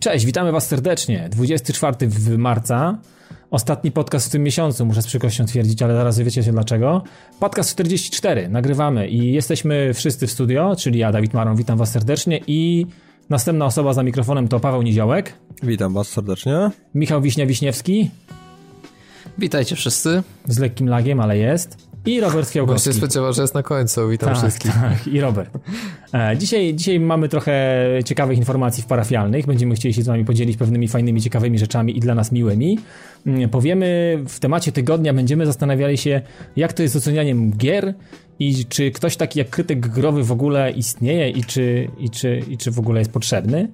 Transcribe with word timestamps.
Cześć, 0.00 0.24
witamy 0.26 0.52
Was 0.52 0.68
serdecznie. 0.68 1.28
24 1.30 1.96
marca, 2.38 2.98
ostatni 3.50 3.90
podcast 3.90 4.28
w 4.28 4.30
tym 4.30 4.42
miesiącu, 4.42 4.86
muszę 4.86 5.02
z 5.02 5.06
przykrością 5.06 5.44
twierdzić, 5.44 5.82
ale 5.82 5.94
zaraz 5.94 6.18
wiecie 6.18 6.42
się 6.42 6.52
dlaczego. 6.52 7.02
Podcast 7.40 7.70
44, 7.70 8.48
nagrywamy 8.48 9.08
i 9.08 9.32
jesteśmy 9.32 9.94
wszyscy 9.94 10.26
w 10.26 10.30
studio, 10.30 10.76
czyli 10.76 10.98
ja, 10.98 11.12
Dawid 11.12 11.34
Maron, 11.34 11.56
witam 11.56 11.78
Was 11.78 11.90
serdecznie 11.90 12.40
i 12.46 12.86
następna 13.30 13.66
osoba 13.66 13.92
za 13.92 14.02
mikrofonem 14.02 14.48
to 14.48 14.60
Paweł 14.60 14.82
Niziołek. 14.82 15.32
Witam 15.62 15.94
Was 15.94 16.08
serdecznie. 16.08 16.70
Michał 16.94 17.20
Wiśnia-Wiśniewski. 17.20 18.10
Witajcie 19.38 19.76
wszyscy. 19.76 20.22
Z 20.48 20.58
lekkim 20.58 20.88
lagiem, 20.88 21.20
ale 21.20 21.38
jest. 21.38 21.90
I 22.06 22.20
Robert 22.20 22.50
Fiałkowski. 22.50 22.88
Bo 22.88 22.92
się 22.92 22.98
spodziewał, 22.98 23.32
że 23.32 23.42
jest 23.42 23.54
na 23.54 23.62
końcu. 23.62 24.08
Witam 24.08 24.28
tak, 24.28 24.38
wszystkich. 24.38 24.72
Tak, 24.74 25.06
i 25.06 25.20
Robert. 25.20 25.58
E, 26.14 26.36
dzisiaj, 26.36 26.74
dzisiaj 26.74 27.00
mamy 27.00 27.28
trochę 27.28 27.86
ciekawych 28.04 28.38
informacji 28.38 28.82
w 28.82 28.86
parafialnych. 28.86 29.46
Będziemy 29.46 29.74
chcieli 29.74 29.94
się 29.94 30.02
z 30.02 30.06
wami 30.06 30.24
podzielić 30.24 30.56
pewnymi 30.56 30.88
fajnymi, 30.88 31.22
ciekawymi 31.22 31.58
rzeczami 31.58 31.96
i 31.96 32.00
dla 32.00 32.14
nas 32.14 32.32
miłymi. 32.32 32.78
Mm, 33.26 33.48
powiemy 33.48 34.18
w 34.28 34.40
temacie 34.40 34.72
tygodnia, 34.72 35.14
będziemy 35.14 35.46
zastanawiali 35.46 35.98
się, 35.98 36.20
jak 36.56 36.72
to 36.72 36.82
jest 36.82 36.94
z 36.94 36.96
ocenianiem 36.96 37.50
gier 37.50 37.94
i 38.40 38.64
czy 38.64 38.90
ktoś 38.90 39.16
taki 39.16 39.38
jak 39.38 39.50
krytyk 39.50 39.88
growy 39.88 40.24
w 40.24 40.32
ogóle 40.32 40.70
istnieje 40.70 41.30
i 41.30 41.44
czy, 41.44 41.88
i 41.98 42.10
czy, 42.10 42.42
i 42.48 42.58
czy 42.58 42.70
w 42.70 42.78
ogóle 42.78 42.98
jest 42.98 43.12
potrzebny. 43.12 43.68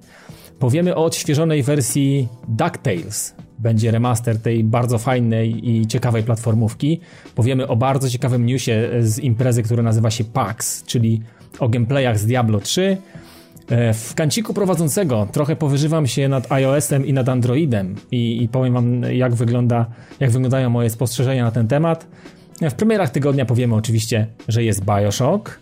Powiemy 0.59 0.95
o 0.95 1.05
odświeżonej 1.05 1.63
wersji 1.63 2.27
DuckTales, 2.47 3.35
będzie 3.59 3.91
remaster 3.91 4.41
tej 4.41 4.63
bardzo 4.63 4.97
fajnej 4.97 5.69
i 5.69 5.87
ciekawej 5.87 6.23
platformówki. 6.23 6.99
Powiemy 7.35 7.67
o 7.67 7.75
bardzo 7.75 8.09
ciekawym 8.09 8.45
newsie 8.45 8.89
z 9.01 9.19
imprezy, 9.19 9.63
która 9.63 9.83
nazywa 9.83 10.11
się 10.11 10.23
PAX, 10.23 10.83
czyli 10.83 11.21
o 11.59 11.69
gameplayach 11.69 12.19
z 12.19 12.25
Diablo 12.25 12.59
3. 12.59 12.97
E, 13.69 13.93
w 13.93 14.15
kanciku 14.15 14.53
prowadzącego 14.53 15.27
trochę 15.31 15.55
powyżywam 15.55 16.07
się 16.07 16.27
nad 16.27 16.51
iOS-em 16.51 17.05
i 17.05 17.13
nad 17.13 17.29
Androidem 17.29 17.95
i, 18.11 18.43
i 18.43 18.49
powiem 18.49 18.73
wam, 18.73 19.01
jak, 19.01 19.35
wygląda, 19.35 19.85
jak 20.19 20.31
wyglądają 20.31 20.69
moje 20.69 20.89
spostrzeżenia 20.89 21.43
na 21.43 21.51
ten 21.51 21.67
temat. 21.67 22.07
W 22.61 22.73
premierach 22.73 23.09
tygodnia 23.09 23.45
powiemy 23.45 23.75
oczywiście, 23.75 24.27
że 24.47 24.63
jest 24.63 24.85
Bioshock 24.85 25.59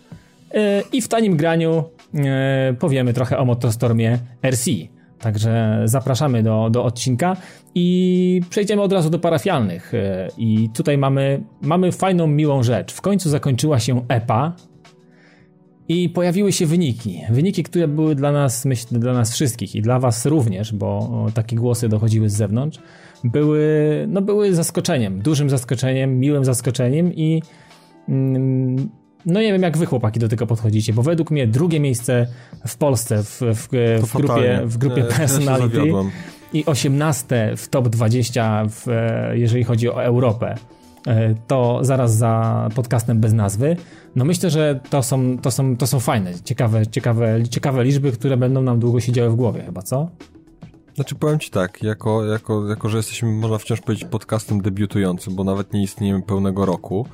e, 0.51 0.81
i 0.91 1.01
w 1.01 1.07
tanim 1.07 1.37
graniu 1.37 1.83
e, 2.13 2.73
powiemy 2.79 3.13
trochę 3.13 3.37
o 3.37 3.45
Motostormie 3.45 4.19
RC. 4.45 4.69
Także 5.19 5.81
zapraszamy 5.85 6.43
do, 6.43 6.69
do 6.69 6.83
odcinka 6.83 7.37
i 7.75 8.41
przejdziemy 8.49 8.81
od 8.81 8.93
razu 8.93 9.09
do 9.09 9.19
parafialnych. 9.19 9.93
E, 9.93 10.27
I 10.37 10.69
tutaj 10.73 10.97
mamy, 10.97 11.43
mamy 11.61 11.91
fajną, 11.91 12.27
miłą 12.27 12.63
rzecz. 12.63 12.93
W 12.93 13.01
końcu 13.01 13.29
zakończyła 13.29 13.79
się 13.79 14.01
EPA 14.07 14.53
i 15.87 16.09
pojawiły 16.09 16.51
się 16.51 16.65
wyniki. 16.65 17.21
Wyniki, 17.29 17.63
które 17.63 17.87
były 17.87 18.15
dla 18.15 18.31
nas, 18.31 18.65
myślę, 18.65 18.99
dla 18.99 19.13
nas 19.13 19.33
wszystkich 19.33 19.75
i 19.75 19.81
dla 19.81 19.99
Was 19.99 20.25
również, 20.25 20.73
bo 20.73 21.25
takie 21.33 21.55
głosy 21.55 21.89
dochodziły 21.89 22.29
z 22.29 22.33
zewnątrz, 22.33 22.79
były, 23.31 24.05
no, 24.07 24.21
były 24.21 24.53
zaskoczeniem, 24.53 25.21
dużym 25.21 25.49
zaskoczeniem, 25.49 26.19
miłym 26.19 26.45
zaskoczeniem 26.45 27.13
i. 27.13 27.41
Mm, 28.09 28.89
no 29.25 29.41
nie 29.41 29.51
wiem, 29.51 29.61
jak 29.61 29.77
wy 29.77 29.85
chłopaki 29.85 30.19
do 30.19 30.29
tego 30.29 30.47
podchodzicie, 30.47 30.93
bo 30.93 31.03
według 31.03 31.31
mnie 31.31 31.47
drugie 31.47 31.79
miejsce 31.79 32.27
w 32.67 32.77
Polsce 32.77 33.23
w, 33.23 33.41
w, 33.41 33.67
w 34.07 34.13
grupie, 34.13 34.61
w 34.65 34.77
grupie 34.77 35.03
personality 35.03 35.87
ja 35.87 36.03
i 36.53 36.65
18 36.65 37.53
w 37.57 37.67
top 37.67 37.89
20, 37.89 38.65
w, 38.69 38.85
jeżeli 39.33 39.63
chodzi 39.63 39.89
o 39.89 40.03
Europę. 40.03 40.55
E, 41.07 41.35
to 41.47 41.79
zaraz 41.81 42.15
za 42.15 42.69
podcastem 42.75 43.19
bez 43.19 43.33
nazwy. 43.33 43.75
No 44.15 44.25
myślę, 44.25 44.49
że 44.49 44.79
to 44.89 45.03
są, 45.03 45.37
to 45.37 45.51
są, 45.51 45.77
to 45.77 45.87
są 45.87 45.99
fajne, 45.99 46.31
ciekawe, 46.43 46.87
ciekawe, 46.87 47.43
ciekawe 47.49 47.83
liczby, 47.83 48.11
które 48.11 48.37
będą 48.37 48.61
nam 48.61 48.79
długo 48.79 48.99
siedziały 48.99 49.29
w 49.29 49.35
głowie 49.35 49.61
chyba, 49.61 49.81
co? 49.81 50.09
Znaczy 50.95 51.15
powiem 51.15 51.39
ci 51.39 51.49
tak, 51.49 51.83
jako, 51.83 52.25
jako, 52.25 52.67
jako 52.67 52.89
że 52.89 52.97
jesteśmy, 52.97 53.31
można 53.31 53.57
wciąż 53.57 53.81
powiedzieć, 53.81 54.09
podcastem 54.09 54.61
debiutującym, 54.61 55.35
bo 55.35 55.43
nawet 55.43 55.73
nie 55.73 55.83
istniejemy 55.83 56.21
pełnego 56.21 56.65
roku, 56.65 57.05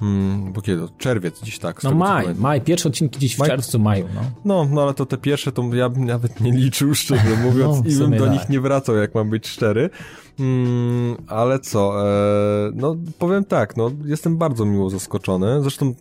Hmm, 0.00 0.52
bo 0.52 0.60
kiedy? 0.60 0.82
Czerwiec 0.98 1.40
gdzieś 1.40 1.58
tak. 1.58 1.82
No 1.82 1.94
maj, 1.94 2.26
maj, 2.34 2.60
pierwsze 2.60 2.88
odcinki 2.88 3.18
gdzieś 3.18 3.36
w 3.36 3.38
maj... 3.38 3.48
czerwcu, 3.48 3.78
maju, 3.78 4.08
no. 4.14 4.20
no. 4.44 4.68
No, 4.74 4.82
ale 4.82 4.94
to 4.94 5.06
te 5.06 5.16
pierwsze 5.16 5.52
to 5.52 5.74
ja 5.74 5.88
bym 5.88 6.04
nawet 6.04 6.40
nie 6.40 6.52
liczył, 6.52 6.94
szczerze 6.94 7.36
mówiąc, 7.44 7.76
no, 7.84 7.90
i 7.90 7.96
bym 7.96 8.18
do 8.18 8.24
tak. 8.24 8.32
nich 8.32 8.48
nie 8.48 8.60
wracał, 8.60 8.96
jak 8.96 9.14
mam 9.14 9.30
być 9.30 9.48
szczery. 9.48 9.90
Hmm, 10.38 11.16
ale 11.26 11.58
co, 11.58 12.08
e, 12.08 12.70
no 12.74 12.96
powiem 13.18 13.44
tak, 13.44 13.76
no 13.76 13.90
jestem 14.04 14.36
bardzo 14.36 14.64
miło 14.64 14.90
zaskoczony, 14.90 15.62
zresztą 15.62 15.94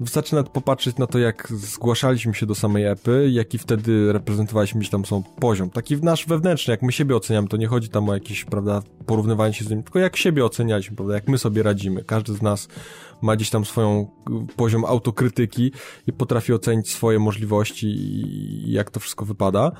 wystarczy 0.00 0.34
nawet 0.34 0.48
popatrzeć 0.48 0.96
na 0.96 1.06
to, 1.06 1.18
jak 1.18 1.48
zgłaszaliśmy 1.50 2.34
się 2.34 2.46
do 2.46 2.54
samej 2.54 2.84
epy, 2.84 3.28
jaki 3.32 3.58
wtedy 3.58 4.12
reprezentowaliśmy 4.12 4.80
gdzieś 4.80 4.90
tam 4.90 5.04
są 5.04 5.22
poziom, 5.22 5.70
taki 5.70 5.96
nasz 5.96 6.26
wewnętrzny, 6.26 6.70
jak 6.70 6.82
my 6.82 6.92
siebie 6.92 7.16
oceniamy, 7.16 7.48
to 7.48 7.56
nie 7.56 7.66
chodzi 7.66 7.88
tam 7.88 8.08
o 8.08 8.14
jakieś, 8.14 8.44
prawda, 8.44 8.82
porównywanie 9.06 9.54
się 9.54 9.64
z 9.64 9.70
nim, 9.70 9.82
tylko 9.82 9.98
jak 9.98 10.16
siebie 10.16 10.44
ocenialiśmy, 10.44 10.96
prawda, 10.96 11.14
jak 11.14 11.28
my 11.28 11.38
sobie 11.38 11.62
radzimy, 11.62 12.04
każdy 12.04 12.34
z 12.34 12.42
nas 12.42 12.68
ma 13.22 13.36
gdzieś 13.36 13.50
tam 13.50 13.64
swoją 13.64 14.06
poziom 14.56 14.84
autokrytyki 14.84 15.72
i 16.06 16.12
potrafi 16.12 16.52
ocenić 16.52 16.90
swoje 16.90 17.18
możliwości 17.18 17.86
i 17.86 18.72
jak 18.72 18.90
to 18.90 19.00
wszystko 19.00 19.24
wypada. 19.24 19.72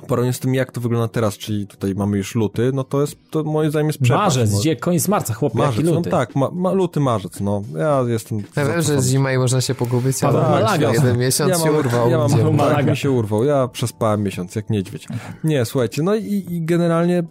Porównując 0.00 0.36
z 0.36 0.40
tym, 0.40 0.54
jak 0.54 0.72
to 0.72 0.80
wygląda 0.80 1.08
teraz, 1.08 1.38
czyli 1.38 1.66
tutaj 1.66 1.94
mamy 1.94 2.16
już 2.16 2.34
luty, 2.34 2.70
no 2.74 2.84
to 2.84 3.00
jest, 3.00 3.16
to 3.30 3.44
moim 3.44 3.70
zdaniem 3.70 3.86
jest 3.86 3.98
przepaść. 3.98 4.36
Marzec, 4.36 4.52
no. 4.52 4.58
gdzie 4.58 4.76
koniec 4.76 5.08
marca, 5.08 5.34
chłopie, 5.34 5.58
marzec, 5.58 5.84
luty? 5.84 6.10
No 6.10 6.16
tak, 6.16 6.36
ma, 6.36 6.50
ma, 6.52 6.72
luty, 6.72 7.00
marzec, 7.00 7.40
no. 7.40 7.62
Ja 7.76 8.04
jestem... 8.06 8.42
Ja 8.56 8.64
wiem, 8.64 8.82
że 8.82 9.02
zima 9.02 9.32
i 9.32 9.38
można 9.38 9.60
się 9.60 9.74
pogubić, 9.74 10.24
ale 10.24 10.40
Malaga. 10.40 10.92
jeden 10.92 11.18
miesiąc 11.18 11.50
ja 11.50 11.58
mam, 11.58 11.66
się 11.66 11.72
urwał. 11.72 12.10
Ja 12.10 12.18
mam, 12.18 12.58
tak, 12.58 12.86
mi 12.86 12.96
się 12.96 13.10
urwał, 13.10 13.44
ja 13.44 13.68
przespałem 13.68 14.22
miesiąc, 14.22 14.54
jak 14.54 14.70
niedźwiedź. 14.70 15.08
Nie, 15.44 15.64
słuchajcie, 15.64 16.02
no 16.02 16.14
i, 16.14 16.46
i 16.50 16.62
generalnie 16.64 17.24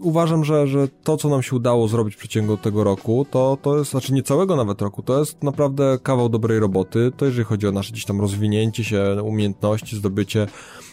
uważam, 0.00 0.44
że, 0.44 0.66
że 0.66 0.88
to, 0.88 1.16
co 1.16 1.28
nam 1.28 1.42
się 1.42 1.56
udało 1.56 1.88
zrobić 1.88 2.14
w 2.14 2.18
przeciągu 2.18 2.56
tego 2.56 2.84
roku, 2.84 3.26
to, 3.30 3.58
to 3.62 3.78
jest, 3.78 3.90
znaczy 3.90 4.12
nie 4.12 4.22
całego 4.22 4.56
nawet 4.56 4.82
roku, 4.82 5.02
to 5.02 5.18
jest 5.18 5.42
naprawdę 5.42 5.98
kawał 6.02 6.28
dobrej 6.28 6.58
roboty. 6.58 7.12
To 7.16 7.24
jeżeli 7.24 7.44
chodzi 7.44 7.66
o 7.66 7.72
nasze 7.72 7.92
gdzieś 7.92 8.04
tam 8.04 8.20
rozwinięcie 8.20 8.84
się, 8.84 9.22
umiejętności, 9.22 9.96
zdobycie, 9.96 10.46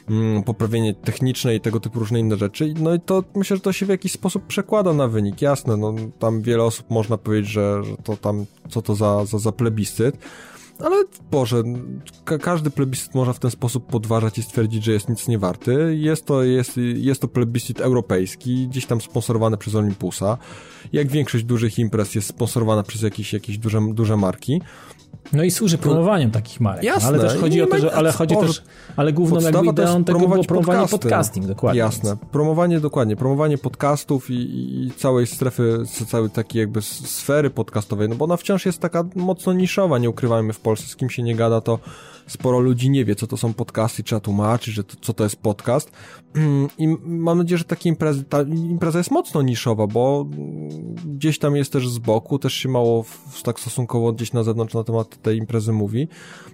mm, 0.09 0.43
poprawienie 0.43 0.93
techniczne 0.93 1.55
i 1.55 1.61
tego 1.61 1.79
typu 1.79 1.99
różne 1.99 2.19
inne 2.19 2.37
rzeczy. 2.37 2.73
No 2.79 2.93
i 2.93 2.99
to 2.99 3.23
myślę, 3.35 3.57
że 3.57 3.61
to 3.61 3.73
się 3.73 3.85
w 3.85 3.89
jakiś 3.89 4.11
sposób 4.11 4.47
przekłada 4.47 4.93
na 4.93 5.07
wynik. 5.07 5.41
Jasne, 5.41 5.77
no 5.77 5.95
tam 6.19 6.41
wiele 6.41 6.63
osób 6.63 6.89
można 6.89 7.17
powiedzieć, 7.17 7.51
że, 7.51 7.83
że 7.83 7.97
to 8.03 8.17
tam, 8.17 8.45
co 8.69 8.81
to 8.81 8.95
za, 8.95 9.25
za, 9.25 9.39
za 9.39 9.51
plebiscyt. 9.51 10.17
Ale 10.79 11.03
Boże, 11.31 11.63
ka 12.25 12.37
każdy 12.37 12.69
plebiscyt 12.69 13.15
można 13.15 13.33
w 13.33 13.39
ten 13.39 13.51
sposób 13.51 13.85
podważać 13.85 14.37
i 14.37 14.43
stwierdzić, 14.43 14.83
że 14.83 14.91
jest 14.91 15.09
nic 15.09 15.27
nie 15.27 15.39
warty. 15.39 15.95
Jest 15.97 16.25
to, 16.25 16.43
jest, 16.43 16.77
jest 16.77 17.21
to 17.21 17.27
plebiscyt 17.27 17.81
europejski, 17.81 18.67
gdzieś 18.67 18.85
tam 18.85 19.01
sponsorowany 19.01 19.57
przez 19.57 19.75
Olympusa. 19.75 20.37
Jak 20.93 21.07
większość 21.07 21.43
dużych 21.43 21.79
imprez 21.79 22.15
jest 22.15 22.27
sponsorowana 22.27 22.83
przez 22.83 23.01
jakieś, 23.01 23.33
jakieś 23.33 23.57
duże, 23.57 23.81
duże 23.93 24.17
marki. 24.17 24.61
No 25.33 25.43
i 25.43 25.51
służy 25.51 25.77
promowaniem 25.77 26.31
takich 26.31 26.59
marek. 26.59 26.83
Jasne. 26.83 27.07
Ale 27.07 27.19
też 27.19 27.35
chodzi 27.35 27.61
o 27.61 27.67
to, 27.67 27.77
że, 27.77 27.93
ale 27.95 28.11
chodzi 28.11 28.35
też, 28.37 28.63
ale 28.95 29.13
główną 29.13 29.39
jakby 29.39 29.65
ideą 29.65 30.03
tego 30.03 30.19
było 30.19 30.43
promowanie 30.43 30.79
podcasty. 30.79 30.97
podcasting, 30.99 31.45
dokładnie. 31.45 31.79
Jasne. 31.79 32.17
Promowanie, 32.31 32.79
dokładnie, 32.79 33.15
promowanie 33.15 33.57
podcastów 33.57 34.29
i, 34.29 34.33
i, 34.33 34.91
całej 34.91 35.27
strefy, 35.27 35.83
całej 36.07 36.29
takiej 36.29 36.59
jakby 36.59 36.81
sfery 36.81 37.49
podcastowej, 37.49 38.09
no 38.09 38.15
bo 38.15 38.25
ona 38.25 38.37
wciąż 38.37 38.65
jest 38.65 38.79
taka 38.79 39.03
mocno 39.15 39.53
niszowa, 39.53 39.97
nie 39.97 40.09
ukrywajmy 40.09 40.53
w 40.53 40.59
Polsce, 40.59 40.87
z 40.87 40.95
kim 40.95 41.09
się 41.09 41.23
nie 41.23 41.35
gada, 41.35 41.61
to 41.61 41.79
sporo 42.27 42.59
ludzi 42.59 42.89
nie 42.89 43.05
wie, 43.05 43.15
co 43.15 43.27
to 43.27 43.37
są 43.37 43.53
podcasty, 43.53 44.03
trzeba 44.03 44.19
tłumaczyć, 44.19 44.73
że 44.73 44.83
to, 44.83 44.95
co 45.01 45.13
to 45.13 45.23
jest 45.23 45.35
podcast. 45.35 45.91
I 46.77 46.87
mam 47.05 47.37
nadzieję, 47.37 47.57
że 47.57 47.63
takie 47.63 47.89
imprezy, 47.89 48.23
ta 48.23 48.41
impreza 48.41 48.97
jest 48.97 49.11
mocno 49.11 49.41
niszowa, 49.41 49.87
bo 49.87 50.27
gdzieś 51.05 51.39
tam 51.39 51.55
jest 51.55 51.73
też 51.73 51.89
z 51.89 51.97
boku, 51.99 52.39
też 52.39 52.53
się 52.53 52.69
mało 52.69 53.03
w, 53.03 53.43
tak 53.43 53.59
stosunkowo 53.59 54.13
gdzieś 54.13 54.33
na 54.33 54.43
zewnątrz 54.43 54.73
na 54.73 54.83
temat 54.83 55.21
tej 55.21 55.37
imprezy 55.37 55.73
mówi. 55.73 56.07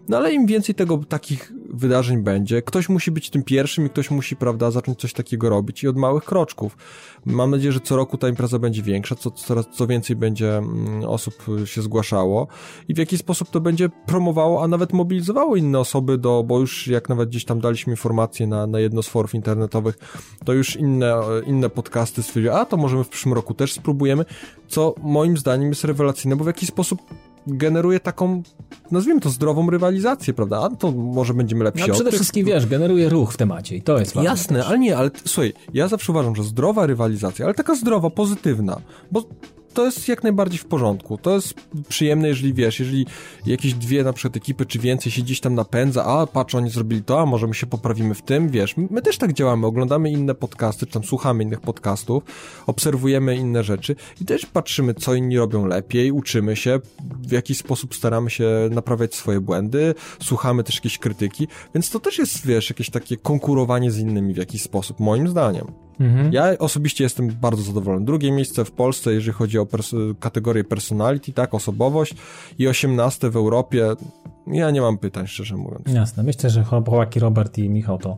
No 0.09 0.17
ale 0.17 0.33
im 0.33 0.45
więcej 0.45 0.75
tego, 0.75 0.97
takich 0.97 1.53
wydarzeń 1.69 2.23
będzie, 2.23 2.61
ktoś 2.61 2.89
musi 2.89 3.11
być 3.11 3.29
tym 3.29 3.43
pierwszym 3.43 3.85
i 3.85 3.89
ktoś 3.89 4.11
musi, 4.11 4.35
prawda, 4.35 4.71
zacząć 4.71 4.99
coś 4.99 5.13
takiego 5.13 5.49
robić 5.49 5.83
i 5.83 5.87
od 5.87 5.97
małych 5.97 6.23
kroczków. 6.23 6.77
Mam 7.25 7.51
nadzieję, 7.51 7.71
że 7.71 7.79
co 7.79 7.95
roku 7.95 8.17
ta 8.17 8.29
impreza 8.29 8.59
będzie 8.59 8.81
większa, 8.81 9.15
co, 9.15 9.31
coraz, 9.31 9.65
co 9.71 9.87
więcej 9.87 10.15
będzie 10.15 10.57
mm, 10.57 11.03
osób 11.03 11.45
się 11.65 11.81
zgłaszało 11.81 12.47
i 12.87 12.93
w 12.93 12.97
jaki 12.97 13.17
sposób 13.17 13.49
to 13.49 13.61
będzie 13.61 13.89
promowało, 14.05 14.63
a 14.63 14.67
nawet 14.67 14.93
mobilizowało 14.93 15.55
inne 15.55 15.79
osoby 15.79 16.17
do, 16.17 16.43
bo 16.43 16.59
już 16.59 16.87
jak 16.87 17.09
nawet 17.09 17.29
gdzieś 17.29 17.45
tam 17.45 17.61
daliśmy 17.61 17.93
informacje 17.93 18.47
na, 18.47 18.67
na 18.67 18.79
jedno 18.79 19.03
z 19.03 19.07
forów 19.07 19.35
internetowych, 19.35 19.97
to 20.45 20.53
już 20.53 20.75
inne, 20.75 21.15
inne 21.45 21.69
podcasty 21.69 22.23
stwierdziły, 22.23 22.55
a 22.55 22.65
to 22.65 22.77
możemy 22.77 23.03
w 23.03 23.09
przyszłym 23.09 23.33
roku 23.33 23.53
też 23.53 23.73
spróbujemy, 23.73 24.25
co 24.67 24.95
moim 25.03 25.37
zdaniem 25.37 25.69
jest 25.69 25.83
rewelacyjne, 25.83 26.35
bo 26.35 26.43
w 26.43 26.47
jaki 26.47 26.65
sposób 26.65 27.01
generuje 27.47 27.99
taką, 27.99 28.43
nazwijmy 28.91 29.21
to 29.21 29.29
zdrową 29.29 29.69
rywalizację, 29.69 30.33
prawda? 30.33 30.61
A 30.61 30.69
to 30.69 30.91
może 30.91 31.33
będziemy 31.33 31.63
lepsi 31.63 31.87
No, 31.87 31.93
przede 31.93 32.09
tych, 32.09 32.19
wszystkim, 32.19 32.45
wiesz, 32.45 32.65
generuje 32.65 33.09
ruch 33.09 33.33
w 33.33 33.37
temacie 33.37 33.75
i 33.75 33.81
to 33.81 33.99
jest 33.99 34.13
ważne. 34.13 34.29
Jasne, 34.29 34.65
ale 34.65 34.79
nie, 34.79 34.97
ale 34.97 35.11
słuchaj, 35.25 35.53
ja 35.73 35.87
zawsze 35.87 36.11
uważam, 36.11 36.35
że 36.35 36.43
zdrowa 36.43 36.85
rywalizacja, 36.85 37.45
ale 37.45 37.53
taka 37.53 37.75
zdrowa, 37.75 38.09
pozytywna, 38.09 38.81
bo 39.11 39.23
to 39.73 39.85
jest 39.85 40.07
jak 40.07 40.23
najbardziej 40.23 40.59
w 40.59 40.65
porządku. 40.65 41.17
To 41.17 41.35
jest 41.35 41.53
przyjemne, 41.89 42.27
jeżeli 42.27 42.53
wiesz, 42.53 42.79
jeżeli 42.79 43.05
jakieś 43.45 43.73
dwie 43.73 44.03
na 44.03 44.13
przykład 44.13 44.37
ekipy 44.37 44.65
czy 44.65 44.79
więcej 44.79 45.11
się 45.11 45.21
gdzieś 45.21 45.39
tam 45.39 45.55
napędza, 45.55 46.05
a 46.05 46.27
patrz, 46.27 46.55
oni 46.55 46.69
zrobili 46.69 47.03
to, 47.03 47.21
a 47.21 47.25
może 47.25 47.47
my 47.47 47.53
się 47.53 47.67
poprawimy 47.67 48.13
w 48.15 48.21
tym, 48.21 48.49
wiesz. 48.49 48.75
My 48.77 49.01
też 49.01 49.17
tak 49.17 49.33
działamy, 49.33 49.67
oglądamy 49.67 50.11
inne 50.11 50.35
podcasty, 50.35 50.85
czy 50.85 50.91
tam 50.91 51.03
słuchamy 51.03 51.43
innych 51.43 51.61
podcastów, 51.61 52.23
obserwujemy 52.67 53.35
inne 53.35 53.63
rzeczy 53.63 53.95
i 54.21 54.25
też 54.25 54.45
patrzymy, 54.45 54.93
co 54.93 55.13
inni 55.13 55.37
robią 55.37 55.65
lepiej, 55.65 56.11
uczymy 56.11 56.55
się, 56.55 56.79
w 57.27 57.31
jaki 57.31 57.55
sposób 57.55 57.95
staramy 57.95 58.29
się 58.29 58.49
naprawiać 58.71 59.15
swoje 59.15 59.41
błędy, 59.41 59.95
słuchamy 60.21 60.63
też 60.63 60.75
jakieś 60.75 60.97
krytyki, 60.97 61.47
więc 61.73 61.89
to 61.89 61.99
też 61.99 62.17
jest, 62.17 62.45
wiesz, 62.45 62.69
jakieś 62.69 62.89
takie 62.89 63.17
konkurowanie 63.17 63.91
z 63.91 63.99
innymi 63.99 64.33
w 64.33 64.37
jakiś 64.37 64.61
sposób, 64.61 64.99
moim 64.99 65.27
zdaniem. 65.27 65.65
Mhm. 65.99 66.33
Ja 66.33 66.57
osobiście 66.59 67.03
jestem 67.03 67.27
bardzo 67.27 67.63
zadowolony. 67.63 68.05
Drugie 68.05 68.31
miejsce 68.31 68.65
w 68.65 68.71
Polsce, 68.71 69.13
jeżeli 69.13 69.33
chodzi 69.33 69.59
o 69.59 69.63
pers- 69.63 70.15
kategorię 70.19 70.63
personality, 70.63 71.33
tak, 71.33 71.53
osobowość 71.53 72.15
i 72.59 72.67
osiemnaste 72.67 73.29
w 73.29 73.35
Europie. 73.35 73.89
Ja 74.47 74.71
nie 74.71 74.81
mam 74.81 74.97
pytań, 74.97 75.27
szczerze 75.27 75.57
mówiąc. 75.57 75.85
Jasne, 75.87 76.23
myślę, 76.23 76.49
że 76.49 76.63
chłopaki 76.63 77.19
Robert 77.19 77.57
i 77.57 77.69
Michał 77.69 77.97
to 77.97 78.17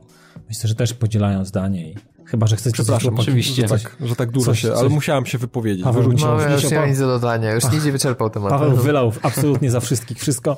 myślę, 0.50 0.68
że 0.68 0.75
też 0.75 0.94
podzielają 0.94 1.45
zdanie 1.45 1.92
i 1.92 1.95
chyba, 2.35 2.47
że 2.47 2.55
chcecie 2.55 2.73
Przepraszam, 2.73 3.15
coś, 3.15 3.25
oczywiście. 3.25 3.61
Że 3.61 3.67
tak, 3.79 3.95
że 3.99 4.15
tak 4.15 4.31
dużo 4.31 4.45
Coś- 4.45 4.59
się, 4.61 4.67
coś- 4.67 4.79
ale 4.79 4.89
musiałem 4.89 5.25
się 5.25 5.37
wypowiedzieć. 5.37 5.83
Paweł, 5.83 6.03
Wyrzucić. 6.03 6.25
No, 6.25 6.33
już 6.33 6.63
nie 6.63 6.69
mam 6.69 6.69
Paweł. 6.69 6.89
nic 6.89 6.99
do 6.99 7.07
dodania, 7.07 7.53
już 7.53 7.71
nic 7.71 7.85
nie 7.85 7.91
wyczerpał 7.91 8.29
tematu. 8.29 8.55
Paweł 8.55 8.77
wylał 8.77 9.11
absolutnie 9.21 9.71
za 9.71 9.79
wszystkich 9.79 10.19
wszystko. 10.19 10.57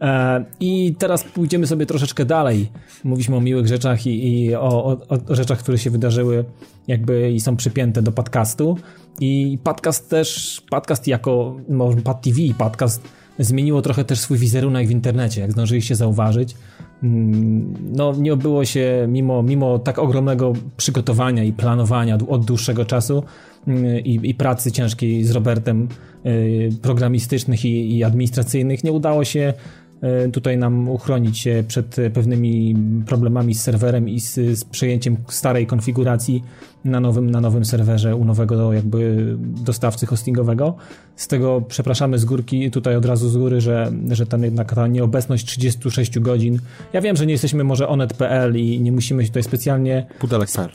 E, 0.00 0.44
I 0.60 0.94
teraz 0.98 1.24
pójdziemy 1.24 1.66
sobie 1.66 1.86
troszeczkę 1.86 2.24
dalej. 2.24 2.70
Mówiliśmy 3.04 3.36
o 3.36 3.40
miłych 3.40 3.66
rzeczach 3.66 4.06
i, 4.06 4.44
i 4.44 4.54
o, 4.54 4.84
o, 4.84 4.98
o 5.28 5.34
rzeczach, 5.34 5.58
które 5.58 5.78
się 5.78 5.90
wydarzyły 5.90 6.44
jakby 6.88 7.32
i 7.32 7.40
są 7.40 7.56
przypięte 7.56 8.02
do 8.02 8.12
podcastu. 8.12 8.78
I 9.20 9.58
podcast 9.64 10.10
też, 10.10 10.62
podcast 10.70 11.06
jako, 11.06 11.56
może 11.68 11.96
Pad 11.96 12.22
TV, 12.22 12.38
podcast 12.58 13.02
zmieniło 13.38 13.82
trochę 13.82 14.04
też 14.04 14.20
swój 14.20 14.38
wizerunek 14.38 14.88
w 14.88 14.90
internecie, 14.90 15.40
jak 15.40 15.52
zdążyliście 15.52 15.96
zauważyć. 15.96 16.54
Mm, 17.02 17.74
No, 17.92 18.12
nie 18.18 18.32
obyło 18.32 18.64
się 18.64 19.06
mimo, 19.08 19.42
mimo 19.42 19.78
tak 19.78 19.98
ogromnego 19.98 20.52
przygotowania 20.76 21.44
i 21.44 21.52
planowania 21.52 22.18
od 22.28 22.44
dłuższego 22.44 22.84
czasu 22.84 23.22
mm, 23.68 24.00
i, 24.04 24.20
i 24.22 24.34
pracy 24.34 24.72
ciężkiej 24.72 25.24
z 25.24 25.30
Robertem, 25.30 25.88
y, 26.26 26.70
programistycznych 26.82 27.64
i, 27.64 27.96
i 27.96 28.04
administracyjnych, 28.04 28.84
nie 28.84 28.92
udało 28.92 29.24
się 29.24 29.54
tutaj 30.32 30.58
nam 30.58 30.88
uchronić 30.88 31.38
się 31.38 31.64
przed 31.68 31.96
pewnymi 32.14 32.76
problemami 33.06 33.54
z 33.54 33.62
serwerem 33.62 34.08
i 34.08 34.20
z, 34.20 34.34
z 34.34 34.64
przejęciem 34.64 35.16
starej 35.28 35.66
konfiguracji 35.66 36.42
na 36.84 37.00
nowym, 37.00 37.30
na 37.30 37.40
nowym 37.40 37.64
serwerze 37.64 38.16
u 38.16 38.24
nowego 38.24 38.72
jakby 38.72 39.34
dostawcy 39.38 40.06
hostingowego. 40.06 40.74
Z 41.16 41.28
tego 41.28 41.62
przepraszamy 41.68 42.18
z 42.18 42.24
górki, 42.24 42.70
tutaj 42.70 42.96
od 42.96 43.04
razu 43.04 43.28
z 43.28 43.36
góry, 43.36 43.60
że, 43.60 43.92
że 44.10 44.26
tam 44.26 44.42
jednak 44.42 44.74
ta 44.74 44.86
nieobecność 44.86 45.46
36 45.46 46.18
godzin. 46.18 46.58
Ja 46.92 47.00
wiem, 47.00 47.16
że 47.16 47.26
nie 47.26 47.32
jesteśmy 47.32 47.64
może 47.64 47.88
onet.pl 47.88 48.56
i 48.56 48.80
nie 48.80 48.92
musimy 48.92 49.22
się 49.22 49.28
tutaj 49.28 49.42
specjalnie 49.42 50.06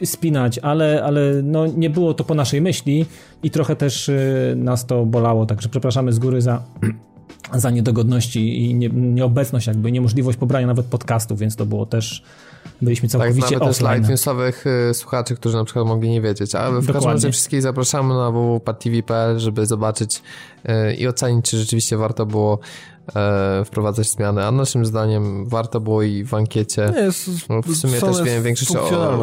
spinać, 0.05 0.59
ale, 0.59 1.03
ale 1.03 1.21
no, 1.43 1.67
nie 1.67 1.89
było 1.89 2.13
to 2.13 2.23
po 2.23 2.35
naszej 2.35 2.61
myśli 2.61 3.05
i 3.43 3.51
trochę 3.51 3.75
też 3.75 4.09
y, 4.09 4.53
nas 4.57 4.85
to 4.85 5.05
bolało, 5.05 5.45
także 5.45 5.69
przepraszamy 5.69 6.13
z 6.13 6.19
góry 6.19 6.41
za, 6.41 6.63
za 7.53 7.69
niedogodności 7.69 8.63
i 8.65 8.73
nie, 8.73 8.89
nieobecność, 8.89 9.67
jakby 9.67 9.91
niemożliwość 9.91 10.37
pobrania 10.37 10.67
nawet 10.67 10.85
podcastów, 10.85 11.39
więc 11.39 11.55
to 11.55 11.65
było 11.65 11.85
też, 11.85 12.23
byliśmy 12.81 13.09
Tak, 13.09 13.11
całkowicie 13.21 13.53
nawet 13.55 13.67
też 13.69 13.77
dla 13.79 13.89
offline. 13.89 14.03
iTunesowych 14.03 14.65
y, 14.89 14.93
słuchaczy, 14.93 15.35
którzy 15.35 15.57
na 15.57 15.63
przykład 15.65 15.87
mogli 15.87 16.09
nie 16.09 16.21
wiedzieć. 16.21 16.55
Ale 16.55 16.71
w 16.71 16.73
każdym 16.75 16.93
Dokładnie. 16.93 17.13
razie 17.13 17.31
wszystkich 17.31 17.61
zapraszamy 17.61 18.13
na 18.13 18.31
www.padtv.pl, 18.31 19.39
żeby 19.39 19.65
zobaczyć 19.65 20.21
y, 20.69 20.95
i 20.95 21.07
ocenić, 21.07 21.45
czy 21.45 21.57
rzeczywiście 21.57 21.97
warto 21.97 22.25
było 22.25 22.59
e, 23.15 23.65
wprowadzać 23.65 24.09
zmiany. 24.09 24.45
A 24.45 24.51
naszym 24.51 24.85
zdaniem 24.85 25.45
warto 25.45 25.79
było 25.79 26.03
i 26.03 26.23
w 26.23 26.33
ankiecie. 26.33 26.91
Nie, 26.95 27.01
jest, 27.01 27.49
No, 27.49 27.61
w 27.61 27.75
sumie 27.75 27.99
też 27.99 28.23
wiem, 28.23 28.43
większość 28.43 28.71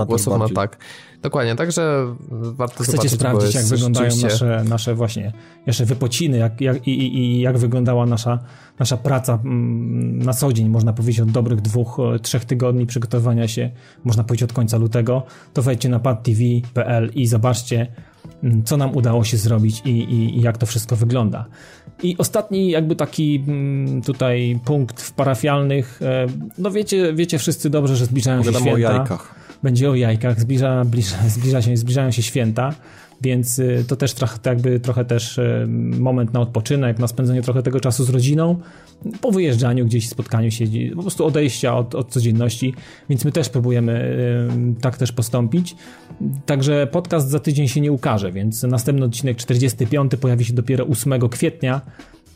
głosów 0.06 0.38
na 0.38 0.48
tak. 0.48 0.78
Dokładnie, 1.22 1.56
także 1.56 2.06
warto 2.30 2.74
Chcecie 2.84 2.92
zobaczyć, 2.92 3.12
sprawdzić, 3.12 3.54
jak 3.54 3.64
wyglądają 3.64 4.10
rzeczywiście- 4.10 4.46
nasze, 4.46 4.64
nasze 4.68 4.94
właśnie 4.94 5.32
jeszcze 5.66 5.84
wypociny 5.84 6.38
jak, 6.38 6.60
jak, 6.60 6.88
i, 6.88 6.90
i, 6.90 7.16
i 7.18 7.40
jak 7.40 7.58
wyglądała 7.58 8.06
nasza, 8.06 8.38
nasza 8.78 8.96
praca 8.96 9.38
mm, 9.44 10.18
na 10.18 10.32
co 10.32 10.52
dzień, 10.52 10.68
można 10.68 10.92
powiedzieć 10.92 11.20
od 11.20 11.30
dobrych 11.30 11.60
dwóch, 11.60 11.98
e, 12.14 12.18
trzech 12.18 12.44
tygodni 12.44 12.86
przygotowania 12.86 13.48
się, 13.48 13.70
można 14.04 14.24
powiedzieć 14.24 14.42
od 14.42 14.52
końca 14.52 14.76
lutego, 14.76 15.22
to 15.52 15.62
wejdźcie 15.62 15.88
na 15.88 15.98
padtv.pl 15.98 17.10
i 17.14 17.26
zobaczcie, 17.26 17.92
mm, 18.42 18.64
co 18.64 18.76
nam 18.76 18.96
udało 18.96 19.24
się 19.24 19.36
zrobić 19.36 19.82
i, 19.84 19.90
i, 19.90 20.38
i 20.38 20.40
jak 20.40 20.58
to 20.58 20.66
wszystko 20.66 20.96
wygląda. 20.96 21.46
I 22.02 22.16
ostatni 22.18 22.70
jakby 22.70 22.96
taki 22.96 23.44
mm, 23.48 24.02
tutaj 24.02 24.58
punkt 24.64 25.02
w 25.02 25.12
parafialnych, 25.12 26.00
e, 26.02 26.26
no 26.58 26.70
wiecie, 26.70 27.14
wiecie 27.14 27.38
wszyscy 27.38 27.70
dobrze, 27.70 27.96
że 27.96 28.06
zbliżają 28.06 28.42
się 28.42 28.46
Pogadamy 28.52 28.72
o 28.72 28.76
święta. 28.76 28.94
jajkach. 28.94 29.34
będzie 29.62 29.90
o 29.90 29.94
jajkach, 29.94 30.40
zbliża, 30.40 30.84
zbliża, 30.84 31.16
zbliża 31.28 31.62
się, 31.62 31.76
zbliżają 31.76 32.10
się 32.10 32.22
święta, 32.22 32.74
więc 33.20 33.58
y, 33.58 33.84
to 33.88 33.96
też 33.96 34.14
trochę, 34.14 34.38
jakby 34.44 34.80
trochę 34.80 35.04
też 35.04 35.38
y, 35.38 35.66
moment 35.98 36.32
na 36.32 36.40
odpoczynek, 36.40 36.98
na 36.98 37.06
spędzenie 37.06 37.42
trochę 37.42 37.62
tego 37.62 37.80
czasu 37.80 38.04
z 38.04 38.10
rodziną, 38.10 38.56
po 39.20 39.32
wyjeżdżaniu 39.32 39.86
gdzieś, 39.86 40.08
spotkaniu 40.08 40.50
się, 40.50 40.64
po 40.96 41.02
prostu 41.02 41.26
odejścia 41.26 41.76
od, 41.76 41.94
od 41.94 42.10
codzienności, 42.10 42.74
więc 43.08 43.24
my 43.24 43.32
też 43.32 43.48
próbujemy 43.48 44.16
y, 44.78 44.80
tak 44.80 44.96
też 44.96 45.12
postąpić. 45.12 45.76
Także 46.46 46.86
podcast 46.86 47.28
za 47.28 47.40
tydzień 47.40 47.68
się 47.68 47.80
nie 47.80 47.92
ukaże, 47.92 48.32
więc 48.32 48.62
następny 48.62 49.06
odcinek 49.06 49.36
45 49.36 50.12
pojawi 50.20 50.44
się 50.44 50.52
dopiero 50.52 50.86
8 50.86 51.28
kwietnia, 51.28 51.80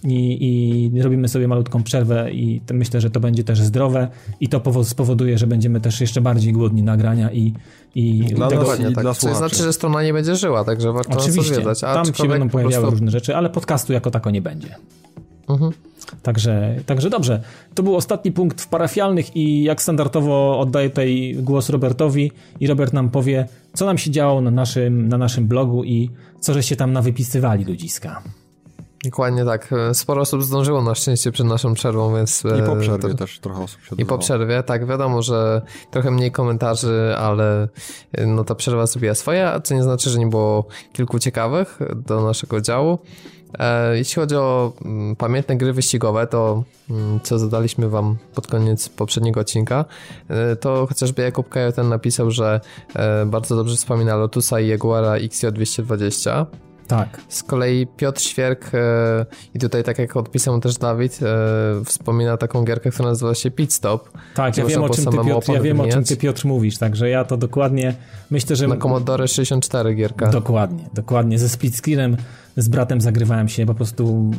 i, 0.05 0.91
i 0.95 1.03
robimy 1.03 1.29
sobie 1.29 1.49
malutką 1.49 1.83
przerwę 1.83 2.31
i 2.33 2.61
to 2.67 2.75
myślę, 2.75 3.01
że 3.01 3.11
to 3.11 3.21
będzie 3.21 3.45
też 3.45 3.61
zdrowe 3.61 4.09
i 4.41 4.49
to 4.49 4.61
powo- 4.61 4.85
spowoduje, 4.85 5.39
że 5.39 5.47
będziemy 5.47 5.81
też 5.81 6.01
jeszcze 6.01 6.21
bardziej 6.21 6.53
głodni 6.53 6.83
nagrania 6.83 7.33
i, 7.33 7.55
i 7.95 8.19
Dla 8.19 8.49
tego, 8.49 8.61
nas 8.61 8.71
Dokładnie 8.71 8.91
i 8.91 8.95
tak. 8.95 9.05
dla 9.05 9.15
Co 9.15 9.21
słuchaczy. 9.21 9.39
znaczy, 9.39 9.57
że 9.57 9.73
strona 9.73 10.03
nie 10.03 10.13
będzie 10.13 10.37
żyła, 10.37 10.65
także 10.65 10.93
warto 10.93 11.19
oczywiście 11.19 11.53
odwiedzać. 11.53 11.81
tam 11.81 12.05
się 12.15 12.29
będą 12.29 12.47
po 12.49 12.53
pojawiały 12.53 12.73
prostu- 12.75 12.91
różne 12.91 13.11
rzeczy, 13.11 13.37
ale 13.37 13.51
podcastu 13.51 13.93
jako 13.93 14.11
tako 14.11 14.31
nie 14.31 14.43
będzie. 14.43 14.75
Mhm. 15.49 15.73
Także, 16.23 16.77
także 16.87 17.11
dobrze. 17.11 17.43
To 17.75 17.83
był 17.83 17.97
ostatni 17.97 18.33
punkt 18.33 18.61
w 18.61 18.69
parafialnych 18.69 19.37
i 19.37 19.63
jak 19.63 19.83
standardowo 19.83 20.61
oddaję 20.61 20.89
tutaj 20.91 21.37
głos 21.43 21.69
Robertowi 21.71 22.33
i 22.61 22.67
Robert 22.67 22.93
nam 22.93 23.11
powie, 23.11 23.49
co 23.75 23.87
nam 23.87 23.99
się 23.99 24.11
działo 24.11 24.41
na 24.41 24.51
naszym, 24.51 25.09
na 25.09 25.19
naszym 25.19 25.47
blogu 25.47 25.85
i 25.85 26.11
co 26.41 26.55
żeście 26.55 26.77
tam 26.77 26.93
nawypisywali 26.93 27.65
ludziska. 27.65 28.23
Dokładnie 29.05 29.45
tak. 29.45 29.75
Sporo 29.93 30.23
osób 30.23 30.43
zdążyło 30.43 30.83
na 30.83 30.95
szczęście 30.95 31.33
przed 31.33 31.47
naszą 31.47 31.75
przerwą, 31.75 32.15
więc... 32.15 32.45
I 32.45 32.63
po 32.63 32.77
e, 32.77 32.81
przerwie 32.81 33.09
to- 33.09 33.15
też 33.15 33.39
trochę 33.39 33.63
osób 33.63 33.81
się 33.83 33.97
I 33.99 34.05
po 34.05 34.19
przerwie, 34.19 34.63
tak, 34.63 34.87
wiadomo, 34.87 35.23
że 35.23 35.63
trochę 35.91 36.11
mniej 36.11 36.33
komentarzy, 36.33 37.15
ale 37.19 37.69
e, 38.13 38.27
no 38.27 38.45
ta 38.45 38.55
przerwa 38.55 38.87
zrobiła 38.87 39.15
swoje, 39.15 39.61
co 39.65 39.75
nie 39.75 39.83
znaczy, 39.83 40.11
że 40.11 40.19
nie 40.19 40.27
było 40.27 40.65
kilku 40.93 41.19
ciekawych 41.19 41.79
do 41.97 42.23
naszego 42.23 42.61
działu. 42.61 42.99
E, 43.59 43.97
jeśli 43.99 44.15
chodzi 44.15 44.37
o 44.37 44.73
mm, 44.85 45.17
pamiętne 45.17 45.57
gry 45.57 45.73
wyścigowe, 45.73 46.27
to 46.27 46.65
mm, 46.91 47.21
co 47.23 47.39
zadaliśmy 47.39 47.89
wam 47.89 48.17
pod 48.35 48.47
koniec 48.47 48.89
poprzedniego 48.89 49.41
odcinka, 49.41 49.85
to 50.61 50.87
chociażby 50.87 51.23
Jakub 51.23 51.49
Kajoten 51.49 51.89
napisał, 51.89 52.31
że 52.31 52.61
bardzo 53.27 53.57
dobrze 53.57 53.77
wspomina 53.77 54.17
Lotusa 54.17 54.61
i 54.61 54.69
Jaguara 54.69 55.13
XJ220. 55.13 56.47
Tak. 56.91 57.21
Z 57.29 57.43
kolei 57.43 57.87
Piotr 57.87 58.21
Świerk 58.21 58.71
e, 58.75 59.27
i 59.55 59.59
tutaj 59.59 59.85
tak 59.85 59.99
jak 59.99 60.17
odpisał 60.17 60.61
też 60.61 60.79
Dawid, 60.79 61.21
e, 61.23 61.85
wspomina 61.85 62.37
taką 62.37 62.65
gierkę, 62.65 62.91
która 62.91 63.09
nazywa 63.09 63.35
się 63.35 63.51
Pit 63.51 63.73
Stop. 63.73 64.11
Tak, 64.35 64.57
ja 64.57 64.65
wiem, 64.65 64.83
o 64.83 64.89
czym 64.89 65.05
ty, 65.05 65.19
Piotr, 65.27 65.53
ja 65.53 65.61
wiem 65.61 65.81
o 65.81 65.89
czym 65.89 66.05
ty 66.05 66.17
Piotr 66.17 66.47
mówisz, 66.47 66.79
także 66.79 67.09
ja 67.09 67.25
to 67.25 67.37
dokładnie 67.37 67.95
myślę, 68.31 68.57
że 68.57 68.69
Na 68.69 68.77
Commodore 68.77 69.29
64 69.29 69.95
gierka. 69.95 70.27
dokładnie, 70.31 70.85
dokładnie 70.95 71.39
ze 71.39 71.49
split 71.49 71.77
screenem 71.77 72.17
z 72.57 72.69
bratem 72.69 73.01
zagrywałem 73.01 73.49
się 73.49 73.67
po 73.67 73.75
prostu 73.75 74.31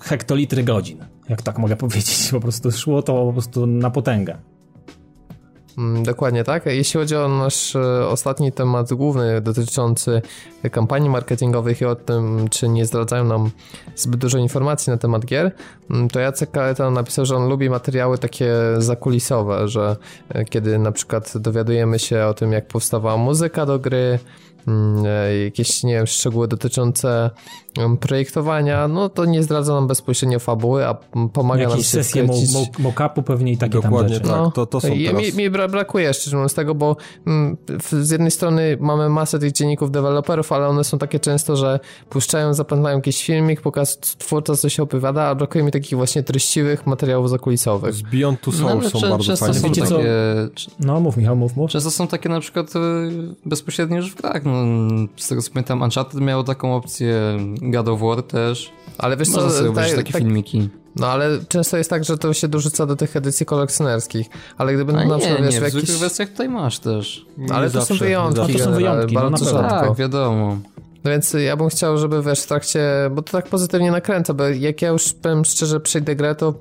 hektolitry 0.00 0.64
godzin, 0.64 1.04
jak 1.28 1.42
tak 1.42 1.58
mogę 1.58 1.76
powiedzieć, 1.76 2.28
po 2.30 2.40
prostu 2.40 2.72
szło 2.72 3.02
to 3.02 3.26
po 3.26 3.32
prostu 3.32 3.66
na 3.66 3.90
potęgę. 3.90 4.38
Mm, 5.78 6.02
Dokładnie 6.04 6.44
tak. 6.44 6.66
Jeśli 6.66 7.00
chodzi 7.00 7.16
o 7.16 7.28
nasz 7.28 7.76
e, 7.76 8.06
ostatni 8.06 8.52
temat 8.52 8.94
główny 8.94 9.40
dotyczący 9.40 10.22
kampanii 10.72 11.10
marketingowych 11.10 11.80
i 11.80 11.84
o 11.84 11.94
tym, 11.94 12.48
czy 12.50 12.68
nie 12.68 12.86
zdradzają 12.86 13.24
nam 13.24 13.50
zbyt 13.96 14.20
dużo 14.20 14.38
informacji 14.38 14.90
na 14.90 14.96
temat 14.96 15.24
gier, 15.24 15.52
mm, 15.90 16.08
to 16.08 16.20
Jacek 16.20 16.50
Kaleta 16.50 16.90
napisał, 16.90 17.26
że 17.26 17.36
on 17.36 17.48
lubi 17.48 17.70
materiały 17.70 18.18
takie 18.18 18.54
zakulisowe, 18.78 19.68
że 19.68 19.96
e, 20.28 20.44
kiedy 20.44 20.78
na 20.78 20.92
przykład 20.92 21.38
dowiadujemy 21.38 21.98
się 21.98 22.24
o 22.24 22.34
tym, 22.34 22.52
jak 22.52 22.66
powstawała 22.66 23.16
muzyka 23.16 23.66
do 23.66 23.78
gry, 23.78 24.18
mm, 24.68 25.04
e, 25.06 25.38
jakieś, 25.44 25.82
nie 25.82 25.94
wiem, 25.94 26.06
szczegóły 26.06 26.48
dotyczące 26.48 27.30
projektowania, 28.00 28.88
no 28.88 29.08
to 29.08 29.24
nie 29.24 29.42
zdradza 29.42 29.74
nam 29.74 29.86
bezpośrednio 29.86 30.38
fabuły, 30.38 30.86
a 30.86 30.94
pomaga 31.32 31.60
Jakieś 31.62 31.74
nam 31.76 31.82
się 31.84 31.88
sesje 31.90 32.24
wkręcić... 32.24 32.50
mock-upu 32.78 33.22
pewnie 33.22 33.52
i 33.52 33.56
takie 33.56 33.72
Dokładnie 33.72 34.20
tam 34.20 34.26
rzeczy. 34.28 34.44
tak, 34.44 34.54
to, 34.54 34.66
to 34.66 34.80
są 34.80 34.88
teraz... 34.88 35.22
mi, 35.22 35.32
mi 35.44 35.50
bra- 35.50 35.70
brakuje, 35.70 36.14
szczerze 36.14 36.36
mówiąc, 36.36 36.54
tego, 36.54 36.74
bo 36.74 36.96
mm, 37.26 37.56
z 37.90 38.10
jednej 38.10 38.30
strony 38.30 38.76
mamy 38.80 39.08
masę 39.08 39.38
tych 39.38 39.52
dzienników 39.52 39.90
deweloperów, 39.90 40.52
ale 40.52 40.68
one 40.68 40.84
są 40.84 40.98
takie 40.98 41.20
często, 41.20 41.56
że 41.56 41.80
puszczają, 42.08 42.54
zapętlają 42.54 42.96
jakiś 42.96 43.24
filmik, 43.24 43.60
pokaz 43.60 43.98
twórca 43.98 44.56
coś 44.56 44.80
opowiada, 44.80 45.22
a 45.22 45.34
brakuje 45.34 45.64
mi 45.64 45.70
takich 45.72 45.96
właśnie 45.96 46.22
treściwych 46.22 46.86
materiałów 46.86 47.30
zakulisowych. 47.30 47.94
Z 47.94 48.02
Beyond 48.02 48.40
Two 48.40 48.50
No, 48.50 48.58
Souls 48.58 48.70
ale 48.80 48.90
są 48.90 49.00
bardzo 49.00 49.24
często 49.24 49.46
fajne. 49.46 49.60
są 49.60 49.68
Wiecie 49.68 49.82
co? 49.86 49.96
takie, 49.96 50.08
No 50.80 51.00
mów 51.00 51.16
Michał, 51.16 51.36
mów, 51.36 51.56
mów. 51.56 51.70
Często 51.70 51.90
są 51.90 52.06
takie 52.06 52.28
na 52.28 52.40
przykład 52.40 52.76
e, 52.76 52.78
bezpośrednio 53.46 53.96
już 53.96 54.10
w 54.12 54.14
grach. 54.16 54.44
No, 54.44 54.52
z 55.16 55.28
tego 55.28 55.42
co 55.42 55.50
pamiętam, 55.52 55.82
Uncharted 55.82 56.20
miało 56.20 56.44
taką 56.44 56.76
opcję, 56.76 57.16
God 57.60 57.88
of 57.88 58.00
War 58.00 58.22
też. 58.22 58.72
Ale 58.98 59.16
wiesz 59.16 59.28
Można 59.28 59.50
sobie 59.50 59.64
co, 59.64 59.70
obejrzeć 59.70 59.96
tak- 59.96 60.04
takie 60.04 60.12
tak- 60.12 60.22
filmiki. 60.22 60.68
no 60.96 61.06
ale 61.06 61.38
często 61.48 61.76
jest 61.76 61.90
tak, 61.90 62.04
że 62.04 62.18
to 62.18 62.32
się 62.34 62.48
dorzuca 62.48 62.86
do 62.86 62.96
tych 62.96 63.16
edycji 63.16 63.46
kolekcjonerskich, 63.46 64.26
ale 64.58 64.74
gdyby 64.74 64.92
A 64.92 64.96
na 64.96 65.04
nie, 65.04 65.18
przykład, 65.18 65.40
nie, 65.40 65.44
wiesz, 65.46 65.54
w 65.54 65.58
w 65.58 65.60
zwykłych 65.60 65.84
jakiś... 65.84 66.00
wersjach 66.00 66.28
tutaj 66.28 66.48
masz 66.48 66.78
też. 66.78 67.26
Nie 67.38 67.52
Ale 67.54 67.70
to 67.70 67.84
są 67.84 67.94
nie 67.94 68.00
wyjątki. 68.00 68.40
No 68.52 68.58
to 68.58 68.64
są 68.64 68.72
wyjątki, 68.72 69.14
no 69.14 69.20
bardzo 69.20 69.44
pewno. 69.44 69.60
rzadko. 69.60 69.88
Tak, 69.88 69.96
wiadomo. 69.96 70.58
No 71.04 71.10
więc 71.10 71.32
ja 71.32 71.56
bym 71.56 71.68
chciał, 71.68 71.98
żeby 71.98 72.22
wiesz, 72.22 72.40
w 72.40 72.46
trakcie, 72.46 72.82
bo 73.10 73.22
to 73.22 73.32
tak 73.32 73.48
pozytywnie 73.48 73.90
nakręca, 73.90 74.34
bo 74.34 74.48
jak 74.48 74.82
ja 74.82 74.88
już 74.88 75.12
powiem 75.12 75.44
szczerze, 75.44 75.80
przejdę 75.80 76.16
grę, 76.16 76.34
to 76.34 76.54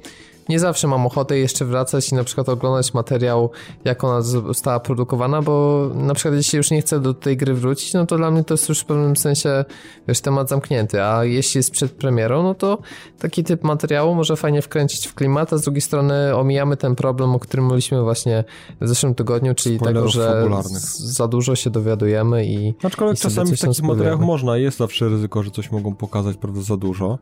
nie 0.50 0.60
zawsze 0.60 0.88
mam 0.88 1.06
ochotę 1.06 1.38
jeszcze 1.38 1.66
wracać 1.66 2.12
i 2.12 2.16
na 2.16 2.24
przykład 2.24 2.50
oglądać 2.50 2.94
materiał, 2.94 3.50
jak 3.86 4.04
ona 4.04 4.22
została 4.22 4.80
produkowana, 4.80 5.42
bo 5.42 5.86
na 5.96 6.14
przykład 6.14 6.34
jeśli 6.36 6.58
już 6.58 6.72
nie 6.72 6.82
chcę 6.82 7.00
do 7.00 7.14
tej 7.14 7.38
gry 7.38 7.54
wrócić, 7.54 7.94
no 7.94 8.06
to 8.06 8.18
dla 8.18 8.32
mnie 8.32 8.44
to 8.44 8.54
jest 8.54 8.70
już 8.70 8.80
w 8.80 8.86
pewnym 8.86 9.18
sensie, 9.18 9.66
wiesz, 10.08 10.22
temat 10.22 10.50
zamknięty, 10.50 11.04
a 11.04 11.24
jeśli 11.26 11.60
jest 11.60 11.72
przed 11.72 11.92
premierą, 11.92 12.44
no 12.44 12.56
to 12.56 12.78
taki 13.20 13.44
typ 13.44 13.64
materiału 13.64 14.16
może 14.16 14.36
fajnie 14.36 14.62
wkręcić 14.62 15.08
w 15.08 15.14
klimat, 15.16 15.54
a 15.54 15.58
z 15.58 15.62
drugiej 15.62 15.82
strony 15.82 16.36
omijamy 16.36 16.78
ten 16.78 16.96
problem, 16.96 17.36
o 17.36 17.40
którym 17.40 17.66
mówiliśmy 17.66 18.02
właśnie 18.04 18.44
w 18.82 18.88
zeszłym 18.88 19.16
tygodniu, 19.16 19.56
czyli 19.56 19.76
tego, 19.80 19.86
Spoilerów 19.86 20.12
że 20.14 20.34
fabularnych. 20.42 20.80
z- 20.80 21.00
za 21.00 21.28
dużo 21.28 21.56
się 21.56 21.70
dowiadujemy 21.70 22.46
i 22.46 22.74
Aczkolwiek 22.84 23.18
i 23.18 23.22
czasami 23.22 23.56
w 23.56 23.60
takich 23.60 23.84
materiałach 23.84 24.20
można, 24.20 24.58
jest 24.58 24.78
zawsze 24.78 25.10
ryzyko, 25.10 25.44
że 25.44 25.52
coś 25.52 25.72
mogą 25.72 25.96
pokazać, 25.96 26.38
prawda, 26.38 26.62
za 26.62 26.78
dużo. 26.78 27.18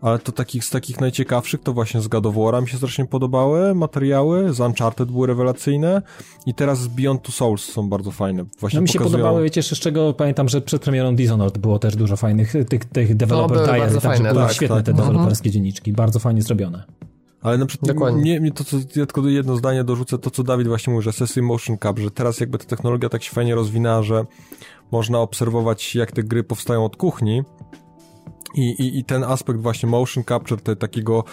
Ale 0.00 0.18
to 0.18 0.32
takich, 0.32 0.64
z 0.64 0.70
takich 0.70 1.00
najciekawszych 1.00 1.60
to 1.62 1.72
właśnie 1.72 2.00
z 2.00 2.08
God 2.08 2.26
of 2.26 2.34
War'a 2.34 2.62
mi 2.62 2.68
się 2.68 2.76
strasznie 2.76 3.06
podobały 3.06 3.74
materiały, 3.74 4.54
z 4.54 4.60
Uncharted 4.60 5.10
były 5.10 5.26
rewelacyjne 5.26 6.02
i 6.46 6.54
teraz 6.54 6.80
z 6.80 6.88
Beyond 6.88 7.22
Two 7.22 7.32
Souls 7.32 7.64
są 7.64 7.88
bardzo 7.88 8.10
fajne. 8.10 8.44
Właśnie 8.60 8.76
No 8.76 8.82
mi 8.82 8.88
się 8.88 8.98
pokazują... 8.98 9.18
podobały, 9.18 9.44
wiecie, 9.44 9.58
jeszcze 9.58 9.76
z 9.76 9.78
czego 9.78 10.12
pamiętam, 10.12 10.48
że 10.48 10.60
przed 10.60 10.82
premierą 10.82 11.16
Dishonored 11.16 11.58
było 11.58 11.78
też 11.78 11.96
dużo 11.96 12.16
fajnych 12.16 12.52
tych, 12.68 12.84
tych 12.84 13.16
developer 13.16 13.56
No, 13.56 13.64
były 13.64 13.66
diary, 13.66 13.80
także 13.92 14.00
fajne, 14.00 14.32
były 14.32 14.44
tak, 14.44 14.52
świetne 14.52 14.76
tak. 14.76 14.86
te 14.86 14.92
deweloperskie 14.92 15.50
dzienniczki, 15.50 15.92
bardzo 15.92 16.18
fajnie 16.18 16.42
zrobione. 16.42 16.84
Ale 17.42 17.58
na 17.58 17.66
przykład 17.66 17.92
Dokładnie. 17.92 18.22
nie, 18.22 18.40
nie 18.40 18.52
to, 18.52 18.64
co, 18.64 18.76
ja 18.76 19.06
tylko 19.06 19.28
jedno 19.28 19.56
zdanie 19.56 19.84
dorzucę, 19.84 20.18
to 20.18 20.30
co 20.30 20.42
Dawid 20.42 20.68
właśnie 20.68 20.90
mówił, 20.90 21.02
że 21.02 21.12
Session 21.12 21.44
Motion 21.44 21.78
Cap, 21.78 21.98
że 21.98 22.10
teraz 22.10 22.40
jakby 22.40 22.58
ta 22.58 22.64
technologia 22.64 23.08
tak 23.08 23.22
się 23.22 23.30
fajnie 23.30 23.54
rozwinęła, 23.54 24.02
że 24.02 24.24
można 24.92 25.18
obserwować 25.18 25.94
jak 25.94 26.12
te 26.12 26.22
gry 26.22 26.44
powstają 26.44 26.84
od 26.84 26.96
kuchni 26.96 27.42
i, 28.54 28.60
i, 28.60 28.98
i 28.98 29.04
ten 29.04 29.24
aspekt 29.24 29.60
właśnie 29.60 29.88
motion 29.88 30.24
capture, 30.24 30.60
te, 30.60 30.76
takiego 30.76 31.24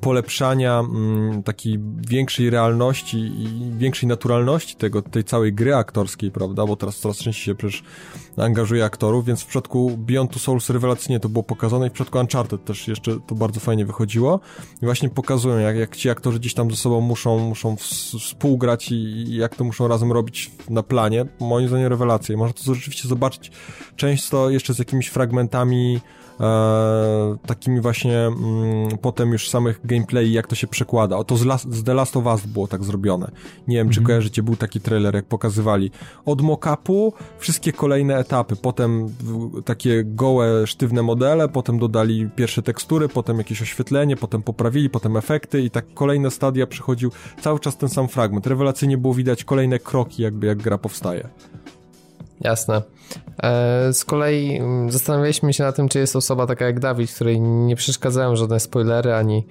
polepszania 0.00 0.78
mm, 0.78 1.42
takiej 1.42 1.78
większej 2.08 2.50
realności 2.50 3.18
i 3.18 3.72
większej 3.76 4.08
naturalności 4.08 4.76
tego, 4.76 5.02
tej 5.02 5.24
całej 5.24 5.52
gry 5.52 5.74
aktorskiej, 5.74 6.30
prawda, 6.30 6.66
bo 6.66 6.76
teraz 6.76 6.98
coraz 6.98 7.16
częściej 7.16 7.44
się 7.44 7.54
przecież 7.54 7.82
angażuje 8.36 8.84
aktorów, 8.84 9.24
więc 9.24 9.42
w 9.42 9.46
przypadku 9.46 9.96
Beyond 9.96 10.30
Two 10.30 10.38
Souls 10.38 10.70
rewelacyjnie 10.70 11.20
to 11.20 11.28
było 11.28 11.42
pokazane 11.42 11.86
i 11.86 11.90
w 11.90 11.92
przypadku 11.92 12.18
Uncharted 12.18 12.64
też 12.64 12.88
jeszcze 12.88 13.20
to 13.26 13.34
bardzo 13.34 13.60
fajnie 13.60 13.86
wychodziło. 13.86 14.40
I 14.82 14.84
właśnie 14.84 15.08
pokazują, 15.08 15.58
jak, 15.58 15.76
jak 15.76 15.96
ci 15.96 16.10
aktorzy 16.10 16.38
gdzieś 16.38 16.54
tam 16.54 16.70
ze 16.70 16.76
sobą 16.76 17.00
muszą, 17.00 17.38
muszą 17.38 17.74
ws- 17.76 18.18
współgrać 18.20 18.92
i, 18.92 18.94
i 18.94 19.36
jak 19.36 19.56
to 19.56 19.64
muszą 19.64 19.88
razem 19.88 20.12
robić 20.12 20.50
na 20.70 20.82
planie, 20.82 21.26
moim 21.40 21.68
zdaniem 21.68 21.86
rewelacje. 21.88 22.36
Można 22.36 22.52
to 22.52 22.74
rzeczywiście 22.74 23.08
zobaczyć. 23.08 23.50
Często 23.96 24.50
jeszcze 24.50 24.74
z 24.74 24.78
jakimiś 24.78 25.08
fragmentami 25.08 26.00
takimi 27.46 27.80
właśnie 27.80 28.18
mm, 28.18 28.98
potem 29.02 29.32
już 29.32 29.48
samych 29.48 29.80
gameplay, 29.84 30.32
jak 30.32 30.46
to 30.46 30.54
się 30.54 30.66
przekłada. 30.66 31.16
O 31.16 31.24
to 31.24 31.36
z, 31.36 31.44
Las, 31.44 31.62
z 31.70 31.84
The 31.84 31.94
Last 31.94 32.16
of 32.16 32.26
Us 32.26 32.46
było 32.46 32.66
tak 32.66 32.84
zrobione. 32.84 33.30
Nie 33.68 33.76
wiem, 33.76 33.90
czy 33.90 34.02
kojarzycie, 34.02 34.42
był 34.42 34.56
taki 34.56 34.80
trailer, 34.80 35.14
jak 35.14 35.24
pokazywali 35.24 35.90
od 36.24 36.42
mock-upu 36.42 37.12
wszystkie 37.38 37.72
kolejne 37.72 38.16
etapy, 38.16 38.56
potem 38.56 39.14
takie 39.64 40.04
gołe, 40.04 40.66
sztywne 40.66 41.02
modele, 41.02 41.48
potem 41.48 41.78
dodali 41.78 42.28
pierwsze 42.36 42.62
tekstury, 42.62 43.08
potem 43.08 43.38
jakieś 43.38 43.62
oświetlenie, 43.62 44.16
potem 44.16 44.42
poprawili, 44.42 44.90
potem 44.90 45.16
efekty 45.16 45.62
i 45.62 45.70
tak 45.70 45.94
kolejne 45.94 46.30
stadia 46.30 46.66
przychodził 46.66 47.10
cały 47.40 47.60
czas 47.60 47.76
ten 47.76 47.88
sam 47.88 48.08
fragment. 48.08 48.46
Rewelacyjnie 48.46 48.98
było 48.98 49.14
widać 49.14 49.44
kolejne 49.44 49.78
kroki, 49.78 50.22
jakby 50.22 50.46
jak 50.46 50.58
gra 50.58 50.78
powstaje. 50.78 51.28
Jasne. 52.40 52.82
E, 53.42 53.92
z 53.92 54.04
kolei 54.04 54.56
mm, 54.56 54.90
zastanawialiśmy 54.90 55.52
się 55.52 55.64
na 55.64 55.72
tym, 55.72 55.88
czy 55.88 55.98
jest 55.98 56.16
osoba 56.16 56.46
taka 56.46 56.64
jak 56.64 56.80
Dawid, 56.80 57.12
której 57.12 57.40
nie 57.40 57.76
przeszkadzają 57.76 58.36
żadne 58.36 58.60
spoilery 58.60 59.14
ani 59.14 59.46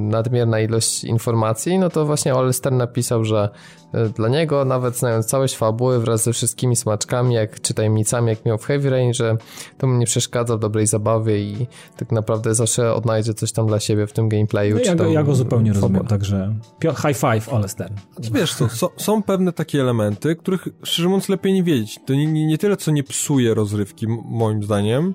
nadmierna 0.00 0.60
ilość 0.60 1.04
informacji, 1.04 1.78
no 1.78 1.90
to 1.90 2.06
właśnie 2.06 2.34
Olster 2.34 2.72
napisał, 2.72 3.24
że 3.24 3.48
e, 3.94 4.08
dla 4.08 4.28
niego, 4.28 4.64
nawet 4.64 4.98
znając 4.98 5.26
całość 5.26 5.56
fabuły 5.56 6.00
wraz 6.00 6.24
ze 6.24 6.32
wszystkimi 6.32 6.76
smaczkami, 6.76 7.34
jak 7.34 7.60
czy 7.60 7.74
tajemnicami, 7.74 8.28
jak 8.28 8.44
miał 8.44 8.58
w 8.58 8.64
Heavy 8.64 8.90
Rain, 8.90 9.14
że 9.14 9.36
to 9.78 9.86
mu 9.86 9.98
nie 9.98 10.06
przeszkadza 10.06 10.56
w 10.56 10.60
dobrej 10.60 10.86
zabawie 10.86 11.38
i 11.38 11.66
tak 11.96 12.12
naprawdę 12.12 12.54
zawsze 12.54 12.94
odnajdzie 12.94 13.34
coś 13.34 13.52
tam 13.52 13.66
dla 13.66 13.80
siebie 13.80 14.06
w 14.06 14.12
tym 14.12 14.28
gameplayu. 14.28 14.74
No, 14.74 14.80
czy 14.80 14.86
ja, 14.86 14.94
go, 14.94 15.06
ja 15.06 15.22
go 15.22 15.34
zupełnie 15.34 15.72
w 15.72 15.74
rozumiem, 15.74 15.94
fabule. 15.94 16.10
także 16.10 16.54
high 16.82 17.16
five, 17.16 17.48
Olester. 17.48 17.92
Znaczy, 18.14 18.30
Wiesz 18.34 18.54
co, 18.54 18.68
so, 18.68 18.92
są 18.96 19.22
pewne 19.22 19.52
takie 19.52 19.80
elementy, 19.80 20.36
których 20.36 20.68
szczerze 20.82 21.08
mówiąc 21.08 21.28
lepiej 21.28 21.52
nie 21.52 21.62
wiedzieć. 21.62 22.00
To 22.06 22.14
nie, 22.14 22.26
nie, 22.26 22.46
nie 22.46 22.58
tyle, 22.58 22.76
co 22.76 22.90
nie 22.90 23.02
psuje 23.02 23.54
rozrywki, 23.54 24.06
moim 24.24 24.62
zdaniem, 24.62 25.14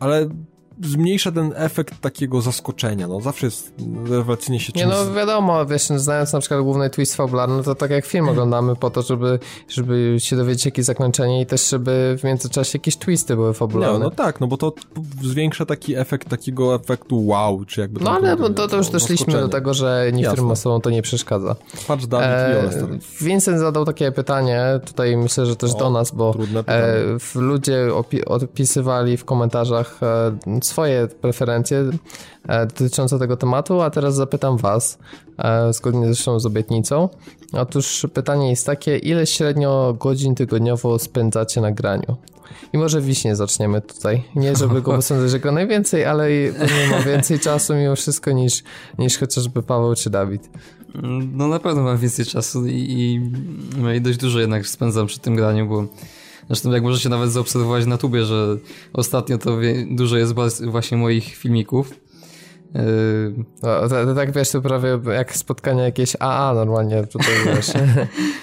ale 0.00 0.28
zmniejsza 0.84 1.32
ten 1.32 1.52
efekt 1.56 2.00
takiego 2.00 2.40
zaskoczenia. 2.40 3.08
No 3.08 3.20
zawsze 3.20 3.46
jest 3.46 3.72
rewelacyjnie 4.08 4.60
się 4.60 4.72
Nie 4.76 4.82
czymś... 4.82 4.94
no 4.94 5.12
wiadomo, 5.14 5.66
wiesz, 5.66 5.82
znając 5.82 6.32
na 6.32 6.40
przykład 6.40 6.60
główny 6.62 6.90
twist 6.90 7.14
fabularny, 7.16 7.62
to 7.62 7.74
tak 7.74 7.90
jak 7.90 8.06
film 8.06 8.28
oglądamy 8.28 8.76
po 8.76 8.90
to, 8.90 9.02
żeby, 9.02 9.38
żeby 9.68 10.16
się 10.18 10.36
dowiedzieć 10.36 10.64
jakie 10.64 10.82
zakończenie 10.82 11.40
i 11.40 11.46
też 11.46 11.68
żeby 11.70 12.16
w 12.18 12.24
międzyczasie 12.24 12.78
jakieś 12.78 12.96
twisty 12.96 13.34
były 13.36 13.48
no, 13.48 13.54
fabularne. 13.54 13.98
no 13.98 14.10
tak, 14.10 14.40
no 14.40 14.46
bo 14.46 14.56
to 14.56 14.72
zwiększa 15.22 15.66
taki 15.66 15.96
efekt 15.96 16.28
takiego 16.28 16.74
efektu 16.74 17.26
wow, 17.26 17.64
czy 17.64 17.80
jakby... 17.80 18.04
No 18.04 18.10
ale 18.10 18.36
to, 18.36 18.68
to 18.68 18.76
już 18.76 18.86
no, 18.86 18.92
doszliśmy 18.92 19.32
do 19.32 19.48
tego, 19.48 19.74
że 19.74 20.04
niektórym 20.12 20.44
Jasne. 20.44 20.52
osobom 20.52 20.80
to 20.80 20.90
nie 20.90 21.02
przeszkadza. 21.02 21.56
Patrz 21.88 22.06
Dawid 22.06 22.26
E. 22.26 22.70
Vincent 23.20 23.58
zadał 23.58 23.84
takie 23.84 24.12
pytanie, 24.12 24.80
tutaj 24.86 25.16
myślę, 25.16 25.46
że 25.46 25.56
też 25.56 25.74
O, 25.74 25.78
do 25.78 25.90
nas, 25.90 26.10
bo 26.10 26.34
e, 26.66 26.94
ludzie 27.34 27.88
opi- 27.90 28.24
odpisywali 28.26 29.16
w 29.16 29.24
komentarzach 29.24 30.00
e, 30.02 30.60
swoje 30.70 31.08
preferencje 31.20 31.90
e, 32.48 32.66
dotyczące 32.66 33.18
tego 33.18 33.36
tematu, 33.36 33.80
a 33.80 33.90
teraz 33.90 34.14
zapytam 34.14 34.56
was, 34.56 34.98
e, 35.38 35.72
zgodnie 35.72 36.06
zresztą 36.06 36.40
z 36.40 36.46
obietnicą. 36.46 37.08
Otóż 37.52 38.06
pytanie 38.14 38.50
jest 38.50 38.66
takie, 38.66 38.98
ile 38.98 39.26
średnio 39.26 39.96
godzin 40.00 40.34
tygodniowo 40.34 40.98
spędzacie 40.98 41.60
na 41.60 41.72
graniu? 41.72 42.16
I 42.72 42.78
może 42.78 43.00
Wiśnie 43.00 43.36
zaczniemy 43.36 43.80
tutaj. 43.80 44.24
Nie, 44.34 44.56
żeby 44.56 44.82
go 44.82 44.92
posądzać, 44.96 45.30
że 45.30 45.40
gra 45.40 45.52
najwięcej, 45.52 46.04
ale 46.04 46.28
ma 46.90 47.00
więcej 47.00 47.40
czasu 47.48 47.74
mimo 47.74 47.96
wszystko 47.96 48.32
niż, 48.32 48.62
niż 48.98 49.18
chociażby 49.18 49.62
Paweł 49.62 49.94
czy 49.94 50.10
Dawid. 50.10 50.50
No 51.32 51.48
na 51.48 51.58
pewno 51.58 51.82
mam 51.82 51.98
więcej 51.98 52.24
czasu 52.24 52.66
i, 52.66 52.86
i, 52.88 53.30
no 53.78 53.92
i 53.92 54.00
dość 54.00 54.18
dużo 54.18 54.40
jednak 54.40 54.66
spędzam 54.66 55.06
przy 55.06 55.18
tym 55.18 55.36
graniu, 55.36 55.66
bo 55.68 55.84
zresztą 56.50 56.70
jak 56.70 56.82
możecie 56.82 57.08
nawet 57.08 57.32
zaobserwować 57.32 57.86
na 57.86 57.98
tubie, 57.98 58.24
że 58.24 58.56
ostatnio 58.92 59.38
to 59.38 59.58
dużo 59.90 60.16
jest 60.16 60.34
właśnie 60.60 60.98
moich 60.98 61.24
filmików. 61.24 61.94
Yy, 62.74 63.44
No, 63.62 64.14
tak 64.14 64.32
wiesz, 64.32 64.50
to 64.50 64.60
prawie 64.60 64.98
jak 65.12 65.36
spotkania 65.36 65.84
jakieś 65.84 66.16
AA 66.20 66.54
normalnie 66.54 67.06
tutaj 67.06 67.34
wiesz. 67.56 67.74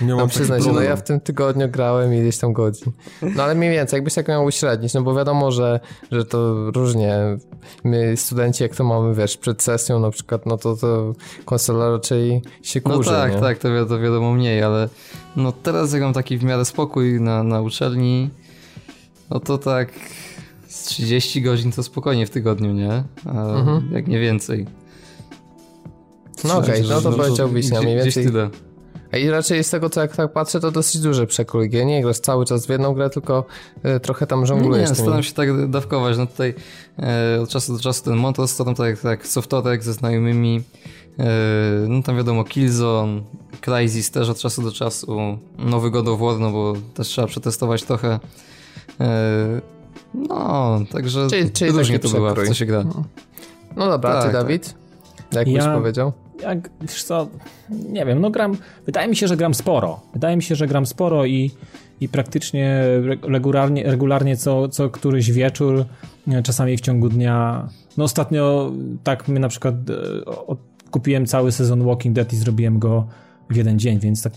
Nie 0.01 0.07
No 0.07 0.15
mam 0.15 0.29
się, 0.29 0.45
taki 0.45 0.67
no 0.71 0.81
ja 0.81 0.95
w 0.95 1.03
tym 1.03 1.19
tygodniu 1.19 1.69
grałem 1.69 2.13
ileś 2.13 2.37
tam 2.37 2.53
godzin. 2.53 2.91
No 3.35 3.43
ale 3.43 3.55
mniej 3.55 3.71
więcej, 3.71 3.97
jakbyś 3.97 4.13
tak 4.13 4.27
miał 4.27 4.45
uśrednić, 4.45 4.93
no 4.93 5.01
bo 5.01 5.15
wiadomo, 5.15 5.51
że, 5.51 5.79
że 6.11 6.25
to 6.25 6.71
różnie. 6.71 7.17
My 7.83 8.17
studenci, 8.17 8.63
jak 8.63 8.75
to 8.75 8.83
mamy, 8.83 9.15
wiesz, 9.15 9.37
przed 9.37 9.63
sesją 9.63 9.99
na 9.99 10.11
przykład, 10.11 10.45
no 10.45 10.57
to, 10.57 10.75
to 10.75 11.13
konsola 11.45 11.89
raczej 11.89 12.41
się 12.61 12.81
no 12.85 12.95
kurzy, 12.95 13.09
tak, 13.09 13.33
nie? 13.33 13.39
tak, 13.39 13.57
to, 13.57 13.69
wi- 13.69 13.89
to 13.89 13.99
wiadomo 13.99 14.33
mniej, 14.33 14.63
ale 14.63 14.89
no 15.35 15.51
teraz 15.51 15.93
jak 15.93 16.01
mam 16.01 16.13
taki 16.13 16.37
w 16.37 16.43
miarę 16.43 16.65
spokój 16.65 17.21
na, 17.21 17.43
na 17.43 17.61
uczelni, 17.61 18.29
no 19.29 19.39
to 19.39 19.57
tak 19.57 19.89
z 20.67 20.83
30 20.83 21.41
godzin 21.41 21.71
to 21.71 21.83
spokojnie 21.83 22.27
w 22.27 22.29
tygodniu, 22.29 22.73
nie? 22.73 23.03
A 23.25 23.29
Mhm. 23.59 23.89
Jak 23.93 24.07
nie 24.07 24.19
więcej. 24.19 24.65
No 26.43 26.57
okej, 26.57 26.83
no 26.89 27.01
to 27.01 27.09
no 27.11 27.17
powiedział 27.17 27.49
Wiśnia, 27.49 27.79
gdzieś, 27.79 27.85
mniej 27.85 28.03
więcej. 28.03 28.25
tyle. 28.25 28.49
A 29.11 29.17
I 29.17 29.29
raczej 29.29 29.63
z 29.63 29.69
tego, 29.69 29.89
co 29.89 30.01
jak 30.01 30.15
tak 30.15 30.33
patrzę, 30.33 30.59
to 30.59 30.71
dosyć 30.71 31.01
duży 31.01 31.27
przekrój 31.27 31.69
gier. 31.69 31.85
Nie 31.85 32.01
grasz 32.01 32.19
cały 32.19 32.45
czas 32.45 32.65
w 32.65 32.69
jedną 32.69 32.93
grę, 32.93 33.09
tylko 33.09 33.45
y, 33.95 33.99
trochę 33.99 34.27
tam 34.27 34.39
Nie, 34.39 34.45
żonglujesz 34.45 34.89
nie, 34.89 34.95
tymi. 34.95 35.07
staram 35.07 35.23
się 35.23 35.33
tak 35.33 35.69
dawkować. 35.69 36.17
No 36.17 36.25
tutaj 36.25 36.53
e, 36.99 37.41
od 37.41 37.49
czasu 37.49 37.73
do 37.73 37.79
czasu 37.79 38.03
ten 38.03 38.15
Montos, 38.15 38.57
to 38.57 38.65
tam 38.65 38.75
tak, 38.75 38.99
tak 38.99 39.27
softorek 39.27 39.83
ze 39.83 39.93
znajomymi. 39.93 40.61
E, 41.19 41.25
no 41.87 42.03
tam 42.03 42.17
wiadomo 42.17 42.43
Killzone, 42.43 43.21
Crysis 43.61 44.11
też 44.11 44.29
od 44.29 44.39
czasu 44.39 44.61
do 44.61 44.71
czasu. 44.71 45.17
Nowy 45.57 45.91
God 45.91 46.07
of 46.07 46.19
War, 46.19 46.39
no 46.39 46.51
bo 46.51 46.73
też 46.93 47.07
trzeba 47.07 47.27
przetestować 47.27 47.83
trochę. 47.83 48.19
E, 48.99 49.61
no, 50.13 50.79
także 50.91 51.27
Czyli- 51.29 51.51
czyli 51.51 51.71
różnie 51.71 51.99
to 51.99 52.09
bywa, 52.09 52.33
w 52.33 52.47
co 52.47 52.53
się 52.53 52.65
gra. 52.65 52.83
No 53.75 53.89
dobra, 53.89 54.09
a 54.09 54.13
Tak, 54.13 54.21
ty 54.27 54.33
tak. 54.33 54.41
Dawid? 54.43 54.75
Jak 55.33 55.47
Ja- 55.47 55.65
byś 55.69 55.79
powiedział? 55.81 56.11
Jak, 56.41 56.69
wiesz 56.81 57.03
co, 57.03 57.27
nie 57.69 58.05
wiem, 58.05 58.21
no 58.21 58.29
gram, 58.29 58.57
wydaje 58.85 59.07
mi 59.07 59.15
się, 59.15 59.27
że 59.27 59.37
gram 59.37 59.53
sporo. 59.53 59.99
Wydaje 60.13 60.35
mi 60.37 60.43
się, 60.43 60.55
że 60.55 60.67
gram 60.67 60.85
sporo 60.85 61.25
i, 61.25 61.51
i 62.01 62.09
praktycznie 62.09 62.81
re- 62.83 63.17
regularnie, 63.23 63.83
regularnie 63.83 64.37
co, 64.37 64.69
co 64.69 64.89
któryś 64.89 65.31
wieczór, 65.31 65.85
e, 66.27 66.43
czasami 66.43 66.77
w 66.77 66.81
ciągu 66.81 67.09
dnia. 67.09 67.67
No 67.97 68.03
ostatnio 68.03 68.71
tak 69.03 69.27
my 69.27 69.39
na 69.39 69.47
przykład 69.49 69.75
e, 70.19 70.25
o- 70.25 70.57
kupiłem 70.91 71.25
cały 71.25 71.51
sezon 71.51 71.83
Walking 71.85 72.15
Dead 72.15 72.33
i 72.33 72.37
zrobiłem 72.37 72.79
go 72.79 73.07
w 73.49 73.55
jeden 73.55 73.79
dzień, 73.79 73.99
więc 73.99 74.23
tak... 74.23 74.33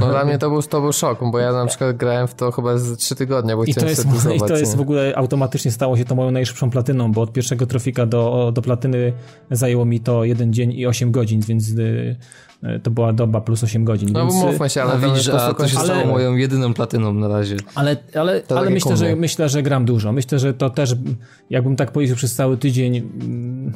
No 0.00 0.08
dla 0.08 0.24
mnie 0.24 0.38
to 0.42 0.50
był, 0.50 0.62
to 0.62 0.80
był 0.80 0.92
szok, 0.92 1.18
bo 1.32 1.38
ja 1.38 1.52
na 1.52 1.66
przykład 1.66 1.96
grałem 1.96 2.28
w 2.28 2.34
to 2.34 2.52
chyba 2.52 2.78
z 2.78 2.96
3 2.96 3.14
tygodnie, 3.14 3.56
bo 3.56 3.64
I 3.64 3.66
to, 3.66 3.72
chciałem 3.72 3.88
jest, 3.88 4.02
setyzować. 4.02 4.36
I 4.36 4.40
to 4.40 4.56
jest 4.56 4.76
w 4.76 4.80
ogóle 4.80 5.12
automatycznie 5.16 5.70
stało 5.70 5.96
się 5.96 6.04
to 6.04 6.14
moją 6.14 6.30
najszybszą 6.30 6.70
platyną, 6.70 7.12
bo 7.12 7.20
od 7.20 7.32
pierwszego 7.32 7.66
trofika 7.66 8.06
do, 8.06 8.52
do 8.54 8.62
platyny 8.62 9.12
zajęło 9.50 9.84
mi 9.84 10.00
to 10.00 10.24
jeden 10.24 10.52
dzień 10.52 10.72
i 10.72 10.86
8 10.86 11.10
godzin, 11.10 11.40
więc 11.40 11.68
y, 11.68 12.16
y, 12.64 12.80
to 12.82 12.90
była 12.90 13.12
doba 13.12 13.40
plus 13.40 13.64
8 13.64 13.84
godzin. 13.84 14.08
No 14.12 14.26
więc, 14.26 14.42
y, 14.42 14.46
mówmy 14.46 14.70
się, 14.70 14.82
ale 14.82 14.92
tam 14.92 15.00
widzisz, 15.00 15.26
jest 15.26 15.38
a 15.38 15.54
to 15.54 15.68
się 15.68 15.78
ale- 15.78 15.86
stało 15.86 16.06
moją 16.06 16.36
jedyną 16.36 16.74
platyną 16.74 17.14
na 17.14 17.28
razie. 17.28 17.56
Ale, 17.74 17.96
ale, 18.14 18.40
To 18.40 18.56
ale 18.56 18.66
tak 18.66 18.74
myślę, 18.74 18.96
że, 18.96 19.16
myślę, 19.16 19.48
że 19.48 19.62
gram 19.62 19.84
dużo. 19.84 20.12
Myślę, 20.12 20.38
że 20.38 20.54
to 20.54 20.70
też, 20.70 20.96
jakbym 21.50 21.76
tak 21.76 21.92
policzył 21.92 22.16
przez 22.16 22.34
cały 22.34 22.56
tydzień, 22.56 22.96
mm, 22.96 23.72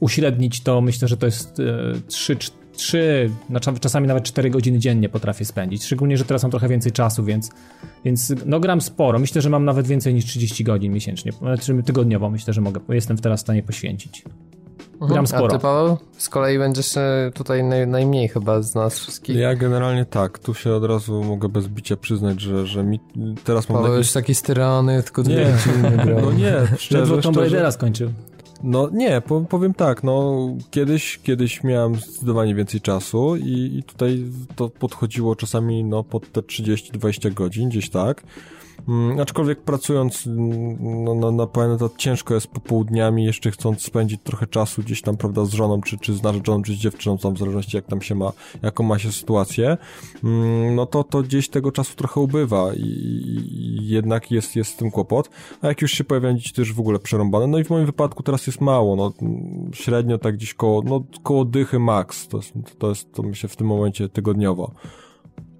uśrednić 0.00 0.60
to, 0.60 0.80
myślę, 0.80 1.08
że 1.08 1.16
to 1.16 1.26
jest 1.26 1.60
e, 1.60 1.92
3, 2.08 2.36
3 2.72 3.30
czasami 3.80 4.08
nawet 4.08 4.24
4 4.24 4.50
godziny 4.50 4.78
dziennie 4.78 5.08
potrafię 5.08 5.44
spędzić. 5.44 5.84
Szczególnie, 5.84 6.16
że 6.16 6.24
teraz 6.24 6.42
mam 6.42 6.50
trochę 6.50 6.68
więcej 6.68 6.92
czasu, 6.92 7.24
więc, 7.24 7.50
więc 8.04 8.32
no 8.46 8.60
gram 8.60 8.80
sporo. 8.80 9.18
Myślę, 9.18 9.42
że 9.42 9.50
mam 9.50 9.64
nawet 9.64 9.86
więcej 9.86 10.14
niż 10.14 10.24
30 10.24 10.64
godzin 10.64 10.92
miesięcznie, 10.92 11.32
znaczy 11.32 11.82
tygodniowo 11.82 12.30
myślę, 12.30 12.52
że 12.52 12.60
mogę, 12.60 12.80
jestem 12.88 13.18
teraz 13.18 13.40
w 13.40 13.42
stanie 13.42 13.62
poświęcić. 13.62 14.24
Gram 15.08 15.10
Mhm. 15.10 15.24
A 15.24 15.26
sporo. 15.26 15.52
ty 15.52 15.58
Paweł? 15.58 15.98
Z 16.18 16.28
kolei 16.28 16.58
będziesz 16.58 16.96
e, 16.96 17.30
tutaj 17.34 17.64
naj, 17.64 17.86
najmniej 17.86 18.28
chyba 18.28 18.62
z 18.62 18.74
nas 18.74 18.98
wszystkich. 18.98 19.36
Ja 19.36 19.54
generalnie 19.54 20.04
tak, 20.04 20.38
tu 20.38 20.54
się 20.54 20.72
od 20.72 20.84
razu 20.84 21.24
mogę 21.24 21.48
bez 21.48 21.68
bicia 21.68 21.96
przyznać, 21.96 22.40
że, 22.40 22.66
że 22.66 22.84
mi 22.84 23.00
teraz 23.44 23.68
mam 23.68 23.78
Paweł 23.78 23.92
taki... 23.92 23.98
już 23.98 24.12
taki 24.12 24.34
styrany, 24.34 25.02
tylko 25.02 25.22
dwie 25.22 25.34
Nie, 25.34 25.44
godziny 25.44 26.20
no 26.20 26.32
nie, 26.32 26.50
Ledwo 26.52 26.76
szczerze, 26.76 27.10
Tomb 27.12 27.22
szczerze. 27.22 27.40
Raidera 27.40 27.70
skończył. 27.70 28.10
No 28.62 28.88
nie, 28.92 29.20
po, 29.20 29.40
powiem 29.40 29.74
tak, 29.74 30.02
no 30.02 30.46
kiedyś, 30.70 31.20
kiedyś 31.22 31.64
miałem 31.64 31.94
zdecydowanie 31.94 32.54
więcej 32.54 32.80
czasu 32.80 33.36
i, 33.36 33.76
i 33.78 33.82
tutaj 33.82 34.24
to 34.56 34.68
podchodziło 34.68 35.36
czasami 35.36 35.84
no 35.84 36.04
pod 36.04 36.32
te 36.32 36.40
30-20 36.40 37.34
godzin, 37.34 37.68
gdzieś 37.68 37.90
tak. 37.90 38.22
Mm, 38.88 39.20
aczkolwiek 39.20 39.60
pracując 39.60 40.26
mm, 40.26 40.76
no, 41.04 41.14
na, 41.14 41.30
na 41.30 41.46
pełen 41.46 41.70
etat 41.70 41.92
ciężko 41.96 42.34
jest 42.34 42.46
popołudniami, 42.46 43.24
jeszcze 43.24 43.50
chcąc 43.50 43.82
spędzić 43.82 44.20
trochę 44.22 44.46
czasu 44.46 44.82
gdzieś 44.82 45.02
tam, 45.02 45.16
prawda, 45.16 45.44
z 45.44 45.50
żoną, 45.50 45.80
czy, 45.80 45.98
czy 45.98 46.14
z 46.14 46.22
narzeczoną, 46.22 46.62
czy 46.62 46.72
z 46.72 46.76
dziewczyną, 46.76 47.18
tam 47.18 47.34
w 47.34 47.38
zależności 47.38 47.76
jak 47.76 47.86
tam 47.86 48.02
się 48.02 48.14
ma, 48.14 48.32
jaką 48.62 48.84
ma 48.84 48.98
się 48.98 49.12
sytuację, 49.12 49.76
mm, 50.24 50.74
no 50.74 50.86
to, 50.86 51.04
to 51.04 51.22
gdzieś 51.22 51.48
tego 51.48 51.72
czasu 51.72 51.96
trochę 51.96 52.20
ubywa 52.20 52.74
i, 52.74 52.80
i 52.80 53.88
jednak 53.88 54.30
jest, 54.30 54.56
jest 54.56 54.70
z 54.70 54.76
tym 54.76 54.90
kłopot, 54.90 55.30
a 55.60 55.68
jak 55.68 55.82
już 55.82 55.92
się 55.92 56.04
pojawiają 56.04 56.36
dzieci, 56.36 56.52
to 56.52 56.60
już 56.60 56.74
w 56.74 56.80
ogóle 56.80 56.98
przerąbane, 56.98 57.46
no 57.46 57.58
i 57.58 57.64
w 57.64 57.70
moim 57.70 57.86
wypadku 57.86 58.22
teraz 58.22 58.46
jest 58.46 58.60
mało, 58.60 58.96
no 58.96 59.12
średnio 59.72 60.18
tak 60.18 60.36
gdzieś 60.36 60.54
koło, 60.54 60.82
no 60.82 61.04
koło 61.22 61.44
dychy 61.44 61.78
max, 61.78 62.28
to 62.28 62.36
jest, 62.36 62.52
to 62.78 62.88
jest, 62.88 63.12
to 63.12 63.22
myślę 63.22 63.48
w 63.48 63.56
tym 63.56 63.66
momencie 63.66 64.08
tygodniowo. 64.08 64.72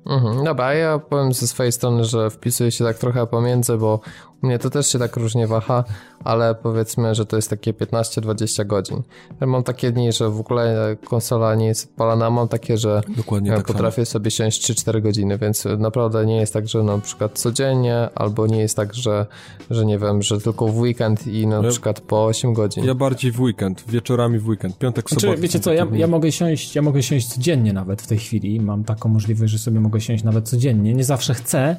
Mhm, 0.07 0.45
dobra, 0.45 0.75
ja 0.75 0.99
powiem 0.99 1.33
ze 1.33 1.47
swojej 1.47 1.73
strony, 1.73 2.05
że 2.05 2.31
wpisuję 2.31 2.71
się 2.71 2.85
tak 2.85 2.99
trochę 2.99 3.27
pomiędzy, 3.27 3.77
bo 3.77 4.01
u 4.43 4.47
mnie 4.47 4.59
to 4.59 4.71
też 4.71 4.87
się 4.87 4.99
tak 4.99 5.17
różnie 5.17 5.47
waha, 5.47 5.85
ale 6.25 6.55
powiedzmy, 6.55 7.15
że 7.15 7.27
to 7.27 7.37
jest 7.37 7.51
takie 7.51 7.73
15-20 7.73 8.67
godzin. 8.67 9.03
Ja 9.41 9.47
mam 9.47 9.63
takie 9.63 9.93
dni, 9.93 10.13
że 10.13 10.31
w 10.31 10.41
ogóle 10.41 10.97
konsola 11.05 11.55
nie 11.55 11.67
jest 11.67 11.85
odpalana, 11.91 12.31
mam 12.31 12.49
takie, 12.49 12.79
że 12.79 13.03
Dokładnie 13.17 13.51
ja 13.51 13.57
tak 13.57 13.67
potrafię 13.67 14.07
sobie 14.07 14.31
siąść 14.31 14.71
3-4 14.73 15.03
godziny, 15.03 15.39
więc 15.39 15.65
naprawdę 15.79 16.27
nie 16.27 16.37
jest 16.37 16.53
tak, 16.53 16.69
że 16.69 16.83
na 16.83 16.99
przykład 16.99 17.39
codziennie, 17.39 18.09
albo 18.15 18.47
nie 18.47 18.59
jest 18.59 18.77
tak, 18.77 18.95
że, 18.95 19.27
że 19.71 19.85
nie 19.85 19.99
wiem, 19.99 20.23
że 20.23 20.41
tylko 20.41 20.67
w 20.69 20.79
weekend 20.79 21.27
i 21.27 21.47
na 21.47 21.57
Ja- 21.57 21.71
przykład 21.71 22.01
po 22.01 22.25
8 22.25 22.55
godzin. 22.55 22.85
Ja 22.85 22.95
bardziej 22.95 23.33
w 23.33 23.41
weekend, 23.41 23.85
wieczorami 23.89 24.39
w 24.39 24.49
weekend, 24.49 24.79
piątek, 24.79 25.09
Znaczy, 25.09 25.21
sobota. 25.21 25.43
wiecie 25.43 25.61
co, 25.61 25.73
ja, 25.73 25.87
ja 25.93 26.07
mogę 26.07 26.33
siąść, 26.33 26.77
ja 26.77 26.83
mogę 26.83 27.03
siąść 27.03 27.27
codziennie 27.29 27.73
nawet 27.73 28.03
w 28.03 28.07
tej 28.07 28.19
chwili. 28.19 28.61
Mam 28.61 28.85
taką 28.85 29.09
możliwość, 29.09 29.53
że 29.53 29.59
sobie 29.59 29.81
mogę 29.81 30.01
siąść 30.01 30.25
nawet 30.25 30.49
codziennie. 30.49 30.95
Nie 30.95 31.05
zawsze 31.05 31.35
chcę, 31.35 31.77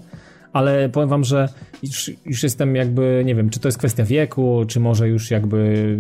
ale 0.54 0.90
powiem 0.90 1.10
wam, 1.10 1.24
że 1.24 1.50
już, 1.84 2.12
już 2.26 2.44
jestem 2.44 2.76
jakby, 2.76 3.24
nie 3.26 3.36
wiem, 3.36 3.50
czy 3.50 3.60
to 3.60 3.68
jest 3.68 3.78
kwestia 3.78 4.06
wieku, 4.06 4.64
czy 4.68 4.80
może 4.80 5.10
już 5.10 5.32
jakby 5.32 6.00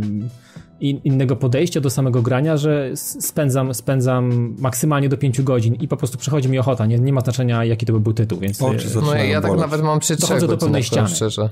in, 0.80 1.02
innego 1.04 1.36
podejścia 1.36 1.82
do 1.82 1.90
samego 1.90 2.22
grania, 2.22 2.58
że 2.58 2.92
spędzam, 2.96 3.74
spędzam 3.74 4.56
maksymalnie 4.60 5.10
do 5.10 5.18
5 5.18 5.42
godzin 5.42 5.76
i 5.76 5.88
po 5.88 5.98
prostu 5.98 6.18
przychodzi 6.18 6.50
mi 6.50 6.60
ochota. 6.60 6.86
Nie, 6.86 7.00
nie 7.00 7.14
ma 7.14 7.22
znaczenia, 7.22 7.66
jaki 7.66 7.86
to 7.86 7.94
by 7.94 8.00
był 8.00 8.14
tytuł, 8.14 8.40
więc... 8.40 8.62
Oczy 8.62 8.88
e, 8.88 9.02
No 9.02 9.16
ja 9.16 9.42
tak 9.42 9.58
nawet 9.58 9.82
mam 9.82 10.00
przy 10.00 10.16
Dochodzę 10.16 10.38
trzech 10.38 10.50
do 10.50 10.58
powiem 10.58 10.84
ściany. 10.84 11.08
szczerze. 11.08 11.50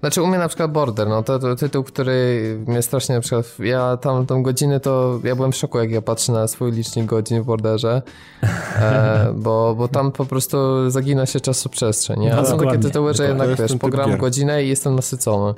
Znaczy 0.00 0.22
u 0.22 0.26
mnie 0.26 0.38
na 0.38 0.48
przykład 0.48 0.72
Border, 0.72 1.08
no 1.08 1.22
to, 1.22 1.38
to 1.38 1.56
tytuł, 1.56 1.84
który 1.84 2.42
mnie 2.66 2.82
strasznie 2.82 3.14
na 3.14 3.20
przykład, 3.20 3.46
ja 3.58 3.96
tam 3.96 4.26
tą 4.26 4.42
godzinę 4.42 4.80
to, 4.80 5.20
ja 5.24 5.36
byłem 5.36 5.52
w 5.52 5.56
szoku 5.56 5.78
jak 5.78 5.90
ja 5.90 6.02
patrzę 6.02 6.32
na 6.32 6.48
swój 6.48 6.72
licznik 6.72 7.06
godzin 7.06 7.42
w 7.42 7.44
Borderze, 7.44 8.02
e, 8.42 9.32
bo, 9.44 9.74
bo 9.78 9.88
tam 9.88 10.12
po 10.12 10.24
prostu 10.26 10.90
zagina 10.90 11.26
się 11.26 11.40
czasoprzestrzeń, 11.40 12.20
nie? 12.20 12.32
A 12.32 12.36
No, 12.36 12.46
są 12.46 12.58
takie 12.58 12.78
tytuły, 12.78 13.14
że 13.14 13.28
jednak 13.28 13.56
wiesz, 13.56 13.76
pogram 13.80 14.10
gier. 14.10 14.18
godzinę 14.18 14.64
i 14.64 14.68
jestem 14.68 14.94
nasycony, 14.94 15.54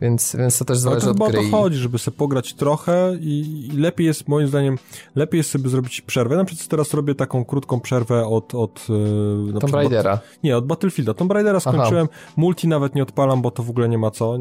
więc, 0.00 0.36
więc 0.38 0.58
to 0.58 0.64
też 0.64 0.74
Ale 0.74 0.80
zależy 0.80 1.04
to 1.06 1.10
od 1.10 1.16
chyba 1.16 1.26
o 1.26 1.28
gry. 1.30 1.50
to 1.50 1.56
chodzi, 1.56 1.76
żeby 1.76 1.98
sobie 1.98 2.16
pograć 2.16 2.54
trochę 2.54 3.16
i, 3.20 3.66
i 3.74 3.76
lepiej 3.76 4.06
jest, 4.06 4.28
moim 4.28 4.48
zdaniem, 4.48 4.78
lepiej 5.14 5.38
jest 5.38 5.50
sobie 5.50 5.68
zrobić 5.68 6.00
przerwę. 6.00 6.36
Na 6.36 6.44
przykład 6.44 6.68
teraz 6.68 6.94
robię 6.94 7.14
taką 7.14 7.44
krótką 7.44 7.80
przerwę 7.80 8.26
od... 8.26 8.54
od 8.54 8.86
e, 8.90 9.52
na 9.52 9.60
Tomb 9.60 9.74
Raidera. 9.74 10.18
Nie, 10.44 10.56
od 10.56 10.66
Battlefielda. 10.66 11.14
Tomb 11.14 11.32
Raidera 11.32 11.60
skończyłem, 11.60 12.08
multi 12.36 12.68
nawet 12.68 12.94
nie 12.94 13.02
odpalam, 13.02 13.42
bo 13.42 13.50
to 13.50 13.62
w 13.62 13.70
ogóle 13.70 13.88
nie 13.88 13.98
ma 13.98 14.10
co, 14.10 14.38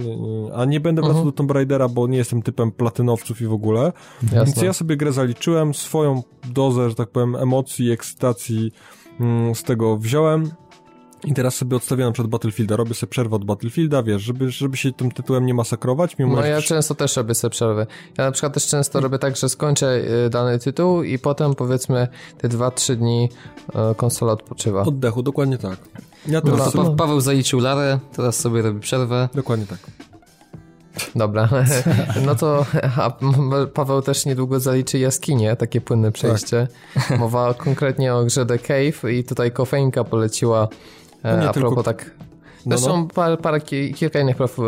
a 0.56 0.66
nie 0.66 0.80
będę 0.80 1.02
wracał 1.02 1.16
Mhm. 1.18 1.26
do 1.26 1.38
Tomb 1.38 1.52
Raidera, 1.52 1.88
bo 1.90 2.08
nie 2.08 2.18
jestem 2.18 2.42
typem 2.42 2.72
platynowców 2.72 3.42
i 3.42 3.46
w 3.48 3.54
ogóle. 3.54 3.92
Więc 4.24 4.34
Jasne. 4.50 4.66
ja 4.66 4.74
sobie 4.74 4.98
grę 4.98 5.12
zaliczyłem, 5.12 5.74
swoją 5.74 6.24
dozę, 6.54 6.90
że 6.90 6.96
tak 6.96 7.10
powiem, 7.10 7.36
emocji, 7.36 7.92
ekscytacji 7.92 8.72
mm, 9.20 9.56
z 9.56 9.64
tego 9.64 9.98
wziąłem. 9.98 10.52
I 11.26 11.34
teraz 11.34 11.56
sobie 11.56 11.78
odstawiam 11.78 12.14
przed 12.14 12.28
Battlefielda, 12.28 12.76
robię 12.76 12.94
sobie 12.94 13.10
przerwę 13.10 13.36
od 13.36 13.46
Battlefielda, 13.46 14.04
wiesz, 14.04 14.22
żeby, 14.22 14.52
żeby 14.52 14.78
się 14.78 14.92
tym 14.92 15.12
tytułem 15.12 15.46
nie 15.46 15.54
masakrować, 15.54 16.18
mimo 16.18 16.36
No 16.36 16.46
ja 16.46 16.62
często 16.62 16.96
też 16.96 17.18
robię 17.18 17.36
sobie 17.36 17.52
przerwy. 17.52 17.88
Ja 18.18 18.26
na 18.26 18.32
przykład 18.32 18.54
też 18.54 18.68
często 18.68 19.00
robię 19.02 19.20
tak, 19.20 19.38
że 19.38 19.50
skończę 19.50 20.02
y, 20.26 20.30
dany 20.30 20.60
tytuł 20.60 21.04
i 21.04 21.20
potem 21.20 21.56
powiedzmy 21.56 22.08
te 22.38 22.50
2-3 22.50 22.96
dni 22.96 23.30
y, 23.92 23.96
konsola 23.96 24.32
odpoczywa. 24.32 24.82
oddechu, 24.82 25.24
dokładnie 25.24 25.58
tak. 25.58 25.80
Ja 26.28 26.42
No, 26.44 26.52
teraz 26.52 26.72
sobie... 26.72 26.90
Pa 26.90 26.96
Paweł 26.96 27.22
zaliczył 27.22 27.60
Larę, 27.60 28.00
teraz 28.16 28.40
sobie 28.40 28.62
robi 28.62 28.80
przerwę. 28.80 29.30
Dokładnie 29.34 29.66
tak. 29.66 29.80
Dobra, 31.16 31.50
no 32.26 32.36
to 32.36 32.66
a 32.98 33.12
Paweł 33.74 34.02
też 34.02 34.26
niedługo 34.26 34.60
zaliczy 34.60 35.00
jaskinie, 35.00 35.56
takie 35.56 35.82
płynne 35.82 36.12
przejście. 36.12 36.68
Mowa 37.20 37.54
konkretnie 37.54 38.16
o 38.16 38.26
grze 38.26 38.46
The 38.46 38.60
Cave 38.60 39.12
i 39.12 39.24
tutaj 39.24 39.52
kofeinka 39.52 40.04
poleciła 40.04 40.68
No 41.32 41.42
nie 41.42 41.50
a 41.50 41.54
tylko- 41.54 41.68
propos 41.70 41.86
tak... 41.86 42.12
No, 42.66 42.78
Zresztą 42.78 42.98
no. 43.02 43.08
parę, 43.16 43.38
parę, 43.38 43.62
ki- 43.62 43.94
kilka 43.94 44.20
innych 44.20 44.36
prof, 44.36 44.60
e, 44.60 44.64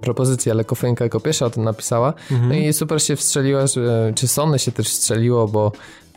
propozycji, 0.00 0.50
ale 0.52 0.64
kofeinka 0.64 1.04
jako 1.04 1.20
pierwsza 1.20 1.46
o 1.46 1.50
tym 1.50 1.64
napisała. 1.64 2.14
Mhm. 2.30 2.48
No 2.48 2.54
i 2.54 2.72
super 2.72 3.02
się 3.02 3.16
wstrzeliła, 3.16 3.66
że, 3.66 4.12
czy 4.14 4.28
Sony 4.28 4.58
się 4.58 4.72
też 4.72 4.88
wstrzeliło, 4.88 5.48
bo 5.48 5.72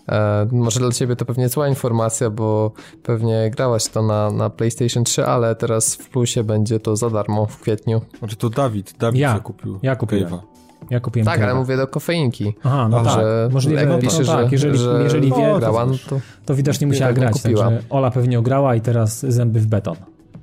e, 0.09 0.47
może 0.51 0.79
dla 0.79 0.91
ciebie 0.91 1.15
to 1.15 1.25
pewnie 1.25 1.49
zła 1.49 1.67
informacja, 1.67 2.29
bo 2.29 2.71
pewnie 3.03 3.51
grałaś 3.55 3.87
to 3.87 4.01
na, 4.01 4.31
na 4.31 4.49
PlayStation 4.49 5.03
3, 5.03 5.25
ale 5.25 5.55
teraz 5.55 5.95
w 5.95 6.09
plusie 6.09 6.43
będzie 6.43 6.79
to 6.79 6.95
za 6.95 7.09
darmo 7.09 7.45
w 7.45 7.59
kwietniu. 7.59 8.01
Znaczy 8.19 8.35
to 8.35 8.49
Dawid, 8.49 8.93
Dawid 8.99 9.21
Ja. 9.21 9.33
zakupił 9.33 9.79
Ja 9.81 9.95
kupiłem. 9.95 10.29
Cave'a. 10.29 10.39
Ja 10.89 10.99
kupiłem 10.99 11.25
Tak, 11.25 11.41
ale 11.41 11.55
mówię 11.55 11.77
do 11.77 11.87
kofeinki. 11.87 12.53
Aha, 12.63 12.87
no 12.89 13.03
tak. 13.03 13.13
że 13.13 13.49
Możliwe, 13.51 13.79
jak 13.81 13.89
no, 13.89 13.97
pisze, 13.99 14.23
no, 14.23 14.33
tak, 14.33 14.45
że, 14.45 14.51
jeżeli, 14.51 14.77
że 14.77 14.99
jeżeli 15.03 15.29
wie, 15.29 15.47
No, 15.53 15.59
to 15.59 15.85
no 15.85 15.93
to 16.09 16.19
to 16.45 16.55
widocznie 16.55 16.87
musiała 16.87 17.07
tak 17.07 17.19
grać, 17.19 17.33
kupiła. 17.33 17.63
także 17.63 17.83
Ola 17.89 18.11
pewnie 18.11 18.39
ograła 18.39 18.75
i 18.75 18.81
teraz 18.81 19.19
zęby 19.19 19.59
w 19.59 19.67
beton. 19.67 19.95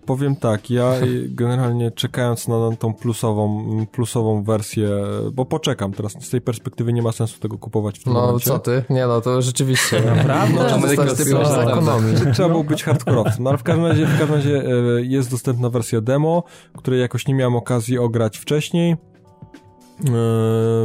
powiem 0.06 0.36
tak, 0.36 0.70
ja 0.70 0.92
generalnie 1.28 1.90
czekając 1.90 2.48
na 2.48 2.54
tą 2.78 2.94
plusową, 2.94 3.66
plusową 3.92 4.42
wersję, 4.42 4.88
bo 5.32 5.44
poczekam 5.44 5.92
teraz, 5.92 6.12
z 6.20 6.30
tej 6.30 6.40
perspektywy 6.40 6.92
nie 6.92 7.02
ma 7.02 7.12
sensu 7.12 7.40
tego 7.40 7.58
kupować 7.58 7.98
w 7.98 8.04
tym 8.04 8.12
No 8.12 8.20
momencie. 8.26 8.44
co 8.50 8.58
ty? 8.58 8.82
Nie 8.90 9.06
no, 9.06 9.20
to 9.20 9.42
rzeczywiście. 9.42 10.00
Naprawdę? 10.16 10.54
No, 10.54 10.74
Ameryka 10.74 11.04
jest 11.04 11.18
jest 11.18 11.30
prawda. 11.30 11.62
ekonomii. 11.72 12.14
Trzeba 12.34 12.48
było 12.48 12.64
być 12.64 12.84
hardkorowcem. 12.84 13.44
No 13.44 13.50
ale 13.50 13.58
w 13.58 13.62
każdym 13.62 13.86
razie, 13.86 14.06
w 14.06 14.18
każdym 14.18 14.36
razie 14.36 14.62
e, 14.64 15.02
jest 15.02 15.30
dostępna 15.30 15.70
wersja 15.70 16.00
demo, 16.00 16.42
której 16.76 17.00
jakoś 17.00 17.26
nie 17.28 17.34
miałem 17.34 17.56
okazji 17.56 17.98
ograć 17.98 18.38
wcześniej, 18.38 18.96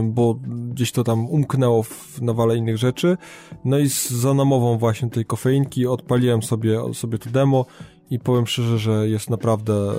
bo 0.04 0.36
gdzieś 0.70 0.92
to 0.92 1.04
tam 1.04 1.26
umknęło 1.26 1.84
w 1.84 2.22
nawale 2.22 2.58
innych 2.58 2.78
rzeczy. 2.78 3.18
No 3.66 3.80
i 3.80 3.88
za 4.10 4.34
namową 4.34 4.78
właśnie 4.78 5.10
tej 5.10 5.26
kofeinki 5.26 5.88
odpaliłem 5.88 6.44
sobie, 6.44 6.94
sobie 6.94 7.18
to 7.18 7.30
demo 7.30 7.66
i 8.10 8.20
powiem 8.20 8.48
szczerze, 8.48 8.80
że 8.80 9.10
jest 9.10 9.30
naprawdę 9.30 9.94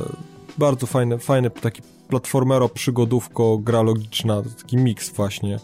bardzo 0.59 0.87
fajne, 0.87 1.19
fajne 1.19 1.51
taki 1.51 1.83
platformero, 2.09 2.69
przygodówko, 2.69 3.59
gra 3.59 3.83
logiczna, 3.83 4.43
taki 4.59 4.77
miks 4.77 5.11
właśnie. 5.11 5.59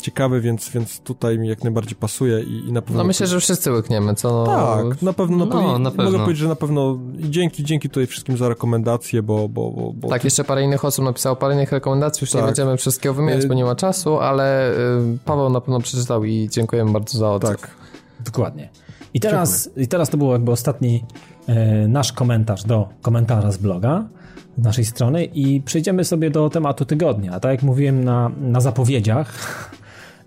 Ciekawy, 0.00 0.40
więc, 0.40 0.68
więc 0.68 1.00
tutaj 1.00 1.38
mi 1.38 1.48
jak 1.48 1.64
najbardziej 1.64 1.96
pasuje 1.96 2.40
i, 2.42 2.68
i 2.68 2.72
na 2.72 2.82
pewno... 2.82 2.98
No 2.98 3.04
myślę, 3.04 3.26
że 3.26 3.40
wszyscy 3.40 3.72
łykniemy, 3.72 4.14
co 4.14 4.44
no... 4.46 4.46
Tak, 4.46 5.02
na 5.02 5.12
pewno, 5.12 5.36
na 5.36 5.44
No, 5.44 5.50
pewno 5.52 5.78
na 5.78 5.90
pewno. 5.90 6.04
mogę 6.04 6.18
powiedzieć, 6.18 6.42
że 6.42 6.48
na 6.48 6.56
pewno 6.56 6.98
i 7.18 7.30
dzięki, 7.30 7.64
dzięki 7.64 7.88
tutaj 7.88 8.06
wszystkim 8.06 8.36
za 8.36 8.48
rekomendacje, 8.48 9.22
bo... 9.22 9.48
bo, 9.48 9.70
bo, 9.70 9.92
bo 9.92 10.08
Tak, 10.08 10.24
jeszcze 10.24 10.44
parę 10.44 10.62
innych 10.62 10.84
osób 10.84 11.04
napisało 11.04 11.36
parę 11.36 11.54
innych 11.54 11.72
rekomendacji, 11.72 12.24
już 12.24 12.34
nie 12.34 12.40
Tak. 12.40 12.48
będziemy 12.48 12.76
wszystkiego 12.76 13.14
wymieniać, 13.14 13.44
Y- 13.44 13.48
bo 13.48 13.54
nie 13.54 13.64
ma 13.64 13.74
czasu, 13.74 14.18
ale 14.18 14.72
y, 14.72 15.18
Paweł 15.24 15.50
na 15.50 15.60
pewno 15.60 15.80
przeczytał 15.80 16.24
i 16.24 16.48
dziękujemy 16.52 16.92
bardzo 16.92 17.18
za 17.18 17.30
odzew. 17.32 17.60
tak. 17.60 17.70
Dokładnie. 18.24 18.68
I 19.14 19.20
teraz, 19.20 19.70
I 19.76 19.88
teraz 19.88 20.10
to 20.10 20.16
był 20.16 20.32
jakby 20.32 20.50
ostatni 20.50 21.04
e, 21.46 21.88
nasz 21.88 22.12
komentarz 22.12 22.64
do 22.64 22.88
komentarza 23.02 23.52
z 23.52 23.56
bloga 23.58 24.04
z 24.58 24.62
naszej 24.62 24.84
strony 24.84 25.24
i 25.24 25.60
przejdziemy 25.60 26.04
sobie 26.04 26.30
do 26.30 26.50
tematu 26.50 26.84
tygodnia. 26.84 27.40
Tak 27.40 27.50
jak 27.52 27.62
mówiłem 27.62 28.04
na, 28.04 28.30
na 28.40 28.60
zapowiedziach, 28.60 29.32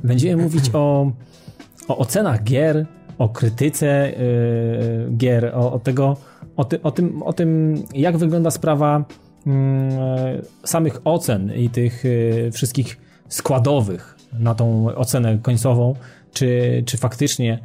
będziemy 0.03 0.43
mówić 0.43 0.69
o, 0.73 1.11
o 1.87 1.97
ocenach 1.97 2.43
gier, 2.43 2.85
o 3.17 3.29
krytyce 3.29 3.87
e, 3.87 4.13
gier, 5.17 5.51
o, 5.55 5.73
o 5.73 5.79
tego, 5.79 6.17
o, 6.55 6.63
ty, 6.65 6.81
o, 6.81 6.91
tym, 6.91 7.23
o 7.23 7.33
tym, 7.33 7.75
jak 7.93 8.17
wygląda 8.17 8.51
sprawa 8.51 9.05
e, 9.47 10.41
samych 10.63 11.01
ocen 11.03 11.53
i 11.55 11.69
tych 11.69 12.03
e, 12.05 12.51
wszystkich 12.51 12.97
składowych 13.29 14.17
na 14.39 14.55
tą 14.55 14.95
ocenę 14.95 15.37
końcową, 15.41 15.95
czy, 16.33 16.83
czy 16.85 16.97
faktycznie 16.97 17.59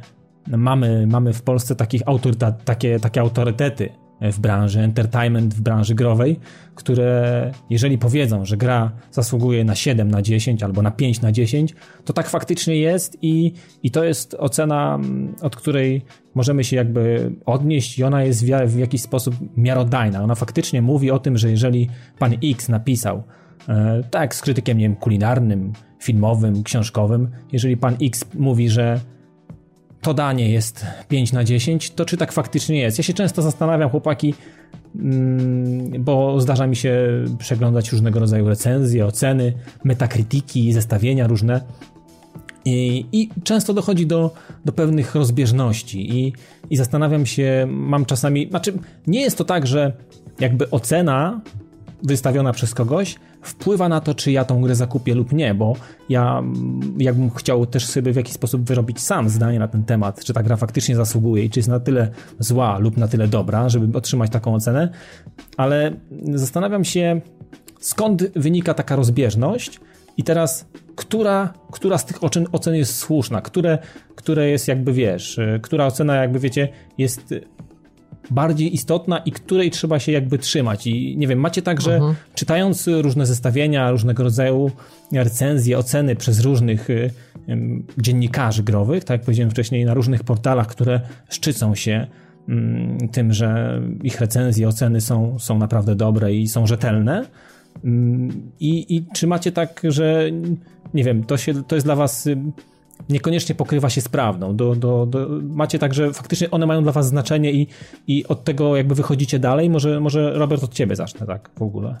mamy, 0.47 1.07
mamy 1.07 1.33
w 1.33 1.41
Polsce 1.41 1.75
takich 1.75 2.01
autoryta, 2.05 2.51
takie, 2.51 2.99
takie 2.99 3.21
autorytety 3.21 3.89
w 4.21 4.39
branży 4.39 4.79
entertainment, 4.79 5.53
w 5.53 5.61
branży 5.61 5.95
growej, 5.95 6.39
które 6.75 7.51
jeżeli 7.69 7.97
powiedzą, 7.97 8.45
że 8.45 8.57
gra 8.57 8.91
zasługuje 9.11 9.63
na 9.63 9.75
7 9.75 10.11
na 10.11 10.21
10 10.21 10.63
albo 10.63 10.81
na 10.81 10.91
5 10.91 11.21
na 11.21 11.31
10, 11.31 11.75
to 12.05 12.13
tak 12.13 12.29
faktycznie 12.29 12.75
jest 12.75 13.17
i, 13.21 13.53
i 13.83 13.91
to 13.91 14.03
jest 14.03 14.33
ocena, 14.33 14.95
mm, 14.95 15.35
od 15.41 15.55
której 15.55 16.05
możemy 16.35 16.63
się 16.63 16.75
jakby 16.75 17.31
odnieść 17.45 17.99
i 17.99 18.03
ona 18.03 18.23
jest 18.23 18.45
w, 18.45 18.47
w 18.67 18.77
jakiś 18.77 19.01
sposób 19.01 19.35
miarodajna. 19.57 20.23
Ona 20.23 20.35
faktycznie 20.35 20.81
mówi 20.81 21.11
o 21.11 21.19
tym, 21.19 21.37
że 21.37 21.49
jeżeli 21.51 21.89
pan 22.19 22.33
X 22.43 22.69
napisał, 22.69 23.23
e, 23.69 24.03
tak 24.11 24.35
z 24.35 24.41
krytykiem 24.41 24.77
nie 24.77 24.85
wiem, 24.85 24.95
kulinarnym, 24.95 25.73
filmowym, 25.99 26.63
książkowym, 26.63 27.29
jeżeli 27.51 27.77
pan 27.77 27.95
X 28.01 28.25
mówi, 28.33 28.69
że 28.69 28.99
to 30.01 30.13
danie 30.13 30.49
jest 30.49 30.85
5 31.07 31.33
na 31.33 31.43
10, 31.43 31.91
to 31.91 32.05
czy 32.05 32.17
tak 32.17 32.31
faktycznie 32.31 32.79
jest? 32.79 32.97
Ja 32.97 33.03
się 33.03 33.13
często 33.13 33.41
zastanawiam, 33.41 33.89
chłopaki, 33.89 34.33
mm, 34.95 36.03
bo 36.03 36.41
zdarza 36.41 36.67
mi 36.67 36.75
się 36.75 37.07
przeglądać 37.39 37.91
różnego 37.91 38.19
rodzaju 38.19 38.49
recenzje, 38.49 39.05
oceny, 39.05 39.53
metakrytyki, 39.83 40.73
zestawienia 40.73 41.27
różne. 41.27 41.61
I, 42.65 43.05
I 43.11 43.29
często 43.43 43.73
dochodzi 43.73 44.07
do, 44.07 44.33
do 44.65 44.71
pewnych 44.71 45.15
rozbieżności, 45.15 46.19
i, 46.19 46.33
i 46.69 46.77
zastanawiam 46.77 47.25
się, 47.25 47.67
mam 47.69 48.05
czasami. 48.05 48.49
Znaczy, 48.49 48.73
nie 49.07 49.21
jest 49.21 49.37
to 49.37 49.45
tak, 49.45 49.67
że 49.67 49.93
jakby 50.39 50.69
ocena 50.69 51.41
wystawiona 52.03 52.53
przez 52.53 52.73
kogoś 52.73 53.15
wpływa 53.41 53.89
na 53.89 54.01
to, 54.01 54.15
czy 54.15 54.31
ja 54.31 54.45
tą 54.45 54.61
grę 54.61 54.75
zakupię 54.75 55.15
lub 55.15 55.33
nie, 55.33 55.53
bo 55.53 55.75
ja 56.09 56.39
mm, 56.39 56.93
jakbym 56.97 57.29
chciał 57.29 57.65
też 57.65 57.85
sobie 57.85 58.13
w 58.13 58.15
jakiś 58.15 58.33
sposób 58.33 58.61
wyrobić 58.61 58.99
sam 58.99 59.29
zdanie 59.29 59.59
na 59.59 59.67
ten 59.67 59.83
temat, 59.83 60.23
czy 60.23 60.33
ta 60.33 60.43
gra 60.43 60.55
faktycznie 60.55 60.95
zasługuje 60.95 61.43
i 61.43 61.49
czy 61.49 61.59
jest 61.59 61.69
na 61.69 61.79
tyle 61.79 62.09
zła 62.39 62.77
lub 62.77 62.97
na 62.97 63.07
tyle 63.07 63.27
dobra, 63.27 63.69
żeby 63.69 63.97
otrzymać 63.97 64.31
taką 64.31 64.53
ocenę, 64.55 64.89
ale 65.57 65.91
zastanawiam 66.33 66.85
się, 66.85 67.21
skąd 67.79 68.31
wynika 68.35 68.73
taka 68.73 68.95
rozbieżność 68.95 69.79
i 70.17 70.23
teraz, 70.23 70.65
która, 70.95 71.53
która 71.71 71.97
z 71.97 72.05
tych 72.05 72.23
ocen, 72.51 72.75
jest 72.75 72.95
słuszna, 72.95 73.41
które, 73.41 73.77
które 74.15 74.49
jest 74.49 74.67
jakby, 74.67 74.93
wiesz, 74.93 75.37
y, 75.37 75.59
która 75.61 75.85
ocena 75.85 76.15
jakby, 76.15 76.39
wiecie, 76.39 76.69
jest 76.97 77.33
bardziej 78.31 78.73
istotna 78.73 79.17
i 79.17 79.31
której 79.31 79.71
trzeba 79.71 79.99
się 79.99 80.11
jakby 80.11 80.37
trzymać. 80.37 80.87
I 80.87 81.17
nie 81.17 81.27
wiem, 81.27 81.39
macie 81.39 81.61
tak, 81.61 81.81
że 81.81 82.01
czytając 82.35 82.87
różne 82.87 83.25
zestawienia, 83.25 83.91
różnego 83.91 84.23
rodzaju 84.23 84.71
recenzje, 85.11 85.77
oceny 85.77 86.15
przez 86.15 86.39
różnych 86.39 86.89
y, 86.89 87.11
dziennikarzy 87.97 88.63
growych, 88.63 89.03
tak 89.03 89.15
jak 89.15 89.25
powiedziałem 89.25 89.51
wcześniej, 89.51 89.85
na 89.85 89.93
różnych 89.93 90.23
portalach, 90.23 90.67
które 90.67 91.01
szczycą 91.29 91.75
się 91.75 92.07
mm, 92.49 93.09
tym, 93.09 93.33
że 93.33 93.81
ich 94.03 94.21
recenzje, 94.21 94.67
oceny 94.67 95.01
są, 95.01 95.39
są 95.39 95.57
naprawdę 95.57 95.95
dobre 95.95 96.33
i 96.33 96.47
są 96.47 96.67
rzetelne. 96.67 97.25
Mm, 97.83 98.51
I, 98.59 98.95
I 98.95 99.05
czy 99.13 99.27
macie 99.27 99.51
tak, 99.51 99.81
że 99.83 100.29
nie 100.93 101.03
wiem, 101.03 101.23
to, 101.23 101.37
się, 101.37 101.63
to 101.63 101.75
jest 101.75 101.87
dla 101.87 101.95
was 101.95 102.27
y, 102.27 102.37
niekoniecznie 103.09 103.55
pokrywa 103.55 103.89
się 103.89 104.01
z 104.01 104.09
prawdą. 104.09 104.55
Do, 104.55 104.75
do, 104.75 105.05
do, 105.05 105.27
macie 105.41 105.79
tak, 105.79 105.93
że 105.93 106.13
faktycznie 106.13 106.51
one 106.51 106.65
mają 106.65 106.83
dla 106.83 106.91
was 106.91 107.07
znaczenie 107.07 107.51
i, 107.51 107.67
i 108.07 108.27
od 108.27 108.43
tego 108.43 108.77
jakby 108.77 108.95
wychodzicie 108.95 109.39
dalej. 109.39 109.69
Może, 109.69 109.99
może 109.99 110.33
Robert 110.33 110.63
od 110.63 110.73
ciebie 110.73 110.95
zacznę 110.95 111.27
tak 111.27 111.49
w 111.57 111.61
ogóle. 111.61 111.97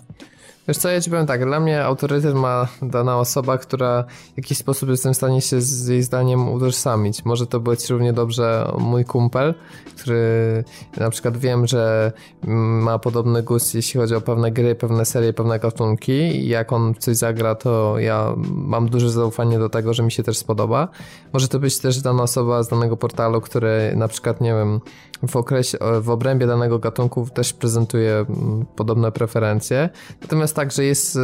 Wiesz 0.69 0.77
co, 0.77 0.89
ja 0.89 1.01
ci 1.01 1.09
powiem 1.09 1.25
tak, 1.25 1.45
dla 1.45 1.59
mnie 1.59 1.83
autorytet 1.83 2.35
ma 2.35 2.67
dana 2.81 3.17
osoba, 3.17 3.57
która 3.57 4.03
w 4.33 4.37
jakiś 4.37 4.57
sposób 4.57 4.89
jestem 4.89 5.13
w 5.13 5.17
stanie 5.17 5.41
się 5.41 5.61
z 5.61 5.87
jej 5.87 6.03
zdaniem 6.03 6.49
utożsamić. 6.49 7.25
Może 7.25 7.47
to 7.47 7.59
być 7.59 7.89
równie 7.89 8.13
dobrze 8.13 8.71
mój 8.77 9.05
kumpel, 9.05 9.53
który 9.95 10.63
na 10.97 11.09
przykład 11.09 11.37
wiem, 11.37 11.67
że 11.67 12.11
ma 12.43 12.99
podobny 12.99 13.43
gust, 13.43 13.75
jeśli 13.75 13.99
chodzi 13.99 14.15
o 14.15 14.21
pewne 14.21 14.51
gry, 14.51 14.75
pewne 14.75 15.05
serie, 15.05 15.33
pewne 15.33 15.59
gatunki 15.59 16.11
i 16.11 16.47
jak 16.47 16.73
on 16.73 16.93
coś 16.99 17.17
zagra, 17.17 17.55
to 17.55 17.99
ja 17.99 18.33
mam 18.53 18.89
duże 18.89 19.09
zaufanie 19.09 19.59
do 19.59 19.69
tego, 19.69 19.93
że 19.93 20.03
mi 20.03 20.11
się 20.11 20.23
też 20.23 20.37
spodoba. 20.37 20.87
Może 21.33 21.47
to 21.47 21.59
być 21.59 21.79
też 21.79 22.01
dana 22.01 22.23
osoba 22.23 22.63
z 22.63 22.67
danego 22.67 22.97
portalu, 22.97 23.41
który 23.41 23.93
na 23.95 24.07
przykład, 24.07 24.41
nie 24.41 24.53
wiem, 24.53 24.79
w 25.27 25.35
okresie, 25.35 25.77
w 26.01 26.09
obrębie 26.09 26.47
danego 26.47 26.79
gatunku 26.79 27.27
też 27.33 27.53
prezentuje 27.53 28.13
mm, 28.13 28.65
podobne 28.75 29.11
preferencje. 29.11 29.89
Natomiast 30.21 30.55
tak, 30.59 30.71
że 30.71 30.83
jest, 30.83 31.15
y, 31.15 31.19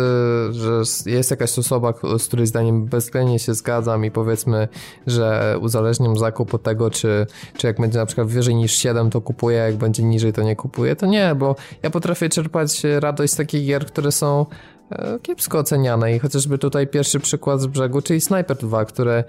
że 0.53 0.81
jest 1.05 1.31
jakaś 1.31 1.59
osoba, 1.59 1.93
z 2.17 2.27
której 2.27 2.47
zdaniem 2.47 2.85
bezwzględnie 2.85 3.39
się 3.39 3.53
zgadzam 3.53 4.05
i 4.05 4.11
powiedzmy, 4.11 4.67
że 5.07 5.57
uzależniam 5.61 6.17
zakup 6.17 6.53
od 6.53 6.63
tego, 6.63 6.91
czy, 6.91 7.27
czy 7.57 7.67
jak 7.67 7.81
będzie 7.81 7.99
na 7.99 8.05
przykład 8.05 8.27
wyżej 8.27 8.55
niż 8.55 8.71
7, 8.71 9.09
to 9.09 9.21
kupuję, 9.21 9.57
jak 9.57 9.75
będzie 9.75 10.03
niżej, 10.03 10.33
to 10.33 10.43
nie 10.43 10.55
kupuję, 10.55 10.95
to 10.95 11.05
nie, 11.05 11.35
bo 11.35 11.55
ja 11.83 11.89
potrafię 11.89 12.29
czerpać 12.29 12.83
radość 12.99 13.33
z 13.33 13.35
takich 13.35 13.65
gier, 13.67 13.85
które 13.85 14.11
są 14.11 14.41
e, 14.41 14.74
kiepsko 15.21 15.59
oceniane 15.59 16.15
i 16.15 16.19
chociażby 16.19 16.57
tutaj 16.57 16.87
pierwszy 16.87 17.19
przykład 17.19 17.61
z 17.61 17.65
brzegu, 17.65 18.01
czyli 18.01 18.21
Sniper 18.21 18.57
2, 18.57 18.85
które 18.85 19.23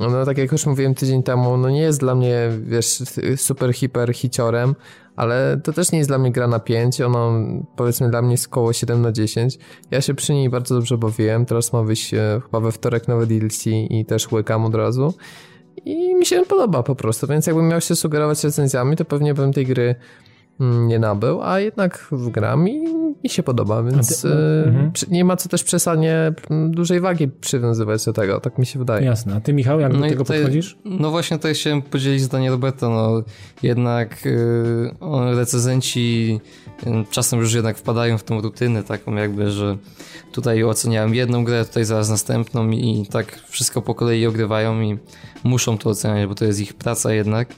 no 0.00 0.24
tak 0.24 0.38
jak 0.38 0.52
już 0.52 0.66
mówiłem 0.66 0.94
tydzień 0.94 1.22
temu, 1.22 1.56
no 1.56 1.70
nie 1.70 1.80
jest 1.80 2.00
dla 2.00 2.14
mnie, 2.14 2.50
wiesz, 2.62 3.02
super 3.36 3.72
hiper 3.72 4.14
hiciorem, 4.14 4.74
ale 5.16 5.60
to 5.64 5.72
też 5.72 5.92
nie 5.92 5.98
jest 5.98 6.10
dla 6.10 6.18
mnie 6.18 6.32
gra 6.32 6.48
na 6.48 6.58
5, 6.58 7.00
ono 7.00 7.32
powiedzmy 7.76 8.10
dla 8.10 8.22
mnie 8.22 8.30
jest 8.30 8.46
około 8.46 8.72
7 8.72 9.02
na 9.02 9.12
10. 9.12 9.58
Ja 9.90 10.00
się 10.00 10.14
przy 10.14 10.32
niej 10.32 10.50
bardzo 10.50 10.74
dobrze 10.74 10.98
bawiłem, 10.98 11.46
teraz 11.46 11.72
ma 11.72 11.82
wyjść 11.82 12.14
e, 12.14 12.40
chyba 12.44 12.60
we 12.60 12.72
wtorek 12.72 13.08
nowe 13.08 13.26
DLC 13.26 13.66
i 13.66 14.04
też 14.08 14.32
łykam 14.32 14.64
od 14.64 14.74
razu. 14.74 15.14
I 15.84 16.14
mi 16.14 16.26
się 16.26 16.42
podoba 16.42 16.82
po 16.82 16.94
prostu, 16.94 17.26
więc 17.26 17.46
jakbym 17.46 17.68
miał 17.68 17.80
się 17.80 17.96
sugerować 17.96 18.44
recenzjami, 18.44 18.96
to 18.96 19.04
pewnie 19.04 19.34
bym 19.34 19.52
tej 19.52 19.66
gry 19.66 19.94
nie 20.60 20.98
nabył, 20.98 21.42
a 21.42 21.60
jednak 21.60 22.08
gram 22.12 22.68
i 22.68 23.00
mi 23.24 23.30
się 23.30 23.42
podoba, 23.42 23.82
więc 23.82 24.22
ty- 24.22 24.28
przy- 24.92 25.10
nie 25.10 25.24
ma 25.24 25.36
co 25.36 25.48
też 25.48 25.64
przesadnie 25.64 26.32
mm, 26.50 26.70
dużej 26.70 27.00
wagi 27.00 27.28
przywiązywać 27.28 28.04
do 28.04 28.12
tego, 28.12 28.40
tak 28.40 28.58
mi 28.58 28.66
się 28.66 28.78
wydaje. 28.78 29.06
Jasne. 29.06 29.34
A 29.36 29.40
ty, 29.40 29.52
Michał, 29.52 29.80
jak 29.80 29.92
do 29.92 30.06
i 30.06 30.08
tego 30.08 30.24
tutaj- 30.24 30.38
podchodzisz? 30.38 30.78
No 30.84 31.10
właśnie 31.10 31.36
tutaj 31.36 31.54
chciałem 31.54 31.82
podzielić 31.82 32.22
zdanie 32.22 32.50
Roberta, 32.50 32.88
no 32.88 33.22
jednak 33.62 34.24
yy, 34.24 35.34
recenzenci 35.34 36.40
yy, 36.86 37.04
czasem 37.10 37.40
już 37.40 37.54
jednak 37.54 37.78
wpadają 37.78 38.18
w 38.18 38.24
tą 38.24 38.40
rutynę 38.40 38.82
taką 38.82 39.14
jakby, 39.14 39.50
że 39.50 39.76
tutaj 40.32 40.64
oceniałem 40.64 41.14
jedną 41.14 41.44
grę, 41.44 41.64
tutaj 41.64 41.84
zaraz 41.84 42.10
następną 42.10 42.70
i, 42.70 43.00
i 43.02 43.06
tak 43.06 43.40
wszystko 43.48 43.82
po 43.82 43.94
kolei 43.94 44.26
ogrywają 44.26 44.80
i 44.80 44.98
muszą 45.44 45.78
to 45.78 45.90
oceniać, 45.90 46.28
bo 46.28 46.34
to 46.34 46.44
jest 46.44 46.60
ich 46.60 46.74
praca 46.74 47.12
jednak. 47.12 47.48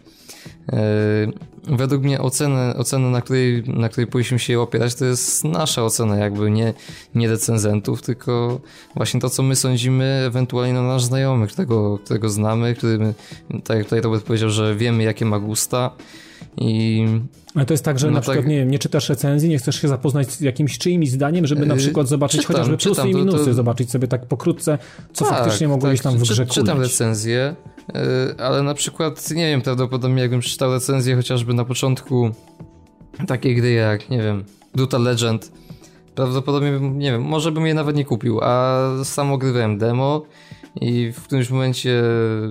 Według 1.65 2.03
mnie 2.03 2.21
oceny, 2.21 2.77
oceny 2.77 3.11
na, 3.11 3.23
której, 3.23 3.63
na 3.67 3.89
której 3.89 4.07
powinniśmy 4.07 4.39
się 4.39 4.61
opierać, 4.61 4.95
to 4.95 5.05
jest 5.05 5.45
nasza 5.45 5.85
ocena, 5.85 6.17
jakby 6.17 6.51
nie, 6.51 6.75
nie 7.15 7.29
recenzentów, 7.29 8.03
tylko 8.03 8.61
właśnie 8.97 9.21
to, 9.21 9.31
co 9.31 9.43
my 9.43 9.57
sądzimy, 9.57 10.25
ewentualnie 10.27 10.73
na 10.73 10.83
nasz 10.83 11.05
znajomy, 11.05 11.47
którego, 11.47 11.99
którego 11.99 12.29
znamy, 12.29 12.75
który, 12.75 13.15
tak 13.65 13.77
jak 13.77 13.87
tutaj 13.87 14.01
Robert 14.01 14.25
powiedział, 14.25 14.51
że 14.51 14.77
wiemy, 14.77 15.03
jakie 15.03 15.25
ma 15.25 15.39
gusta 15.39 15.91
i 16.57 17.07
ale 17.55 17.67
to 17.67 17.75
jest 17.75 17.85
tak, 17.85 17.99
że 17.99 18.07
no 18.07 18.13
na 18.13 18.21
przykład, 18.21 18.39
tak... 18.39 18.47
nie 18.47 18.57
wiem, 18.57 18.71
nie 18.71 18.79
czytasz 18.79 19.09
recenzji, 19.09 19.49
nie 19.49 19.59
chcesz 19.59 19.81
się 19.81 19.89
zapoznać 19.89 20.33
z 20.33 20.41
jakimś 20.41 20.79
czyimś 20.79 21.11
zdaniem, 21.11 21.47
żeby 21.47 21.67
na 21.67 21.75
yy, 21.75 21.81
przykład 21.81 22.09
zobaczyć 22.09 22.41
czytam, 22.41 22.57
chociażby 22.57 22.77
plusy 22.77 22.91
czytam, 22.91 23.09
i 23.09 23.15
minusy, 23.15 23.39
to, 23.39 23.45
to... 23.45 23.55
zobaczyć 23.55 23.91
sobie 23.91 24.09
tak 24.09 24.27
pokrótce, 24.27 24.79
co 25.13 25.25
tak, 25.25 25.35
faktycznie 25.35 25.69
mogłeś 25.69 26.01
tak, 26.01 26.13
tam 26.13 26.19
w 26.19 26.23
grze 26.23 26.47
czy, 26.47 26.55
Czytam 26.55 26.81
recenzję, 26.81 27.57
ale 28.39 28.63
na 28.63 28.75
przykład, 28.75 29.31
nie 29.31 29.47
wiem, 29.47 29.63
prawdopodobnie 29.63 30.23
jakbym 30.23 30.41
czytał 30.41 30.73
recenzję 30.73 31.17
chociażby 31.17 31.55
na 31.55 31.65
początku 31.65 32.31
takiej 33.27 33.57
gry 33.57 33.73
jak, 33.73 34.11
nie 34.11 34.23
wiem, 34.23 34.45
Brutal 34.75 35.03
Legend, 35.03 35.53
prawdopodobnie, 36.15 36.81
nie 36.81 37.13
wiem, 37.13 37.23
może 37.23 37.53
bym 37.53 37.67
je 37.67 37.75
nawet 37.75 37.97
nie 37.97 38.05
kupił, 38.05 38.41
a 38.43 38.81
sam 39.05 39.33
ogrywałem 39.33 39.79
demo 39.79 40.23
i 40.81 41.13
w 41.13 41.23
którymś 41.23 41.51
momencie 41.51 42.03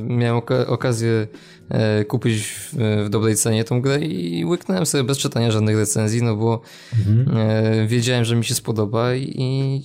miałem 0.03 0.37
oka 0.37 0.67
okazję 0.67 1.27
e, 1.69 2.05
kupić 2.05 2.43
w, 2.43 2.73
w, 3.05 3.09
dobrej 3.09 3.35
cenie 3.35 3.63
tą 3.63 3.81
grę 3.81 3.99
i 3.99 4.45
łyknąłem 4.45 4.85
sobie 4.85 5.03
bez 5.03 5.17
czytania 5.17 5.51
żadnych 5.51 5.77
recenzji, 5.77 6.23
no 6.23 6.35
bo 6.35 6.61
mhm. 6.99 7.37
e, 7.37 7.87
wiedziałem, 7.87 8.25
że 8.25 8.35
mi 8.35 8.45
się 8.45 8.55
spodoba 8.55 9.15
i 9.15 9.81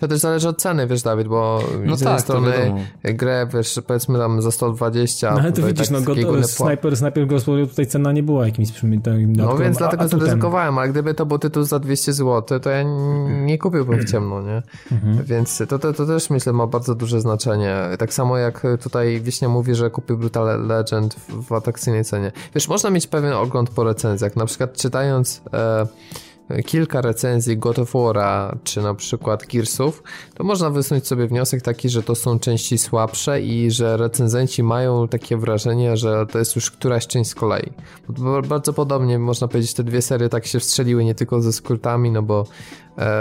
to 0.00 0.08
też 0.08 0.18
zależy 0.18 0.48
od 0.48 0.58
ceny, 0.58 0.86
wiesz, 0.86 1.02
Dawid, 1.02 1.28
bo 1.28 1.60
no 1.84 1.96
z 1.96 2.00
jednej 2.00 2.16
tak, 2.16 2.20
strony 2.20 2.86
grę, 3.02 3.46
wiesz, 3.54 3.80
powiedzmy 3.86 4.18
tam 4.18 4.42
za 4.42 4.50
120. 4.50 5.34
No 5.34 5.40
ale 5.40 5.52
to 5.52 5.62
widzisz, 5.62 5.88
tak 5.88 5.90
no 5.90 6.00
gotowy 6.00 6.44
snajper, 6.44 6.96
snajper 6.96 7.26
Ghost 7.26 7.46
tutaj 7.46 7.86
cena 7.86 8.12
nie 8.12 8.22
była 8.22 8.46
jakimś 8.46 8.68
takim 8.70 9.32
No 9.36 9.56
więc 9.56 9.78
dlatego 9.78 10.08
zaryzykowałem, 10.08 10.78
ale 10.78 10.88
gdyby 10.88 11.14
to 11.14 11.26
był 11.26 11.38
tytuł 11.38 11.62
za 11.62 11.78
200 11.78 12.12
zł, 12.12 12.60
to 12.60 12.70
ja 12.70 12.82
nie 13.44 13.58
kupiłbym 13.58 14.00
w 14.00 14.10
ciemno, 14.10 14.42
nie? 14.42 14.62
Mhm. 14.92 15.24
Więc 15.24 15.62
to, 15.68 15.78
to, 15.78 15.92
to 15.92 16.06
też 16.06 16.30
myślę 16.30 16.52
ma 16.52 16.66
bardzo 16.66 16.94
duże 16.94 17.20
znaczenie. 17.20 17.76
Tak 17.98 18.14
samo 18.14 18.38
jak 18.38 18.66
tutaj 18.82 19.20
Wiśnia 19.20 19.48
mówi, 19.48 19.74
że 19.74 19.90
kupił 19.90 20.18
Brutal 20.18 20.66
Legend 20.66 21.14
w, 21.14 21.46
w 21.46 21.52
atrakcyjnej 21.52 22.04
cenie. 22.04 22.32
Wiesz, 22.54 22.68
można 22.68 22.90
mieć 22.90 23.06
pewien 23.06 23.32
ogląd 23.32 23.70
po 23.70 23.84
recenzjach, 23.84 24.36
na 24.36 24.46
przykład 24.46 24.76
czytając... 24.76 25.42
E, 25.52 25.86
kilka 26.66 27.00
recenzji 27.00 27.56
God 27.56 27.78
of 27.78 27.92
War'a, 27.92 28.56
czy 28.64 28.82
na 28.82 28.94
przykład 28.94 29.46
Gearsów, 29.46 30.02
to 30.34 30.44
można 30.44 30.70
wysnuć 30.70 31.06
sobie 31.06 31.26
wniosek 31.26 31.62
taki, 31.62 31.88
że 31.88 32.02
to 32.02 32.14
są 32.14 32.38
części 32.38 32.78
słabsze 32.78 33.42
i 33.42 33.70
że 33.70 33.96
recenzenci 33.96 34.62
mają 34.62 35.08
takie 35.08 35.36
wrażenie, 35.36 35.96
że 35.96 36.26
to 36.26 36.38
jest 36.38 36.56
już 36.56 36.70
któraś 36.70 37.06
część 37.06 37.30
z 37.30 37.34
kolei. 37.34 37.72
Bo 38.08 38.42
bardzo 38.42 38.72
podobnie 38.72 39.18
można 39.18 39.48
powiedzieć, 39.48 39.74
te 39.74 39.84
dwie 39.84 40.02
serie 40.02 40.28
tak 40.28 40.46
się 40.46 40.60
wstrzeliły 40.60 41.04
nie 41.04 41.14
tylko 41.14 41.40
ze 41.40 41.52
skrótami, 41.52 42.10
no 42.10 42.22
bo 42.22 42.46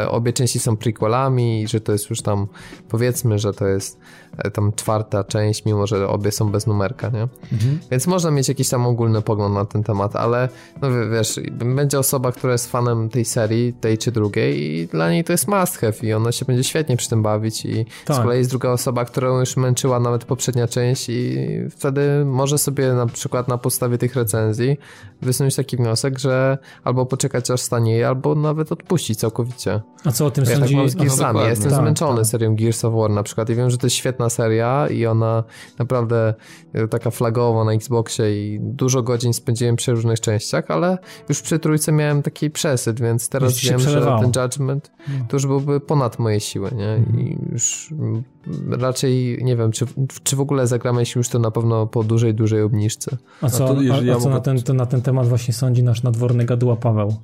obie 0.08 0.34
części 0.34 0.60
są 0.60 0.78
prequelami 0.78 1.62
i 1.62 1.68
że 1.68 1.82
to 1.82 1.92
jest 1.92 2.10
już 2.10 2.22
tam, 2.22 2.48
powiedzmy, 2.90 3.40
że 3.40 3.54
to 3.54 3.68
jest 3.68 4.00
e, 4.38 4.52
tam 4.52 4.74
czwarta 4.76 5.24
część, 5.24 5.66
mimo 5.66 5.88
że 5.88 6.08
obie 6.08 6.32
są 6.32 6.52
bez 6.52 6.68
numerka, 6.68 7.10
nie? 7.10 7.28
Mhm. 7.54 7.80
Więc 7.92 8.08
można 8.08 8.32
mieć 8.32 8.48
jakiś 8.48 8.70
tam 8.70 8.88
ogólny 8.88 9.22
pogląd 9.22 9.56
na 9.56 9.66
ten 9.66 9.84
temat, 9.84 10.16
ale 10.16 10.50
no 10.82 10.88
wiesz, 11.12 11.40
będzie 11.52 12.00
osoba, 12.00 12.32
która 12.32 12.54
jest 12.54 12.72
fanem 12.72 13.10
tej 13.10 13.26
serii, 13.26 13.74
tej 13.74 13.98
czy 13.98 14.12
drugiej 14.12 14.64
i 14.64 14.88
dla 14.88 15.12
niej 15.12 15.24
to 15.24 15.34
jest 15.34 15.48
must 15.48 15.78
have 15.78 15.94
i 16.02 16.14
ona 16.14 16.32
się 16.32 16.46
będzie 16.46 16.64
świetnie 16.64 16.98
przy 16.98 17.10
tym 17.10 17.24
bawić 17.24 17.66
i 17.66 17.86
tak. 18.06 18.18
z 18.18 18.20
kolei 18.20 18.38
jest 18.38 18.50
druga 18.50 18.70
osoba, 18.70 19.06
którą 19.06 19.40
już 19.40 19.58
męczyła 19.58 20.00
nawet 20.00 20.26
poprzednia 20.26 20.68
część 20.68 21.10
i 21.10 21.38
wtedy 21.70 22.26
może 22.26 22.58
sobie 22.58 22.94
na 22.94 23.06
przykład 23.06 23.48
na 23.48 23.58
podstawie 23.58 23.98
tych 23.98 24.16
recenzji 24.16 24.78
wysunąć 25.22 25.56
taki 25.56 25.78
wniosek, 25.78 26.20
że 26.20 26.58
albo 26.84 27.06
poczekać 27.06 27.52
aż 27.52 27.62
stanieje, 27.62 28.08
albo 28.08 28.36
nawet 28.36 28.72
odpuścić 28.72 29.20
całkowicie. 29.20 29.69
A 30.06 30.12
co 30.12 30.26
o 30.26 30.32
tym 30.32 30.44
ja 30.44 30.52
sądzi? 30.52 30.74
Tak 30.74 30.78
mam 30.78 30.90
z 30.90 30.96
Gearsami. 30.96 31.40
ja 31.40 31.50
jestem 31.50 31.72
tak, 31.72 31.80
zmęczony 31.80 32.18
tak. 32.18 32.26
serią 32.26 32.56
Gears 32.56 32.86
of 32.86 32.94
War 32.94 33.10
na 33.10 33.24
przykład 33.24 33.50
i 33.50 33.56
wiem, 33.56 33.70
że 33.70 33.78
to 33.78 33.86
jest 33.86 33.96
świetna 33.96 34.30
seria 34.30 34.88
i 34.88 35.06
ona 35.06 35.44
naprawdę 35.80 36.34
e, 36.74 36.88
taka 36.88 37.12
flagowa 37.12 37.64
na 37.64 37.74
Xboxie 37.74 38.54
i 38.54 38.60
dużo 38.62 39.04
godzin 39.04 39.34
spędziłem 39.34 39.76
przy 39.76 39.92
różnych 39.92 40.20
częściach, 40.20 40.72
ale 40.72 40.98
już 41.30 41.42
przy 41.42 41.60
trójce 41.60 41.92
miałem 41.92 42.22
taki 42.22 42.50
przesyt, 42.50 43.02
więc 43.02 43.30
teraz 43.30 43.60
wiem, 43.60 43.80
że 43.80 44.02
ten 44.02 44.44
Judgment 44.44 44.92
no. 45.08 45.26
to 45.28 45.36
już 45.36 45.48
byłby 45.48 45.80
ponad 45.80 46.20
moje 46.20 46.40
siły, 46.40 46.72
nie? 46.76 46.90
Mhm. 46.90 47.20
I 47.20 47.38
już 47.52 47.94
raczej 48.70 49.40
nie 49.42 49.56
wiem, 49.56 49.72
czy, 49.72 49.86
czy 50.24 50.36
w 50.36 50.40
ogóle 50.40 50.68
zagramy 50.68 51.06
się 51.06 51.20
już 51.20 51.30
to 51.30 51.40
na 51.40 51.52
pewno 51.52 51.88
po 51.88 52.04
dużej, 52.04 52.34
dużej 52.34 52.62
obniżce. 52.62 53.18
A 53.42 53.50
co, 53.50 53.68
a, 53.68 53.70
a, 53.70 53.74
a 53.74 54.02
ja 54.02 54.14
co 54.14 54.20
mogę... 54.20 54.34
na, 54.34 54.40
ten, 54.40 54.62
to, 54.62 54.74
na 54.74 54.86
ten 54.86 55.02
temat 55.02 55.28
właśnie 55.28 55.54
sądzi 55.54 55.84
nasz 55.84 56.04
nadworny 56.04 56.46
gaduła 56.46 56.76
Paweł? 56.76 57.16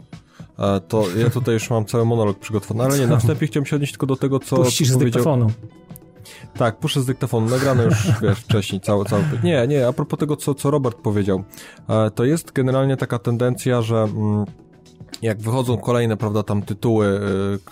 To 0.88 1.04
ja 1.18 1.30
tutaj 1.30 1.54
już 1.54 1.70
mam 1.70 1.86
cały 1.86 2.06
monolog 2.06 2.40
przygotowany, 2.40 2.84
ale 2.84 3.00
nie, 3.00 3.08
na 3.08 3.18
wstępie 3.18 3.48
chciałem 3.48 3.66
się 3.66 3.76
odnieść 3.76 3.94
tylko 3.94 4.06
do 4.06 4.16
tego, 4.16 4.40
co 4.40 4.56
Puścisz 4.56 4.90
z 4.90 4.98
dyktafonu. 4.98 5.52
Tak, 6.58 6.80
puszę 6.80 7.02
z 7.02 7.06
dyktafonu, 7.06 7.50
nagrane 7.50 7.84
już, 7.84 8.08
wiesz, 8.22 8.40
wcześniej, 8.40 8.82
cały, 8.82 9.06
cały... 9.06 9.24
Nie, 9.44 9.68
nie, 9.68 9.88
a 9.88 9.94
propos 9.94 10.20
tego, 10.20 10.36
co, 10.36 10.54
co 10.54 10.72
Robert 10.72 10.98
powiedział, 10.98 11.44
to 12.16 12.26
jest 12.26 12.52
generalnie 12.52 12.98
taka 12.98 13.20
tendencja, 13.20 13.82
że... 13.82 13.98
Mm, 13.98 14.46
jak 15.26 15.42
wychodzą 15.42 15.78
kolejne, 15.78 16.18
prawda, 16.18 16.44
tam 16.44 16.62
tytuły 16.62 17.06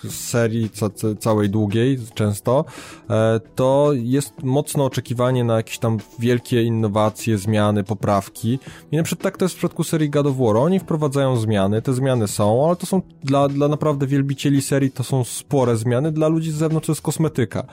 y, 0.04 0.10
z 0.10 0.28
serii 0.28 0.70
ca 0.70 0.90
całej 1.18 1.50
długiej, 1.50 1.98
często, 2.14 2.64
e, 3.10 3.40
to 3.54 3.90
jest 3.94 4.42
mocno 4.42 4.84
oczekiwanie 4.84 5.44
na 5.44 5.56
jakieś 5.56 5.78
tam 5.78 5.98
wielkie 6.18 6.62
innowacje, 6.62 7.38
zmiany, 7.38 7.84
poprawki. 7.84 8.58
I 8.92 8.96
na 8.96 9.02
przykład 9.02 9.22
tak 9.22 9.36
to 9.36 9.44
jest 9.44 9.54
w 9.54 9.58
przypadku 9.58 9.84
serii 9.84 10.10
God 10.10 10.26
of 10.26 10.36
War. 10.36 10.56
Oni 10.56 10.80
wprowadzają 10.80 11.36
zmiany, 11.36 11.82
te 11.82 11.94
zmiany 11.94 12.28
są, 12.28 12.66
ale 12.66 12.76
to 12.76 12.86
są 12.86 13.02
dla, 13.24 13.48
dla 13.48 13.68
naprawdę 13.68 14.06
wielbicieli 14.06 14.62
serii 14.62 14.90
to 14.90 15.04
są 15.04 15.24
spore 15.24 15.76
zmiany, 15.76 16.12
dla 16.12 16.28
ludzi 16.28 16.50
z 16.50 16.54
zewnątrz 16.54 16.86
to 16.86 16.92
jest 16.92 17.02
kosmetyka. 17.02 17.66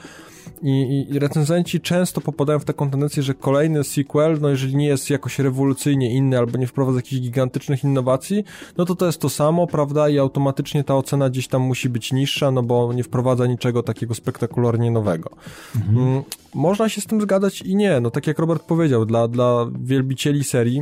I, 0.64 1.08
I, 1.10 1.20
recenzenci 1.20 1.82
często 1.82 2.22
popadają 2.22 2.60
w 2.60 2.66
taką 2.66 2.90
tendencję, 2.90 3.24
że 3.24 3.34
kolejny 3.34 3.84
sequel, 3.84 4.38
no 4.42 4.50
jeżeli 4.50 4.76
nie 4.76 4.86
jest 4.86 5.10
jakoś 5.10 5.40
rewolucyjnie 5.40 6.14
inny 6.14 6.38
albo 6.38 6.58
nie 6.58 6.68
wprowadza 6.68 6.98
jakichś 6.98 7.22
gigantycznych 7.22 7.84
innowacji, 7.84 8.44
no 8.78 8.86
to 8.86 8.96
to 8.96 9.06
jest 9.06 9.22
to 9.22 9.30
samo, 9.30 9.68
prawda? 9.68 10.10
I 10.10 10.20
automatycznie 10.20 10.84
ta 10.84 10.96
ocena 10.96 11.30
gdzieś 11.30 11.48
tam 11.48 11.62
musi 11.62 11.90
być 11.90 12.14
niższa, 12.14 12.52
no 12.52 12.64
bo 12.64 12.94
nie 12.94 13.04
wprowadza 13.04 13.48
niczego 13.48 13.84
takiego 13.84 14.14
spektakularnie 14.14 14.92
nowego. 14.92 15.30
Mhm. 15.76 15.98
Mm, 15.98 16.24
można 16.54 16.90
się 16.90 17.02
z 17.02 17.06
tym 17.06 17.22
zgadać 17.22 17.62
i 17.62 17.76
nie. 17.76 18.00
No 18.00 18.12
tak 18.12 18.28
jak 18.28 18.40
Robert 18.40 18.64
powiedział, 18.64 19.06
dla, 19.06 19.28
dla 19.28 19.68
wielbicieli 19.82 20.44
serii 20.44 20.82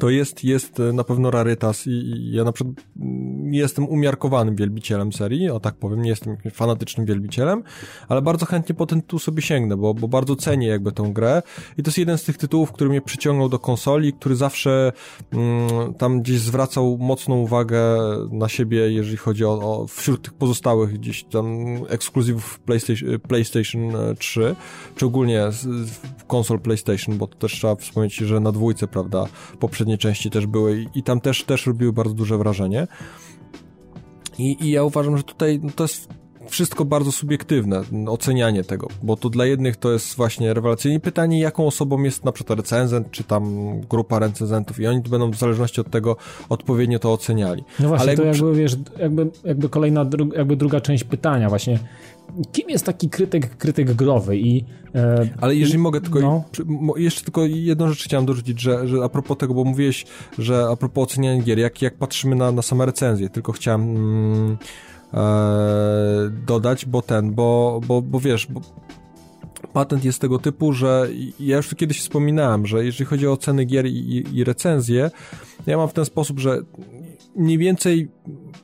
to 0.00 0.10
jest, 0.10 0.44
jest 0.44 0.80
e, 0.80 0.92
na 0.92 1.04
pewno 1.04 1.30
rarytas 1.30 1.86
i, 1.86 2.30
ja 2.32 2.44
na 2.44 2.52
przykład 2.52 2.76
mm, 3.00 3.54
jestem 3.54 3.88
umiarkowanym 3.88 4.56
wielbicielem 4.56 5.12
serii, 5.12 5.50
o 5.50 5.60
tak 5.60 5.74
powiem, 5.74 6.02
nie 6.02 6.10
jestem 6.10 6.36
fanatycznym 6.52 7.06
wielbicielem, 7.06 7.62
ale 8.08 8.22
bardzo 8.22 8.46
chętnie 8.46 8.74
po 8.74 8.86
ten 8.86 9.02
tytuł 9.02 9.18
sobie 9.18 9.42
sięgnę, 9.42 9.76
bo, 9.76 9.94
bo 9.94 10.08
bardzo 10.08 10.36
cenię 10.36 10.68
jakby 10.68 10.92
tą 10.92 11.12
grę 11.12 11.42
i 11.78 11.82
to 11.82 11.88
jest 11.88 11.98
jeden 11.98 12.18
z 12.18 12.24
tych 12.24 12.36
tytułów, 12.36 12.72
który 12.72 12.90
mnie 12.90 13.00
przyciągnął 13.00 13.48
do 13.48 13.58
konsoli, 13.58 14.12
który 14.12 14.36
zawsze 14.36 14.92
mm, 15.32 15.94
tam 15.94 16.22
gdzieś 16.22 16.38
zwracał 16.38 16.98
mocną 16.98 17.36
uwagę 17.36 17.80
na 18.30 18.48
siebie, 18.48 18.92
jeżeli 18.92 19.16
chodzi 19.16 19.44
o, 19.44 19.50
o 19.50 19.86
wśród 19.86 20.22
tych 20.22 20.32
pozostałych 20.32 20.92
gdzieś 20.92 21.24
tam 21.24 21.46
ekskluzywów 21.88 22.58
PlayStation, 22.58 23.20
PlayStation 23.28 23.80
3, 24.18 24.56
czy 24.96 25.06
ogólnie 25.06 25.48
konsol 26.26 26.60
PlayStation, 26.60 27.18
bo 27.18 27.26
to 27.26 27.36
też 27.36 27.52
trzeba 27.52 27.74
wspomnieć, 27.74 28.16
że 28.16 28.40
na 28.40 28.52
dwójce, 28.52 28.86
prawda, 28.86 29.26
poprzednie 29.58 29.89
poprzednie 29.90 29.98
części 29.98 30.30
też 30.30 30.46
były 30.46 30.86
i, 30.94 31.02
tam 31.02 31.20
też, 31.20 31.44
też 31.44 31.66
robiły 31.66 31.92
bardzo 31.92 32.14
duże 32.14 32.38
wrażenie. 32.38 32.86
I, 34.38 34.56
I 34.60 34.70
ja 34.70 34.84
uważam, 34.84 35.16
że 35.16 35.22
tutaj 35.22 35.60
no 35.62 35.70
to 35.76 35.84
jest 35.84 36.08
wszystko 36.48 36.84
bardzo 36.84 37.12
subiektywne, 37.12 37.82
ocenianie 38.06 38.64
tego, 38.64 38.88
bo 39.02 39.16
to 39.16 39.30
dla 39.30 39.46
jednych 39.46 39.76
to 39.76 39.92
jest 39.92 40.16
właśnie 40.16 40.54
rewelacyjne 40.54 41.00
pytanie, 41.00 41.40
jaką 41.40 41.66
osobą 41.66 42.02
jest 42.02 42.24
na 42.24 42.32
przykład 42.32 42.58
recenzent, 42.58 43.10
czy 43.10 43.24
tam 43.24 43.44
grupa 43.80 44.18
recenzentów 44.18 44.80
i 44.80 44.86
oni 44.86 45.00
będą 45.00 45.30
w 45.30 45.36
zależności 45.36 45.80
od 45.80 45.90
tego 45.90 46.16
odpowiednio 46.48 46.98
to 46.98 47.12
oceniali. 47.12 47.64
No 47.80 47.88
właśnie, 47.88 48.08
Ale 48.08 48.16
to 48.16 48.24
jakby, 48.24 48.54
wiesz, 48.54 48.76
jakby, 48.98 49.30
jakby 49.44 49.68
kolejna, 49.68 50.06
jakby 50.36 50.56
druga 50.56 50.80
część 50.80 51.04
pytania 51.04 51.48
właśnie, 51.48 51.78
kim 52.52 52.70
jest 52.70 52.86
taki 52.86 53.08
krytyk, 53.10 53.56
krytyk 53.56 53.92
growy 53.92 54.36
i... 54.36 54.64
E, 54.94 55.28
Ale 55.40 55.54
jeżeli 55.54 55.78
i, 55.78 55.82
mogę 55.82 56.00
tylko... 56.00 56.20
No. 56.20 56.44
Jeszcze 56.96 57.22
tylko 57.22 57.44
jedną 57.46 57.88
rzecz 57.88 58.04
chciałem 58.04 58.26
dorzucić, 58.26 58.60
że, 58.60 58.88
że 58.88 59.04
a 59.04 59.08
propos 59.08 59.38
tego, 59.38 59.54
bo 59.54 59.64
mówiłeś, 59.64 60.06
że 60.38 60.66
a 60.70 60.76
propos 60.76 61.04
oceniania 61.04 61.42
gier, 61.42 61.58
jak, 61.58 61.82
jak 61.82 61.94
patrzymy 61.94 62.36
na, 62.36 62.52
na 62.52 62.62
same 62.62 62.86
recenzje, 62.86 63.28
tylko 63.28 63.52
chciałem... 63.52 63.96
Mm, 63.96 64.56
e, 65.14 66.30
dodać, 66.46 66.86
bo 66.86 67.02
ten, 67.02 67.34
bo, 67.34 67.80
bo, 67.86 68.02
bo 68.02 68.20
wiesz, 68.20 68.46
bo 68.46 68.60
patent 69.72 70.04
jest 70.04 70.20
tego 70.20 70.38
typu, 70.38 70.72
że 70.72 71.08
ja 71.40 71.56
już 71.56 71.68
tu 71.68 71.76
kiedyś 71.76 72.00
wspominałem, 72.00 72.66
że 72.66 72.84
jeżeli 72.84 73.04
chodzi 73.04 73.26
o 73.26 73.36
ceny 73.36 73.64
gier 73.64 73.86
i, 73.86 74.24
i 74.32 74.44
recenzje, 74.44 75.10
ja 75.66 75.76
mam 75.76 75.88
w 75.88 75.92
ten 75.92 76.04
sposób, 76.04 76.38
że 76.38 76.58
mniej 77.36 77.58
więcej 77.58 78.10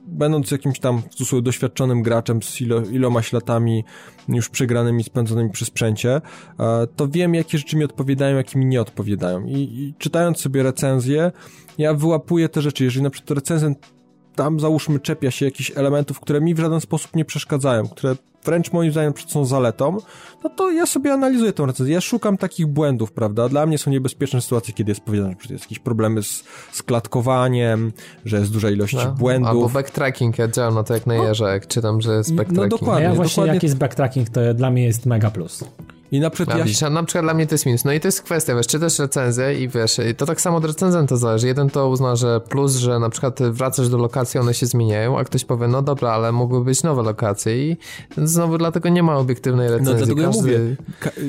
będąc 0.06 0.50
jakimś 0.50 0.78
tam 0.78 1.02
w 1.02 1.08
cudzysłowie 1.08 1.42
doświadczonym 1.42 2.02
graczem 2.02 2.42
z 2.42 2.60
ilo, 2.60 2.80
iloma 2.80 3.20
latami 3.32 3.84
już 4.28 4.48
przegranymi, 4.48 5.04
spędzonymi 5.04 5.50
przy 5.50 5.64
sprzęcie, 5.64 6.20
e, 6.60 6.86
to 6.96 7.08
wiem, 7.08 7.34
jakie 7.34 7.58
rzeczy 7.58 7.76
mi 7.76 7.84
odpowiadają, 7.84 8.36
jakie 8.36 8.58
mi 8.58 8.66
nie 8.66 8.80
odpowiadają. 8.80 9.44
I, 9.44 9.54
I 9.54 9.94
czytając 9.98 10.40
sobie 10.40 10.62
recenzję, 10.62 11.32
ja 11.78 11.94
wyłapuję 11.94 12.48
te 12.48 12.62
rzeczy. 12.62 12.84
Jeżeli 12.84 13.02
na 13.02 13.10
przykład 13.10 13.30
recenzent 13.30 13.95
tam 14.36 14.60
załóżmy 14.60 15.00
czepia 15.00 15.30
się 15.30 15.44
jakichś 15.44 15.72
elementów, 15.74 16.20
które 16.20 16.40
mi 16.40 16.54
w 16.54 16.58
żaden 16.58 16.80
sposób 16.80 17.16
nie 17.16 17.24
przeszkadzają, 17.24 17.88
które 17.88 18.16
wręcz 18.44 18.72
moim 18.72 18.92
zdaniem 18.92 19.12
są 19.26 19.44
zaletą, 19.44 19.98
no 20.44 20.50
to 20.50 20.70
ja 20.70 20.86
sobie 20.86 21.12
analizuję 21.12 21.52
tę 21.52 21.66
recenzję. 21.66 21.94
Ja 21.94 22.00
szukam 22.00 22.36
takich 22.36 22.66
błędów, 22.66 23.12
prawda? 23.12 23.48
Dla 23.48 23.66
mnie 23.66 23.78
są 23.78 23.90
niebezpieczne 23.90 24.40
sytuacje, 24.40 24.74
kiedy 24.74 24.90
jest 24.90 25.00
powiedziane, 25.00 25.34
że 25.40 25.54
jest 25.54 25.64
jakieś 25.64 25.78
problemy 25.78 26.22
z, 26.22 26.44
z 26.72 26.82
klatkowaniem, 26.82 27.92
że 28.24 28.38
jest 28.38 28.52
duża 28.52 28.70
ilość 28.70 28.94
no, 28.94 29.12
błędów. 29.12 29.48
Albo 29.48 29.68
backtracking, 29.68 30.38
ja 30.38 30.48
działam 30.48 30.74
na 30.74 30.82
to 30.82 30.94
jak 30.94 31.06
na 31.06 31.14
jeże, 31.14 31.44
jak 31.44 31.66
czytam, 31.66 32.00
że 32.00 32.12
jest 32.12 32.30
no 32.30 32.36
backtracking. 32.36 32.72
No 32.72 32.78
dokładnie. 32.78 33.04
Ja 33.04 33.14
właśnie 33.14 33.30
dokładnie... 33.30 33.54
jak 33.54 33.62
jest 33.62 33.76
backtracking, 33.76 34.28
to 34.28 34.54
dla 34.54 34.70
mnie 34.70 34.84
jest 34.84 35.06
mega 35.06 35.30
plus. 35.30 35.64
I 36.12 36.20
na 36.20 36.30
przykład, 36.30 36.58
ja... 36.58 36.64
widzisz, 36.64 36.80
na 36.80 37.02
przykład 37.02 37.24
dla 37.24 37.34
mnie 37.34 37.46
to 37.46 37.54
jest 37.54 37.66
minus. 37.66 37.84
No 37.84 37.92
i 37.92 38.00
to 38.00 38.08
jest 38.08 38.22
kwestia, 38.22 38.54
wiesz, 38.54 38.66
czytasz 38.66 38.98
recenzję 38.98 39.60
i 39.60 39.68
wiesz, 39.68 40.00
to 40.16 40.26
tak 40.26 40.40
samo 40.40 40.56
od 40.56 40.64
recenzenta 40.64 41.16
zależy. 41.16 41.46
Jeden 41.46 41.70
to 41.70 41.88
uzna, 41.88 42.16
że 42.16 42.40
plus, 42.40 42.76
że 42.76 42.98
na 42.98 43.10
przykład 43.10 43.42
wracasz 43.42 43.88
do 43.88 43.98
lokacji, 43.98 44.40
one 44.40 44.54
się 44.54 44.66
zmieniają, 44.66 45.18
a 45.18 45.24
ktoś 45.24 45.44
powie, 45.44 45.68
no 45.68 45.82
dobra, 45.82 46.10
ale 46.10 46.32
mogły 46.32 46.64
być 46.64 46.82
nowe 46.82 47.02
lokacje 47.02 47.70
i 47.70 47.76
znowu 48.16 48.58
dlatego 48.58 48.88
nie 48.88 49.02
ma 49.02 49.16
obiektywnej 49.16 49.68
recenzji. 49.68 49.92
No 49.92 49.98
dlatego 49.98 50.22
Każdy 50.22 50.52
ja 50.52 50.58
mówię, 50.58 50.76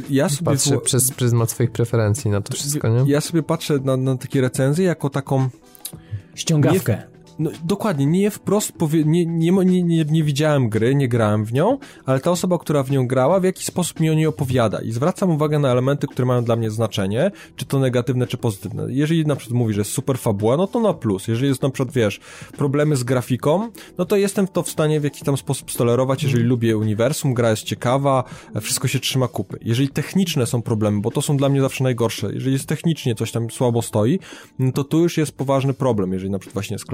ja 0.09 0.29
sobie 0.29 0.45
patrzę 0.45 0.77
przez 0.77 1.11
pryzmat 1.11 1.51
swoich 1.51 1.71
preferencji 1.71 2.31
na 2.31 2.41
to 2.41 2.53
wszystko, 2.53 2.87
nie? 2.87 3.11
Ja 3.11 3.21
sobie 3.21 3.43
patrzę 3.43 3.79
na, 3.83 3.97
na 3.97 4.17
takie 4.17 4.41
recenzje 4.41 4.85
jako 4.85 5.09
taką 5.09 5.49
ściągawkę. 6.35 6.93
Nie, 6.93 7.16
no, 7.39 7.50
dokładnie, 7.63 8.06
nie 8.06 8.32
wprost 8.32 8.71
powie, 8.71 9.04
nie, 9.06 9.26
nie, 9.26 9.52
nie, 9.52 10.06
nie, 10.06 10.23
widziałem 10.23 10.69
gry, 10.69 10.95
nie 10.95 11.08
grałem 11.08 11.45
w 11.45 11.54
nią, 11.54 11.78
ale 12.06 12.19
ta 12.19 12.32
osoba, 12.32 12.58
która 12.58 12.84
w 12.84 12.91
nią 12.91 13.08
grała, 13.08 13.39
w 13.39 13.43
jakiś 13.43 13.65
sposób 13.65 14.00
mi 14.00 14.10
o 14.10 14.13
niej 14.13 14.26
opowiada 14.26 14.82
i 14.82 14.91
zwracam 14.91 15.32
uwagę 15.32 15.60
na 15.60 15.71
elementy, 15.71 16.08
które 16.08 16.26
mają 16.26 16.43
dla 16.43 16.56
mnie 16.56 16.71
znaczenie, 16.71 17.32
czy 17.56 17.65
to 17.65 17.80
negatywne, 17.80 18.28
czy 18.28 18.38
pozytywne. 18.38 18.86
Jeżeli 18.89 19.26
na 19.26 19.36
przykład 19.36 19.58
mówi, 19.58 19.73
że 19.73 19.82
jest 19.82 19.91
super 19.91 20.17
fabuła, 20.17 20.58
no 20.58 20.67
to 20.67 20.80
na 20.80 20.93
plus. 20.93 21.28
Jeżeli 21.28 21.50
jest 21.50 21.62
na 21.62 21.69
przykład, 21.69 21.95
wiesz, 21.95 22.19
problemy 22.58 22.95
z 22.95 23.04
grafiką, 23.04 23.69
no 23.97 24.06
to 24.06 24.15
jestem 24.15 24.47
to 24.47 24.63
w 24.63 24.69
stanie 24.69 25.00
w 25.00 25.04
jakiś 25.04 25.21
tam 25.21 25.38
sposób 25.38 25.71
stolerować, 25.71 26.23
jeżeli 26.23 26.41
mm. 26.41 26.50
lubię 26.50 26.78
uniwersum, 26.78 27.34
gra 27.34 27.50
jest 27.50 27.63
ciekawa, 27.63 28.23
wszystko 28.62 28.88
się 28.88 29.00
trzyma 29.00 29.28
kupy. 29.28 29.60
Jeżeli 29.62 29.89
techniczne 29.89 30.45
są 30.45 30.62
problemy, 30.62 31.02
bo 31.02 31.12
to 31.12 31.21
są 31.21 31.38
dla 31.38 31.50
mnie 31.50 31.62
zawsze 31.62 31.84
najgorsze, 31.84 32.34
jeżeli 32.34 32.54
jest 32.54 32.65
technicznie 32.65 33.15
coś 33.15 33.32
tam 33.32 33.52
słabo 33.52 33.82
stoi, 33.82 34.19
no 34.60 34.71
to 34.71 34.84
tu 34.84 35.00
już 35.00 35.17
jest 35.17 35.32
poważny 35.32 35.73
problem, 35.73 36.13
jeżeli 36.13 36.32
na 36.32 36.39
przykład 36.39 36.54
właśnie 36.54 36.76
jest 36.76 36.86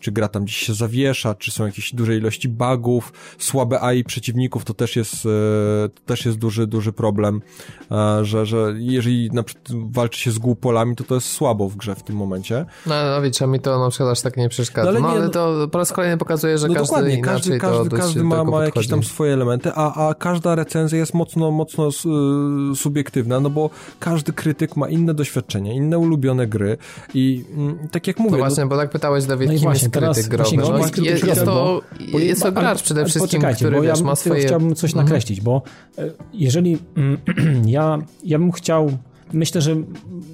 czy 0.00 0.12
gra 0.12 0.28
tam 0.28 0.44
gdzieś 0.44 0.56
się 0.56 0.74
zawiesza, 0.74 1.34
czy 1.34 1.50
są 1.50 1.66
jakieś 1.66 1.94
duże 1.94 2.16
ilości 2.16 2.48
bugów, 2.48 3.12
słabe 3.38 3.80
AI 3.80 4.04
przeciwników, 4.04 4.64
to 4.64 4.74
też 4.74 4.96
jest, 4.96 5.14
e, 5.14 5.88
to 5.88 6.00
też 6.06 6.26
jest 6.26 6.38
duży, 6.38 6.66
duży 6.66 6.92
problem, 6.92 7.42
e, 7.90 8.24
że, 8.24 8.46
że 8.46 8.74
jeżeli 8.76 9.30
na 9.30 9.42
przykład 9.42 9.68
walczy 9.90 10.20
się 10.20 10.30
z 10.30 10.38
głupolami, 10.38 10.96
to 10.96 11.04
to 11.04 11.14
jest 11.14 11.26
słabo 11.26 11.68
w 11.68 11.76
grze 11.76 11.94
w 11.94 12.02
tym 12.02 12.16
momencie. 12.16 12.66
No, 12.86 12.94
no 13.10 13.22
wiecie, 13.22 13.46
mi 13.46 13.60
to 13.60 13.78
na 13.78 13.90
przykład 13.90 14.10
aż 14.10 14.20
tak 14.20 14.36
nie 14.36 14.48
przeszkadza. 14.48 14.92
No 14.92 14.98
ale, 14.98 15.00
no, 15.00 15.08
ale 15.08 15.20
no- 15.20 15.28
to 15.28 15.68
po 15.68 15.78
raz 15.78 15.92
kolejny 15.92 16.18
pokazuje, 16.18 16.58
że 16.58 16.68
no 16.68 16.74
każdy 16.74 16.86
dokładnie, 16.86 17.22
każdy, 17.22 17.58
każdy, 17.58 17.96
każdy 17.96 18.24
ma, 18.24 18.44
ma 18.44 18.64
jakieś 18.64 18.88
tam 18.88 19.02
swoje 19.02 19.32
elementy, 19.32 19.70
a, 19.74 20.08
a 20.08 20.14
każda 20.14 20.54
recenzja 20.54 20.98
jest 20.98 21.14
mocno, 21.14 21.50
mocno 21.50 21.88
y, 21.88 22.76
subiektywna, 22.76 23.40
no 23.40 23.50
bo 23.50 23.70
każdy 23.98 24.32
krytyk 24.32 24.76
ma 24.76 24.88
inne 24.88 25.14
doświadczenia, 25.14 25.72
inne 25.72 25.98
ulubione 25.98 26.46
gry 26.46 26.76
i 27.14 27.44
mm, 27.56 27.88
tak 27.90 28.06
jak 28.06 28.18
mówię... 28.18 28.30
No 28.30 28.38
właśnie, 28.38 28.66
bo 28.66 28.76
tak 28.76 28.90
pytałeś 28.90 29.17
Dawid, 29.26 29.48
no 29.48 29.54
kim 29.54 29.62
właśnie, 29.62 29.86
jest 29.86 29.98
krytyk 29.98 30.28
growy? 30.28 30.56
No, 30.56 30.78
jest, 30.78 30.98
jest, 30.98 31.26
jest, 31.26 31.44
to, 31.44 31.82
bo, 32.12 32.18
jest 32.18 32.42
to 32.42 32.52
gracz 32.52 32.82
przede 32.82 33.04
wszystkim, 33.06 33.42
który 33.54 33.86
ja 33.86 33.94
ma 34.04 34.16
swoje... 34.16 34.46
chciałbym 34.46 34.74
coś 34.74 34.90
mhm. 34.90 35.06
nakreślić, 35.06 35.40
bo 35.40 35.62
e, 35.98 36.10
jeżeli 36.32 36.78
ja, 37.66 37.98
ja 38.24 38.38
bym 38.38 38.52
chciał 38.52 38.90
myślę, 39.32 39.60
że 39.60 39.76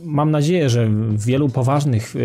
mam 0.04 0.30
nadzieję, 0.30 0.70
że 0.70 0.88
w 0.88 1.24
wielu 1.24 1.48
poważnych 1.48 2.16
e, 2.16 2.18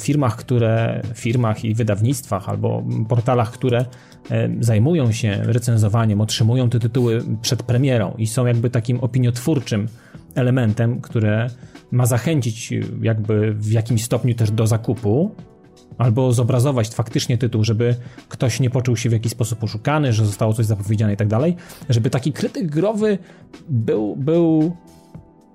firmach, 0.00 0.36
które 0.36 1.02
firmach 1.14 1.64
i 1.64 1.74
wydawnictwach 1.74 2.48
albo 2.48 2.84
portalach, 3.08 3.50
które 3.50 3.84
e, 4.30 4.48
zajmują 4.60 5.12
się 5.12 5.38
recenzowaniem, 5.42 6.20
otrzymują 6.20 6.70
te 6.70 6.78
tytuły 6.80 7.22
przed 7.42 7.62
premierą 7.62 8.14
i 8.18 8.26
są 8.26 8.46
jakby 8.46 8.70
takim 8.70 9.00
opiniotwórczym 9.00 9.88
elementem, 10.34 11.00
które 11.00 11.50
ma 11.90 12.06
zachęcić 12.06 12.74
jakby 13.02 13.54
w 13.54 13.72
jakimś 13.72 14.04
stopniu 14.04 14.34
też 14.34 14.50
do 14.50 14.66
zakupu, 14.66 15.30
albo 15.98 16.32
zobrazować 16.32 16.88
faktycznie 16.88 17.38
tytuł, 17.38 17.64
żeby 17.64 17.94
ktoś 18.28 18.60
nie 18.60 18.70
poczuł 18.70 18.96
się 18.96 19.08
w 19.08 19.12
jakiś 19.12 19.32
sposób 19.32 19.64
oszukany, 19.64 20.12
że 20.12 20.26
zostało 20.26 20.52
coś 20.52 20.66
zapowiedziane 20.66 21.12
i 21.12 21.16
tak 21.16 21.28
dalej, 21.28 21.56
żeby 21.88 22.10
taki 22.10 22.32
krytyk 22.32 22.66
growy 22.66 23.18
był, 23.68 24.16
był 24.16 24.76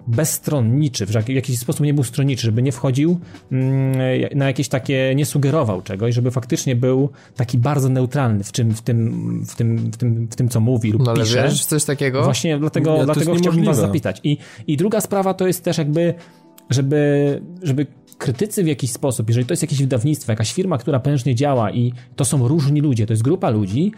bezstronniczy, 0.07 1.05
w 1.05 1.29
jakiś 1.29 1.59
sposób 1.59 1.85
nie 1.85 1.93
był 1.93 2.03
stronniczy, 2.03 2.45
żeby 2.45 2.61
nie 2.61 2.71
wchodził 2.71 3.19
mm, 3.51 4.37
na 4.37 4.47
jakieś 4.47 4.69
takie, 4.69 5.13
nie 5.15 5.25
sugerował 5.25 5.81
czegoś, 5.81 6.15
żeby 6.15 6.31
faktycznie 6.31 6.75
był 6.75 7.09
taki 7.35 7.57
bardzo 7.57 7.89
neutralny 7.89 8.43
w, 8.43 8.51
czym, 8.51 8.71
w, 8.71 8.81
tym, 8.81 9.45
w, 9.45 9.55
tym, 9.55 9.91
w, 9.91 9.97
tym, 9.97 10.27
w 10.31 10.35
tym, 10.35 10.49
co 10.49 10.59
mówi 10.59 10.91
lub 10.91 11.05
no, 11.05 11.13
pisze. 11.13 11.43
Wiesz, 11.43 11.65
coś 11.65 11.83
takiego? 11.83 12.23
Właśnie 12.23 12.59
dlatego, 12.59 12.97
ja, 12.97 13.05
dlatego 13.05 13.35
chciałbym 13.35 13.65
was 13.65 13.77
zapytać. 13.77 14.21
I, 14.23 14.37
I 14.67 14.77
druga 14.77 15.01
sprawa 15.01 15.33
to 15.33 15.47
jest 15.47 15.63
też 15.63 15.77
jakby, 15.77 16.13
żeby, 16.69 17.41
żeby 17.61 17.87
krytycy 18.17 18.63
w 18.63 18.67
jakiś 18.67 18.91
sposób, 18.91 19.27
jeżeli 19.27 19.45
to 19.45 19.53
jest 19.53 19.61
jakieś 19.61 19.79
wydawnictwo, 19.79 20.31
jakaś 20.31 20.53
firma, 20.53 20.77
która 20.77 20.99
prężnie 20.99 21.35
działa 21.35 21.71
i 21.71 21.93
to 22.15 22.25
są 22.25 22.47
różni 22.47 22.81
ludzie, 22.81 23.05
to 23.05 23.13
jest 23.13 23.23
grupa 23.23 23.49
ludzi, 23.49 23.91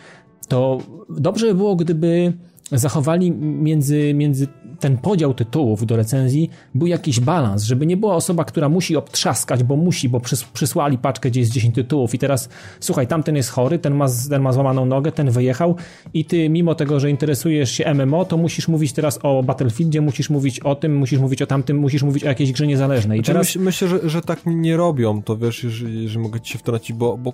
to 0.48 0.80
dobrze 1.10 1.48
by 1.48 1.56
było, 1.56 1.76
gdyby 1.76 2.34
zachowali 2.72 3.32
między, 3.32 4.14
między 4.14 4.48
ten 4.80 4.98
podział 4.98 5.34
tytułów 5.34 5.86
do 5.86 5.96
recenzji 5.96 6.50
był 6.76 6.88
jakiś 6.88 7.20
balans, 7.20 7.64
żeby 7.64 7.86
nie 7.86 7.98
była 7.98 8.16
osoba, 8.16 8.46
która 8.46 8.70
musi 8.70 8.96
obtrzaskać, 8.96 9.64
bo 9.64 9.76
musi, 9.76 10.10
bo 10.10 10.20
przys 10.20 10.44
przysłali 10.44 10.98
paczkę, 10.98 11.30
gdzie 11.30 11.40
jest 11.40 11.52
10 11.52 11.76
tytułów 11.76 12.14
i 12.14 12.20
teraz 12.20 12.50
słuchaj, 12.80 13.08
tamten 13.08 13.36
jest 13.36 13.50
chory, 13.50 13.80
ten 13.80 13.96
ma, 13.96 14.06
ten 14.30 14.42
ma 14.42 14.54
złamaną 14.54 14.86
nogę, 14.86 15.12
ten 15.12 15.32
wyjechał 15.32 15.76
i 16.14 16.26
ty 16.26 16.50
mimo 16.50 16.76
tego, 16.76 17.00
że 17.00 17.10
interesujesz 17.10 17.72
się 17.72 17.94
MMO, 17.94 18.26
to 18.26 18.38
musisz 18.38 18.68
mówić 18.68 18.94
teraz 18.94 19.20
o 19.24 19.44
Battlefieldzie, 19.44 20.02
musisz 20.02 20.30
mówić 20.30 20.60
o 20.60 20.76
tym, 20.76 20.98
musisz 20.98 21.20
mówić 21.20 21.42
o 21.42 21.46
tamtym, 21.46 21.78
musisz 21.78 22.04
mówić 22.04 22.24
o 22.24 22.28
jakiejś 22.28 22.52
grze 22.52 22.68
niezależnej. 22.68 23.20
I 23.20 23.24
znaczy, 23.24 23.32
teraz... 23.32 23.48
myśl, 23.48 23.60
myślę, 23.60 23.88
że, 23.88 24.10
że 24.10 24.22
tak 24.22 24.40
nie 24.46 24.78
robią, 24.78 25.22
to 25.22 25.38
wiesz, 25.38 25.64
jeżeli, 25.64 26.04
jeżeli 26.04 26.20
mogę 26.20 26.42
ci 26.42 26.54
się 26.54 26.60
wtrącić, 26.60 26.96
bo, 26.96 27.18
bo 27.18 27.34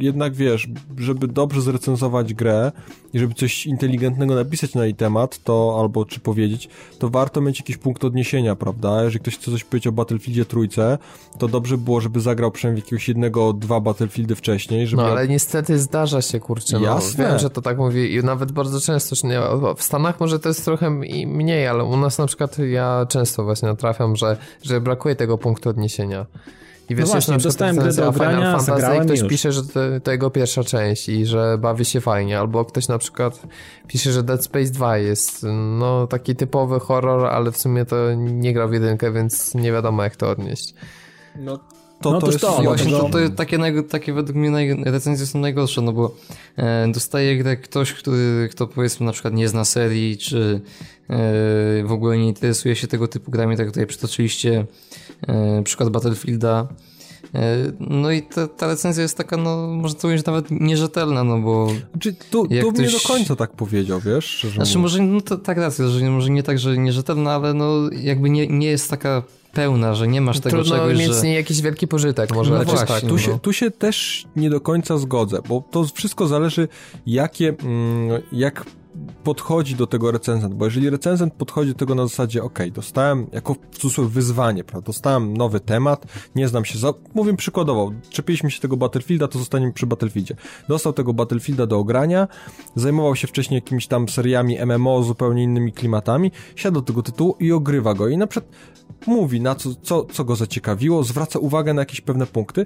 jednak 0.00 0.34
wiesz, 0.34 0.68
żeby 0.98 1.28
dobrze 1.28 1.60
zrecenzować 1.60 2.34
grę 2.34 2.72
i 3.12 3.18
żeby 3.18 3.34
coś 3.34 3.66
inteligentnego 3.66 4.34
napisać 4.34 4.65
na 4.74 4.84
jej 4.84 4.94
temat, 4.94 5.38
to 5.44 5.76
albo 5.80 6.04
czy 6.04 6.20
powiedzieć, 6.20 6.68
to 6.98 7.08
warto 7.08 7.40
mieć 7.40 7.58
jakiś 7.58 7.76
punkt 7.76 8.04
odniesienia, 8.04 8.56
prawda? 8.56 9.02
Jeżeli 9.04 9.20
ktoś 9.20 9.36
chce 9.36 9.50
coś 9.50 9.64
powiedzieć 9.64 9.86
o 9.86 9.92
Battlefieldzie 9.92 10.44
trójce, 10.44 10.98
to 11.38 11.48
dobrze 11.48 11.78
było, 11.78 12.00
żeby 12.00 12.20
zagrał 12.20 12.50
przynajmniej 12.50 12.84
jakiegoś 12.84 13.08
jednego, 13.08 13.52
dwa 13.52 13.80
Battlefieldy 13.80 14.34
wcześniej, 14.34 14.86
żeby... 14.86 15.02
No 15.02 15.08
ale 15.08 15.28
niestety 15.28 15.78
zdarza 15.78 16.22
się, 16.22 16.40
kurczę, 16.40 16.78
no. 16.78 16.84
Jasne. 16.84 17.28
Wiem, 17.28 17.38
że 17.38 17.50
to 17.50 17.62
tak 17.62 17.78
mówi 17.78 18.14
i 18.14 18.24
nawet 18.24 18.52
bardzo 18.52 18.80
często, 18.80 19.16
że 19.16 19.28
nie, 19.28 19.40
w 19.76 19.82
Stanach 19.82 20.20
może 20.20 20.38
to 20.38 20.48
jest 20.48 20.64
trochę 20.64 20.90
mniej, 21.26 21.66
ale 21.66 21.84
u 21.84 21.96
nas 21.96 22.18
na 22.18 22.26
przykład 22.26 22.58
ja 22.58 23.06
często 23.08 23.44
właśnie 23.44 23.68
natrafiam, 23.68 24.16
że, 24.16 24.36
że 24.62 24.80
brakuje 24.80 25.16
tego 25.16 25.38
punktu 25.38 25.68
odniesienia. 25.68 26.26
I 26.88 26.94
wiesz, 26.94 27.06
no 27.06 27.12
właśnie, 27.12 27.38
dostałem 27.38 27.76
grę 27.76 27.92
do 27.92 28.12
grania, 28.12 28.58
zagrałem 28.58 29.04
ktoś 29.04 29.20
już. 29.20 29.28
pisze, 29.28 29.52
że 29.52 29.62
to, 29.62 29.80
to, 30.02 30.10
jego 30.10 30.30
pierwsza 30.30 30.64
część 30.64 31.08
i 31.08 31.26
że 31.26 31.58
bawi 31.58 31.84
się 31.84 32.00
fajnie, 32.00 32.38
albo 32.38 32.64
ktoś 32.64 32.88
na 32.88 32.98
przykład 32.98 33.42
pisze, 33.86 34.12
że 34.12 34.22
Dead 34.22 34.44
Space 34.44 34.70
2 34.70 34.98
jest 34.98 35.46
no 35.78 36.06
taki 36.06 36.36
typowy 36.36 36.80
horror, 36.80 37.26
ale 37.26 37.52
w 37.52 37.56
sumie 37.56 37.84
to 37.84 37.96
nie 38.14 38.52
gra 38.52 38.68
w 38.68 38.72
jedynkę, 38.72 39.12
więc 39.12 39.54
nie 39.54 39.72
wiadomo 39.72 40.02
jak 40.02 40.16
to 40.16 40.30
odnieść. 40.30 40.74
No 41.36 41.58
to, 42.00 42.12
no 42.12 42.20
to, 42.20 42.26
to 42.26 42.32
jest 42.32 42.40
to, 42.40 42.62
właśnie 42.62 42.90
to, 42.90 43.08
to 43.08 43.18
takie, 43.36 43.82
takie 43.82 44.12
według 44.12 44.36
mnie 44.36 44.50
naj, 44.50 44.76
recenzje 44.84 45.26
są 45.26 45.38
najgorsze, 45.38 45.82
no 45.82 45.92
bo 45.92 46.14
e, 46.56 46.88
dostaje 46.92 47.38
grę 47.38 47.56
ktoś, 47.56 47.92
który, 47.92 48.48
kto 48.50 48.66
powiedzmy 48.66 49.06
na 49.06 49.12
przykład 49.12 49.34
nie 49.34 49.48
zna 49.48 49.64
serii, 49.64 50.18
czy 50.18 50.60
e, 51.10 51.16
w 51.84 51.92
ogóle 51.92 52.18
nie 52.18 52.26
interesuje 52.26 52.76
się 52.76 52.86
tego 52.86 53.08
typu 53.08 53.30
grami, 53.30 53.56
tak 53.56 53.66
jak 53.66 53.74
tutaj 53.74 53.86
przytoczyliście 53.86 54.66
e, 55.28 55.62
przykład 55.62 55.88
Battlefielda. 55.88 56.68
E, 57.34 57.56
no 57.80 58.10
i 58.10 58.22
ta, 58.22 58.48
ta, 58.48 58.66
recenzja 58.66 59.02
jest 59.02 59.16
taka, 59.16 59.36
no 59.36 59.66
można 59.66 59.96
to 59.96 60.02
powiedzieć 60.02 60.26
nawet 60.26 60.50
nierzetelna, 60.50 61.24
no 61.24 61.38
bo... 61.38 61.68
Znaczy, 61.92 62.12
tu, 62.30 62.46
tu 62.46 62.72
ktoś... 62.72 62.86
nie 62.86 62.92
do 62.92 63.08
końca 63.08 63.36
tak 63.36 63.52
powiedział, 63.52 64.00
wiesz? 64.00 64.46
Znaczy 64.54 64.78
może, 64.78 65.02
no 65.02 65.20
to, 65.20 65.36
tak 65.38 65.58
racja, 65.58 65.88
że 65.88 66.10
może 66.10 66.30
nie 66.30 66.42
tak, 66.42 66.58
że 66.58 66.78
nierzetelna, 66.78 67.32
ale 67.34 67.54
no 67.54 67.90
jakby 67.90 68.30
nie, 68.30 68.46
nie 68.46 68.66
jest 68.66 68.90
taka 68.90 69.22
pełna, 69.56 69.94
że 69.94 70.08
nie 70.08 70.20
masz 70.20 70.40
tego 70.40 70.56
Trudno 70.56 70.76
czegoś, 70.76 70.98
mieć 70.98 71.08
że... 71.08 71.14
z 71.14 71.22
niej 71.22 71.34
jakiś 71.34 71.62
wielki 71.62 71.88
pożytek, 71.88 72.34
może 72.34 72.58
No 72.58 72.64
właśnie, 72.64 72.86
tak. 72.86 73.00
Tu 73.00 73.06
no. 73.06 73.18
się, 73.18 73.38
tu 73.40 73.52
się 73.52 73.70
też 73.70 74.26
nie 74.36 74.50
do 74.50 74.60
końca 74.60 74.98
zgodzę, 74.98 75.38
bo 75.48 75.64
to 75.70 75.84
wszystko 75.94 76.26
zależy, 76.26 76.68
jakie, 77.06 77.54
mm, 77.62 78.22
jak 78.32 78.64
podchodzi 79.24 79.74
do 79.74 79.86
tego 79.86 80.10
recenzent, 80.10 80.54
bo 80.54 80.64
jeżeli 80.64 80.90
recenzent 80.90 81.34
podchodzi 81.34 81.72
do 81.72 81.78
tego 81.78 81.94
na 81.94 82.06
zasadzie, 82.06 82.42
ok, 82.42 82.58
dostałem 82.72 83.26
jako 83.32 83.54
w 83.70 83.78
cudzysłowie 83.78 84.10
wyzwanie, 84.10 84.64
prawda, 84.64 84.86
dostałem 84.86 85.36
nowy 85.36 85.60
temat, 85.60 86.06
nie 86.34 86.48
znam 86.48 86.64
się, 86.64 86.78
za... 86.78 86.94
mówię 87.14 87.36
przykładowo, 87.36 87.92
czepiliśmy 88.10 88.50
się 88.50 88.60
tego 88.60 88.76
Battlefielda, 88.76 89.28
to 89.28 89.38
zostaniemy 89.38 89.72
przy 89.72 89.86
Battlefieldzie. 89.86 90.36
Dostał 90.68 90.92
tego 90.92 91.12
Battlefielda 91.12 91.66
do 91.66 91.78
ogrania, 91.78 92.28
zajmował 92.76 93.16
się 93.16 93.26
wcześniej 93.26 93.58
jakimiś 93.58 93.86
tam 93.86 94.08
seriami 94.08 94.58
MMO, 94.66 95.02
zupełnie 95.02 95.42
innymi 95.42 95.72
klimatami, 95.72 96.32
siada 96.56 96.74
do 96.74 96.82
tego 96.82 97.02
tytułu 97.02 97.36
i 97.40 97.52
ogrywa 97.52 97.94
go 97.94 98.08
i 98.08 98.16
na 98.16 98.26
przykład 98.26 98.52
mówi, 99.06 99.40
na 99.40 99.54
co, 99.54 99.74
co, 99.82 100.04
co 100.04 100.24
go 100.24 100.36
zaciekawiło, 100.36 101.04
zwraca 101.04 101.38
uwagę 101.38 101.74
na 101.74 101.82
jakieś 101.82 102.00
pewne 102.00 102.26
punkty. 102.26 102.64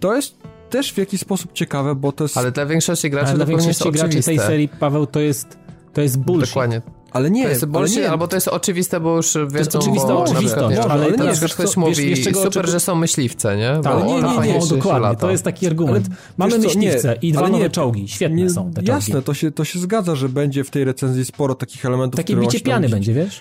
To 0.00 0.16
jest 0.16 0.38
też 0.70 0.92
w 0.92 0.98
jakiś 0.98 1.20
sposób 1.20 1.52
ciekawe, 1.52 1.94
bo 1.94 2.12
to 2.12 2.24
jest... 2.24 2.36
Ale 2.36 2.52
dla 2.52 2.66
większości 2.66 3.10
graczy 3.10 3.26
Ale 3.28 3.36
dla 3.36 3.44
to 3.44 3.50
większości 3.50 3.84
graczy 3.90 4.06
oczywiste. 4.06 4.30
tej 4.30 4.38
serii, 4.38 4.68
Paweł, 4.68 5.06
to 5.06 5.20
jest, 5.20 5.58
to 5.92 6.00
jest 6.00 6.18
bullshit. 6.18 6.48
Dokładnie. 6.50 6.82
Ale 7.12 7.30
nie, 7.30 7.42
To 7.42 7.48
jest 7.48 7.62
ale 7.62 7.72
bullshit, 7.72 7.98
nie. 7.98 8.10
albo 8.10 8.28
to 8.28 8.36
jest 8.36 8.48
oczywiste, 8.48 9.00
bo 9.00 9.16
już 9.16 9.34
wiedzą, 9.34 9.58
jest 9.58 9.76
oczywista 9.76 10.08
bo 10.08 10.22
oczywistość, 10.22 10.60
na 10.60 10.68
przykład, 10.68 10.90
ale 10.90 11.04
ale 11.04 11.12
teraz 11.18 11.40
wiesz 11.40 11.54
ktoś 11.54 11.70
co- 11.70 11.80
mówi, 11.80 11.94
wiesz- 12.06 12.24
czego 12.24 12.38
super, 12.38 12.48
oczekuję? 12.48 12.72
że 12.72 12.80
są 12.80 12.94
myśliwce, 12.94 13.56
nie? 13.56 13.78
Tak, 13.82 13.98
Bo 13.98 14.04
nie, 14.04 14.14
o, 14.14 14.16
nie, 14.16 14.22
to 14.36 14.44
nie, 14.44 14.56
o, 14.56 14.60
się 14.66 14.74
dokładnie, 14.76 15.00
lata. 15.00 15.20
to 15.20 15.30
jest 15.30 15.44
taki 15.44 15.66
argument. 15.66 16.06
Ale 16.08 16.16
Mamy 16.36 16.58
myśliwce 16.58 17.08
nie, 17.08 17.28
i 17.28 17.32
dwa 17.32 17.40
ale 17.40 17.50
nie, 17.50 17.56
nowe 17.58 17.70
czołgi, 17.70 18.08
świetne 18.08 18.36
Nie, 18.36 18.50
są 18.50 18.70
te 18.70 18.74
czołgi. 18.74 18.88
Jasne, 18.88 19.22
to 19.22 19.34
się, 19.34 19.50
to 19.50 19.64
się 19.64 19.78
zgadza, 19.78 20.14
że 20.14 20.28
będzie 20.28 20.64
w 20.64 20.70
tej 20.70 20.84
recenzji 20.84 21.24
sporo 21.24 21.54
takich 21.54 21.84
elementów, 21.86 22.16
Takie 22.16 22.34
które 22.34 22.46
bicie 22.46 22.60
piany 22.60 22.88
będzie, 22.88 23.14
wiesz? 23.14 23.40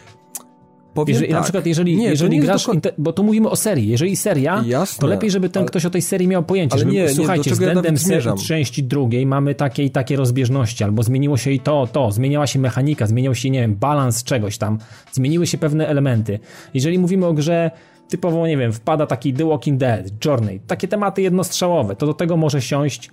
Powiem 0.96 1.14
Jeżeli, 1.14 1.30
tak. 1.30 1.38
Na 1.38 1.44
przykład 1.44 1.66
jeżeli, 1.66 1.98
nie, 1.98 2.08
jeżeli 2.08 2.36
nie 2.36 2.42
grasz, 2.42 2.68
bo 2.98 3.14
tu 3.14 3.24
mówimy 3.24 3.50
o 3.50 3.56
serii, 3.56 3.88
jeżeli 3.88 4.16
seria, 4.16 4.64
Jasne, 4.66 5.02
to 5.02 5.08
lepiej, 5.08 5.32
żeby 5.32 5.50
ten 5.50 5.62
ale- 5.62 5.68
ktoś 5.68 5.86
o 5.86 5.90
tej 5.90 6.02
serii 6.02 6.28
miał 6.28 6.44
pojęcie, 6.44 6.78
żeby, 6.78 6.92
nie, 6.92 7.02
nie, 7.02 7.10
słuchajcie, 7.10 7.50
ja 7.50 7.54
względem 7.54 7.98
zmierzam? 7.98 8.38
serii 8.38 8.48
części 8.48 8.84
drugiej 8.84 9.26
mamy 9.26 9.56
takie 9.56 9.84
i 9.84 9.90
takie 9.90 10.16
rozbieżności, 10.16 10.84
albo 10.84 11.04
zmieniło 11.04 11.38
się 11.38 11.52
i 11.52 11.60
to, 11.60 11.88
to, 11.88 12.12
zmieniała 12.12 12.48
się 12.48 12.60
mechanika, 12.60 13.08
zmieniał 13.08 13.36
się, 13.36 13.50
nie 13.50 13.62
wiem, 13.62 13.76
balans 13.76 14.24
czegoś 14.24 14.58
tam, 14.58 14.78
zmieniły 15.12 15.48
się 15.48 15.58
pewne 15.58 15.88
elementy. 15.88 16.40
Jeżeli 16.74 17.00
mówimy 17.00 17.26
o 17.26 17.34
grze 17.34 17.72
typowo, 18.10 18.48
nie 18.48 18.58
wiem, 18.58 18.74
wpada 18.74 19.08
taki 19.08 19.34
The 19.34 19.46
Walking 19.46 19.80
Dead, 19.80 20.26
Journey, 20.26 20.60
takie 20.68 20.88
tematy 20.88 21.22
jednostrzałowe, 21.22 21.96
to 21.96 22.06
do 22.06 22.14
tego 22.14 22.38
może 22.38 22.62
siąść 22.62 23.10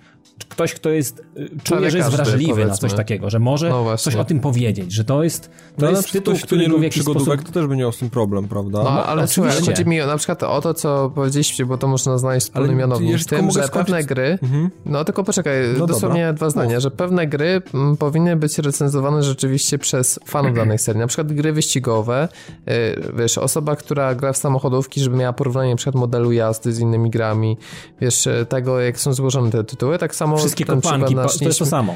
ktoś, 0.49 0.73
kto 0.73 0.89
jest, 0.89 1.19
y, 1.37 1.49
czuje, 1.63 1.77
Ale 1.79 1.91
że 1.91 1.97
jest 1.97 2.09
każdy, 2.09 2.23
wrażliwy 2.23 2.51
na 2.51 2.65
powiedzmy. 2.65 2.89
coś 2.89 2.97
takiego, 2.97 3.29
że 3.29 3.39
może 3.39 3.69
No 3.69 3.97
coś 3.97 4.15
o 4.15 4.25
tym 4.25 4.39
powiedzieć, 4.39 4.91
że 4.93 5.03
to 5.05 5.23
jest, 5.23 5.49
to 5.77 5.85
No, 5.85 5.89
jest 5.91 6.11
tytuł, 6.11 6.33
ktoś, 6.33 6.37
kto 6.39 6.47
który 6.47 6.61
nie 6.61 6.67
w 6.67 6.71
lubi 6.71 6.83
jakiś 6.83 6.97
przygodówek, 7.03 7.39
sposób... 7.39 7.53
to 7.53 7.59
też 7.59 7.67
będzie 7.67 7.81
miał 7.83 7.91
z 7.91 7.97
tym 7.97 8.09
problem, 8.09 8.47
prawda? 8.47 8.83
No, 8.83 8.89
ale 8.89 9.23
oczywiście. 9.23 9.33
słuchaj, 9.33 9.51
ale 9.57 9.65
chodzi 9.65 9.85
mi 9.89 9.97
na 9.97 10.17
przykład 10.17 10.43
o 10.43 10.61
to, 10.61 10.73
co 10.73 11.11
powiedzieliście, 11.15 11.65
bo 11.65 11.77
to 11.77 11.87
można 11.87 12.17
znaleźć 12.17 12.45
wspólny 12.47 12.75
mianownik 12.75 13.17
w 13.17 13.25
tym, 13.25 13.51
że 13.51 13.59
skończyć- 13.63 13.71
pewne 13.71 14.03
gry, 14.03 14.39
no 14.85 15.05
tylko 15.05 15.23
poczekaj, 15.23 15.53
No 15.79 15.87
dosłownie 15.87 16.19
dobra. 16.21 16.33
dwa 16.33 16.49
zdania, 16.49 16.79
że 16.79 16.91
pewne 16.91 17.27
gry 17.27 17.61
mm, 17.73 17.97
powinny 17.97 18.35
być 18.35 18.57
recenzowane 18.59 19.23
rzeczywiście 19.23 19.77
przez 19.77 20.19
fanów 20.25 20.55
danej 20.55 20.79
serii, 20.79 20.99
na 20.99 21.07
przykład 21.07 21.33
gry 21.33 21.53
wyścigowe, 21.53 22.27
yy, 22.67 22.73
wiesz, 23.17 23.37
osoba, 23.37 23.75
która 23.75 24.15
gra 24.15 24.33
w 24.33 24.37
samochodówki, 24.37 25.01
żeby 25.01 25.17
miała 25.17 25.33
porównanie 25.33 25.69
na 25.69 25.75
przykład 25.75 25.95
modelu 25.95 26.31
jazdy 26.31 26.73
z 26.73 26.79
innymi 26.79 27.09
grami, 27.09 27.57
wiesz, 28.01 28.27
tego 28.49 28.79
jak 28.79 28.99
są 28.99 29.13
złożone 29.13 29.51
te 29.51 29.63
tytuły, 29.63 29.97
tak 29.97 30.12
samo 30.15 30.37
Wszystkie 30.37 30.65
kopanki, 30.65 31.15
to 31.15 31.45
jest 31.45 31.59
to 31.59 31.65
samo. 31.65 31.95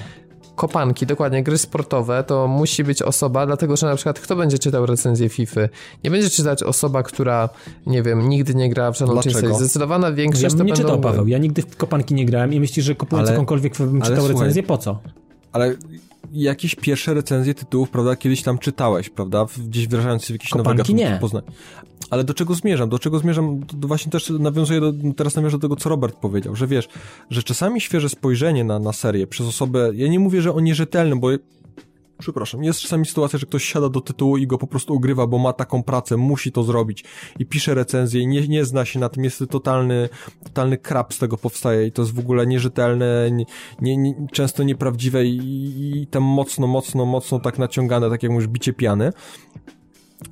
kopanki, 0.56 1.06
dokładnie, 1.06 1.44
gry 1.44 1.58
sportowe, 1.58 2.24
to 2.24 2.48
musi 2.48 2.84
być 2.84 3.02
osoba, 3.02 3.46
dlatego 3.46 3.78
że 3.78 3.88
na 3.88 3.96
przykład 3.96 4.20
kto 4.20 4.36
będzie 4.36 4.60
czytał 4.60 4.86
recenzję 4.86 5.30
FIFA? 5.30 5.62
Nie 6.04 6.12
będzie 6.12 6.30
czytać 6.30 6.64
osoba, 6.64 7.04
która, 7.04 7.50
nie 7.86 8.04
wiem, 8.04 8.30
nigdy 8.30 8.56
nie 8.56 8.70
gra 8.70 8.92
w 8.92 8.98
żadną 8.98 9.14
Dlaczego? 9.14 9.42
część. 9.42 9.56
Zdecydowana 9.56 10.12
większość 10.12 10.44
Ja 10.44 10.50
bym 10.50 10.58
to 10.58 10.64
nie 10.64 10.74
czytał, 10.74 10.92
będą... 10.92 11.10
Paweł. 11.10 11.28
Ja 11.28 11.38
nigdy 11.38 11.62
w 11.62 11.78
kopanki 11.78 12.14
nie 12.14 12.26
grałem 12.26 12.54
i 12.54 12.60
myślisz, 12.60 12.86
że 12.86 12.96
kupując 12.96 13.28
Ale- 13.28 13.34
jakąkolwiek 13.36 13.78
bym 13.78 13.90
ale 13.90 14.02
czytał 14.02 14.16
słuchaj, 14.26 14.34
recenzję? 14.36 14.64
Po 14.64 14.78
co? 14.78 15.00
Ale 15.52 15.76
jakieś 16.32 16.76
pierwsze 16.76 17.14
recenzje 17.14 17.54
tytułów, 17.54 17.90
prawda, 17.90 18.16
kiedyś 18.16 18.44
tam 18.44 18.58
czytałeś, 18.58 19.10
prawda, 19.10 19.46
gdzieś 19.58 19.86
wdrażając 19.86 20.26
się 20.26 20.28
w 20.28 20.36
jakieś 20.36 20.56
nowe 20.56 20.76
gatunki 20.76 20.96
nie. 20.96 21.18
poznań. 21.22 21.44
Ale 22.10 22.24
do 22.24 22.34
czego 22.34 22.54
zmierzam? 22.54 22.90
Do 22.90 23.00
czego 23.00 23.20
zmierzam? 23.20 23.64
To, 23.64 23.76
to 23.82 23.88
właśnie 23.88 24.12
też 24.12 24.30
nawiązuję 24.30 24.82
do, 24.82 24.94
teraz 25.16 25.36
nawiążę 25.36 25.58
do 25.58 25.62
tego, 25.62 25.76
co 25.76 25.90
Robert 25.90 26.16
powiedział, 26.16 26.56
że 26.56 26.68
wiesz, 26.68 26.88
że 27.30 27.44
czasami 27.44 27.82
świeże 27.82 28.10
spojrzenie 28.10 28.64
na, 28.64 28.80
na 28.80 28.94
serię 28.94 29.28
przez 29.28 29.48
osobę, 29.48 29.92
ja 29.94 30.08
nie 30.08 30.20
mówię, 30.20 30.42
że 30.42 30.54
o 30.54 30.60
nierzetelnym, 30.60 31.20
bo 31.20 31.30
Przepraszam, 32.20 32.64
jest 32.64 32.80
czasami 32.80 33.06
sytuacja, 33.06 33.40
że 33.40 33.46
ktoś 33.46 33.66
siada 33.66 33.90
do 33.90 34.02
tytułu 34.02 34.38
i 34.38 34.48
go 34.48 34.58
po 34.58 34.68
prostu 34.68 34.94
ugrywa, 34.94 35.28
bo 35.28 35.38
ma 35.38 35.54
taką 35.54 35.84
pracę, 35.84 36.18
musi 36.18 36.52
to 36.52 36.64
zrobić 36.64 37.04
i 37.40 37.46
pisze 37.46 37.74
recenzję 37.74 38.22
i 38.22 38.28
nie, 38.28 38.48
nie 38.48 38.66
zna 38.66 38.86
się 38.86 39.00
na 39.00 39.10
tym, 39.10 39.24
jest 39.24 39.44
totalny, 39.50 40.10
totalny 40.44 40.78
krab 40.78 41.14
z 41.14 41.20
tego 41.20 41.38
powstaje 41.38 41.88
i 41.88 41.92
to 41.92 42.02
jest 42.02 42.16
w 42.16 42.20
ogóle 42.20 42.48
nierzetelne, 42.48 43.32
nie, 43.32 43.46
nie, 43.82 43.98
nie, 43.98 44.28
często 44.32 44.64
nieprawdziwe 44.64 45.26
i, 45.26 46.02
i 46.02 46.08
tam 46.08 46.24
mocno, 46.24 46.68
mocno, 46.68 47.06
mocno 47.06 47.40
tak 47.40 47.60
naciągane, 47.60 48.10
tak 48.10 48.24
jak 48.24 48.32
mówisz, 48.32 48.48
bicie 48.48 48.74
piany. 48.74 49.12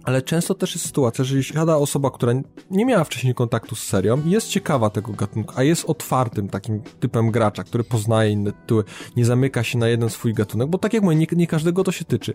Ale 0.03 0.21
często 0.21 0.53
też 0.55 0.75
jest 0.75 0.85
sytuacja, 0.87 1.23
że 1.23 1.37
jeśli 1.37 1.53
siada 1.55 1.75
osoba, 1.77 2.11
która 2.11 2.33
nie 2.71 2.85
miała 2.85 3.03
wcześniej 3.03 3.33
kontaktu 3.33 3.75
z 3.75 3.83
serią 3.83 4.21
jest 4.25 4.47
ciekawa 4.47 4.89
tego 4.89 5.11
gatunku, 5.13 5.53
a 5.57 5.63
jest 5.63 5.85
otwartym 5.85 6.49
takim 6.49 6.81
typem 6.99 7.31
gracza, 7.31 7.63
który 7.63 7.83
poznaje 7.83 8.31
inne 8.31 8.51
tytuły, 8.51 8.83
nie 9.17 9.25
zamyka 9.25 9.63
się 9.63 9.77
na 9.77 9.87
jeden 9.87 10.09
swój 10.09 10.33
gatunek, 10.33 10.67
bo 10.69 10.77
tak 10.77 10.93
jak 10.93 11.03
mówię, 11.03 11.15
nie, 11.15 11.27
nie 11.31 11.47
każdego 11.47 11.83
to 11.83 11.91
się 11.91 12.05
tyczy. 12.05 12.33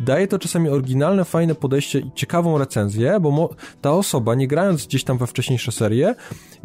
Daje 0.00 0.28
to 0.28 0.38
czasami 0.38 0.68
oryginalne, 0.68 1.24
fajne 1.24 1.54
podejście 1.54 1.98
i 1.98 2.10
ciekawą 2.14 2.58
recenzję, 2.58 3.18
bo 3.20 3.50
ta 3.80 3.92
osoba, 3.92 4.34
nie 4.34 4.48
grając 4.48 4.86
gdzieś 4.86 5.04
tam 5.04 5.18
we 5.18 5.26
wcześniejsze 5.26 5.72
serie, 5.72 6.14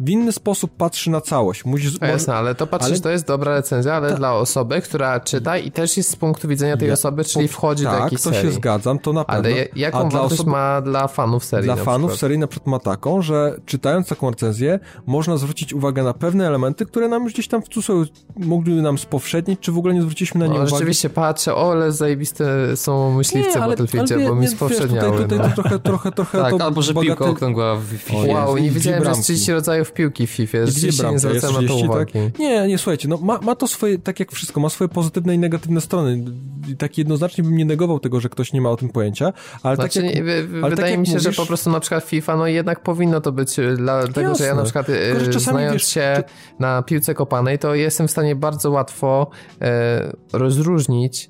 w 0.00 0.08
inny 0.10 0.32
sposób 0.32 0.76
patrzy 0.76 1.10
na 1.10 1.20
całość. 1.20 1.64
Musi, 1.64 1.88
No 2.00 2.06
jasne, 2.06 2.34
ale 2.34 2.54
to 2.54 2.66
patrzysz, 2.66 2.90
ale- 2.92 3.00
to 3.00 3.10
jest 3.10 3.26
dobra 3.26 3.54
recenzja, 3.54 3.94
ale 3.94 4.14
dla 4.16 4.32
osoby, 4.34 4.80
która 4.80 5.20
czyta 5.20 5.58
i 5.58 5.70
też 5.70 5.96
jest 5.96 6.10
z 6.10 6.16
punktu 6.16 6.48
widzenia 6.48 6.76
tej 6.76 6.88
Ja- 6.88 6.94
osoby, 6.94 7.24
czyli 7.24 7.48
wchodzi 7.48 7.84
tak, 7.84 7.96
do 7.98 8.04
jakiejś 8.04 8.22
to 8.22 8.30
serii. 8.30 8.50
się 8.50 8.52
zgadzam, 8.56 8.98
to 8.98 9.12
na 9.12 9.24
pewno. 9.24 9.50
Ale 9.50 9.68
jaką 9.76 10.08
A 10.24 10.28
dla 10.28 10.28
wartość 10.28 10.40
osoby- 10.40 10.50
ma 10.50 10.80
dla 10.80 11.08
fanów 11.08 11.44
serii 11.44 11.64
Dla 11.64 11.76
na 11.76 11.84
fanów 11.84 12.00
przykład? 12.10 12.20
serii 12.20 12.38
na 12.38 12.46
przykład 12.46 12.66
ma 12.66 12.78
taką, 12.78 13.22
że 13.22 13.60
czytając 13.66 14.08
taką 14.08 14.30
recenzję, 14.30 14.78
można 15.06 15.36
zwrócić 15.36 15.72
uwagę 15.72 16.02
na 16.02 16.14
pewne 16.14 16.46
elementy, 16.46 16.86
które 16.86 17.08
nam 17.08 17.24
już 17.24 17.32
gdzieś 17.32 17.48
tam 17.48 17.62
w 17.62 17.68
cudzysłowie 17.68 18.04
mogli 18.36 18.74
nam 18.82 18.98
spowszednić, 18.98 19.60
czy 19.60 19.72
w 19.72 19.78
ogóle 19.78 19.94
nie 19.94 20.02
zwróciliśmy 20.02 20.40
na 20.40 20.46
nie 20.46 20.50
No, 20.52 20.56
uwagi. 20.58 20.70
rzeczywiście 20.70 21.10
patrzę, 21.10 21.54
o, 21.54 21.72
ale 21.72 21.92
zajebiste 21.92 22.76
są 22.76 23.14
myśliwce 23.16 23.58
w 23.60 23.66
Battlefieldzie, 23.66 24.16
nie- 24.16 24.28
bo 24.28 24.34
mi 24.34 24.40
wiesz, 24.42 24.50
spowszedniały. 24.50 25.10
Tutaj, 25.10 25.22
tutaj 25.28 25.38
no. 25.38 25.44
to 25.56 25.62
trochę, 25.62 25.78
trochę, 25.78 26.12
trochę 26.12 26.38
Tak, 26.38 26.58
to 26.58 26.64
albo 26.64 26.82
że 26.82 26.94
piłka 26.94 27.24
bogaty- 27.24 27.30
okrągła 27.30 27.76
w 27.76 27.84
FIFA. 27.84 28.32
Wow, 28.32 28.58
nie 28.58 28.66
i 28.66 28.70
wiedziałem, 28.70 29.04
że 29.04 29.10
jest 29.10 29.22
30 29.22 29.52
rodzajów 29.52 29.92
piłki 29.92 30.26
w 30.26 30.30
FIFA. 30.30 30.58
Rzeczywiście 30.66 31.10
nie 31.10 31.18
zwracałem 31.18 31.54
na 31.56 31.60
to 31.62 31.66
30, 31.66 31.88
uwagi. 31.88 32.12
tak? 32.12 32.38
Nie, 32.38 32.68
nie, 32.68 32.78
słuchajcie, 32.78 33.08
no 33.08 33.16
ma, 33.22 33.38
ma 33.38 33.54
to 33.54 33.66
swoje, 33.68 33.98
tak 33.98 34.20
jak 34.20 34.32
wszystko, 34.32 34.60
ma 34.60 34.68
swoje 34.68 34.88
pozytywne 34.88 35.34
i 35.34 35.38
negatywne 35.38 35.80
strony. 35.80 36.24
I 36.68 36.76
tak 36.76 36.98
jednoznacznie 36.98 37.44
bym 37.44 37.56
nie 37.56 37.64
negował 37.64 38.00
tego, 38.00 38.20
że 38.20 38.28
ktoś 38.28 38.52
nie 38.52 38.60
ma 38.60 38.70
o 38.70 38.76
tym 38.76 38.88
pojęcia, 38.88 39.32
ale 39.62 39.76
Znaczy, 39.76 40.00
tak 40.02 40.04
jak... 40.04 40.13
tak 40.16 40.70
wydaje 40.70 40.90
jak 40.90 41.00
mi 41.00 41.06
się, 41.06 41.18
że 41.18 41.28
mówisz- 41.28 41.36
po 41.36 41.46
prostu 41.46 41.70
na 41.70 41.80
przykład 41.80 42.04
FIFA, 42.04 42.36
no 42.36 42.46
jednak 42.46 42.80
powinno 42.80 43.20
to 43.20 43.32
być 43.32 43.58
y, 43.58 43.76
dla 43.76 44.08
tego, 44.08 44.34
że 44.34 44.44
ja 44.44 44.48
Jasne. 44.48 44.54
na 44.54 44.62
przykład 44.62 44.86
Tylko, 44.86 45.24
że 45.24 45.26
czasami, 45.32 45.54
znając 45.54 45.72
wiesz, 45.72 45.86
się 45.86 46.22
na 46.58 46.82
piłce 46.82 47.14
kopanej, 47.14 47.58
to 47.58 47.74
jestem 47.74 48.08
w 48.08 48.10
stanie 48.10 48.36
bardzo 48.36 48.70
łatwo 48.70 49.30
e, 49.62 50.12
rozróżnić 50.32 51.28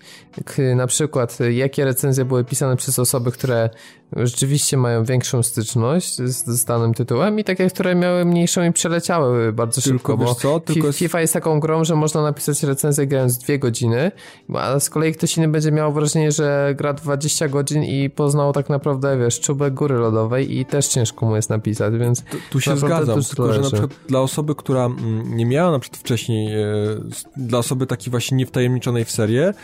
na 0.76 0.86
przykład 0.86 1.40
y, 1.40 1.52
jakie 1.52 1.84
recenzje 1.84 2.24
były 2.24 2.44
pisane 2.44 2.76
przez 2.76 2.98
osoby, 2.98 3.32
które 3.32 3.70
rzeczywiście 4.16 4.76
mają 4.76 5.04
większą 5.04 5.42
styczność 5.42 6.16
z, 6.16 6.46
z 6.46 6.64
danym 6.64 6.94
tytułem 6.94 7.38
i 7.38 7.44
takie, 7.44 7.70
które 7.70 7.94
miały 7.94 8.24
mniejszą 8.24 8.64
i 8.64 8.72
przeleciały 8.72 9.52
bardzo 9.52 9.82
Tylko 9.82 9.98
szybko, 9.98 10.16
bo 10.16 10.34
co, 10.34 10.60
tylko 10.60 10.92
FIFA 10.92 11.20
jest 11.20 11.32
taką 11.32 11.60
grą, 11.60 11.84
że 11.84 11.96
można 11.96 12.22
napisać 12.22 12.62
recenzję 12.62 13.06
grając 13.06 13.38
dwie 13.38 13.58
godziny, 13.58 14.12
a 14.54 14.80
z 14.80 14.90
kolei 14.90 15.12
ktoś 15.12 15.36
inny 15.36 15.48
będzie 15.48 15.72
miał 15.72 15.92
wrażenie, 15.92 16.32
że 16.32 16.74
gra 16.76 16.92
20 16.92 17.48
godzin 17.48 17.84
i 17.84 18.10
poznał 18.10 18.52
tak 18.52 18.68
naprawdę, 18.68 19.18
wiesz, 19.18 19.40
czubek 19.40 19.74
góry 19.74 19.94
lodowej 19.94 20.58
i 20.58 20.64
też 20.64 20.88
ciężko 20.88 21.26
mu 21.26 21.36
jest 21.36 21.50
napisać, 21.50 21.94
więc 21.94 22.22
Tu, 22.22 22.36
tu 22.50 22.60
się 22.60 22.76
zgadzam, 22.76 23.22
tylko 23.22 23.52
że 23.52 23.60
na 23.60 23.66
przykład 23.66 23.90
dla 24.08 24.20
osoby, 24.20 24.54
która 24.54 24.84
mm, 24.84 25.36
nie 25.36 25.46
miała 25.46 25.70
na 25.70 25.78
przykład 25.78 26.00
wcześniej, 26.00 26.54
e, 26.54 26.66
dla 27.36 27.58
osoby 27.58 27.86
takiej 27.86 28.10
właśnie 28.10 28.36
niewtajemniczonej 28.36 29.04
w 29.04 29.10
serię, 29.10 29.54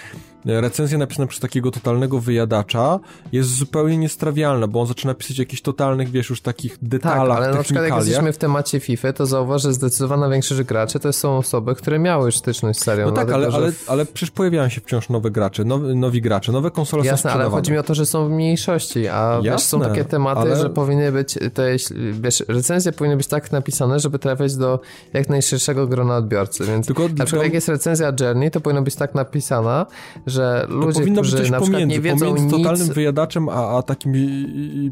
recenzja 0.44 0.98
napisana 0.98 1.26
przez 1.26 1.40
takiego 1.40 1.70
totalnego 1.70 2.20
wyjadacza 2.20 3.00
jest 3.32 3.50
zupełnie 3.56 3.96
niestrawialna, 3.96 4.66
bo 4.66 4.80
on 4.80 4.86
zaczyna 4.86 5.14
pisać 5.14 5.38
o 5.38 5.42
jakichś 5.42 5.62
totalnych, 5.62 6.10
wiesz, 6.10 6.30
już 6.30 6.40
takich 6.40 6.72
Tak, 6.78 6.88
detalach, 6.88 7.36
ale 7.36 7.50
na 7.54 7.62
przykład 7.62 7.84
jak 7.88 7.96
jesteśmy 7.96 8.32
w 8.32 8.38
temacie 8.38 8.80
FIFA, 8.80 9.12
to 9.12 9.26
zauważ, 9.26 9.62
że 9.62 9.72
zdecydowana 9.72 10.28
większość 10.28 10.62
graczy 10.62 10.98
to 11.00 11.12
są 11.12 11.36
osoby, 11.36 11.74
które 11.74 11.98
miały 11.98 12.26
już 12.26 12.36
styczność 12.36 12.78
z 12.78 12.84
serią. 12.84 13.06
No 13.06 13.12
tak, 13.12 13.26
dlatego, 13.26 13.46
ale, 13.46 13.56
ale, 13.64 13.72
w- 13.72 13.90
ale 13.90 14.06
przecież 14.06 14.30
pojawiają 14.30 14.68
się 14.68 14.80
wciąż 14.80 15.08
nowe 15.08 15.30
gracze, 15.30 15.64
nowi, 15.64 15.96
nowi 15.96 16.20
gracze, 16.22 16.52
nowe 16.52 16.70
konsole 16.70 17.02
są 17.02 17.06
Jasne, 17.06 17.30
ale 17.30 17.34
sprzedawane. 17.38 17.60
chodzi 17.60 17.72
mi 17.72 17.78
o 17.78 17.82
to, 17.82 17.94
że 17.94 18.06
są 18.06 18.28
w 18.28 18.30
mniejszości, 18.30 19.08
a 19.08 19.40
wiesz, 19.44 19.62
są 19.62 19.78
Jasne, 19.78 19.90
takie 19.90 20.04
tematy, 20.04 20.40
ale- 20.40 20.56
że 20.56 20.70
powinny 20.70 21.12
być, 21.12 21.34
te, 21.54 21.70
wiesz, 22.12 22.44
recenzje 22.48 22.92
powinny 22.92 23.16
być 23.16 23.26
tak 23.26 23.52
napisane, 23.52 24.00
żeby 24.00 24.18
trafiać 24.18 24.56
do 24.56 24.80
jak 25.12 25.28
najszerszego 25.28 25.86
grona 25.86 26.16
odbiorcy, 26.16 26.64
więc 26.64 26.86
Tylko 26.86 27.02
na 27.02 27.08
przykład 27.08 27.30
dla- 27.30 27.44
jak 27.44 27.54
jest 27.54 27.68
recenzja 27.68 28.12
Journey, 28.20 28.50
to 28.50 28.60
powinna 28.60 28.82
być 28.82 28.94
tak 28.94 29.14
napisana, 29.14 29.86
że 30.30 30.66
To 30.68 30.74
ludzie, 30.74 31.00
powinno 31.00 31.20
być 31.20 31.30
którzy 31.30 31.42
coś 31.42 31.50
na 31.50 31.60
przykład 31.60 31.82
pomiędzy, 31.82 31.96
nie 31.96 32.00
wiedzą 32.00 32.26
pomiędzy 32.26 32.56
nic... 32.56 32.64
totalnym 32.64 32.88
wyjadaczem, 32.88 33.48
a, 33.48 33.78
a 33.78 33.82
takim, 33.82 34.12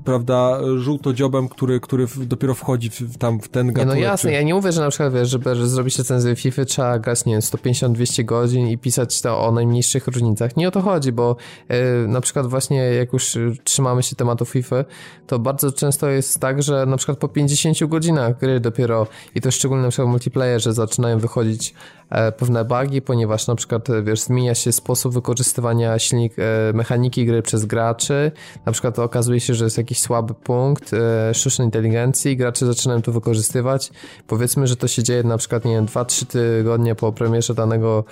prawda, 0.04 0.60
żółtodziobem, 0.76 1.48
który, 1.48 1.80
który 1.80 2.06
dopiero 2.16 2.54
wchodzi 2.54 2.90
w, 2.90 3.18
tam 3.18 3.40
w 3.40 3.48
ten 3.48 3.66
Nie, 3.66 3.72
gatunek. 3.72 3.96
no 3.98 4.02
jasne, 4.02 4.30
czy... 4.30 4.34
ja 4.34 4.42
nie 4.42 4.54
mówię, 4.54 4.72
że 4.72 4.80
na 4.80 4.88
przykład, 4.90 5.12
wiesz, 5.12 5.28
żeby 5.28 5.68
zrobić 5.68 5.98
recenzję 5.98 6.36
FIFA 6.36 6.64
trzeba 6.64 6.98
grać, 6.98 7.24
nie 7.24 7.32
wiem, 7.32 7.40
150-200 7.40 8.24
godzin 8.24 8.68
i 8.68 8.78
pisać 8.78 9.20
to 9.20 9.40
o 9.40 9.52
najmniejszych 9.52 10.06
różnicach. 10.06 10.56
Nie 10.56 10.68
o 10.68 10.70
to 10.70 10.80
chodzi, 10.80 11.12
bo 11.12 11.36
yy, 11.68 11.76
na 12.08 12.20
przykład 12.20 12.46
właśnie 12.46 12.78
jak 12.78 13.12
już 13.12 13.38
trzymamy 13.64 14.02
się 14.02 14.16
tematu 14.16 14.44
FIFA, 14.44 14.84
to 15.26 15.38
bardzo 15.38 15.72
często 15.72 16.08
jest 16.08 16.40
tak, 16.40 16.62
że 16.62 16.86
na 16.86 16.96
przykład 16.96 17.18
po 17.18 17.28
50 17.28 17.84
godzinach 17.86 18.38
gry 18.38 18.60
dopiero, 18.60 19.06
i 19.34 19.40
to 19.40 19.50
szczególnie 19.50 19.82
na 19.84 19.90
przykład 19.90 20.08
w 20.08 20.10
multiplayerze 20.10 20.72
zaczynają 20.72 21.18
wychodzić 21.18 21.74
e, 22.10 22.32
pewne 22.32 22.64
bugi, 22.64 23.02
ponieważ 23.02 23.46
na 23.46 23.54
przykład, 23.54 23.90
e, 23.90 24.02
wiesz, 24.02 24.20
zmienia 24.20 24.54
się 24.54 24.72
sposób 24.72 25.14
wykorzystywania 25.28 25.98
silnik, 25.98 26.32
e, 26.38 26.72
mechaniki 26.72 27.26
gry 27.26 27.42
przez 27.42 27.64
graczy, 27.64 28.32
na 28.66 28.72
przykład 28.72 28.98
okazuje 28.98 29.40
się, 29.40 29.54
że 29.54 29.64
jest 29.64 29.78
jakiś 29.78 30.00
słaby 30.00 30.34
punkt 30.34 30.92
e, 30.92 31.34
sztucznej 31.34 31.66
inteligencji, 31.66 32.36
gracze 32.36 32.66
zaczynają 32.66 33.02
to 33.02 33.12
wykorzystywać. 33.12 33.90
Powiedzmy, 34.26 34.66
że 34.66 34.76
to 34.76 34.88
się 34.88 35.02
dzieje 35.02 35.22
na 35.22 35.38
przykład, 35.38 35.64
nie 35.64 35.74
wiem, 35.74 35.86
2-3 35.86 36.26
tygodnie 36.26 36.94
po 36.94 37.12
premierze 37.12 37.54
danego, 37.54 38.04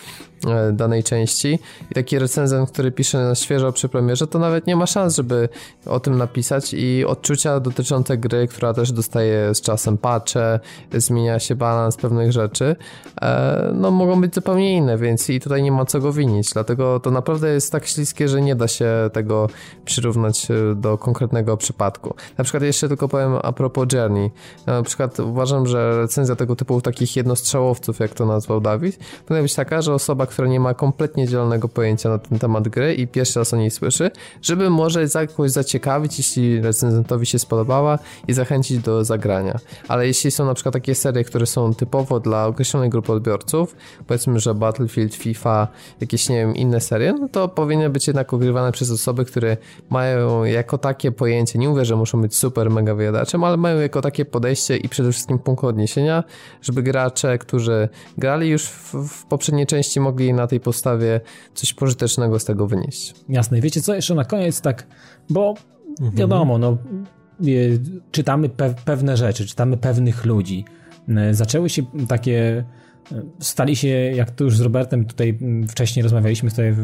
e, 0.46 0.72
danej 0.72 1.04
części. 1.04 1.58
I 1.90 1.94
taki 1.94 2.18
recenzent, 2.18 2.70
który 2.70 2.92
pisze 2.92 3.18
na 3.18 3.34
świeżo 3.34 3.72
przy 3.72 3.88
premierze, 3.88 4.26
to 4.26 4.38
nawet 4.38 4.66
nie 4.66 4.76
ma 4.76 4.86
szans, 4.86 5.16
żeby 5.16 5.48
o 5.86 6.00
tym 6.00 6.18
napisać 6.18 6.74
i 6.74 7.04
odczucia 7.04 7.60
dotyczące 7.60 8.16
gry, 8.16 8.48
która 8.48 8.74
też 8.74 8.92
dostaje 8.92 9.54
z 9.54 9.60
czasem 9.60 9.98
patche, 9.98 10.60
zmienia 10.92 11.38
się 11.38 11.54
balans 11.54 11.96
pewnych 11.96 12.32
rzeczy, 12.32 12.76
no 13.74 13.90
mogą 13.90 14.20
być 14.20 14.34
zupełnie 14.34 14.76
inne, 14.76 14.98
więc 14.98 15.30
i 15.30 15.40
tutaj 15.40 15.62
nie 15.62 15.72
ma 15.72 15.84
co 15.84 16.00
go 16.00 16.12
winić, 16.12 16.50
dlatego 16.52 17.00
to 17.06 17.10
naprawdę 17.10 17.52
jest 17.52 17.72
tak 17.72 17.86
śliskie, 17.86 18.28
że 18.28 18.42
nie 18.42 18.56
da 18.56 18.68
się 18.68 19.10
tego 19.12 19.48
przyrównać 19.84 20.50
e, 20.50 20.74
do 20.74 20.98
konkretnego 20.98 21.56
przypadku. 21.56 22.14
Na 22.38 22.44
przykład 22.44 22.62
jeszcze 22.62 22.88
tylko 22.88 23.08
powiem 23.08 23.38
a 23.42 23.52
propos 23.52 23.86
Journey. 23.92 24.30
Na 24.66 24.82
przykład 24.82 25.20
uważam, 25.20 25.66
że 25.66 25.96
recenzja 25.96 26.36
tego 26.36 26.56
typu 26.56 26.80
takich 26.80 27.16
jednostrzałowców, 27.16 28.00
jak 28.00 28.14
to 28.14 28.26
nazwał 28.26 28.60
Dawid, 28.60 28.98
powinna 29.26 29.42
być 29.42 29.54
taka, 29.54 29.82
że 29.82 29.94
osoba, 29.94 30.26
która 30.26 30.48
nie 30.48 30.60
ma 30.60 30.74
kompletnie 30.74 31.26
zielonego 31.26 31.68
pojęcia 31.68 32.08
na 32.08 32.18
ten 32.18 32.38
temat 32.38 32.68
gry 32.68 32.94
i 32.94 33.06
pierwszy 33.06 33.38
raz 33.38 33.54
o 33.54 33.56
niej 33.56 33.70
słyszy, 33.70 34.10
żeby 34.42 34.70
może 34.70 35.06
jakoś 35.14 35.50
zaciekawić, 35.50 36.18
jeśli 36.18 36.60
recenzentowi 36.60 37.26
się 37.26 37.38
spodobała 37.38 37.98
i 38.28 38.32
zachęcić 38.32 38.78
do 38.78 39.04
zagrania. 39.04 39.58
Ale 39.88 40.06
jeśli 40.06 40.30
są 40.30 40.46
na 40.46 40.54
przykład 40.54 40.72
takie 40.72 40.94
serie, 40.94 41.24
które 41.24 41.46
są 41.46 41.74
typowo 41.74 42.20
dla 42.20 42.46
określonej 42.46 42.90
grupy 42.90 43.12
odbiorców, 43.12 43.76
powiedzmy, 44.06 44.40
że 44.40 44.54
Battlefield, 44.54 45.14
FIFA, 45.14 45.68
jakieś, 46.00 46.28
nie 46.28 46.36
wiem, 46.36 46.56
inne 46.56 46.80
serie, 46.80 46.95
no 46.98 47.28
to 47.28 47.48
powinny 47.48 47.90
być 47.90 48.06
jednak 48.06 48.32
ogrywane 48.32 48.72
przez 48.72 48.90
osoby, 48.90 49.24
które 49.24 49.56
mają 49.90 50.44
jako 50.44 50.78
takie 50.78 51.12
pojęcie, 51.12 51.58
nie 51.58 51.68
mówię, 51.68 51.84
że 51.84 51.96
muszą 51.96 52.22
być 52.22 52.36
super 52.36 52.70
mega 52.70 52.94
wyjadaczem, 52.94 53.44
ale 53.44 53.56
mają 53.56 53.80
jako 53.80 54.02
takie 54.02 54.24
podejście 54.24 54.76
i 54.76 54.88
przede 54.88 55.12
wszystkim 55.12 55.38
punkt 55.38 55.64
odniesienia, 55.64 56.24
żeby 56.62 56.82
gracze, 56.82 57.38
którzy 57.38 57.88
grali 58.18 58.48
już 58.48 58.64
w, 58.68 58.94
w 59.08 59.26
poprzedniej 59.26 59.66
części, 59.66 60.00
mogli 60.00 60.32
na 60.32 60.46
tej 60.46 60.60
podstawie 60.60 61.20
coś 61.54 61.74
pożytecznego 61.74 62.38
z 62.38 62.44
tego 62.44 62.66
wynieść. 62.66 63.14
Jasne. 63.28 63.60
Wiecie 63.60 63.80
co, 63.80 63.94
jeszcze 63.94 64.14
na 64.14 64.24
koniec 64.24 64.60
tak, 64.60 64.86
bo 65.30 65.54
wiadomo, 66.00 66.58
no 66.58 66.76
czytamy 68.12 68.48
pe 68.48 68.74
pewne 68.84 69.16
rzeczy, 69.16 69.46
czytamy 69.46 69.76
pewnych 69.76 70.24
ludzi. 70.24 70.64
Y, 71.30 71.34
Zaczęły 71.34 71.68
się 71.68 71.82
takie 72.08 72.64
stali 73.40 73.76
się, 73.76 73.88
jak 73.88 74.30
tu 74.30 74.44
już 74.44 74.56
z 74.56 74.60
Robertem 74.60 75.04
tutaj 75.04 75.38
mm, 75.40 75.68
wcześniej 75.68 76.02
rozmawialiśmy 76.02 76.50
tutaj 76.50 76.74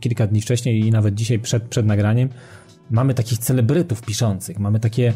kilka 0.00 0.26
dni 0.26 0.40
wcześniej 0.40 0.86
i 0.86 0.90
nawet 0.90 1.14
dzisiaj 1.14 1.38
przed, 1.38 1.62
przed 1.62 1.86
nagraniem, 1.86 2.28
mamy 2.90 3.14
takich 3.14 3.38
celebrytów 3.38 4.02
piszących, 4.02 4.58
mamy 4.58 4.80
takie 4.80 5.12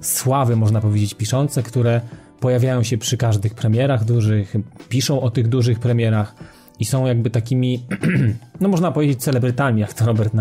sławy, 0.00 0.56
można 0.56 0.80
powiedzieć, 0.80 1.14
piszące, 1.14 1.62
które 1.62 2.00
pojawiają 2.40 2.82
się 2.82 2.98
przy 2.98 3.16
każdych 3.16 3.54
premierach 3.54 4.04
dużych, 4.04 4.54
piszą 4.88 5.20
o 5.20 5.30
tych 5.30 5.48
dużych 5.48 5.78
premierach 5.78 6.34
i 6.78 6.84
są 6.84 7.06
jakby 7.06 7.30
takimi, 7.30 7.86
no 8.60 8.68
można 8.68 8.92
powiedzieć, 8.92 9.22
celebrytami, 9.22 9.80
jak 9.80 9.94
to 9.94 10.06
Robert 10.06 10.32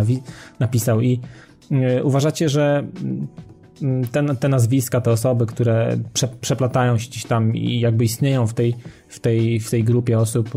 napisał. 0.60 1.02
I 1.02 1.20
y, 1.72 2.04
uważacie, 2.04 2.50
że 2.50 2.88
te, 4.12 4.36
te 4.36 4.50
nazwiska, 4.50 5.02
te 5.02 5.12
osoby, 5.12 5.46
które 5.46 5.98
prze, 6.14 6.28
przeplatają 6.28 6.98
się 6.98 7.10
gdzieś 7.10 7.26
tam 7.26 7.56
i 7.56 7.80
jakby 7.80 8.04
istnieją 8.04 8.48
w 8.48 8.54
tej, 8.54 8.76
w 9.08 9.20
tej, 9.20 9.60
w 9.60 9.70
tej 9.70 9.84
grupie 9.84 10.20
osób, 10.20 10.50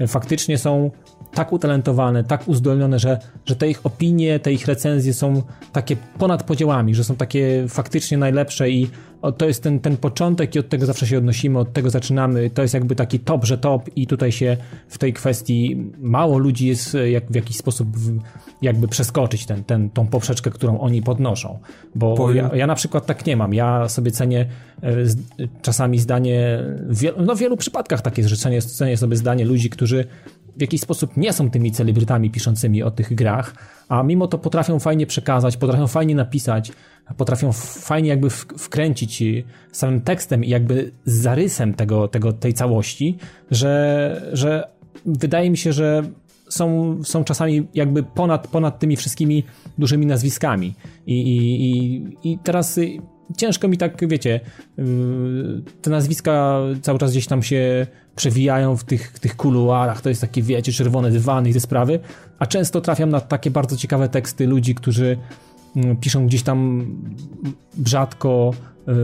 y, 0.00 0.06
faktycznie 0.06 0.58
są 0.58 0.90
tak 1.34 1.52
utalentowane, 1.52 2.24
tak 2.24 2.48
uzdolnione, 2.48 2.98
że, 2.98 3.18
że 3.46 3.56
te 3.56 3.70
ich 3.70 3.86
opinie, 3.86 4.40
te 4.40 4.52
ich 4.52 4.66
recenzje 4.66 5.14
są 5.14 5.42
takie 5.72 5.96
ponad 6.18 6.42
podziałami, 6.42 6.94
że 6.94 7.04
są 7.04 7.16
takie 7.16 7.64
faktycznie 7.68 8.18
najlepsze 8.18 8.70
i 8.70 8.90
o, 9.22 9.32
to 9.32 9.46
jest 9.46 9.62
ten, 9.62 9.80
ten 9.80 9.96
początek 9.96 10.54
i 10.54 10.58
od 10.58 10.68
tego 10.68 10.86
zawsze 10.86 11.06
się 11.06 11.18
odnosimy, 11.18 11.58
od 11.58 11.72
tego 11.72 11.90
zaczynamy. 11.90 12.50
To 12.50 12.62
jest 12.62 12.74
jakby 12.74 12.94
taki 12.94 13.20
top, 13.20 13.44
że 13.44 13.58
top 13.58 13.90
i 13.96 14.06
tutaj 14.06 14.32
się 14.32 14.56
w 14.88 14.98
tej 14.98 15.12
kwestii 15.12 15.90
mało 15.98 16.38
ludzi 16.38 16.66
jest 16.66 16.94
e, 16.94 17.10
jak, 17.10 17.32
w 17.32 17.34
jakiś 17.34 17.56
sposób 17.56 17.96
w, 17.96 18.18
jakby 18.62 18.88
przeskoczyć 18.88 19.46
ten, 19.46 19.64
ten, 19.64 19.90
tą 19.90 20.06
poprzeczkę, 20.06 20.50
którą 20.50 20.80
oni 20.80 21.02
podnoszą. 21.02 21.58
Bo 21.94 22.14
Powiem- 22.14 22.36
ja, 22.36 22.56
ja 22.56 22.66
na 22.66 22.74
przykład 22.74 23.06
tak 23.06 23.26
nie 23.26 23.36
mam. 23.36 23.54
Ja 23.54 23.88
sobie 23.88 24.10
cenię 24.10 24.46
e, 24.82 25.06
z, 25.06 25.16
czasami 25.62 25.98
zdanie, 25.98 26.58
w 26.88 26.98
wielu, 26.98 27.22
no 27.22 27.34
w 27.36 27.38
wielu 27.38 27.56
przypadkach 27.56 28.02
takie, 28.02 28.28
że 28.28 28.36
cenię, 28.36 28.62
cenię 28.62 28.96
sobie 28.96 29.16
zdanie 29.16 29.44
ludzi, 29.44 29.70
którzy 29.70 30.04
w 30.56 30.60
jakiś 30.60 30.80
sposób 30.80 31.16
nie 31.16 31.32
są 31.32 31.50
tymi 31.50 31.72
celebrytami 31.72 32.30
piszącymi 32.30 32.82
o 32.82 32.90
tych 32.90 33.14
grach, 33.14 33.54
a 33.88 34.02
mimo 34.02 34.26
to 34.26 34.38
potrafią 34.38 34.78
fajnie 34.78 35.06
przekazać, 35.06 35.56
potrafią 35.56 35.86
fajnie 35.86 36.14
napisać, 36.14 36.72
potrafią 37.16 37.52
fajnie 37.52 38.08
jakby 38.08 38.30
wkręcić 38.30 39.24
samym 39.72 40.00
tekstem 40.00 40.44
i 40.44 40.48
jakby 40.48 40.92
zarysem 41.04 41.74
tego, 41.74 42.08
tego, 42.08 42.32
tej 42.32 42.54
całości, 42.54 43.16
że, 43.50 44.30
że 44.32 44.68
wydaje 45.06 45.50
mi 45.50 45.56
się, 45.56 45.72
że 45.72 46.02
są, 46.48 46.98
są 47.04 47.24
czasami 47.24 47.66
jakby 47.74 48.02
ponad, 48.02 48.46
ponad 48.46 48.78
tymi 48.78 48.96
wszystkimi 48.96 49.44
dużymi 49.78 50.06
nazwiskami. 50.06 50.74
I, 51.06 51.22
i, 51.22 51.70
i, 51.70 52.32
i 52.32 52.38
teraz 52.38 52.78
y, 52.78 52.98
ciężko 53.36 53.68
mi 53.68 53.78
tak, 53.78 54.08
wiecie, 54.08 54.40
yy, 54.78 54.84
te 55.82 55.90
nazwiska 55.90 56.60
cały 56.82 56.98
czas 56.98 57.10
gdzieś 57.10 57.26
tam 57.26 57.42
się 57.42 57.86
przewijają 58.16 58.76
w 58.76 58.84
tych, 58.84 59.18
tych 59.18 59.36
kuluarach, 59.36 60.00
to 60.00 60.08
jest 60.08 60.20
takie, 60.20 60.42
wiecie, 60.42 60.72
czerwone 60.72 61.10
dywany 61.10 61.50
i 61.50 61.52
te 61.52 61.60
sprawy, 61.60 62.00
a 62.38 62.46
często 62.46 62.80
trafiam 62.80 63.10
na 63.10 63.20
takie 63.20 63.50
bardzo 63.50 63.76
ciekawe 63.76 64.08
teksty 64.08 64.46
ludzi, 64.46 64.74
którzy 64.74 65.18
piszą 66.00 66.26
gdzieś 66.26 66.42
tam 66.42 66.86
rzadko 67.86 68.50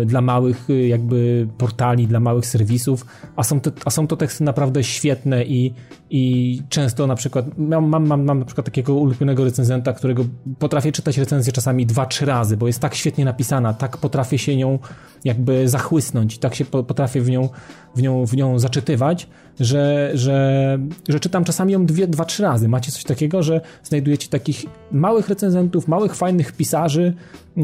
dla 0.07 0.21
małych 0.21 0.71
y, 0.71 0.87
jakby 0.87 1.49
portali, 1.59 2.07
dla 2.07 2.21
małych 2.21 2.47
serwisów, 2.47 3.07
a 3.37 3.43
są 3.43 3.61
to, 3.61 3.71
a 3.85 3.91
są 3.91 4.07
to 4.07 4.17
teksty 4.17 4.45
naprawdę 4.45 4.85
świetne 4.85 5.45
i, 5.45 5.75
i 6.11 6.63
często 6.69 7.07
na 7.07 7.15
przykład 7.15 7.59
mam, 7.59 7.89
mam, 7.89 8.07
mam, 8.07 8.25
mam 8.25 8.39
na 8.39 8.45
przykład 8.45 8.65
takiego 8.65 8.95
ulubionego 8.95 9.45
recenzenta, 9.45 9.93
którego 9.93 10.25
potrafię 10.59 10.93
czytać 10.93 11.19
recenzję 11.19 11.53
czasami 11.53 11.87
dwa, 11.87 12.07
trzy 12.07 12.27
razy, 12.27 12.57
bo 12.57 12.67
jest 12.67 12.81
tak 12.81 12.95
świetnie 12.95 13.25
napisana, 13.25 13.75
tak 13.75 13.97
potrafię 13.97 14.39
się 14.39 14.57
nią 14.57 14.79
jakby 15.25 15.69
zachłysnąć, 15.69 16.39
tak 16.39 16.55
się 16.55 16.65
po- 16.65 16.85
potrafię 16.85 17.21
w 17.21 17.31
nią, 17.31 17.49
w 17.97 18.03
nią, 18.03 18.27
w 18.27 18.37
nią 18.37 18.59
zaczytywać, 18.59 19.29
że, 19.61 20.11
że, 20.15 20.79
że 21.09 21.21
czytam 21.21 21.45
czasami 21.45 21.73
ją 21.73 21.87
dwie, 21.87 22.07
dwa, 22.07 22.25
trzy 22.25 22.43
razy. 22.43 22.69
Macie 22.69 22.93
coś 22.93 23.05
takiego, 23.05 23.43
że 23.43 23.61
znajdujecie 23.83 24.29
takich 24.29 24.65
małych 24.93 25.29
recenzentów, 25.29 25.89
małych, 25.89 26.15
fajnych 26.15 26.53
pisarzy, 26.53 27.15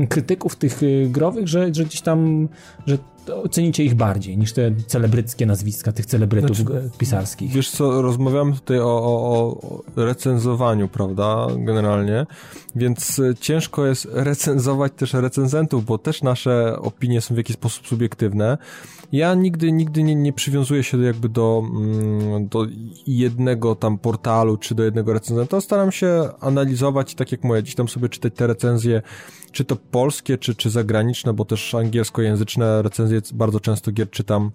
krytyków 0.08 0.56
tych 0.56 0.82
y, 0.82 1.08
growych, 1.10 1.48
że, 1.48 1.74
że 1.74 1.84
gdzieś 1.84 2.00
tam, 2.04 2.48
że 2.86 2.98
cenicie 3.50 3.84
ich 3.84 3.94
bardziej 3.94 4.38
niż 4.38 4.52
te 4.52 4.72
celebryckie 4.86 5.46
nazwiska 5.46 5.92
tych 5.92 6.06
celebrytów 6.06 6.56
Znaczy, 6.56 6.78
e, 6.78 6.98
pisarskich. 6.98 7.52
Wiesz 7.52 7.70
co, 7.70 8.02
rozmawiamy 8.02 8.52
tutaj 8.52 8.78
o, 8.78 8.84
o, 8.84 9.60
o 9.60 9.82
recenzowaniu, 9.96 10.88
prawda, 10.88 11.46
generalnie, 11.58 12.26
więc 12.76 13.18
e, 13.18 13.34
ciężko 13.34 13.86
jest 13.86 14.08
recenzować 14.12 14.92
też 14.96 15.12
recenzentów, 15.12 15.84
bo 15.84 15.98
też 15.98 16.22
nasze 16.22 16.76
opinie 16.78 17.20
są 17.20 17.34
w 17.34 17.38
jakiś 17.38 17.56
sposób 17.56 17.86
subiektywne. 17.86 18.58
Ja 19.12 19.34
nigdy, 19.34 19.72
nigdy 19.72 20.02
nie, 20.02 20.14
nie 20.14 20.32
przywiązuję 20.32 20.82
się 20.82 21.02
jakby 21.02 21.28
do, 21.28 21.62
mm, 21.70 22.48
do 22.48 22.66
jednego 23.06 23.74
tam 23.74 23.98
portalu, 23.98 24.56
czy 24.56 24.74
do 24.74 24.84
jednego 24.84 25.12
recenzenta. 25.12 25.60
Staram 25.60 25.92
się 25.92 26.28
analizować, 26.40 27.14
tak 27.14 27.32
jak 27.32 27.44
mówię, 27.44 27.62
gdzieś 27.62 27.74
tam 27.74 27.88
sobie 27.88 28.08
czytać 28.08 28.32
te 28.34 28.46
recenzje, 28.46 29.02
czy 29.52 29.64
to 29.64 29.76
polskie, 29.76 30.38
czy, 30.38 30.54
czy 30.54 30.70
zagraniczne, 30.70 31.32
bo 31.32 31.44
też 31.44 31.74
angielskojęzyczne 31.74 32.82
recenzje 32.82 33.13
bardzo 33.32 33.60
często 33.60 33.92
gier 33.92 34.10
czytam 34.10 34.50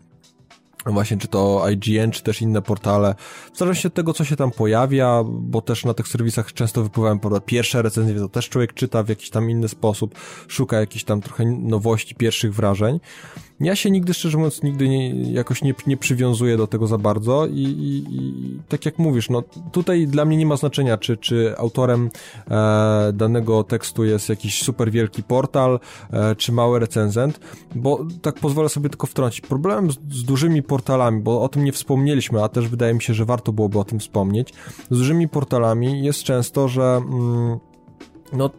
właśnie 0.86 1.18
czy 1.18 1.28
to 1.28 1.66
IGN, 1.70 2.12
czy 2.12 2.24
też 2.24 2.42
inne 2.42 2.62
portale. 2.62 3.16
W 3.54 3.58
zależności 3.58 3.88
od 3.88 3.94
tego, 3.94 4.14
co 4.14 4.26
się 4.26 4.36
tam 4.36 4.52
pojawia, 4.52 5.24
bo 5.26 5.62
też 5.62 5.86
na 5.86 5.94
tych 5.94 6.08
serwisach 6.08 6.54
często 6.54 6.84
wypływają 6.84 7.20
prawda, 7.20 7.40
pierwsze 7.40 7.82
recenzje, 7.82 8.16
to 8.16 8.30
też 8.30 8.50
człowiek 8.50 8.74
czyta 8.74 9.04
w 9.04 9.10
jakiś 9.10 9.30
tam 9.30 9.50
inny 9.50 9.68
sposób, 9.68 10.16
szuka 10.48 10.80
jakichś 10.80 11.04
tam 11.04 11.22
trochę 11.22 11.46
nowości, 11.46 12.16
pierwszych 12.16 12.54
wrażeń. 12.54 13.00
Ja 13.60 13.76
się 13.76 13.92
nigdy, 13.92 14.14
szczerze 14.14 14.38
mówiąc, 14.38 14.64
nigdy 14.64 14.90
nie, 14.90 15.32
jakoś 15.32 15.62
nie, 15.62 15.74
nie 15.88 15.98
przywiązuję 15.98 16.58
do 16.58 16.68
tego 16.68 16.88
za 16.88 16.98
bardzo 16.98 17.48
i, 17.48 17.62
i, 17.62 18.16
i 18.16 18.60
tak 18.68 18.86
jak 18.86 19.00
mówisz, 19.00 19.30
no 19.30 19.44
tutaj 19.72 20.08
dla 20.08 20.26
mnie 20.26 20.38
nie 20.38 20.46
ma 20.46 20.58
znaczenia, 20.58 20.98
czy, 20.98 21.18
czy 21.18 21.58
autorem 21.58 22.10
e, 22.52 23.12
danego 23.14 23.64
tekstu 23.64 24.06
jest 24.06 24.30
jakiś 24.30 24.64
super 24.64 24.92
wielki 24.92 25.24
portal, 25.24 25.80
e, 26.12 26.36
czy 26.36 26.52
mały 26.52 26.80
recenzent, 26.80 27.40
bo 27.76 28.06
tak 28.22 28.36
pozwolę 28.36 28.70
sobie 28.70 28.90
tylko 28.90 29.08
wtrącić. 29.08 29.42
Problem 29.42 29.92
z, 29.92 29.98
z 30.12 30.24
dużymi 30.24 30.64
portalami, 30.64 31.22
bo 31.22 31.42
o 31.42 31.50
tym 31.50 31.64
nie 31.64 31.72
wspomnieliśmy, 31.72 32.44
a 32.44 32.50
też 32.50 32.68
wydaje 32.68 32.94
mi 32.94 33.02
się, 33.02 33.14
że 33.14 33.26
warto 33.26 33.52
byłoby 33.52 33.80
o 33.80 33.84
tym 33.84 34.00
wspomnieć, 34.00 34.54
z 34.92 34.98
dużymi 34.98 35.28
portalami 35.28 36.04
jest 36.04 36.24
często, 36.24 36.68
że 36.68 36.84
mm, 36.84 37.60
no 38.34 38.50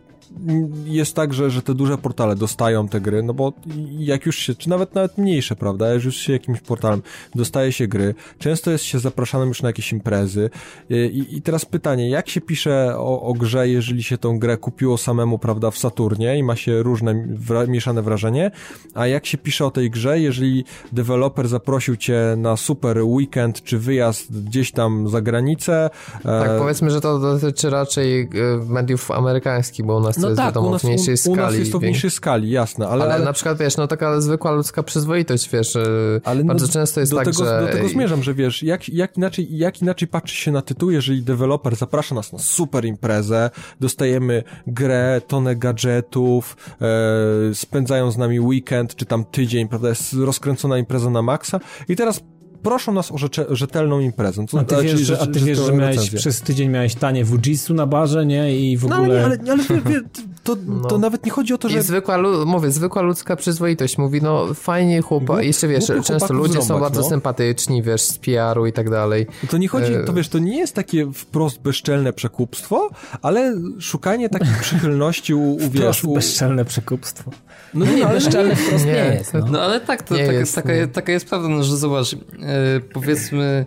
jest 0.85 1.17
tak, 1.17 1.35
że, 1.35 1.51
że 1.51 1.63
te 1.63 1.75
duże 1.75 1.99
portale 1.99 2.37
dostają 2.37 2.89
te 2.89 3.01
gry, 3.01 3.23
no 3.23 3.35
bo 3.35 3.53
jak 3.99 4.27
już 4.27 4.39
się, 4.39 4.55
czy 4.55 4.69
nawet 4.69 4.95
nawet 4.95 5.19
mniejsze, 5.19 5.57
prawda, 5.57 5.95
jak 5.95 6.05
już 6.05 6.17
się 6.17 6.33
jakimś 6.33 6.61
portalem 6.61 7.03
dostaje 7.35 7.73
się 7.73 7.89
gry, 7.89 8.15
często 8.39 8.71
jest 8.71 8.85
się 8.85 8.99
zapraszanym 8.99 9.49
już 9.49 9.63
na 9.63 9.69
jakieś 9.69 9.93
imprezy 9.93 10.51
i, 10.91 11.27
i 11.31 11.43
teraz 11.43 11.65
pytanie, 11.65 12.11
jak 12.11 12.29
się 12.29 12.41
pisze 12.41 12.95
o, 12.99 13.23
o 13.23 13.33
grze, 13.33 13.69
jeżeli 13.69 14.03
się 14.03 14.19
tą 14.19 14.39
grę 14.39 14.57
kupiło 14.57 14.99
samemu, 14.99 15.39
prawda, 15.39 15.71
w 15.71 15.79
Saturnie 15.79 16.39
i 16.39 16.43
ma 16.43 16.57
się 16.57 16.83
różne 16.83 17.27
wra 17.29 17.67
mieszane 17.67 18.03
wrażenie, 18.03 18.51
a 18.95 19.07
jak 19.07 19.27
się 19.27 19.39
pisze 19.39 19.67
o 19.67 19.71
tej 19.71 19.91
grze, 19.91 20.21
jeżeli 20.21 20.65
deweloper 20.93 21.49
zaprosił 21.49 21.97
cię 21.97 22.35
na 22.37 22.57
super 22.57 23.03
weekend 23.03 23.63
czy 23.63 23.79
wyjazd 23.79 24.45
gdzieś 24.45 24.73
tam 24.73 25.09
za 25.09 25.21
granicę. 25.21 25.91
Tak, 26.23 26.51
e... 26.51 26.59
powiedzmy, 26.59 26.91
że 26.91 27.01
to 27.01 27.19
dotyczy 27.19 27.71
raczej 27.71 28.21
e, 28.21 28.29
mediów 28.69 29.11
amerykańskich, 29.11 29.87
bo 29.87 29.97
u 29.97 30.01
nas 30.01 30.20
no 30.29 30.37
tak, 30.37 30.47
wiadomo, 30.47 30.69
u 30.69 30.71
nas, 30.71 30.83
w 30.83 30.85
mniejszej 30.85 31.17
skali. 31.17 31.33
U 31.33 31.37
nas 31.37 31.55
jest 31.55 31.73
to 31.73 31.79
w 31.79 31.83
mniejszej 31.83 32.11
skali, 32.11 32.51
jasne. 32.51 32.89
Ale, 32.89 33.05
ale, 33.05 33.15
ale, 33.15 33.25
na 33.25 33.33
przykład, 33.33 33.59
wiesz, 33.59 33.77
no 33.77 33.87
taka 33.87 34.21
zwykła 34.21 34.53
ludzka 34.53 34.83
przyzwoitość, 34.83 35.51
wiesz, 35.51 35.79
ale 36.25 36.45
bardzo 36.45 36.67
no, 36.67 36.73
często 36.73 37.01
jest 37.01 37.13
do 37.13 37.17
tak, 37.17 37.27
tego, 37.27 37.45
że... 37.45 37.67
Do 37.67 37.73
tego 37.73 37.89
zmierzam, 37.89 38.23
że 38.23 38.35
wiesz, 38.35 38.63
jak, 38.63 38.89
jak, 38.89 39.17
inaczej, 39.17 39.59
jak 39.59 39.83
inaczej 39.83 40.09
patrzy 40.09 40.37
się 40.37 40.53
na 40.53 40.63
tytuł, 40.63 40.91
jeżeli 40.91 41.23
deweloper 41.23 41.77
zaprasza 41.77 42.15
nas 42.15 42.33
na 42.33 42.39
super 42.39 42.85
imprezę, 42.85 43.51
dostajemy 43.81 44.43
grę, 44.67 45.21
tonę 45.27 45.57
gadżetów, 45.57 46.57
e, 46.81 47.55
spędzają 47.55 48.11
z 48.11 48.17
nami 48.17 48.41
weekend, 48.41 48.97
czy 48.97 49.07
tam 49.07 49.25
tydzień, 49.25 49.69
prawda, 49.69 49.89
jest 49.89 50.13
rozkręcona 50.13 50.79
impreza 50.79 51.11
na 51.11 51.23
maksa 51.23 51.61
i 51.89 51.97
teraz 51.97 52.21
proszą 52.63 52.93
nas 52.93 53.13
o 53.13 53.19
rzecze, 53.19 53.47
rzetelną 53.51 54.01
imprezę. 54.01 54.45
a 54.59 54.65
ty 54.65 54.83
wiesz, 54.83 55.01
że, 55.01 55.21
a 55.21 55.27
ty 55.27 55.41
wiesz, 55.41 55.59
że 55.59 55.73
miałeś, 55.73 56.11
przez 56.11 56.43
tydzień 56.43 56.69
miałeś 56.71 56.95
tanie 56.95 57.25
Fujitsu 57.25 57.75
na 57.75 57.87
barze, 57.87 58.27
nie? 58.27 58.57
I 58.57 58.77
w 58.77 58.85
ogóle... 58.85 59.21
No, 59.21 59.25
ale, 59.25 59.39
nie, 59.39 59.53
ale, 59.53 59.65
ale 59.69 59.81
wie, 59.81 60.01
to, 60.45 60.57
no. 60.67 60.89
to 60.89 60.99
nawet 60.99 61.25
nie 61.25 61.31
chodzi 61.31 61.55
o 61.55 61.59
to, 61.59 61.69
że... 61.69 61.79
I 61.79 61.83
zwykła, 61.83 62.19
mówię, 62.47 62.71
zwykła 62.71 63.03
ludzka 63.03 63.37
przyzwoitość. 63.37 63.99
Mówi, 63.99 64.23
no 64.23 64.55
fajnie 64.55 65.03
chłopak, 65.03 65.45
jeszcze 65.45 65.69
wiesz, 65.69 65.87
często 66.05 66.35
ludzie 66.35 66.53
zrąbać, 66.53 66.69
są 66.69 66.81
bardzo 66.81 67.01
no. 67.01 67.09
sympatyczni, 67.09 67.83
wiesz, 67.83 68.03
z 68.03 68.19
PR-u 68.19 68.67
i 68.67 68.73
tak 68.73 68.91
dalej. 68.91 69.27
To 69.51 69.59
nie 69.59 69.69
chodzi, 69.69 69.93
e- 69.95 70.05
to 70.05 70.13
wiesz, 70.13 70.29
to 70.29 70.39
nie 70.39 70.59
jest 70.59 70.75
takie 70.75 71.13
wprost 71.13 71.61
bezczelne 71.61 72.13
przekupstwo, 72.13 72.91
ale 73.23 73.55
szukanie 73.79 74.29
takiej 74.29 74.55
przychylności 74.63 75.35
u, 75.35 75.53
u 75.53 75.71
wiesz... 75.71 76.05
U... 76.05 76.15
bezczelne 76.15 76.65
przekupstwo. 76.65 77.31
No 77.75 77.87
nie, 77.87 78.07
ale 78.07 78.15
bezczelne 78.15 78.57
wprost 78.57 78.87
nie, 78.87 78.93
nie 78.93 78.99
jest. 78.99 79.35
No. 79.35 79.47
no 79.51 79.63
ale 79.63 79.81
tak, 79.81 80.03
to 80.03 80.15
taka 80.15 80.33
jest, 80.33 80.55
taka, 80.55 80.73
taka 80.93 81.13
jest 81.13 81.29
prawda, 81.29 81.49
no, 81.49 81.63
że 81.63 81.77
zobacz, 81.77 82.17
E, 82.43 82.81
powiedzmy, 82.81 83.67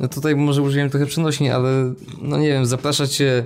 no 0.00 0.08
tutaj 0.08 0.36
może 0.36 0.62
użyłem 0.62 0.90
trochę 0.90 1.06
przenośni, 1.06 1.50
ale 1.50 1.94
no 2.22 2.38
nie 2.38 2.48
wiem, 2.48 2.66
zaprasza 2.66 3.06
cię 3.06 3.44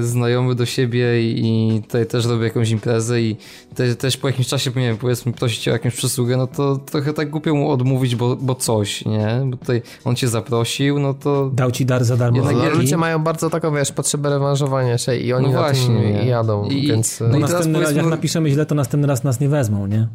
znajomy 0.00 0.54
do 0.54 0.66
siebie 0.66 1.22
i, 1.22 1.46
i 1.76 1.82
tutaj 1.82 2.06
też 2.06 2.26
robię 2.26 2.44
jakąś 2.44 2.70
imprezę 2.70 3.22
i 3.22 3.36
te, 3.74 3.94
też 3.94 4.16
po 4.16 4.28
jakimś 4.28 4.48
czasie, 4.48 4.70
nie 4.76 4.82
wiem, 4.82 4.96
powiedzmy 4.96 5.32
prosić 5.32 5.68
o 5.68 5.70
jakąś 5.70 5.94
przysługę, 5.94 6.36
no 6.36 6.46
to 6.46 6.76
trochę 6.76 7.12
tak 7.12 7.30
głupio 7.30 7.54
mu 7.54 7.70
odmówić, 7.70 8.16
bo, 8.16 8.36
bo 8.36 8.54
coś, 8.54 9.04
nie? 9.04 9.42
Bo 9.46 9.56
tutaj 9.56 9.82
on 10.04 10.16
cię 10.16 10.28
zaprosił, 10.28 10.98
no 10.98 11.14
to... 11.14 11.50
Dał 11.54 11.70
ci 11.70 11.86
dar 11.86 12.04
za 12.04 12.16
darmo. 12.16 12.36
Jednak 12.36 12.56
no, 12.56 12.70
ludzie 12.70 12.96
mają 12.96 13.18
bardzo 13.18 13.50
taką, 13.50 13.74
wiesz, 13.74 13.92
potrzebę 13.92 14.30
rewanżowania 14.30 14.98
się 14.98 15.16
i 15.16 15.32
oni 15.32 15.46
no 15.46 15.52
właśnie, 15.52 16.26
jadą, 16.26 16.68
I, 16.68 16.86
więc... 16.86 17.20
No, 17.20 17.28
no 17.28 17.38
następny 17.38 17.80
raz, 17.80 17.94
jak 17.94 18.06
napiszemy 18.06 18.50
źle, 18.50 18.66
to 18.66 18.74
następny 18.74 19.08
raz 19.08 19.24
nas 19.24 19.40
nie 19.40 19.48
wezmą, 19.48 19.86
nie? 19.86 20.08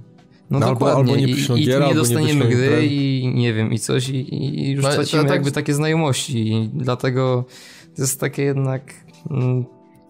No, 0.50 0.60
no 0.60 0.68
dokładnie. 0.68 0.98
Albo, 0.98 1.12
albo 1.12 1.16
nie 1.16 1.28
I, 1.28 1.62
i, 1.62 1.66
gier, 1.66 1.84
i 1.84 1.88
nie 1.88 1.96
dostaniemy 1.96 2.46
nie 2.46 2.56
gry 2.56 2.86
i 2.86 3.32
nie 3.36 3.54
wiem, 3.54 3.74
i 3.74 3.80
coś 3.80 4.10
i, 4.10 4.36
i 4.36 4.72
już 4.72 4.84
no, 4.84 4.92
tracimy 4.92 5.24
tak... 5.24 5.32
jakby 5.32 5.52
takie 5.52 5.74
znajomości 5.74 6.52
i 6.52 6.70
dlatego 6.74 7.46
to 7.96 8.02
jest 8.02 8.20
takie 8.20 8.44
jednak... 8.44 8.82
Mm, 9.32 9.66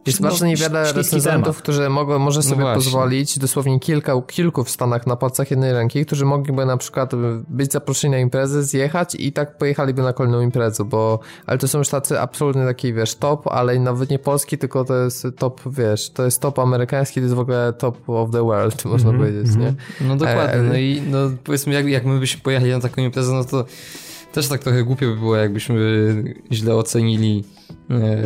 jest 0.07 0.21
bardzo 0.21 0.45
niewiele 0.45 0.93
recenzentów, 0.93 1.57
którzy 1.57 1.89
mogą, 1.89 2.19
może 2.19 2.43
sobie 2.43 2.63
no 2.63 2.73
pozwolić 2.73 3.39
dosłownie 3.39 3.79
kilka, 3.79 4.21
kilku 4.27 4.63
w 4.63 4.69
Stanach 4.69 5.07
na 5.07 5.15
palcach 5.15 5.51
jednej 5.51 5.73
ręki, 5.73 6.05
którzy 6.05 6.25
mogliby 6.25 6.65
na 6.65 6.77
przykład 6.77 7.11
być 7.47 7.71
zaproszeni 7.71 8.11
na 8.11 8.19
imprezę, 8.19 8.63
zjechać 8.63 9.15
i 9.15 9.31
tak 9.31 9.57
pojechaliby 9.57 10.01
na 10.01 10.13
kolejną 10.13 10.41
imprezę, 10.41 10.85
bo 10.85 11.19
ale 11.45 11.57
to 11.57 11.67
są 11.67 11.77
już 11.77 11.89
tacy 11.89 12.19
absolutnie 12.19 12.65
taki, 12.65 12.93
wiesz, 12.93 13.15
top, 13.15 13.47
ale 13.47 13.79
nawet 13.79 14.09
nie 14.09 14.19
polski, 14.19 14.57
tylko 14.57 14.85
to 14.85 14.95
jest 14.95 15.27
top, 15.37 15.61
wiesz, 15.65 16.09
to 16.09 16.25
jest 16.25 16.41
top 16.41 16.59
amerykański, 16.59 17.15
to 17.15 17.23
jest 17.23 17.35
w 17.35 17.39
ogóle 17.39 17.73
top 17.73 18.09
of 18.09 18.31
the 18.31 18.43
world, 18.43 18.85
można 18.85 19.09
mm 19.09 19.21
-hmm, 19.21 19.25
powiedzieć, 19.25 19.55
mm 19.55 19.73
-hmm. 19.73 19.75
nie? 20.01 20.07
No 20.07 20.15
dokładnie, 20.15 20.53
e, 20.53 20.63
no 20.63 20.77
i 20.77 21.01
no 21.11 21.17
powiedzmy, 21.43 21.73
jak, 21.73 21.87
jak 21.87 22.05
my 22.05 22.19
byśmy 22.19 22.41
pojechali 22.41 22.71
na 22.71 22.79
taką 22.79 23.01
imprezę, 23.01 23.33
no 23.33 23.43
to 23.43 23.65
też 24.31 24.47
tak 24.47 24.63
trochę 24.63 24.83
głupio 24.83 25.05
by 25.05 25.15
było, 25.15 25.35
jakbyśmy 25.35 25.75
źle 26.51 26.75
ocenili 26.75 27.43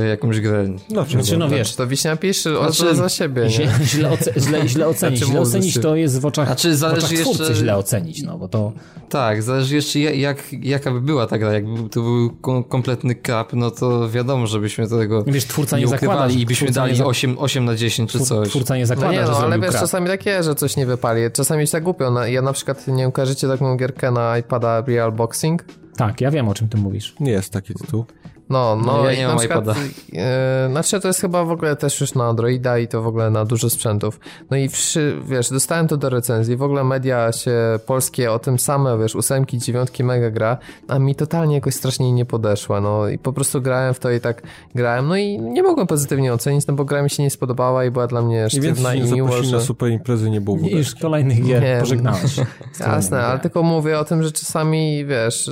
jakąś 0.09 0.39
grę. 0.39 0.67
No, 0.89 1.05
znaczy, 1.05 1.37
no 1.37 1.49
wiesz, 1.49 1.75
to 1.75 1.87
wiśnia 1.87 2.15
pisze 2.15 2.55
znaczy, 2.57 2.95
za 2.95 3.09
siebie, 3.09 3.41
nie? 3.41 3.85
Źle, 3.85 4.11
oce 4.11 4.33
źle, 4.37 4.67
źle 4.69 4.87
ocenić. 4.87 5.19
Znaczy, 5.19 5.31
źle 5.31 5.41
ocenić 5.41 5.79
to 5.79 5.95
jest 5.95 6.19
w 6.19 6.25
oczach, 6.25 6.47
znaczy, 6.47 6.75
zależy 6.75 7.07
w 7.07 7.09
oczach 7.09 7.19
twórcy 7.19 7.41
jeszcze... 7.41 7.55
źle 7.55 7.77
ocenić, 7.77 8.23
no 8.23 8.37
bo 8.37 8.47
to... 8.47 8.71
Tak, 9.09 9.43
zależy 9.43 9.75
jeszcze 9.75 9.99
jak, 9.99 10.37
jaka 10.51 10.91
by 10.91 11.01
była 11.01 11.27
ta 11.27 11.37
gra. 11.37 11.53
Jakby 11.53 11.89
to 11.89 12.01
był 12.01 12.29
kompletny 12.63 13.15
krap, 13.15 13.53
no 13.53 13.71
to 13.71 14.09
wiadomo, 14.09 14.47
żebyśmy 14.47 14.87
tego 14.87 15.23
wiesz, 15.23 15.45
twórca 15.45 15.77
nie, 15.77 15.83
nie 15.83 15.89
zakłada, 15.89 16.27
i 16.27 16.45
byśmy 16.45 16.71
dali 16.71 16.99
nie 16.99 17.05
8, 17.05 17.39
8 17.39 17.65
na 17.65 17.75
10 17.75 18.11
czy 18.11 18.19
coś. 18.19 18.49
Twórca 18.49 18.77
nie 18.77 18.85
zakłada, 18.85 19.11
no 19.11 19.21
nie, 19.21 19.27
no, 19.27 19.37
ale 19.37 19.59
wiesz, 19.59 19.69
krap. 19.69 19.81
czasami 19.81 20.07
takie, 20.07 20.43
że 20.43 20.55
coś 20.55 20.77
nie 20.77 20.85
wypali. 20.85 21.21
Czasami 21.33 21.67
się 21.67 21.71
tak 21.71 21.83
głupio. 21.83 22.25
Ja 22.25 22.41
na 22.41 22.53
przykład, 22.53 22.87
nie 22.87 23.11
kojarzycie 23.11 23.47
taką 23.47 23.77
gierkę 23.77 24.11
na 24.11 24.37
iPada 24.37 24.83
Real 24.87 25.11
Boxing? 25.11 25.65
Tak, 25.97 26.21
ja 26.21 26.31
wiem 26.31 26.49
o 26.49 26.53
czym 26.53 26.69
ty 26.69 26.77
mówisz. 26.77 27.15
Nie 27.19 27.31
jest 27.31 27.53
taki 27.53 27.73
tytuł. 27.73 28.05
No, 28.49 28.75
no, 28.75 29.05
ja 29.05 29.17
nie 29.17 29.27
mam 29.27 29.37
przykład, 29.37 29.63
iPada. 29.63 29.79
E, 30.15 30.67
znaczy 30.71 30.99
to 30.99 31.07
jest 31.07 31.21
chyba 31.21 31.43
w 31.43 31.51
ogóle 31.51 31.75
też 31.75 32.01
już 32.01 32.13
na 32.13 32.25
Androida 32.25 32.77
i 32.77 32.87
to 32.87 33.01
w 33.01 33.07
ogóle 33.07 33.29
na 33.29 33.45
dużo 33.45 33.69
sprzętów. 33.69 34.19
No 34.49 34.57
i 34.57 34.69
wszy, 34.69 35.17
wiesz, 35.25 35.49
dostałem 35.49 35.87
to 35.87 35.97
do 35.97 36.09
recenzji, 36.09 36.57
w 36.57 36.63
ogóle 36.63 36.83
media 36.83 37.31
się 37.31 37.53
polskie 37.85 38.31
o 38.31 38.39
tym 38.39 38.59
same, 38.59 38.97
wiesz, 38.97 39.15
ósemki, 39.15 39.57
dziewiątki 39.57 40.03
mega 40.03 40.29
gra, 40.29 40.57
a 40.87 40.99
mi 40.99 41.15
totalnie 41.15 41.55
jakoś 41.55 41.75
strasznie 41.75 42.11
nie 42.11 42.25
podeszła, 42.25 42.81
no 42.81 43.07
i 43.07 43.17
po 43.17 43.33
prostu 43.33 43.61
grałem 43.61 43.93
w 43.93 43.99
to 43.99 44.11
i 44.11 44.19
tak 44.19 44.41
grałem, 44.75 45.07
no 45.07 45.17
i 45.17 45.39
nie 45.39 45.63
mogłem 45.63 45.87
pozytywnie 45.87 46.33
ocenić, 46.33 46.67
no 46.67 46.73
bo 46.73 46.85
gra 46.85 47.03
mi 47.03 47.09
się 47.09 47.23
nie 47.23 47.29
spodobała 47.29 47.85
i 47.85 47.91
była 47.91 48.07
dla 48.07 48.21
mnie 48.21 48.49
sztywna 48.49 48.95
i 48.95 49.11
miło, 49.11 49.43
że... 49.43 49.51
na 49.51 49.63
super 49.63 49.89
imprezy 49.89 50.29
nie 50.29 50.41
było 50.41 50.57
I 50.57 50.71
już 50.71 50.95
kolejnych 50.95 51.45
gier 51.45 51.63
nie, 51.63 51.77
pożegnałeś. 51.79 52.37
Jasne, 52.79 53.23
ale 53.23 53.39
tylko 53.39 53.63
mówię 53.63 53.99
o 53.99 54.05
tym, 54.05 54.23
że 54.23 54.31
czasami, 54.31 55.05
wiesz, 55.05 55.51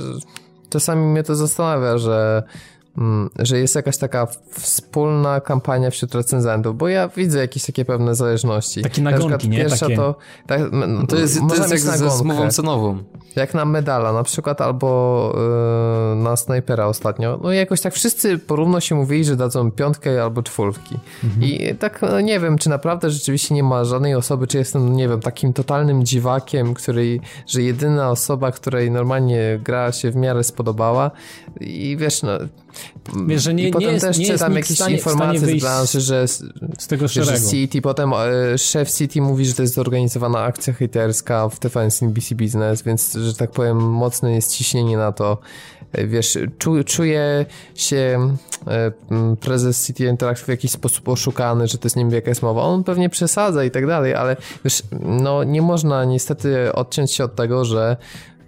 czasami 0.70 1.06
mnie 1.06 1.22
to 1.22 1.34
zastanawia, 1.34 1.98
że 1.98 2.42
że 3.38 3.58
jest 3.58 3.74
jakaś 3.74 3.96
taka 3.96 4.26
wspólna 4.50 5.40
kampania 5.40 5.90
wśród 5.90 6.14
recenzentów, 6.14 6.76
bo 6.76 6.88
ja 6.88 7.08
widzę 7.08 7.38
jakieś 7.38 7.66
takie 7.66 7.84
pewne 7.84 8.14
zależności. 8.14 8.82
Takie 8.82 9.02
nagonki, 9.02 9.48
na 9.48 9.54
nie? 9.54 9.60
Pierwsza 9.60 9.86
takie... 9.86 9.96
to... 9.96 10.14
Tak, 10.46 10.60
to 11.08 11.16
jest, 11.16 11.40
to 11.48 11.54
jest 11.54 11.70
jak 11.70 11.80
ze 11.80 12.10
zmową 12.10 12.50
cenową. 12.50 12.98
Jak 13.36 13.54
na 13.54 13.64
medala 13.64 14.12
na 14.12 14.22
przykład, 14.22 14.60
albo 14.60 15.32
yy, 16.14 16.22
na 16.22 16.36
snajpera 16.36 16.86
ostatnio. 16.86 17.40
No 17.42 17.52
jakoś 17.52 17.80
tak 17.80 17.94
wszyscy 17.94 18.38
porówno 18.38 18.80
się 18.80 18.94
mówili, 18.94 19.24
że 19.24 19.36
dadzą 19.36 19.70
piątkę 19.70 20.22
albo 20.22 20.42
czwórki. 20.42 20.98
Mhm. 21.24 21.42
I 21.42 21.74
tak 21.74 22.02
no, 22.02 22.20
nie 22.20 22.40
wiem, 22.40 22.58
czy 22.58 22.68
naprawdę 22.68 23.10
rzeczywiście 23.10 23.54
nie 23.54 23.62
ma 23.62 23.84
żadnej 23.84 24.14
osoby, 24.14 24.46
czy 24.46 24.58
jestem, 24.58 24.96
nie 24.96 25.08
wiem, 25.08 25.20
takim 25.20 25.52
totalnym 25.52 26.04
dziwakiem, 26.04 26.74
której, 26.74 27.20
że 27.46 27.62
jedyna 27.62 28.10
osoba, 28.10 28.52
której 28.52 28.90
normalnie 28.90 29.60
gra 29.64 29.92
się 29.92 30.10
w 30.10 30.16
miarę 30.16 30.44
spodobała 30.44 31.10
i 31.60 31.96
wiesz, 31.96 32.22
no 32.22 32.30
Wiesz, 33.26 33.42
że 33.42 33.54
nie, 33.54 33.68
I 33.68 33.70
potem 33.70 33.88
nie 33.88 33.92
jest, 33.94 34.06
też 34.06 34.18
nie 34.18 34.26
czytam 34.26 34.56
jakieś 34.56 34.76
stanie, 34.76 34.96
informacje 34.96 35.58
z 35.58 35.60
branży, 35.60 36.00
że 36.00 36.28
z 36.28 36.86
tego 36.88 37.08
szeregu. 37.08 37.32
Że 37.32 37.50
City, 37.50 37.82
potem 37.82 38.12
e, 38.12 38.58
szef 38.58 38.90
City 38.90 39.20
mówi, 39.20 39.46
że 39.46 39.54
to 39.54 39.62
jest 39.62 39.74
zorganizowana 39.74 40.42
akcja 40.42 40.72
hejterska 40.72 41.48
w 41.48 41.58
TVN 41.58 41.90
NBC 42.02 42.34
Business, 42.34 42.82
więc, 42.82 43.14
że 43.14 43.34
tak 43.34 43.50
powiem, 43.50 43.76
mocne 43.76 44.34
jest 44.34 44.56
ciśnienie 44.56 44.96
na 44.96 45.12
to. 45.12 45.38
E, 45.92 46.06
wiesz, 46.06 46.38
czu, 46.58 46.84
czuje 46.84 47.46
się 47.74 48.36
e, 48.66 48.92
prezes 49.40 49.86
City 49.86 50.04
Interactive 50.04 50.46
w 50.46 50.48
jakiś 50.48 50.70
sposób 50.70 51.08
oszukany, 51.08 51.68
że 51.68 51.78
to 51.78 51.86
jest 51.86 51.96
wiem 51.96 52.10
jaka 52.10 52.28
jest 52.28 52.42
mowa. 52.42 52.62
On 52.62 52.84
pewnie 52.84 53.08
przesadza 53.08 53.64
i 53.64 53.70
tak 53.70 53.86
dalej, 53.86 54.14
ale 54.14 54.36
wiesz, 54.64 54.82
no 55.00 55.44
nie 55.44 55.62
można 55.62 56.04
niestety 56.04 56.72
odciąć 56.72 57.12
się 57.12 57.24
od 57.24 57.34
tego, 57.34 57.64
że 57.64 57.96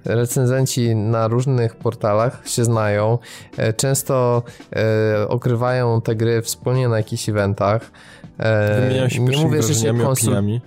recenzenci 0.04 0.96
na 0.96 1.28
różnych 1.28 1.76
portalach 1.76 2.48
się 2.48 2.64
znają, 2.64 3.18
e, 3.56 3.72
często 3.72 4.42
e, 4.72 5.28
okrywają 5.28 6.00
te 6.00 6.16
gry 6.16 6.42
wspólnie 6.42 6.88
na 6.88 6.96
jakichś 6.96 7.28
eventach. 7.28 7.90
E, 8.38 8.80
Wymieniają 8.80 9.08
się 9.08 9.20
nie 9.20 9.36
mówię, 9.36 9.62
że 9.62 9.74
się 9.74 9.98
konsul... 9.98 10.60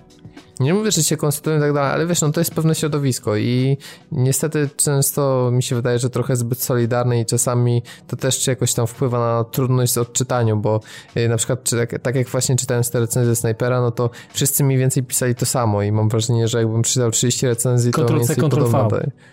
nie 0.60 0.74
mówię, 0.74 0.90
że 0.90 1.02
się 1.02 1.16
konsultują 1.16 1.56
i 1.56 1.60
tak 1.60 1.72
dalej, 1.72 1.92
ale 1.92 2.06
wiesz, 2.06 2.20
no 2.20 2.32
to 2.32 2.40
jest 2.40 2.54
pewne 2.54 2.74
środowisko 2.74 3.36
i 3.36 3.76
niestety 4.12 4.68
często 4.76 5.50
mi 5.52 5.62
się 5.62 5.76
wydaje, 5.76 5.98
że 5.98 6.10
trochę 6.10 6.36
zbyt 6.36 6.62
solidarne 6.62 7.20
i 7.20 7.26
czasami 7.26 7.82
to 8.06 8.16
też 8.16 8.46
jakoś 8.46 8.74
tam 8.74 8.86
wpływa 8.86 9.18
na 9.18 9.44
trudność 9.44 9.92
z 9.92 9.98
odczytaniem, 9.98 10.60
bo 10.60 10.80
y, 11.16 11.28
na 11.28 11.36
przykład 11.36 11.70
tak, 11.70 12.00
tak 12.02 12.14
jak 12.14 12.28
właśnie 12.28 12.56
czytałem 12.56 12.82
te 12.84 13.00
recenzje 13.00 13.36
Snipera, 13.36 13.80
no 13.80 13.90
to 13.90 14.10
wszyscy 14.32 14.64
mniej 14.64 14.78
więcej 14.78 15.02
pisali 15.02 15.34
to 15.34 15.46
samo 15.46 15.82
i 15.82 15.92
mam 15.92 16.08
wrażenie, 16.08 16.48
że 16.48 16.58
jakbym 16.58 16.82
czytał 16.82 17.10
30 17.10 17.46
recenzji, 17.46 17.92
to 17.92 18.04
mniej 18.04 18.18
więcej 18.18 18.36
Ctrl-V. 18.36 18.72
podobna- 18.72 19.26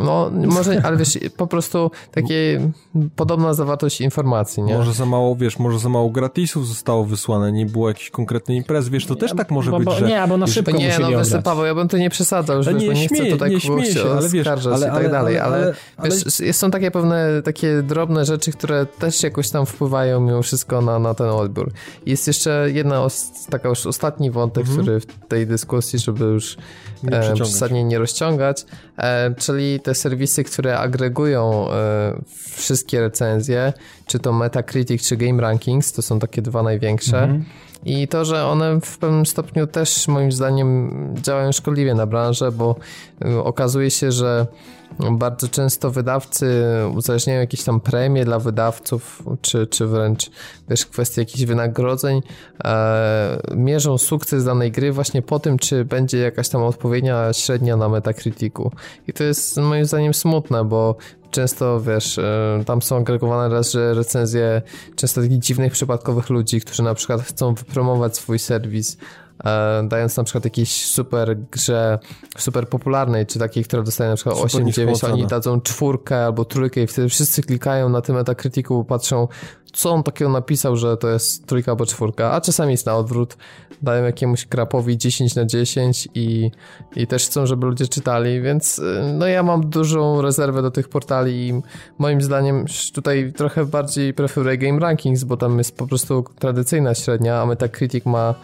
No, 0.00 0.30
może, 0.46 0.82
ale 0.84 0.96
wiesz, 0.96 1.18
po 1.36 1.46
prostu 1.46 1.90
takie 2.12 2.70
podobna 3.16 3.54
zawartość 3.54 4.00
informacji, 4.00 4.62
nie? 4.62 4.74
Może 4.78 4.92
za 4.92 5.06
mało, 5.06 5.36
wiesz, 5.36 5.58
może 5.58 5.78
za 5.78 5.88
mało 5.88 6.10
gratisów 6.10 6.68
zostało 6.68 7.04
wysłane, 7.04 7.52
nie 7.52 7.66
było 7.66 7.88
jakiejś 7.88 8.10
konkretnej 8.10 8.56
imprezy, 8.56 8.90
wiesz, 8.90 9.06
to 9.06 9.16
też 9.16 9.32
tak 9.36 9.50
może 9.50 9.70
bo, 9.70 9.78
być, 9.78 9.92
że... 9.92 10.08
Nie, 10.08 10.24
bo 10.28 10.36
na 10.36 10.46
szybko 10.46 10.72
nie, 10.72 10.98
no 11.00 11.08
wiesz. 11.10 11.28
Paweł, 11.44 11.64
ja 11.64 11.74
bym 11.74 11.88
to 11.88 11.98
nie 11.98 12.10
przesadzał, 12.10 12.56
już 12.56 12.68
Ale 12.68 12.78
wiesz, 12.78 12.88
nie 12.88 13.08
śmieję- 13.08 13.22
chcę 13.22 13.30
tutaj 13.30 13.50
nie 13.50 13.60
śmieję 13.60 13.92
się, 13.92 14.02
ale 14.10 14.28
wiesz, 14.28 14.46
oskarżać 14.46 14.74
ale- 14.74 14.86
i 14.86 14.90
tak 14.90 14.98
ale- 14.98 15.08
dalej, 15.08 15.38
ale, 15.38 15.56
ale- 15.56 15.74
ale- 15.96 16.10
wiesz, 16.10 16.56
są 16.56 16.70
takie 16.70 16.90
pewne, 16.90 17.42
takie 17.44 17.82
drobne 17.82 18.24
rzeczy, 18.24 18.52
które 18.52 18.86
też 18.86 19.22
jakoś 19.22 19.50
tam 19.50 19.66
wpływają 19.66 20.20
mimo 20.20 20.42
wszystko 20.42 20.80
na, 20.80 20.98
na 20.98 21.14
ten 21.14 21.28
odbiór. 21.28 21.72
Jest 22.06 22.26
jeszcze 22.26 22.68
jedna, 22.72 23.02
os, 23.02 23.30
taka 23.50 23.68
już 23.68 23.86
ostatni 23.86 24.30
wątek, 24.30 24.66
który 24.66 25.00
w 25.00 25.06
tej 25.28 25.46
dyskusji, 25.46 25.98
żeby 25.98 26.24
już 26.24 26.56
Nie 27.02 27.18
e, 27.18 27.34
przesadnie 27.34 27.84
nie 27.84 27.98
rozciągać, 27.98 28.66
czyli 29.36 29.80
te 29.80 29.94
serwisy, 29.94 30.44
które 30.44 30.78
agregują 30.78 31.70
e, 31.70 32.20
wszystkie 32.56 33.00
recenzje, 33.00 33.72
czy 34.06 34.18
to 34.18 34.32
Metacritic, 34.32 35.08
czy 35.08 35.16
Game 35.16 35.42
Rankings, 35.42 35.92
to 35.92 36.02
są 36.02 36.18
takie 36.18 36.42
dwa 36.42 36.62
największe. 36.62 37.40
I 37.84 38.08
to, 38.08 38.24
że 38.24 38.46
one 38.46 38.80
w 38.80 38.98
pewnym 38.98 39.26
stopniu 39.26 39.66
też 39.66 40.08
moim 40.08 40.32
zdaniem 40.32 40.90
działają 41.22 41.52
szkodliwie 41.52 41.94
na 41.94 42.06
branżę, 42.06 42.52
bo 42.52 42.76
y, 43.26 43.42
okazuje 43.42 43.90
się, 43.90 44.12
że 44.12 44.46
bardzo 45.10 45.48
często 45.48 45.90
wydawcy 45.90 46.64
uzależniają 46.94 47.40
jakieś 47.40 47.64
tam 47.64 47.80
premie 47.80 48.24
dla 48.24 48.38
wydawców, 48.38 49.22
czy, 49.40 49.66
czy 49.66 49.86
wręcz 49.86 50.30
wiesz, 50.68 50.86
kwestie 50.86 51.22
jakichś 51.22 51.44
wynagrodzeń, 51.44 52.22
e, 52.64 53.40
mierzą 53.56 53.98
sukces 53.98 54.44
danej 54.44 54.72
gry 54.72 54.92
właśnie 54.92 55.22
po 55.22 55.38
tym, 55.38 55.58
czy 55.58 55.84
będzie 55.84 56.18
jakaś 56.18 56.48
tam 56.48 56.62
odpowiednia 56.62 57.32
średnia 57.32 57.76
na 57.76 57.88
Metacriticu. 57.88 58.70
I 59.08 59.12
to 59.12 59.24
jest 59.24 59.56
moim 59.56 59.84
zdaniem 59.84 60.14
smutne, 60.14 60.64
bo 60.64 60.96
często, 61.30 61.80
wiesz, 61.80 62.18
e, 62.18 62.62
tam 62.66 62.82
są 62.82 62.96
agregowane 62.96 63.54
raz, 63.54 63.72
że 63.72 63.94
recenzje 63.94 64.62
często 64.96 65.22
takich 65.22 65.38
dziwnych, 65.38 65.72
przypadkowych 65.72 66.30
ludzi, 66.30 66.60
którzy 66.60 66.82
na 66.82 66.94
przykład 66.94 67.20
chcą 67.20 67.54
wypromować 67.54 68.16
swój 68.16 68.38
serwis, 68.38 68.96
dając 69.84 70.16
na 70.16 70.24
przykład 70.24 70.44
jakiejś 70.44 70.86
super 70.86 71.36
grze, 71.50 71.98
super 72.38 72.68
popularnej, 72.68 73.26
czy 73.26 73.38
takiej, 73.38 73.64
która 73.64 73.82
dostaje 73.82 74.10
na 74.10 74.16
przykład 74.16 74.36
Super 74.36 74.46
8, 74.46 74.72
9, 74.72 74.88
niską 74.88 75.06
oni 75.06 75.14
ocenę. 75.14 75.28
dadzą 75.28 75.60
czwórkę 75.60 76.24
albo 76.24 76.44
trójkę 76.44 76.82
i 76.82 76.86
wtedy 76.86 77.08
wszyscy 77.08 77.42
klikają 77.42 77.88
na 77.88 78.00
tym 78.00 78.16
Metacriticu, 78.16 78.84
patrzą, 78.84 79.28
co 79.72 79.90
on 79.90 80.02
takiego 80.02 80.30
napisał, 80.30 80.76
że 80.76 80.96
to 80.96 81.08
jest 81.08 81.46
trójka 81.46 81.72
albo 81.72 81.86
czwórka, 81.86 82.32
a 82.32 82.40
czasami 82.40 82.70
jest 82.70 82.86
na 82.86 82.96
odwrót, 82.96 83.36
dają 83.82 84.04
jakiemuś 84.04 84.46
krapowi 84.46 84.98
10 84.98 85.34
na 85.34 85.44
10 85.44 86.08
i, 86.14 86.50
i 86.96 87.06
też 87.06 87.26
chcą, 87.26 87.46
żeby 87.46 87.66
ludzie 87.66 87.88
czytali, 87.88 88.42
więc 88.42 88.78
y, 88.78 88.82
no 89.14 89.26
ja 89.26 89.42
mam 89.42 89.70
dużą 89.70 90.22
rezerwę 90.22 90.62
do 90.62 90.70
tych 90.70 90.88
portali 90.88 91.48
i 91.48 91.62
moim 91.98 92.22
zdaniem 92.22 92.64
tutaj 92.94 93.32
trochę 93.36 93.64
bardziej 93.66 94.14
preferuję 94.14 94.58
Game 94.58 94.78
Rankings, 94.78 95.24
bo 95.24 95.36
tam 95.36 95.58
jest 95.58 95.76
po 95.76 95.86
prostu 95.86 96.24
tradycyjna 96.38 96.94
średnia, 96.94 97.40
a 97.40 97.46
Metacritic 97.46 98.06
ma 98.06 98.34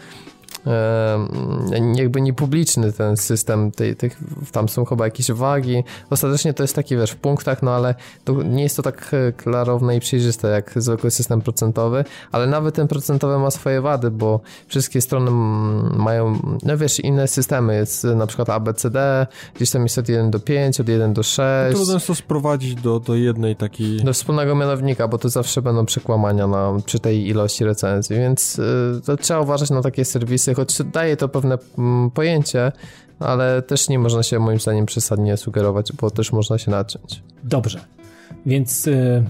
jakby 1.94 2.20
niepubliczny 2.20 2.92
ten 2.92 3.16
system, 3.16 3.72
tej, 3.72 3.96
tych, 3.96 4.18
tam 4.52 4.68
są 4.68 4.84
chyba 4.84 5.04
jakieś 5.04 5.30
wagi. 5.30 5.84
Ostatecznie 6.10 6.54
to 6.54 6.62
jest 6.62 6.74
taki, 6.74 6.96
wiesz, 6.96 7.10
w 7.10 7.16
punktach, 7.16 7.62
no 7.62 7.70
ale 7.70 7.94
to 8.24 8.42
nie 8.42 8.62
jest 8.62 8.76
to 8.76 8.82
tak 8.82 9.10
e, 9.12 9.32
klarowne 9.32 9.96
i 9.96 10.00
przejrzyste 10.00 10.48
jak 10.48 10.72
zwykły 10.76 11.10
system 11.10 11.40
procentowy, 11.40 12.04
ale 12.32 12.46
nawet 12.46 12.74
ten 12.74 12.88
procentowy 12.88 13.38
ma 13.38 13.50
swoje 13.50 13.80
wady, 13.80 14.10
bo 14.10 14.40
wszystkie 14.66 15.00
strony 15.00 15.30
mają, 15.96 16.38
no 16.62 16.76
wiesz, 16.76 17.00
inne 17.00 17.28
systemy, 17.28 17.76
jest 17.76 18.04
e, 18.04 18.14
na 18.14 18.26
przykład 18.26 18.50
ABCD, 18.50 19.26
gdzieś 19.54 19.70
tam 19.70 19.82
jest 19.82 19.98
od 19.98 20.08
1 20.08 20.30
do 20.30 20.40
5, 20.40 20.80
od 20.80 20.88
1 20.88 21.12
do 21.12 21.22
6. 21.22 21.76
Trudno 21.76 21.94
jest 21.94 22.06
to 22.06 22.14
sprowadzić 22.14 22.74
do, 22.74 23.00
do 23.00 23.14
jednej 23.14 23.56
takiej... 23.56 23.96
Do 23.96 24.12
wspólnego 24.12 24.54
mianownika, 24.54 25.08
bo 25.08 25.18
to 25.18 25.28
zawsze 25.28 25.62
będą 25.62 25.86
przekłamania 25.86 26.46
na, 26.46 26.72
przy 26.86 26.98
tej 26.98 27.28
ilości 27.28 27.64
recenzji, 27.64 28.16
więc 28.16 28.58
y, 28.58 29.00
to 29.06 29.16
trzeba 29.16 29.40
uważać 29.40 29.70
na 29.70 29.82
takie 29.82 30.04
serwisy, 30.04 30.53
choć 30.54 30.78
daje 30.92 31.16
to 31.16 31.28
pewne 31.28 31.58
mm, 31.78 32.10
pojęcie, 32.10 32.72
ale 33.18 33.62
też 33.62 33.88
nie 33.88 33.98
można 33.98 34.22
się 34.22 34.38
moim 34.38 34.60
zdaniem 34.60 34.86
przesadnie 34.86 35.36
sugerować, 35.36 35.92
bo 35.92 36.10
też 36.10 36.32
można 36.32 36.58
się 36.58 36.70
naciąć. 36.70 37.22
Dobrze. 37.44 37.80
Więc 38.46 38.86
y, 38.86 39.24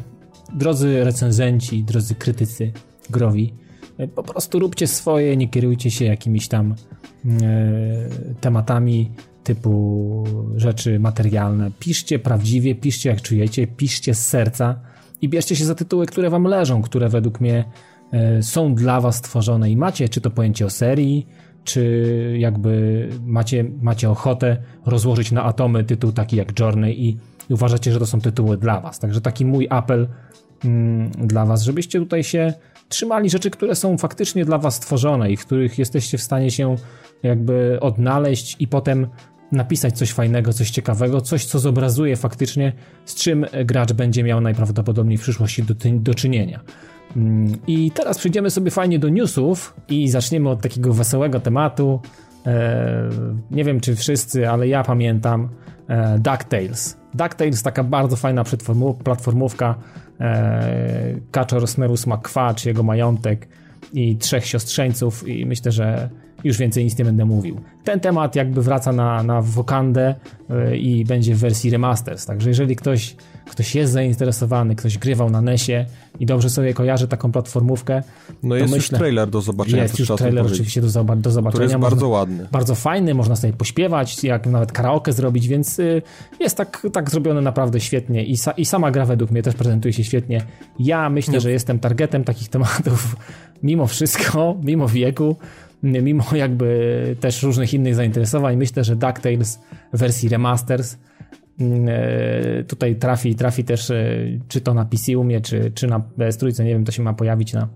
drodzy 0.54 1.04
recenzenci, 1.04 1.84
drodzy 1.84 2.14
krytycy 2.14 2.72
growi, 3.10 3.54
y, 4.00 4.08
po 4.08 4.22
prostu 4.22 4.58
róbcie 4.58 4.86
swoje, 4.86 5.36
nie 5.36 5.48
kierujcie 5.48 5.90
się 5.90 6.04
jakimiś 6.04 6.48
tam 6.48 6.74
y, 7.24 7.26
tematami 8.40 9.10
typu 9.44 10.24
rzeczy 10.56 10.98
materialne. 10.98 11.70
Piszcie 11.78 12.18
prawdziwie, 12.18 12.74
piszcie 12.74 13.10
jak 13.10 13.22
czujecie, 13.22 13.66
piszcie 13.66 14.14
z 14.14 14.28
serca 14.28 14.80
i 15.22 15.28
bierzcie 15.28 15.56
się 15.56 15.64
za 15.64 15.74
tytuły, 15.74 16.06
które 16.06 16.30
wam 16.30 16.44
leżą, 16.44 16.82
które 16.82 17.08
według 17.08 17.40
mnie 17.40 17.64
są 18.40 18.74
dla 18.74 19.00
was 19.00 19.16
stworzone 19.16 19.70
i 19.70 19.76
macie 19.76 20.08
czy 20.08 20.20
to 20.20 20.30
pojęcie 20.30 20.66
o 20.66 20.70
serii, 20.70 21.26
czy 21.64 22.36
jakby 22.38 23.08
macie, 23.24 23.64
macie 23.82 24.10
ochotę 24.10 24.56
rozłożyć 24.86 25.32
na 25.32 25.44
atomy 25.44 25.84
tytuł 25.84 26.12
taki 26.12 26.36
jak 26.36 26.60
Journey 26.60 27.08
i, 27.08 27.18
i 27.50 27.54
uważacie, 27.54 27.92
że 27.92 27.98
to 27.98 28.06
są 28.06 28.20
tytuły 28.20 28.56
dla 28.56 28.80
was. 28.80 28.98
Także 28.98 29.20
taki 29.20 29.44
mój 29.44 29.66
apel 29.70 30.08
mm, 30.64 31.10
dla 31.10 31.46
was, 31.46 31.62
żebyście 31.62 31.98
tutaj 31.98 32.24
się 32.24 32.52
trzymali 32.88 33.30
rzeczy, 33.30 33.50
które 33.50 33.74
są 33.74 33.98
faktycznie 33.98 34.44
dla 34.44 34.58
was 34.58 34.74
stworzone 34.74 35.32
i 35.32 35.36
w 35.36 35.46
których 35.46 35.78
jesteście 35.78 36.18
w 36.18 36.22
stanie 36.22 36.50
się 36.50 36.76
jakby 37.22 37.78
odnaleźć 37.80 38.56
i 38.58 38.68
potem 38.68 39.06
napisać 39.52 39.98
coś 39.98 40.12
fajnego, 40.12 40.52
coś 40.52 40.70
ciekawego, 40.70 41.20
coś, 41.20 41.44
co 41.44 41.58
zobrazuje 41.58 42.16
faktycznie, 42.16 42.72
z 43.04 43.14
czym 43.14 43.46
gracz 43.64 43.92
będzie 43.92 44.22
miał 44.22 44.40
najprawdopodobniej 44.40 45.18
w 45.18 45.20
przyszłości 45.20 45.62
do, 45.62 45.74
do 45.92 46.14
czynienia. 46.14 46.60
Mm, 47.16 47.58
I 47.66 47.90
teraz 47.90 48.18
przejdziemy 48.18 48.50
sobie 48.50 48.70
fajnie 48.70 48.98
do 48.98 49.08
newsów 49.08 49.76
i 49.88 50.08
zaczniemy 50.08 50.50
od 50.50 50.62
takiego 50.62 50.92
wesołego 50.92 51.40
tematu. 51.40 52.00
E, 52.46 53.08
nie 53.50 53.64
wiem, 53.64 53.80
czy 53.80 53.96
wszyscy, 53.96 54.48
ale 54.48 54.68
ja 54.68 54.82
pamiętam 54.82 55.48
e, 55.88 56.18
DuckTales. 56.18 56.96
DuckTales 57.14 57.62
taka 57.62 57.84
bardzo 57.84 58.16
fajna 58.16 58.44
platformówka. 59.04 59.74
E, 60.20 61.14
Kaczor 61.30 61.68
Smerus 61.68 62.06
kwacz, 62.22 62.66
jego 62.66 62.82
majątek 62.82 63.48
i 63.92 64.16
trzech 64.16 64.46
siostrzeńców 64.46 65.28
i 65.28 65.46
myślę, 65.46 65.72
że 65.72 66.08
już 66.44 66.58
więcej 66.58 66.84
nic 66.84 66.98
nie 66.98 67.04
będę 67.04 67.24
mówił. 67.24 67.60
Ten 67.84 68.00
temat 68.00 68.36
jakby 68.36 68.62
wraca 68.62 68.92
na, 68.92 69.22
na 69.22 69.42
Wokandę 69.42 70.14
i 70.76 71.04
będzie 71.04 71.34
w 71.34 71.38
wersji 71.38 71.70
remasters, 71.70 72.26
także 72.26 72.48
jeżeli 72.48 72.76
ktoś, 72.76 73.16
ktoś 73.50 73.74
jest 73.74 73.92
zainteresowany, 73.92 74.76
ktoś 74.76 74.98
grywał 74.98 75.30
na 75.30 75.40
NESie 75.40 75.86
i 76.20 76.26
dobrze 76.26 76.50
sobie 76.50 76.74
kojarzy 76.74 77.08
taką 77.08 77.32
platformówkę, 77.32 78.02
No 78.42 78.56
jest 78.56 78.72
myślę- 78.72 78.96
już 78.96 78.98
trailer 79.00 79.30
do 79.30 79.40
zobaczenia. 79.40 79.82
jest 79.82 79.98
już 79.98 80.08
trailer 80.08 80.42
powiedzieć, 80.42 80.52
oczywiście 80.60 80.80
do, 80.80 80.86
zoba- 80.88 81.16
do 81.20 81.30
zobaczenia. 81.30 81.50
Który 81.52 81.64
jest 81.64 81.74
Można- 81.74 81.88
bardzo 81.90 82.08
ładny. 82.08 82.48
bardzo 82.52 82.74
fajny, 82.74 83.14
można 83.14 83.36
sobie 83.36 83.52
pośpiewać, 83.52 84.24
jak 84.24 84.46
nawet 84.46 84.72
karaoke 84.72 85.12
zrobić, 85.12 85.48
więc 85.48 85.78
y, 85.78 86.02
jest 86.40 86.56
tak, 86.56 86.86
tak 86.92 87.10
zrobione 87.10 87.40
naprawdę 87.40 87.80
świetnie 87.80 88.24
i, 88.24 88.36
sa, 88.36 88.50
i 88.56 88.64
sama 88.64 88.90
gra 88.90 89.04
według 89.06 89.30
mnie 89.30 89.42
też 89.42 89.54
prezentuje 89.54 89.92
się 89.92 90.04
świetnie. 90.04 90.40
Ja 90.78 91.10
myślę, 91.10 91.40
że 91.40 91.50
jestem 91.50 91.78
targetem 91.78 92.24
takich 92.24 92.48
tematów 92.48 93.16
mimo 93.62 93.86
wszystko, 93.86 94.56
mimo 94.62 94.88
wieku, 94.88 95.36
mimo 95.82 96.24
jakby 96.34 97.16
też 97.20 97.42
różnych 97.42 97.74
innych 97.74 97.94
zainteresowań. 97.94 98.56
Myślę, 98.56 98.84
że 98.84 98.96
DuckTales 98.96 99.58
w 99.92 99.98
wersji 99.98 100.28
remasters 100.28 100.96
tutaj 102.68 102.96
trafi, 102.96 103.34
trafi 103.34 103.64
też 103.64 103.90
y, 103.90 104.40
czy 104.48 104.60
to 104.60 104.74
na 104.74 104.84
PC 104.84 105.18
u 105.18 105.24
mnie, 105.24 105.40
czy, 105.40 105.72
czy 105.74 105.86
na 105.86 106.00
PS3, 106.18 106.64
nie 106.64 106.70
wiem, 106.70 106.84
to 106.84 106.92
się 106.92 107.02
ma 107.02 107.12
pojawić 107.14 107.52
na, 107.52 107.68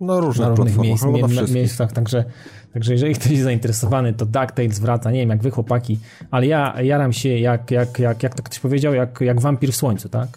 Na 0.00 0.20
różnych 0.20 0.48
na 0.48 0.54
różnych 0.54 0.78
miejsc, 0.78 1.04
na 1.04 1.54
miejscach, 1.54 1.92
także, 1.92 2.24
także 2.72 2.92
jeżeli 2.92 3.14
ktoś 3.14 3.30
jest 3.30 3.42
zainteresowany, 3.42 4.12
to 4.12 4.26
DuckTales 4.26 4.78
wraca, 4.78 5.10
nie 5.10 5.20
wiem 5.20 5.30
jak 5.30 5.42
wy 5.42 5.50
chłopaki, 5.50 5.98
ale 6.30 6.46
ja 6.46 6.82
jaram 6.82 7.12
się 7.12 7.28
jak, 7.28 7.70
jak, 7.70 7.98
jak, 7.98 8.22
jak 8.22 8.34
to 8.34 8.42
ktoś 8.42 8.60
powiedział, 8.60 8.94
jak, 8.94 9.20
jak 9.20 9.40
wampir 9.40 9.72
w 9.72 9.76
słońcu, 9.76 10.08
tak? 10.08 10.28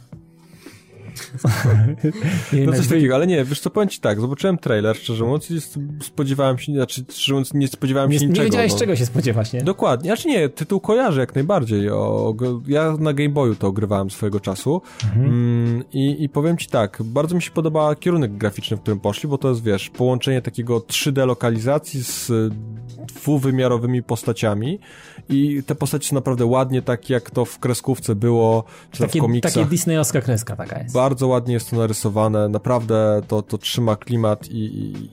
No 2.65 2.74
coś 2.74 2.88
takiego, 2.88 3.15
ale 3.15 3.28
nie, 3.28 3.45
wiesz 3.45 3.59
co, 3.59 3.70
powiem 3.70 3.89
ci 3.89 3.99
tak, 3.99 4.22
zobaczyłem 4.22 4.57
trailer, 4.57 4.97
szczerze 4.97 5.24
mówiąc, 5.24 5.51
i 5.51 5.61
spodziewałem 6.01 6.57
się, 6.57 6.74
znaczy, 6.74 7.05
szczerze 7.09 7.34
mówiąc, 7.34 7.53
nie 7.53 7.68
spodziewałem 7.68 8.11
nie, 8.11 8.20
się 8.20 8.26
niczego. 8.26 8.43
Nie 8.43 8.45
wiedziałeś 8.45 8.72
no. 8.72 8.80
czego 8.80 8.95
się 8.95 9.05
spodziewać, 9.05 9.53
nie? 9.53 9.61
Dokładnie, 9.61 10.09
znaczy 10.09 10.28
nie, 10.28 10.49
tytuł 10.49 10.80
kojarzę 10.80 11.20
jak 11.20 11.36
najbardziej. 11.36 11.89
O, 11.89 12.36
ja 12.68 12.97
na 12.99 13.13
Game 13.13 13.30
Boyu 13.30 13.55
to 13.55 13.68
ogrywałem 13.68 14.09
swojego 14.11 14.39
czasu 14.39 14.82
mm, 15.15 15.84
i, 15.93 16.24
i 16.24 16.30
powiem 16.30 16.57
ci 16.57 16.68
tak, 16.68 16.97
bardzo 17.03 17.36
mi 17.36 17.41
się 17.41 17.51
podoba 17.51 17.95
kierunek 17.95 18.38
graficzny, 18.38 18.78
w 18.78 18.82
którym 18.82 18.99
poszli, 18.99 19.30
bo 19.30 19.38
to 19.38 19.49
jest, 19.49 19.63
wiesz, 19.63 19.89
połączenie 19.89 20.41
takiego 20.41 20.80
3D 20.80 21.28
lokalizacji 21.28 22.03
z 22.03 22.30
y, 22.30 22.49
dwuwymiarowymi 23.15 24.03
postaciami 24.03 24.80
i 25.30 25.63
te 25.63 25.76
postacie 25.76 26.09
są 26.09 26.15
naprawdę 26.15 26.45
ładnie 26.45 26.82
tak, 26.82 27.09
jak 27.09 27.32
to 27.32 27.45
w 27.45 27.59
kreskówce 27.59 28.15
było, 28.15 28.63
czy 28.91 28.99
tam 28.99 29.07
w 29.07 29.11
Takie, 29.11 29.22
komiksach. 29.22 29.53
takie 29.53 29.65
disneyowska 29.65 30.22
kreska 30.22 30.55
taka 30.55 30.80
jest. 30.80 30.93
Bardzo 30.93 31.06
ładnie 31.21 31.53
jest 31.53 31.69
to 31.69 31.75
narysowane, 31.75 32.49
naprawdę 32.49 33.21
to, 33.27 33.41
to 33.41 33.57
trzyma 33.57 33.95
klimat 33.95 34.51
i, 34.51 34.57
i, 34.57 35.09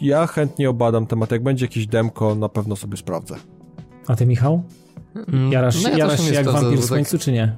i 0.00 0.06
ja 0.06 0.26
chętnie 0.26 0.70
obadam 0.70 1.06
temat. 1.06 1.30
Jak 1.30 1.42
będzie 1.42 1.64
jakieś 1.64 1.86
demko, 1.86 2.34
na 2.34 2.48
pewno 2.48 2.76
sobie 2.76 2.96
sprawdzę. 2.96 3.36
A 4.06 4.16
ty, 4.16 4.26
Michał? 4.26 4.62
Mm, 5.28 5.52
Jarasz, 5.52 5.82
no 5.82 5.88
ja 5.90 5.96
jarasz 5.96 6.16
też 6.16 6.24
się 6.26 6.30
nie 6.32 6.36
jak 6.36 6.46
wampir 6.46 6.78
w 6.78 6.80
tak- 6.80 6.88
słońcu, 6.88 7.18
czy 7.18 7.32
nie? 7.32 7.56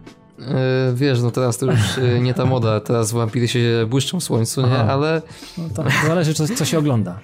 E, 0.48 0.92
wiesz, 0.94 1.20
no 1.22 1.30
teraz 1.30 1.58
to 1.58 1.66
już 1.66 1.98
e, 1.98 2.20
nie 2.20 2.34
ta 2.34 2.44
moda, 2.44 2.80
teraz 2.80 3.12
wampiry 3.12 3.48
się 3.48 3.60
błyszczą 3.88 4.20
w 4.20 4.24
słońcu, 4.24 4.60
nie? 4.62 4.66
Aha. 4.78 4.92
Ale 4.92 5.22
No 5.58 5.64
to 5.74 5.84
zależy, 6.06 6.34
co, 6.34 6.46
co 6.48 6.64
się 6.64 6.78
ogląda. 6.78 7.18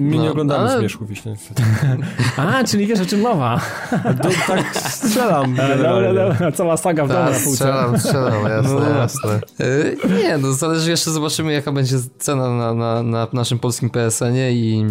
My 0.00 0.16
No, 0.16 0.22
nie 0.22 0.30
oglądamy 0.30 0.68
ale- 0.70 0.78
zmierzchów 0.78 1.10
niestety. 1.10 1.62
A, 2.36 2.64
czyli 2.64 2.86
wiesz 2.86 3.00
o 3.00 3.06
czym 3.06 3.20
mowa. 3.20 3.60
To, 4.22 4.28
tak 4.46 4.76
strzelam. 4.76 5.50
Dobra, 5.54 5.68
generalnie. 5.76 6.14
dobra, 6.14 6.52
cała 6.52 6.76
saga 6.76 7.04
w 7.04 7.08
domu 7.08 7.20
Tak, 7.30 7.36
strzelam, 7.36 7.98
strzelam, 7.98 8.44
jasne, 8.48 8.74
No. 8.74 8.88
jasne. 8.98 9.40
e, 9.60 10.18
nie, 10.22 10.38
no 10.38 10.52
zależy 10.52 10.90
jeszcze, 10.90 11.10
zobaczymy 11.10 11.52
jaka 11.52 11.72
będzie 11.72 11.96
cena 12.18 12.50
na, 12.50 12.74
na, 12.74 13.02
na 13.02 13.26
naszym 13.32 13.58
polskim 13.58 13.90
PSN-ie 13.90 14.52
i... 14.52 14.86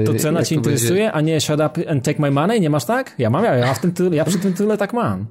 e, 0.00 0.04
To 0.04 0.14
cena 0.14 0.42
cię 0.42 0.54
to 0.56 0.60
będzie- 0.60 0.70
interesuje, 0.70 1.12
a 1.12 1.20
nie 1.20 1.40
shut 1.40 1.60
up 1.66 1.90
and 1.90 2.04
take 2.04 2.18
my 2.22 2.30
money? 2.30 2.60
Nie 2.60 2.70
masz 2.70 2.84
tak? 2.84 3.14
Ja 3.18 3.30
mam, 3.30 3.44
ja, 3.44 3.54
ja, 3.54 3.74
w 3.74 3.78
tym 3.78 3.92
tytule, 3.92 4.16
ja 4.16 4.24
przy 4.24 4.38
tym 4.38 4.52
tyle 4.52 4.76
tak 4.78 4.92
mam. 4.92 5.26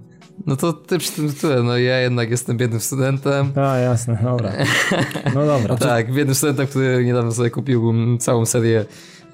No 0.46 0.56
to 0.56 0.74
ty 0.74 0.98
przy 0.98 1.12
tym 1.12 1.34
tyle, 1.34 1.64
no 1.64 1.78
ja 1.78 2.00
jednak 2.00 2.30
jestem 2.32 2.58
biednym 2.58 2.80
studentem. 2.80 3.52
A, 3.56 3.78
jasne, 3.78 4.20
dobra. 4.24 4.52
No 5.36 5.46
dobra. 5.46 5.76
Tak, 5.88 6.14
biednym 6.14 6.36
studentem, 6.36 6.68
który 6.68 7.06
niedawno 7.06 7.32
sobie 7.32 7.50
kupił 7.50 7.94
całą 8.20 8.46
serię 8.46 8.86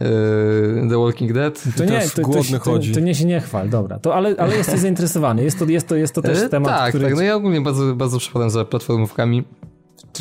e, 0.02 0.90
The 0.90 0.98
Walking 1.06 1.34
Dead. 1.34 1.64
To 1.78 1.86
nie, 1.86 2.02
to, 2.02 2.16
to, 2.16 2.22
głodny 2.22 2.60
to, 2.60 2.66
chodzi. 2.66 2.94
to 2.94 3.00
nie 3.00 3.16
się 3.16 3.26
nie 3.26 3.42
chwal, 3.42 3.70
dobra. 3.70 4.00
To, 4.00 4.16
ale, 4.16 4.36
ale 4.38 4.58
jesteś 4.58 4.80
zainteresowany. 4.80 5.44
Jest 5.44 5.60
to, 5.60 5.66
jest 5.66 5.88
to, 5.88 5.96
jest 5.96 6.16
to 6.16 6.22
też 6.22 6.38
E, 6.38 6.50
temat, 6.50 6.70
tak, 6.70 6.90
który... 6.90 7.06
tak, 7.06 7.16
no 7.16 7.22
ja 7.22 7.36
ogólnie 7.36 7.62
bardzo, 7.62 7.96
bardzo 7.96 8.20
przepadam 8.20 8.50
za 8.50 8.66
platformówkami. 8.66 9.44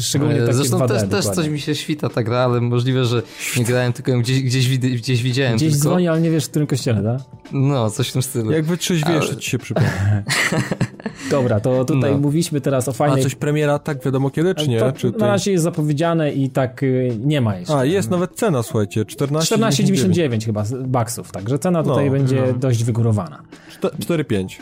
Szczególnie 0.01 0.41
takie 0.41 0.55
Zresztą 0.55 0.79
2D, 0.79 0.89
też, 0.89 1.09
też 1.09 1.25
coś 1.27 1.49
mi 1.49 1.61
się 1.61 1.75
świta 1.75 2.09
ta 2.09 2.23
gra, 2.23 2.39
ale 2.39 2.61
możliwe, 2.61 3.05
że 3.05 3.23
nie 3.57 3.65
grałem, 3.65 3.93
tylko 3.93 4.11
ją 4.11 4.21
gdzieś, 4.21 4.43
gdzieś, 4.43 4.79
gdzieś 4.79 5.23
widziałem. 5.23 5.57
Gdzieś 5.57 5.73
tylko. 5.73 5.83
dzwoni, 5.89 6.09
ale 6.09 6.21
nie 6.21 6.31
wiesz 6.31 6.45
w 6.45 6.51
którym 6.51 6.67
kościele, 6.69 7.03
tak? 7.03 7.29
No, 7.53 7.91
coś 7.91 8.09
w 8.09 8.13
tym 8.13 8.23
stylu. 8.23 8.51
Jak 8.53 8.65
wytrzeźwiesz, 8.65 9.29
to 9.29 9.37
ci 9.37 9.51
się 9.51 9.59
przypomni. 9.59 9.89
Dobra, 11.31 11.61
to 11.61 11.85
tutaj 11.85 12.11
No. 12.13 12.19
mówiliśmy 12.19 12.61
teraz 12.61 12.89
o 12.89 12.91
A 12.91 12.95
fajnej... 12.95 13.23
coś 13.23 13.35
premiera 13.35 13.79
tak 13.79 14.05
wiadomo 14.05 14.31
kiedy, 14.31 14.55
czy 14.55 14.69
nie? 14.69 14.79
to, 14.79 14.93
czy 14.93 15.11
na 15.11 15.27
razie 15.27 15.53
jest 15.53 15.65
zapowiedziane 15.65 16.33
i 16.33 16.51
tak 16.51 16.83
y, 16.83 17.17
nie 17.25 17.41
ma 17.41 17.57
jeszcze. 17.57 17.77
A, 17.77 17.85
jest 17.85 18.11
nawet 18.11 18.35
cena, 18.35 18.63
słuchajcie, 18.63 19.05
14,99. 19.05 19.39
14,99 19.39 20.45
chyba 20.47 20.65
baksów, 20.85 21.33
także 21.33 21.59
cena 21.59 21.83
tutaj 21.83 22.05
No, 22.07 22.13
będzie 22.13 22.55
dość 22.59 22.85
wygórowana. 22.85 23.43
4,5. 23.83 24.61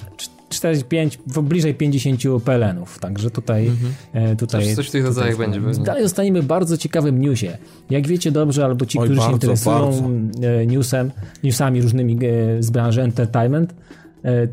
4,5, 0.61 1.18
w- 1.26 1.42
bliżej 1.42 1.74
50 1.74 2.20
PLN-ów, 2.44 2.98
także 2.98 3.30
tutaj... 3.30 3.70
e, 4.12 4.36
tutaj 4.36 4.64
Coś, 4.64 4.74
coś 4.74 4.88
w 4.88 4.90
tych 4.90 5.04
rodzajach 5.04 5.36
będzie. 5.36 5.61
Dalej 5.84 6.02
zostaniemy 6.02 6.42
w 6.42 6.46
bardzo 6.46 6.76
ciekawym 6.76 7.20
newsie. 7.20 7.58
Jak 7.90 8.06
wiecie 8.06 8.32
dobrze, 8.32 8.64
albo 8.64 8.86
ci, 8.86 8.98
Oj, 8.98 9.04
którzy 9.04 9.20
się 9.20 9.26
bardzo, 9.26 9.36
interesują 9.46 9.76
bardzo. 9.80 10.48
e, 10.48 10.66
newsem, 10.66 11.11
newsami 11.44 11.82
różnymi 11.82 12.18
e, 12.26 12.62
z 12.62 12.70
branży 12.70 13.02
entertainment, 13.02 13.74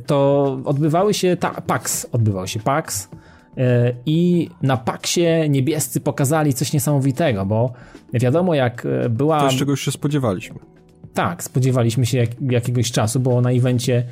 to 0.06 0.44
odbywały 0.66 1.14
się, 1.14 1.38
ta, 1.38 1.50
PAX 1.62 2.08
odbywał 2.12 2.48
się 2.48 2.60
PAX 2.60 3.10
i 4.06 4.50
na 4.62 4.78
PAXie 4.78 5.50
niebiescy 5.50 6.00
pokazali 6.02 6.54
coś 6.54 6.74
niesamowitego, 6.74 7.46
bo 7.46 7.74
wiadomo 8.14 8.56
jak 8.56 8.88
była... 9.10 9.40
To 9.40 9.50
z 9.52 9.60
czego 9.60 9.72
już 9.72 9.82
się 9.86 9.92
spodziewaliśmy. 9.92 10.60
Tak, 11.18 11.44
spodziewaliśmy 11.44 12.06
się 12.06 12.18
jak, 12.18 12.30
jakiegoś 12.52 12.92
czasu, 12.92 13.20
bo 13.20 13.42
na 13.42 13.52
evencie, 13.52 14.04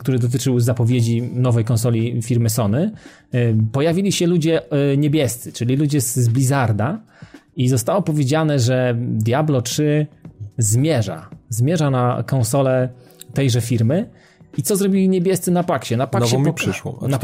który 0.00 0.18
dotyczył 0.18 0.60
zapowiedzi 0.60 1.22
nowej 1.22 1.64
konsoli 1.64 2.22
firmy 2.22 2.50
Sony, 2.50 2.92
y, 3.34 3.56
pojawili 3.72 4.12
się 4.12 4.26
ludzie 4.26 4.62
y, 4.92 4.96
niebiescy, 4.96 5.52
czyli 5.52 5.76
ludzie 5.76 6.00
z, 6.00 6.16
z 6.16 6.28
Blizzarda 6.28 7.00
i 7.56 7.68
zostało 7.68 8.02
powiedziane, 8.02 8.58
że 8.58 8.96
Diablo 8.98 9.62
3 9.62 10.06
zmierza, 10.58 11.28
zmierza 11.48 11.90
na 11.90 12.22
konsolę 12.26 12.88
tejże 13.34 13.60
firmy 13.60 14.10
i 14.56 14.62
co 14.62 14.76
zrobili 14.76 15.08
niebiescy 15.08 15.50
na 15.50 15.62
Paxie? 15.62 15.96
Na 15.96 16.08
Nowo 16.20 16.38
mi 16.38 16.52
przyszło. 16.52 16.98
Na 17.08 17.18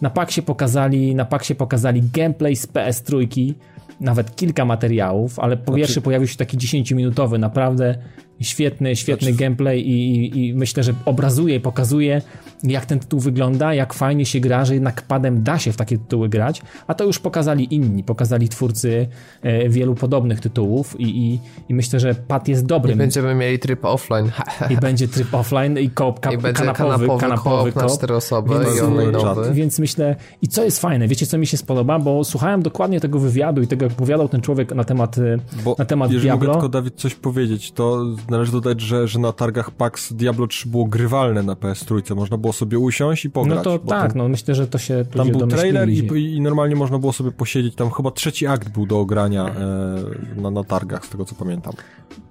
na 0.00 0.10
Paxie 0.10 0.42
pokazali, 0.42 1.14
na 1.14 1.24
Paxie 1.24 1.54
pokazali 1.54 2.02
gameplay 2.12 2.56
z 2.56 2.66
PS3, 2.66 3.54
nawet 4.00 4.36
kilka 4.36 4.64
materiałów, 4.64 5.38
ale 5.38 5.56
po 5.56 5.62
Znaczy- 5.62 5.78
pierwsze 5.78 6.00
pojawił 6.00 6.28
się 6.28 6.36
taki 6.36 6.58
10-minutowy, 6.58 7.38
naprawdę 7.38 7.98
świetny, 8.44 8.96
świetny 8.96 9.28
Znaczy- 9.28 9.38
gameplay 9.44 9.80
i, 9.88 10.16
i, 10.16 10.46
i 10.48 10.54
myślę, 10.54 10.82
że 10.82 10.94
obrazuje 11.04 11.56
i 11.56 11.60
pokazuje, 11.60 12.22
jak 12.62 12.86
ten 12.86 12.98
tytuł 12.98 13.20
wygląda, 13.20 13.74
jak 13.74 13.94
fajnie 13.94 14.26
się 14.26 14.40
gra, 14.40 14.64
że 14.64 14.74
jednak 14.74 15.02
padem 15.02 15.42
da 15.42 15.58
się 15.58 15.72
w 15.72 15.76
takie 15.76 15.98
tytuły 15.98 16.28
grać, 16.28 16.62
a 16.86 16.94
to 16.94 17.04
już 17.04 17.18
pokazali 17.18 17.74
inni, 17.74 18.04
pokazali 18.04 18.48
twórcy 18.48 19.06
e, 19.42 19.68
wielu 19.68 19.94
podobnych 19.94 20.40
tytułów 20.40 21.00
i, 21.00 21.04
i, 21.32 21.38
i 21.68 21.74
myślę, 21.74 22.00
że 22.00 22.14
pad 22.14 22.48
jest 22.48 22.62
I 22.62 22.66
dobrym. 22.66 22.98
będziemy 22.98 23.34
mieli 23.34 23.58
tryb 23.58 23.84
offline. 23.84 24.30
I 24.70 24.76
będzie 24.86 25.08
tryb 25.08 25.34
offline 25.34 25.78
i 25.78 25.90
koop, 25.90 26.20
ka, 26.20 26.32
I 26.32 26.38
będzie 26.38 26.58
kanapowy, 26.62 26.90
kanapowy, 27.06 27.20
kanapowy 27.20 27.72
koop 27.72 27.82
na 27.82 27.88
cztery 27.96 28.14
osoby 28.14 28.54
Więc- 28.54 28.76
i 28.76 28.80
online'owy. 28.80 29.52
Więc 29.52 29.78
myślę, 29.78 30.16
i 30.42 30.48
co 30.48 30.64
jest 30.64 30.80
fajne, 30.80 31.08
wiecie 31.08 31.26
co 31.26 31.38
mi 31.38 31.46
się 31.46 31.56
spodoba, 31.56 31.98
bo 31.98 32.24
słuchałem 32.24 32.62
dokładnie 32.62 33.00
tego 33.00 33.18
wywiadu 33.18 33.62
i 33.62 33.66
tego, 33.66 33.84
jak 33.84 33.92
opowiadał 33.92 34.28
ten 34.28 34.40
człowiek 34.40 34.74
na 34.74 34.84
temat, 34.84 35.16
Bo 35.64 35.76
na 35.78 35.84
temat 35.84 36.10
jeżeli 36.10 36.30
mogę 36.30 36.40
Diablo. 36.40 36.54
tylko, 36.54 36.68
Dawid, 36.68 36.94
coś 36.94 37.14
powiedzieć, 37.14 37.72
to 37.72 38.04
należy 38.30 38.52
dodać, 38.52 38.80
że, 38.80 39.08
że 39.08 39.18
na 39.18 39.32
targach 39.32 39.70
PAX 39.70 40.12
Diablo 40.12 40.46
3 40.46 40.68
było 40.68 40.84
grywalne 40.84 41.42
na 41.42 41.54
PS3. 41.54 42.16
Można 42.16 42.36
było 42.36 42.52
sobie 42.52 42.78
usiąść 42.78 43.24
i 43.24 43.30
pograć. 43.30 43.56
No 43.56 43.62
to 43.62 43.78
tak, 43.78 44.12
tam, 44.12 44.18
no 44.18 44.28
myślę, 44.28 44.54
że 44.54 44.66
to 44.66 44.78
się 44.78 45.04
Tam 45.16 45.30
był 45.30 45.46
trailer 45.46 45.88
i, 45.88 46.34
i 46.36 46.40
normalnie 46.40 46.76
można 46.76 46.98
było 46.98 47.12
sobie 47.12 47.32
posiedzieć. 47.32 47.74
Tam 47.74 47.90
chyba 47.90 48.10
trzeci 48.10 48.46
akt 48.46 48.68
był 48.68 48.86
do 48.86 49.00
ogrania 49.00 49.48
e, 49.48 50.40
na, 50.40 50.50
na 50.50 50.64
targach, 50.64 51.06
z 51.06 51.08
tego 51.08 51.24
co 51.24 51.34
pamiętam. 51.34 51.72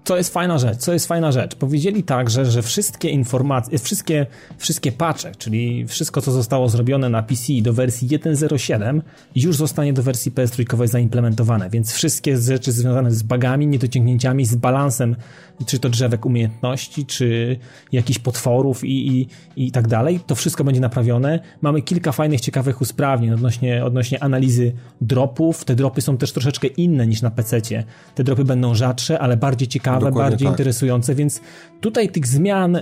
Co 0.10 0.18
jest 0.18 0.34
fajna 0.34 0.58
rzecz, 0.58 0.78
co 0.78 0.94
jest 0.94 1.08
fajna 1.08 1.32
rzecz. 1.32 1.56
Powiedzieli 1.56 2.04
także, 2.04 2.46
że 2.46 2.62
wszystkie 2.62 3.10
informacje, 3.10 3.80
wszystkie, 3.80 4.26
wszystkie 4.58 4.92
patche, 4.92 5.32
czyli 5.38 5.88
wszystko, 5.88 6.22
co 6.22 6.32
zostało 6.32 6.70
zrobione 6.70 7.10
na 7.10 7.24
PC 7.24 7.54
do 7.62 7.74
wersji 7.74 8.08
1.07 8.08 9.02
już 9.36 9.56
zostanie 9.56 9.94
do 9.94 10.04
wersji 10.04 10.32
PS3 10.32 10.88
zaimplementowane, 10.88 11.70
więc 11.70 11.94
wszystkie 11.94 12.38
rzeczy 12.38 12.72
związane 12.72 13.12
z 13.12 13.24
bugami, 13.24 13.68
niedociągnięciami, 13.68 14.46
z 14.46 14.56
balansem, 14.56 15.16
czy 15.66 15.80
to 15.80 15.90
drzewek 15.90 16.26
umiejętności, 16.26 17.06
czy 17.06 17.58
jakichś 17.92 18.20
potworów 18.20 18.84
i, 18.84 19.08
i, 19.08 19.28
i 19.56 19.72
tak 19.72 19.88
dalej, 19.88 20.20
to 20.28 20.36
wszystko 20.36 20.64
będzie 20.64 20.82
naprawione. 20.82 21.40
Mamy 21.62 21.82
kilka 21.82 22.12
fajnych, 22.12 22.42
ciekawych 22.42 22.82
usprawnień 22.82 23.34
odnośnie, 23.34 23.86
odnośnie 23.86 24.24
analizy 24.24 24.74
dropów. 25.02 25.66
Te 25.66 25.76
dropy 25.76 26.02
są 26.02 26.18
też 26.18 26.32
troszeczkę 26.32 26.68
inne 26.68 27.08
niż 27.08 27.22
na 27.22 27.32
PC-cie. 27.32 27.84
Te 28.16 28.24
dropy 28.24 28.46
będą 28.46 28.76
rzadsze, 28.76 29.20
ale 29.20 29.38
bardziej 29.38 29.68
ciekawe, 29.68 29.99
Dokładnie 30.06 30.30
bardziej 30.32 30.48
tak. 30.48 30.54
interesujące, 30.54 31.16
więc 31.16 31.42
tutaj 31.82 32.10
tych 32.10 32.28
zmian 32.28 32.78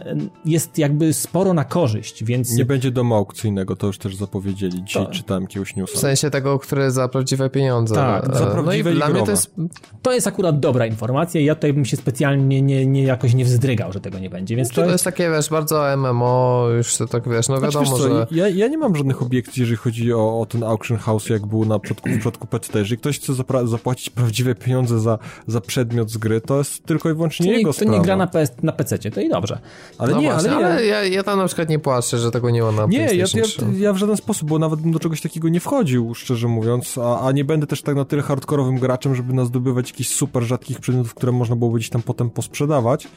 jest 0.45 0.77
jakby 0.77 1.13
sporo 1.13 1.53
na 1.53 1.63
korzyść, 1.63 2.23
więc 2.23 2.51
Nie 2.55 2.65
będzie 2.65 2.91
domu 2.91 3.15
aukcyjnego, 3.15 3.75
to 3.75 3.87
już 3.87 3.97
też 3.97 4.15
zapowiedzieli. 4.15 4.83
Dzisiaj 4.83 5.05
To- 5.05 5.11
czytałem 5.11 5.43
jakiegoś 5.43 5.73
W 5.73 5.75
newsa. 5.75 5.99
sensie 5.99 6.29
tego, 6.29 6.59
który 6.59 6.91
za 6.91 7.07
prawdziwe 7.07 7.49
pieniądze. 7.49 7.95
Tak, 7.95 8.35
za 8.35 8.45
no 8.45 8.51
prawdziwe 8.51 8.89
i 8.91 8.93
i 8.93 8.95
dla 8.95 9.09
mnie 9.09 9.23
to 9.23 9.31
jest 9.31 9.55
to 10.01 10.13
jest 10.13 10.27
akurat 10.27 10.59
dobra 10.59 10.85
informacja 10.85 11.41
ja 11.41 11.55
tutaj 11.55 11.73
bym 11.73 11.85
się 11.85 11.97
specjalnie 11.97 12.61
nie, 12.61 12.85
nie 12.87 13.03
jakoś 13.03 13.33
nie 13.33 13.45
wzdrygał, 13.45 13.93
że 13.93 13.99
tego 14.01 14.19
nie 14.19 14.29
będzie, 14.29 14.55
więc 14.55 14.69
to 14.69 14.75
to 14.75 14.89
jest 14.89 15.03
takie, 15.03 15.29
wiesz, 15.31 15.49
bardzo 15.49 15.97
MMO, 15.97 16.67
już 16.77 16.97
to 16.97 17.07
tak, 17.07 17.29
wiesz, 17.29 17.47
no 17.49 17.57
Znaczy, 17.57 17.77
wiadomo, 17.77 17.97
wiesz 17.97 18.05
co, 18.05 18.15
że... 18.15 18.27
ja, 18.31 18.49
ja 18.49 18.67
nie 18.67 18.77
mam 18.77 18.95
żadnych 18.95 19.21
obiekcji, 19.21 19.59
jeżeli 19.61 19.77
chodzi 19.77 20.13
o, 20.13 20.41
o 20.41 20.45
ten 20.45 20.63
auction 20.63 20.97
house, 20.97 21.29
jak 21.29 21.45
był 21.45 21.65
na 21.65 21.79
przodku, 21.79 22.09
w 22.09 22.13
przypadku 22.13 22.47
PC. 22.47 22.79
Jeżeli 22.79 22.97
ktoś 22.97 23.19
chce 23.19 23.33
zapra- 23.33 23.67
zapłacić 23.67 24.09
prawdziwe 24.09 24.55
pieniądze 24.55 24.99
za, 24.99 25.19
za 25.47 25.61
przedmiot 25.61 26.09
z 26.09 26.17
gry, 26.17 26.41
to 26.41 26.57
jest 26.57 26.85
tylko 26.85 27.06
i 27.09 27.13
wyłącznie 27.13 27.45
To 27.45 27.51
nie, 27.51 27.57
jego 27.57 27.69
to 27.69 27.79
sprawa. 27.79 27.97
nie 27.97 28.01
gra 28.03 28.15
na, 28.17 28.27
PS, 28.27 28.51
na 28.63 28.71
PC-cie, 28.71 29.11
to 29.11 29.21
i 29.21 29.29
dobrze. 29.29 29.59
Ale 29.97 30.11
no 30.13 30.21
nie, 30.21 30.31
właśnie, 30.31 30.51
ale 30.51 30.59
nie. 30.61 30.65
ale 30.73 30.85
ja, 30.85 31.03
ja 31.03 31.23
tam 31.23 31.39
na 31.39 31.45
przykład 31.45 31.69
nie 31.69 31.79
płaczę, 31.79 32.17
że 32.17 32.31
tego 32.31 32.49
nie 32.49 32.61
ma 32.61 32.71
na 32.71 32.85
Nie, 32.85 32.97
ja, 32.99 33.11
ja, 33.13 33.25
3. 33.25 33.65
ja 33.77 33.93
w 33.93 33.97
żaden 33.97 34.17
sposób, 34.17 34.49
bo 34.49 34.59
nawet 34.59 34.79
bym 34.79 34.91
do 34.91 34.99
czegoś 34.99 35.21
takiego 35.21 35.49
nie 35.49 35.59
wchodził, 35.59 36.13
szczerze 36.15 36.47
mówiąc, 36.47 36.97
a, 36.97 37.27
a 37.27 37.31
nie 37.31 37.45
będę 37.45 37.67
też 37.67 37.81
tak 37.81 37.95
na 37.95 38.05
tyle 38.05 38.21
hardkorowym 38.21 38.79
graczem, 38.79 39.15
żeby 39.15 39.33
nas 39.33 39.47
zdobywać 39.47 39.89
jakichś 39.91 40.09
super 40.09 40.43
rzadkich 40.43 40.79
przedmiotów, 40.79 41.13
które 41.13 41.31
można 41.31 41.55
byłoby 41.55 41.77
gdzieś 41.77 41.89
tam 41.89 42.01
potem 42.01 42.29
posprzedawać, 42.29 43.07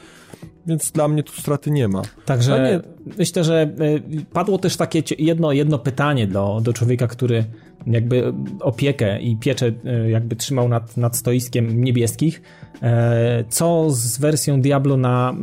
więc 0.67 0.91
dla 0.91 1.07
mnie 1.07 1.23
tu 1.23 1.33
straty 1.41 1.71
nie 1.71 1.87
ma. 1.87 2.01
Także 2.25 2.81
nie- 3.05 3.13
myślę, 3.17 3.43
że 3.43 3.69
y, 4.19 4.25
padło 4.33 4.57
też 4.57 4.77
takie 4.77 5.03
jedno, 5.19 5.51
jedno 5.51 5.79
pytanie 5.79 6.27
do, 6.27 6.59
do 6.63 6.73
człowieka, 6.73 7.07
który 7.07 7.45
jakby 7.87 8.33
opiekę 8.59 9.21
i 9.21 9.35
pieczę 9.35 9.71
e, 9.85 10.09
jakby 10.09 10.35
trzymał 10.35 10.69
nad, 10.69 10.97
nad 10.97 11.17
stoiskiem 11.17 11.83
niebieskich, 11.83 12.41
e, 12.81 13.43
co 13.49 13.89
z 13.89 14.17
wersją 14.17 14.61
Diablo 14.61 14.97
na 14.97 15.35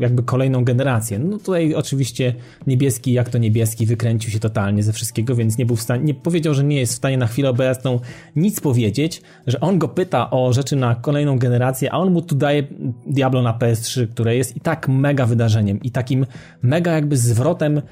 jakby 0.00 0.22
kolejną 0.22 0.64
generację. 0.64 1.18
No 1.18 1.38
tutaj 1.38 1.74
oczywiście 1.74 2.34
niebieski, 2.66 3.12
jak 3.12 3.28
to 3.28 3.38
niebieski, 3.38 3.86
wykręcił 3.86 4.30
się 4.30 4.38
totalnie 4.38 4.82
ze 4.82 4.92
wszystkiego, 4.92 5.34
więc 5.34 5.58
nie 5.58 5.66
był 5.66 5.76
w 5.76 5.80
stanie, 5.80 6.04
nie 6.04 6.14
powiedział, 6.14 6.54
że 6.54 6.64
nie 6.64 6.76
jest 6.76 6.92
w 6.92 6.96
stanie 6.96 7.18
na 7.18 7.26
chwilę 7.26 7.50
obecną 7.50 8.00
nic 8.36 8.60
powiedzieć, 8.60 9.22
że 9.46 9.60
on 9.60 9.78
go 9.78 9.88
pyta 9.88 10.30
o 10.30 10.52
rzeczy 10.52 10.76
na 10.76 10.94
kolejną 10.94 11.38
generację, 11.38 11.92
a 11.92 11.96
on 11.96 12.12
mu 12.12 12.22
tu 12.22 12.34
daje 12.34 12.62
Diablo 13.06 13.42
na 13.42 13.58
PS3, 13.58 14.08
które 14.08 14.36
jest 14.36 14.56
i 14.56 14.60
tak 14.60 14.88
mega 14.88 15.26
wydarzeniem 15.26 15.80
i 15.82 15.90
takim 15.90 16.26
mega 16.62 16.92
jakby 16.92 17.16
zwrotem 17.16 17.82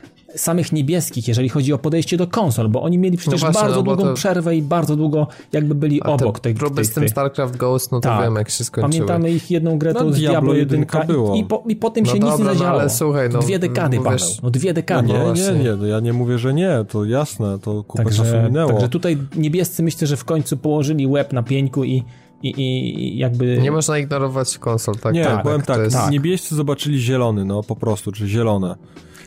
samych 0.40 0.72
niebieskich, 0.72 1.28
jeżeli 1.28 1.48
chodzi 1.48 1.72
o 1.72 1.78
podejście 1.78 2.16
do 2.16 2.26
konsol, 2.26 2.68
bo 2.68 2.82
oni 2.82 2.98
mieli 2.98 3.16
przecież 3.16 3.42
No 3.42 3.46
właśnie, 3.46 3.60
bardzo 3.62 3.76
no 3.76 3.82
długą 3.82 4.02
to- 4.02 4.14
przerwę 4.14 4.56
i 4.56 4.62
bardzo 4.62 4.96
długo 4.96 5.26
jakby 5.52 5.74
byli 5.74 6.02
A 6.02 6.06
obok 6.06 6.38
te 6.38 6.42
tej, 6.42 6.54
próby 6.54 6.76
tej, 6.76 6.84
z 6.84 6.90
tym 6.92 7.08
StarCraft 7.08 7.56
Ghost, 7.56 7.92
no 7.92 8.00
to 8.00 8.08
Tak. 8.08 8.22
wiem 8.24 8.34
jak 8.34 8.50
się 8.50 8.64
skończyły. 8.64 8.92
Pamiętamy 9.06 9.30
ich 9.30 9.50
jedną 9.50 9.78
grę 9.78 9.92
No, 9.92 10.00
to 10.00 10.12
z 10.12 10.16
Diablo 10.16 10.32
Diablo 10.32 10.54
1 10.54 10.60
jedynka 10.80 11.04
było. 11.04 11.34
i 11.34 11.44
po, 11.44 11.64
i 11.68 11.76
po 11.76 11.90
tym 11.90 12.04
No 12.04 12.12
się 12.12 12.18
nic 12.18 12.22
dobra, 12.30 12.38
nie 12.38 12.44
no 12.44 12.54
zadziało. 12.54 12.80
ale 12.80 12.90
słuchaj, 12.90 13.28
no, 13.32 13.38
Dwie 13.38 13.58
dekady, 13.58 13.96
no 13.96 14.02
Paweł. 14.02 14.18
No 14.42 14.50
dwie 14.50 14.74
dekady. 14.74 15.08
Nie, 15.08 15.18
właśnie. 15.18 15.52
nie, 15.52 15.64
nie, 15.64 15.76
no 15.76 15.86
ja 15.86 16.00
nie 16.00 16.12
mówię, 16.12 16.38
że 16.38 16.54
nie, 16.54 16.70
to 16.88 17.04
jasne, 17.04 17.58
to 17.58 17.84
kupę 17.84 18.04
czasu 18.04 18.16
Także, 18.22 18.42
minęło. 18.42 18.70
także 18.72 18.88
tutaj 18.88 19.18
niebiescy 19.36 19.82
myślę, 19.82 20.06
że 20.06 20.16
w 20.16 20.24
końcu 20.24 20.56
położyli 20.56 21.06
łeb 21.06 21.32
na 21.32 21.42
pieńku 21.42 21.84
i, 21.84 22.02
i, 22.42 22.60
i 22.60 23.18
jakby... 23.18 23.58
Nie 23.62 23.70
można 23.70 23.98
ignorować 23.98 24.58
konsol, 24.58 24.94
tak? 24.94 25.14
nie, 25.14 25.24
tak, 25.24 25.44
tak, 25.66 25.78
jest- 25.78 25.96
tak. 25.96 26.10
niebiescy 26.10 26.54
zobaczyli 26.54 26.98
zielony, 27.00 27.44
no 27.44 27.62
po 27.62 27.76
prostu, 27.76 28.12
czy 28.12 28.28
zielone. 28.28 28.74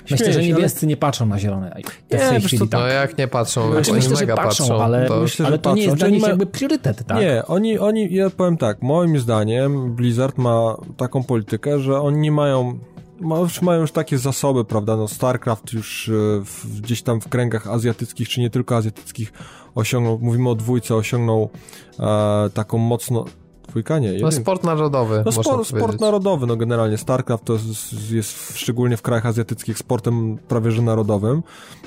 Myślę, 0.03 0.17
Śmieję 0.17 0.33
że 0.33 0.41
się, 0.43 0.47
niebiescy 0.47 0.87
nie 0.87 0.97
patrzą 0.97 1.25
na 1.25 1.39
zielone. 1.39 1.71
Te 2.07 2.17
Nie, 2.17 2.23
w 2.25 2.29
tej 2.29 2.39
wiesz 2.39 2.45
chwili 2.47 2.59
co, 2.59 2.67
tak. 2.67 2.79
No 2.81 2.87
jak 2.87 3.17
nie 3.17 3.27
patrzą, 3.27 3.71
Znaczy, 3.71 3.91
oni 3.91 3.99
myślę, 3.99 4.15
że 4.15 4.21
mega 4.21 4.35
patrzą, 4.35 4.83
ale, 4.83 5.05
to... 5.07 5.21
Myślę, 5.21 5.43
że 5.45 5.47
ale 5.47 5.59
to 5.59 5.69
nie 5.69 5.73
patrzą. 5.75 5.81
jest 5.89 5.93
Czy 5.93 5.99
dla 5.99 6.09
nich 6.09 6.21
mają- 6.21 6.31
jakby 6.31 6.45
priorytet, 6.45 7.03
tak? 7.07 7.17
Nie, 7.17 7.43
oni, 7.47 7.79
oni, 7.79 8.13
ja 8.13 8.29
powiem 8.29 8.57
tak, 8.57 8.81
moim 8.81 9.19
zdaniem 9.19 9.95
Blizzard 9.95 10.37
ma 10.37 10.75
taką 10.97 11.23
politykę, 11.23 11.79
że 11.79 12.01
oni 12.01 12.17
nie 12.17 12.31
mają, 12.31 12.79
ma, 13.19 13.39
już 13.39 13.61
mają 13.61 13.81
już 13.81 13.91
takie 13.91 14.17
zasoby, 14.17 14.65
prawda, 14.65 14.97
no 14.97 15.07
StarCraft 15.07 15.73
już 15.73 16.09
e, 16.09 16.11
w, 16.45 16.81
gdzieś 16.81 17.01
tam 17.01 17.21
w 17.21 17.27
kręgach 17.29 17.67
azjatyckich, 17.67 18.29
czy 18.29 18.39
nie 18.41 18.49
tylko 18.49 18.75
azjatyckich 18.75 19.33
osiągnął, 19.75 20.19
mówimy 20.21 20.49
o 20.49 20.55
dwójce, 20.55 20.95
osiągnął 20.95 21.49
e, 21.99 22.49
taką 22.53 22.77
mocno, 22.77 23.25
dwójka 23.71 23.99
nie, 23.99 24.13
No 24.21 24.31
sport 24.31 24.63
narodowy, 24.63 25.23
No 25.25 25.31
sport, 25.31 25.67
sport 25.67 25.99
narodowy, 26.01 26.47
no 26.47 26.55
generalnie 26.55 26.97
StarCraft 26.97 27.45
to 27.45 27.53
jest, 27.53 28.11
jest 28.11 28.57
szczególnie 28.57 28.97
w 28.97 29.01
krajach 29.01 29.25
azjatyckich 29.25 29.77
sportem 29.77 30.37
prawie 30.47 30.71
że 30.71 30.81
narodowym, 30.81 31.43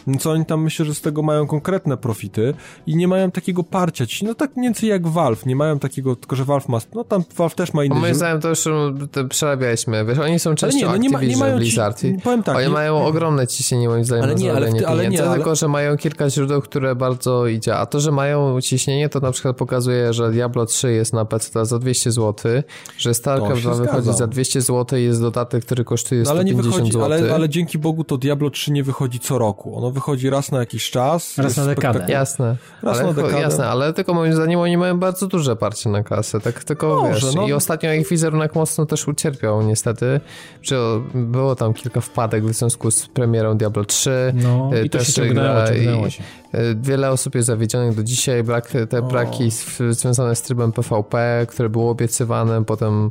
No 0.07 0.18
co 0.18 0.30
oni 0.30 0.47
tam 0.47 0.62
myślę, 0.62 0.85
że 0.87 0.95
z 0.95 1.01
tego 1.01 1.22
mają 1.22 1.47
konkretne 1.47 1.97
profity 1.97 2.55
i 2.87 2.97
nie 2.97 3.09
mają 3.09 3.30
takiego 3.30 3.62
parcia, 3.64 4.07
ci, 4.07 4.24
no 4.24 4.35
tak 4.35 4.57
mniej 4.57 4.66
więcej 4.68 4.89
jak 4.89 5.07
Valve, 5.07 5.47
nie 5.47 5.57
mają 5.57 5.78
takiego, 5.78 6.16
tylko 6.16 6.37
że 6.37 6.45
Valve 6.45 6.68
ma, 6.68 6.78
no 6.95 7.05
tam 7.05 7.24
Valve 7.37 7.55
też 7.55 7.74
ma 7.74 7.85
inny 7.85 7.95
No 7.95 8.01
moim 8.01 8.14
zdaniem 8.14 8.41
to 8.41 8.49
już 8.49 8.64
to 9.12 9.24
przerabialiśmy. 9.24 10.05
Wiesz, 10.05 10.18
oni 10.18 10.39
są 10.39 10.55
częścią 10.55 10.78
nie, 10.78 10.87
no 10.87 11.18
nie 11.20 11.28
nie 11.28 11.37
mają 11.37 11.55
ci- 11.55 11.59
Blizzard. 11.61 12.05
i 12.05 12.18
powiem 12.24 12.43
tak, 12.43 12.57
oni 12.57 12.66
nie- 12.66 12.72
mają 12.72 13.05
ogromne 13.07 13.47
ciśnienie 13.47 13.89
moim 13.89 14.05
zdaniem 14.05 14.24
Ale 14.24 14.35
na 14.35 14.41
nie, 14.41 14.53
ale 14.53 14.72
ty- 14.72 14.87
ale 14.87 15.09
nie, 15.09 15.24
ale- 15.24 15.35
tylko 15.37 15.55
że 15.55 15.68
mają 15.68 15.97
kilka 15.97 16.30
źródeł, 16.30 16.61
które 16.62 16.95
bardzo 16.95 17.47
idzie. 17.47 17.76
A 17.76 17.87
to, 17.87 18.01
że 18.01 18.12
mają 18.12 18.61
ciśnienie, 18.61 19.09
to 19.09 19.20
na 19.20 19.30
przykład 19.30 19.57
pokazuje, 19.57 20.12
że 20.12 20.30
Diablo 20.30 20.66
3 20.66 20.93
jest 20.93 21.12
na 21.12 21.24
PC 21.24 21.51
za 21.75 21.79
200 21.79 22.12
zł, 22.12 22.53
że 22.99 23.14
StarCraft 23.14 23.62
się 23.62 23.68
2 23.68 23.75
wychodzi 23.75 24.03
zgadza. 24.03 24.18
za 24.18 24.27
200 24.27 24.61
zł 24.61 24.99
i 24.99 25.03
jest 25.03 25.20
dodatek, 25.20 25.64
który 25.64 25.85
kosztuje 25.85 26.22
no, 26.22 26.31
ale 26.31 26.41
150 26.41 26.66
nie 26.66 26.70
wychodzi, 26.72 26.93
zł. 26.93 27.05
ale, 27.05 27.35
ale 27.35 27.49
dzięki 27.49 27.79
Bogu 27.79 28.05
to 28.05 28.16
Diablo 28.16 28.51
3 28.51 28.72
nie 28.72 28.85
wychodzi 28.85 29.20
co 29.20 29.39
roku, 29.39 29.77
ono 29.79 29.91
wychodzi 29.91 30.31
raz 30.31 30.53
na 30.53 30.59
jakiś 30.59 30.91
czas. 30.91 31.39
Raz 31.39 31.57
na 31.57 31.66
dekadę. 31.66 32.07
Jasne, 32.09 32.57
Raz 32.83 32.99
ale, 32.99 33.07
na 33.07 33.12
dekadę. 33.12 33.41
jasne, 33.41 33.66
ale 33.66 33.93
tylko 33.93 34.14
moim 34.14 34.35
zdaniem 34.35 34.61
oni 34.61 34.77
mają 34.77 34.99
bardzo 34.99 35.27
duże 35.27 35.57
parcie 35.57 35.91
na 35.91 36.03
kasę, 36.03 36.41
tak 36.41 36.64
tylko 36.64 37.03
Może, 37.03 37.27
wiesz, 37.27 37.35
no. 37.35 37.47
i 37.49 37.53
ostatnio 37.53 37.93
ich 37.93 38.09
wizerunek 38.09 38.55
mocno 38.55 38.87
też 38.87 39.09
ucierpiał 39.09 39.62
niestety, 39.62 40.20
że 40.62 41.01
było 41.14 41.55
tam 41.57 41.75
kilka 41.75 42.01
wpadek 42.01 42.45
w 42.45 42.53
związku 42.55 42.91
z 42.91 43.07
premierą 43.07 43.57
Diablo 43.57 43.85
3, 43.85 44.33
No 44.35 44.70
e, 44.75 44.85
i 44.85 44.91
to 44.91 45.05
się 45.05 45.12
ciągnęło, 45.12 45.66
ciągnęło 45.68 46.07
i- 46.07 46.11
się. 46.11 46.22
E, 46.55 46.74
Wiele 46.74 47.11
osób 47.11 47.34
jest 47.34 47.46
zawiedzionych 47.46 47.96
do 47.96 48.02
dzisiaj, 48.02 48.42
brak, 48.42 48.70
te 48.88 49.02
braki 49.02 49.50
związane 49.90 50.36
z 50.36 50.42
trybem 50.42 50.72
PvP, 50.72 51.46
które 51.48 51.68
było 51.68 51.90
obiecywane, 51.90 52.64
potem 52.64 53.11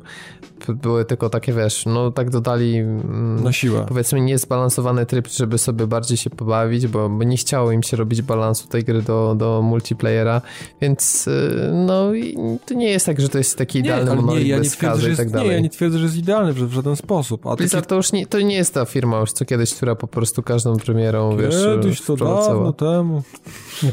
były 0.69 1.05
tylko 1.05 1.29
takie, 1.29 1.53
wiesz, 1.53 1.85
no 1.85 2.11
tak 2.11 2.29
dodali 2.29 2.77
mm, 2.77 3.43
Na 3.43 3.51
siłę. 3.51 3.85
powiedzmy 3.87 4.21
niezbalansowany 4.21 5.05
tryb, 5.05 5.27
żeby 5.27 5.57
sobie 5.57 5.87
bardziej 5.87 6.17
się 6.17 6.29
pobawić, 6.29 6.87
bo 6.87 7.09
nie 7.25 7.37
chciało 7.37 7.71
im 7.71 7.83
się 7.83 7.97
robić 7.97 8.21
balansu 8.21 8.67
tej 8.67 8.83
gry 8.83 9.01
do, 9.01 9.35
do 9.37 9.61
multiplayera, 9.61 10.41
więc 10.81 11.27
y, 11.27 11.69
no 11.73 12.13
i 12.13 12.37
to 12.65 12.73
nie 12.73 12.89
jest 12.89 13.05
tak, 13.05 13.21
że 13.21 13.29
to 13.29 13.37
jest 13.37 13.57
taki 13.57 13.79
idealny 13.79 14.11
ale 14.11 14.21
monolit 14.21 14.47
ja 14.47 14.55
nie 14.55 14.61
bez 14.63 14.71
twierdzę, 14.71 14.87
skazy 14.87 15.01
że 15.01 15.07
i 15.07 15.09
jest, 15.09 15.21
tak 15.21 15.29
dalej. 15.29 15.47
nie, 15.49 15.53
ja 15.55 15.59
nie 15.61 15.69
twierdzę, 15.69 15.97
że 15.97 16.03
jest 16.05 16.17
idealny 16.17 16.53
w, 16.53 16.69
w 16.69 16.73
żaden 16.73 16.95
sposób. 16.95 17.45
A 17.45 17.49
taki 17.49 17.57
Blizzard 17.57 17.89
to 17.89 17.95
już 17.95 18.11
nie, 18.11 18.27
to 18.27 18.41
nie 18.41 18.55
jest 18.55 18.73
ta 18.73 18.85
firma 18.85 19.19
już 19.19 19.31
co 19.31 19.45
kiedyś, 19.45 19.73
która 19.73 19.95
po 19.95 20.07
prostu 20.07 20.43
każdą 20.43 20.77
premierą, 20.77 21.37
wiesz, 21.37 21.55
Kiedyś 21.81 22.01
to 22.01 22.15
wprowadzała. 22.15 22.47
dawno 22.55 22.73
temu. 22.73 23.21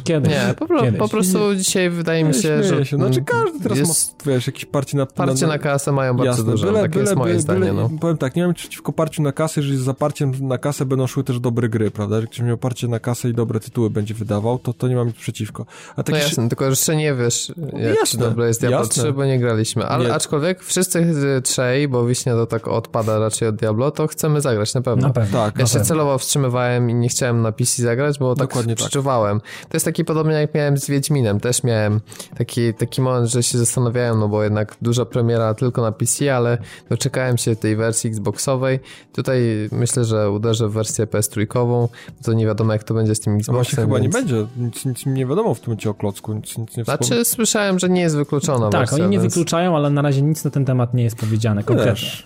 Kiedyś. 0.04 0.32
Nie, 0.32 0.54
po, 0.58 0.66
pro, 0.66 0.82
Kiedyś. 0.82 0.98
po 0.98 1.08
prostu 1.08 1.54
dzisiaj 1.54 1.90
wydaje 1.90 2.24
mi 2.24 2.30
Nie, 2.30 2.34
się, 2.42 2.62
że 2.64 2.86
się. 2.86 2.96
Znaczy 2.96 3.22
każdy 3.22 3.60
teraz 3.60 3.78
jest, 3.78 4.26
ma, 4.26 4.32
wiesz, 4.32 4.46
jakieś 4.46 4.64
parcie 4.64 4.96
na... 4.96 5.06
parcie 5.06 5.46
na 5.46 5.58
kasę 5.58 5.92
mają 5.92 6.16
bardzo 6.16 6.42
Jasne, 6.42 6.56
duże, 6.60 6.72
byle, 6.72 6.82
takie 6.82 6.92
byle, 6.92 7.02
jest 7.04 7.16
moje 7.16 7.30
byle, 7.32 7.42
zdanie, 7.42 7.72
no. 7.72 7.90
Powiem 8.00 8.16
tak, 8.18 8.36
nie 8.36 8.42
mam 8.42 8.50
nic 8.50 8.58
przeciwko 8.58 8.92
parciu 8.92 9.22
na 9.22 9.32
kasę, 9.32 9.60
jeżeli 9.60 9.78
z 9.78 9.80
zaparciem 9.80 10.32
na 10.40 10.58
kasę 10.58 10.84
będą 10.86 11.06
szły 11.06 11.24
też 11.24 11.40
dobre 11.40 11.68
gry, 11.68 11.90
prawda? 11.90 12.20
Że 12.20 12.26
ktoś 12.26 12.40
miał 12.40 12.56
parcie 12.58 12.88
na 12.88 12.98
kasę 13.00 13.28
i 13.28 13.34
dobre 13.34 13.60
tytuły 13.60 13.90
będzie 13.90 14.14
wydawał, 14.14 14.58
to, 14.58 14.72
to 14.72 14.88
nie 14.88 14.96
mam 14.96 15.06
nic 15.06 15.16
przeciwko. 15.16 15.66
A 15.96 16.02
No 16.10 16.16
jasne, 16.16 16.48
tylko 16.48 16.64
jeszcze 16.64 16.96
nie 16.96 17.14
wiesz, 17.14 17.52
jak 17.72 17.96
Jasne, 17.96 18.20
dobre 18.20 18.46
jest 18.46 18.60
Diablo 18.60 18.78
jasne. 18.78 19.02
3, 19.02 19.12
bo 19.12 19.24
nie 19.24 19.38
graliśmy. 19.38 19.86
Ale 19.86 20.04
Nie. 20.04 20.14
aczkolwiek 20.14 20.62
wszyscy 20.62 21.06
trzej, 21.44 21.88
bo 21.88 22.06
Wiśnia 22.06 22.32
to 22.34 22.46
tak 22.46 22.68
odpada 22.68 23.18
raczej 23.18 23.48
od 23.48 23.56
Diablo, 23.56 23.90
to 23.90 24.06
chcemy 24.06 24.40
zagrać 24.40 24.74
na 24.74 24.82
pewno. 24.82 25.06
Na 25.08 25.14
pewno. 25.14 25.38
Tak, 25.44 25.56
Ja 25.56 25.60
na 25.62 25.66
się 25.66 25.72
pewno. 25.72 25.86
celowo 25.88 26.18
wstrzymywałem 26.18 26.90
i 26.90 26.94
nie 26.94 27.08
chciałem 27.08 27.42
na 27.42 27.52
PC 27.52 27.82
zagrać, 27.82 28.18
bo 28.18 28.34
tak 28.34 28.48
Dokładnie 28.48 28.74
tak. 28.74 28.78
przeczuwałem. 28.80 29.40
To 29.40 29.76
jest 29.76 29.84
taki 29.86 30.04
podobnie 30.04 30.34
jak 30.34 30.54
miałem 30.54 30.78
z 30.78 30.86
Wiedźminem. 30.86 31.40
Też 31.40 31.64
miałem 31.64 32.00
taki, 32.38 32.74
taki 32.74 33.00
moment, 33.02 33.26
że 33.30 33.42
się 33.42 33.58
zastanawiałem, 33.58 34.20
no 34.20 34.28
bo 34.28 34.42
jednak 34.44 34.76
duża 34.82 35.04
premiera 35.04 35.54
tylko 35.54 35.82
na 35.82 35.92
PC, 35.92 36.36
ale 36.36 36.49
doczekałem 36.90 37.38
się 37.38 37.56
tej 37.56 37.76
wersji 37.76 38.10
Xboxowej. 38.10 38.80
Tutaj 39.12 39.40
myślę, 39.72 40.04
że 40.04 40.30
uderzę 40.30 40.68
w 40.68 40.72
wersję 40.72 41.06
PS3, 41.06 41.46
bo 41.66 41.88
to 42.24 42.32
nie 42.32 42.46
wiadomo 42.46 42.72
jak 42.72 42.84
to 42.84 42.94
będzie 42.94 43.14
z 43.14 43.20
tym 43.20 43.32
No 43.32 43.38
Xboxem. 43.38 43.54
właśnie 43.54 43.84
chyba 43.84 43.98
nie 43.98 44.08
będzie, 44.08 44.46
nic, 44.56 44.84
nic 44.84 45.06
mi 45.06 45.12
nie 45.12 45.26
wiadomo 45.26 45.54
w 45.54 45.60
tym 45.60 45.66
momencie 45.68 45.90
o 45.90 45.94
klocku, 45.94 46.32
nic, 46.34 46.58
nic 46.58 46.76
nie 46.76 46.84
wspomnę. 46.84 47.06
Znaczy 47.06 47.24
słyszałem, 47.24 47.78
że 47.78 47.88
nie 47.88 48.00
jest 48.00 48.16
wykluczona 48.16 48.68
Tak, 48.70 48.80
wersja, 48.80 49.04
oni 49.04 49.10
nie 49.10 49.18
więc... 49.20 49.34
wykluczają, 49.34 49.76
ale 49.76 49.90
na 49.90 50.02
razie 50.02 50.22
nic 50.22 50.44
na 50.44 50.50
ten 50.50 50.64
temat 50.64 50.94
nie 50.94 51.04
jest 51.04 51.16
powiedziane 51.16 51.62
konkretnie. 51.64 51.92
Też. 51.92 52.24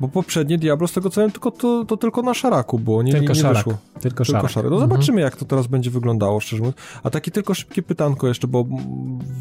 Bo 0.00 0.08
poprzednie 0.08 0.58
Diablo, 0.58 0.88
z 0.88 0.92
tego 0.92 1.10
co 1.10 1.20
wiem, 1.20 1.30
tylko, 1.32 1.50
to, 1.50 1.84
to 1.84 1.96
tylko 1.96 2.22
na 2.22 2.34
szaraku 2.34 2.78
było, 2.78 3.02
nie, 3.02 3.12
Tylko 3.12 3.22
nie, 3.22 3.28
nie 3.28 3.42
szarak. 3.42 3.56
wyszło. 3.56 3.72
Tylko 3.72 4.00
Tylko 4.02 4.24
szarak. 4.24 4.50
szary. 4.50 4.70
No 4.70 4.78
zobaczymy, 4.78 5.20
jak 5.20 5.36
to 5.36 5.44
teraz 5.44 5.66
będzie 5.66 5.90
wyglądało, 5.90 6.40
szczerze 6.40 6.60
mówiąc. 6.62 6.76
A 7.02 7.10
takie 7.10 7.30
tylko 7.30 7.54
szybkie 7.54 7.82
pytanko 7.82 8.28
jeszcze, 8.28 8.46
bo 8.48 8.64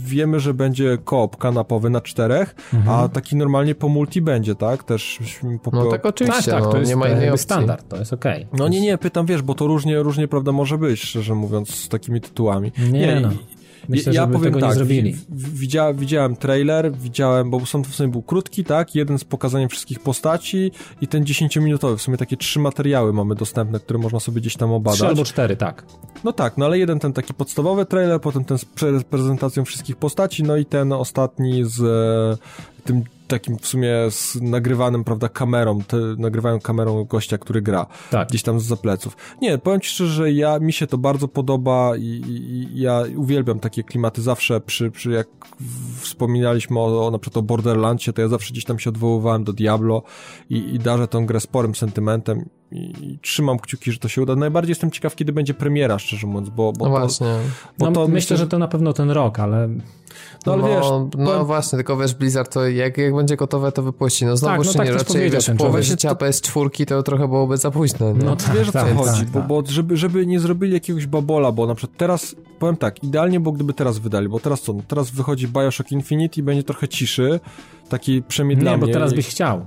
wiemy, 0.05 0.39
że 0.39 0.53
będzie 0.53 0.97
koop 1.05 1.37
kanapowy 1.37 1.89
na 1.89 2.01
czterech, 2.01 2.55
a 2.87 3.09
taki 3.13 3.35
normalnie 3.35 3.75
po 3.75 3.89
multi 3.89 4.21
będzie, 4.21 4.55
tak? 4.55 4.83
Też 4.83 5.19
po, 5.63 5.71
No 5.73 5.83
po- 5.83 5.91
tak 5.91 6.01
Tak, 6.01 6.05
oczywiście, 6.05 6.51
tak, 6.51 6.63
no, 6.63 6.69
to 6.71 6.77
jest 6.77 6.89
nie 6.89 6.95
ma 6.95 7.07
innej 7.09 7.37
standard, 7.37 7.87
to 7.89 7.97
jest 7.97 8.13
okej. 8.13 8.47
No 8.53 8.67
nie, 8.67 8.81
nie, 8.81 8.97
pytam, 8.97 9.25
wiesz, 9.25 9.41
bo 9.41 9.55
to 9.55 9.67
różnie, 9.67 9.99
różnie, 10.03 10.27
prawda, 10.27 10.51
może 10.51 10.77
być, 10.77 11.01
szczerze 11.01 11.35
mówiąc, 11.35 11.69
z 11.75 11.89
takimi 11.89 12.21
tytułami. 12.21 12.71
Nie, 12.91 13.19
no. 13.19 13.29
Myślę, 13.89 14.13
ja 14.13 14.27
powiem 14.27 14.41
tego 14.43 14.59
tak, 14.59 14.69
nie 14.69 14.75
zrobili. 14.75 15.13
wi- 15.13 15.25
wi- 15.29 15.93
Widziałem, 15.93 16.35
trailer, 16.35 16.91
widziałem, 16.97 17.49
bo 17.49 17.65
są 17.65 17.83
w 17.83 17.95
sumie 17.95 18.09
był 18.09 18.21
krótki, 18.21 18.63
tak? 18.63 18.95
Jeden 18.95 19.19
z 19.19 19.23
pokazaniem 19.23 19.69
wszystkich 19.69 19.99
postaci 19.99 20.71
i 21.01 21.07
ten 21.07 21.23
10-minutowy. 21.23 21.97
W 21.97 22.01
sumie 22.01 22.17
takie 22.17 22.38
trzy 22.38 22.59
materiały 22.59 23.13
mamy 23.13 23.35
dostępne, 23.35 23.79
które 23.79 23.99
można 23.99 24.19
sobie 24.19 24.41
gdzieś 24.41 24.55
tam 24.55 24.71
obadać. 24.71 24.99
Trzy 24.99 25.07
albo 25.07 25.25
cztery, 25.25 25.55
tak. 25.57 25.85
No 26.23 26.33
tak, 26.33 26.57
no 26.57 26.65
ale 26.65 26.79
jeden 26.79 26.99
ten 26.99 27.13
taki 27.13 27.33
podstawowy 27.33 27.85
trailer, 27.85 28.21
potem 28.21 28.45
ten 28.45 28.57
z 28.57 28.65
pre- 28.65 29.03
prezentacją 29.03 29.65
wszystkich 29.65 29.95
postaci, 29.95 30.43
no 30.43 30.57
i 30.57 30.65
ten 30.65 30.93
ostatni 30.93 31.65
z 31.65 31.81
e, 31.81 32.83
tym 32.83 33.03
takim 33.28 33.57
w 33.57 33.67
sumie 33.67 33.93
z 34.09 34.38
nagrywanym, 34.41 35.03
prawda, 35.03 35.30
kamerą, 35.30 35.82
te, 35.82 35.97
nagrywają 36.17 36.59
kamerą 36.59 37.03
gościa, 37.03 37.38
który 37.38 37.61
gra. 37.61 37.86
Tak. 38.11 38.30
Gdzieś 38.30 38.43
tam 38.43 38.59
z 38.59 38.63
zapleców. 38.63 39.17
Nie, 39.41 39.57
powiem 39.57 39.82
ci 39.82 39.89
szczerze, 39.89 40.13
że 40.13 40.32
ja, 40.32 40.59
mi 40.59 40.73
się 40.73 40.88
to 40.88 40.97
bardzo 40.97 41.28
podoba 41.28 41.97
i, 41.97 42.01
i, 42.01 42.82
ja 42.82 43.03
uwielbiam 43.15 43.59
takie 43.59 43.84
klimaty 43.84 44.21
zawsze 44.21 44.61
przy, 44.61 44.91
przy 44.91 45.11
jak 45.11 45.28
wspominaliśmy 45.99 46.80
o, 46.80 47.07
o 47.07 47.11
na 47.11 47.19
przykład 47.19 47.38
o 47.38 47.41
Borderlandsie, 47.41 48.13
to 48.13 48.21
ja 48.21 48.28
zawsze 48.28 48.51
gdzieś 48.51 48.65
tam 48.65 48.80
się 48.80 48.89
odwoływałem 48.89 49.43
do 49.43 49.53
Diablo 49.53 50.03
i, 50.49 50.75
i 50.75 50.80
darzę 50.80 51.07
tą 51.07 51.25
grę 51.25 51.39
sporym 51.39 51.75
sentymentem 51.75 52.49
i, 52.72 52.93
i 53.01 53.20
trzymam 53.20 53.59
kciuki, 53.59 53.91
że 53.91 53.99
to 53.99 54.07
się 54.07 54.22
uda. 54.22 54.36
Najbardziej 54.36 54.72
jestem 54.72 54.91
ciekaw, 54.91 55.15
kiedy 55.15 55.34
będzie 55.34 55.53
premiera, 55.53 55.99
szczerze 55.99 56.28
mówiąc, 56.28 56.49
bo, 56.49 56.74
bo 56.74 56.86
No 56.86 56.91
to, 56.93 56.99
właśnie. 56.99 57.28
bo 57.78 57.86
No, 57.86 57.91
to 57.91 58.07
myślę, 58.07 58.38
że 58.38 58.47
to 58.47 58.59
na 58.59 58.68
pewno 58.68 58.93
ten 58.93 59.11
rok, 59.11 59.39
ale 59.39 59.68
No 60.45 60.53
ale 60.53 60.61
no, 60.61 60.68
wiesz, 60.68 60.86
no 61.18 61.26
powiem- 61.26 61.45
właśnie, 61.45 61.78
tylko 61.78 61.97
wiesz, 61.97 62.13
Blizzard 62.15 62.53
to 62.53 62.68
jak, 62.68 62.97
jak 62.97 63.15
będzie 63.15 63.36
gotowe, 63.38 63.72
to 63.72 63.84
wypuści. 63.84 64.26
No 64.26 64.38
znowu 64.38 64.57
Tak, 64.57 64.65
no 64.68 64.74
tak 64.74 64.86
nie, 64.88 64.93
też 64.93 65.01
raczej 65.07 65.32
wiesz, 65.32 65.51
połowę 65.57 65.84
życia 65.84 66.13
PS4 66.13 66.86
to 66.86 67.03
trochę 67.03 67.28
byłoby 67.28 67.57
za 67.57 67.72
późno, 67.72 68.11
nie? 68.11 68.26
No 68.26 68.36
Wiesz 68.53 68.70
o 68.70 68.72
co 68.72 68.80
tak, 68.80 68.95
chodzi, 68.95 69.20
tak, 69.20 69.30
bo, 69.30 69.39
tak. 69.39 69.47
bo 69.47 69.63
żeby, 69.68 69.97
żeby 69.97 70.26
nie 70.26 70.39
zrobili 70.39 70.74
jakiegoś 70.74 71.05
babola, 71.07 71.51
bo 71.51 71.68
na 71.68 71.76
przykład 71.76 71.97
teraz 71.97 72.36
powiem 72.59 72.78
tak, 72.78 73.03
idealnie 73.03 73.39
było 73.39 73.53
gdyby 73.55 73.74
teraz 73.74 73.99
wydali, 73.99 74.30
bo 74.30 74.39
teraz 74.39 74.61
co, 74.61 74.74
no 74.74 74.82
teraz 74.88 75.09
wychodzi 75.11 75.47
Bioshock 75.47 75.91
Infinite 75.91 76.39
i 76.39 76.43
będzie 76.43 76.63
trochę 76.63 76.88
ciszy, 76.88 77.39
taki 77.89 78.24
przemydlany. 78.24 78.78
Nie, 78.78 78.88
bo 78.88 78.93
teraz 78.93 79.13
byś 79.13 79.28
chciał. 79.28 79.65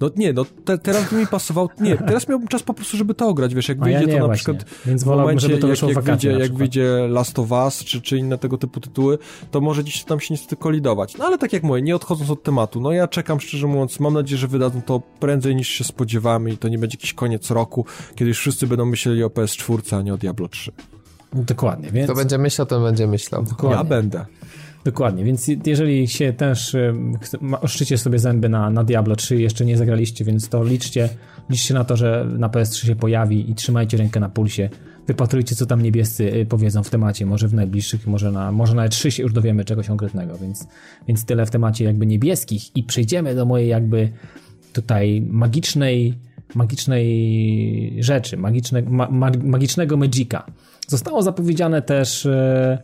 No 0.00 0.10
nie, 0.16 0.32
no 0.32 0.44
te, 0.64 0.78
teraz 0.78 1.10
by 1.10 1.16
mi 1.16 1.26
pasował, 1.26 1.68
nie, 1.80 1.96
teraz 1.96 2.28
miałbym 2.28 2.48
czas 2.48 2.62
po 2.62 2.74
prostu, 2.74 2.96
żeby 2.96 3.14
to 3.14 3.28
ograć, 3.28 3.54
wiesz, 3.54 3.68
jak 3.68 3.78
ja 3.78 3.84
wyjdzie 3.84 4.06
nie 4.06 4.12
to 4.12 4.18
na 4.18 4.26
właśnie, 4.26 4.54
przykład 4.54 4.64
więc 4.86 5.02
w 5.02 5.06
wolałbym, 5.06 5.24
momencie, 5.24 5.46
żeby 5.46 5.58
to 5.58 5.68
jak, 5.68 5.96
jak, 5.96 6.04
wyjdzie, 6.04 6.30
jak 6.30 6.54
wyjdzie 6.54 7.06
Last 7.08 7.38
of 7.38 7.50
Us, 7.50 7.84
czy, 7.84 8.02
czy 8.02 8.18
inne 8.18 8.38
tego 8.38 8.58
typu 8.58 8.80
tytuły, 8.80 9.18
to 9.50 9.60
może 9.60 9.82
gdzieś 9.82 10.04
tam 10.04 10.20
się 10.20 10.34
niestety 10.34 10.56
kolidować. 10.56 11.16
No 11.18 11.24
ale 11.24 11.38
tak 11.38 11.52
jak 11.52 11.62
mówię, 11.62 11.82
nie 11.82 11.96
odchodząc 11.96 12.30
od 12.30 12.42
tematu, 12.42 12.80
no 12.80 12.92
ja 12.92 13.08
czekam 13.08 13.40
szczerze 13.40 13.66
mówiąc, 13.66 14.00
mam 14.00 14.14
nadzieję, 14.14 14.38
że 14.38 14.48
wydadzą 14.48 14.82
to 14.82 15.00
prędzej 15.20 15.56
niż 15.56 15.68
się 15.68 15.84
spodziewamy 15.84 16.50
i 16.50 16.58
to 16.58 16.68
nie 16.68 16.78
będzie 16.78 16.96
jakiś 16.96 17.14
koniec 17.14 17.50
roku, 17.50 17.86
kiedy 18.14 18.28
już 18.28 18.38
wszyscy 18.38 18.66
będą 18.66 18.86
myśleli 18.86 19.24
o 19.24 19.28
PS4, 19.28 19.96
a 19.96 20.02
nie 20.02 20.14
o 20.14 20.16
Diablo 20.16 20.48
3. 20.48 20.72
Dokładnie, 21.32 21.90
więc... 21.92 22.10
Kto 22.10 22.16
będzie 22.16 22.38
myślał, 22.38 22.66
ten 22.66 22.82
będzie 22.82 23.06
myślał. 23.06 23.42
Dokładnie. 23.42 23.78
Ja 23.78 23.84
będę. 23.84 24.26
Dokładnie, 24.84 25.24
więc 25.24 25.50
jeżeli 25.66 26.08
się 26.08 26.32
też 26.32 26.76
oszczycie 27.60 27.98
sobie 27.98 28.18
zęby 28.18 28.48
na, 28.48 28.70
na 28.70 28.84
Diablo 28.84 29.16
3 29.16 29.36
i 29.36 29.42
jeszcze 29.42 29.64
nie 29.64 29.76
zagraliście, 29.76 30.24
więc 30.24 30.48
to 30.48 30.64
liczcie, 30.64 31.08
liczcie 31.50 31.74
na 31.74 31.84
to, 31.84 31.96
że 31.96 32.26
na 32.38 32.48
PS3 32.48 32.86
się 32.86 32.96
pojawi 32.96 33.50
i 33.50 33.54
trzymajcie 33.54 33.96
rękę 33.96 34.20
na 34.20 34.28
pulsie. 34.28 34.68
Wypatrujcie, 35.06 35.56
co 35.56 35.66
tam 35.66 35.82
niebiescy 35.82 36.34
y, 36.34 36.46
powiedzą 36.46 36.82
w 36.82 36.90
temacie, 36.90 37.26
może 37.26 37.48
w 37.48 37.54
najbliższych, 37.54 38.06
może 38.06 38.32
na, 38.32 38.52
może 38.52 38.74
na 38.74 38.88
E3 38.88 39.10
się 39.10 39.22
już 39.22 39.32
dowiemy 39.32 39.64
czegoś 39.64 39.86
konkretnego, 39.86 40.38
więc, 40.38 40.66
więc 41.08 41.24
tyle 41.24 41.46
w 41.46 41.50
temacie 41.50 41.84
jakby 41.84 42.06
niebieskich 42.06 42.76
i 42.76 42.82
przejdziemy 42.82 43.34
do 43.34 43.46
mojej 43.46 43.68
jakby 43.68 44.12
tutaj 44.72 45.22
magicznej, 45.30 46.14
magicznej 46.54 47.96
rzeczy, 47.98 48.36
magiczne, 48.36 48.82
ma, 48.82 49.08
ma, 49.10 49.30
magicznego 49.42 49.96
Magica. 49.96 50.44
Zostało 50.88 51.22
zapowiedziane 51.22 51.82
też 51.82 52.26
e, 52.26 52.78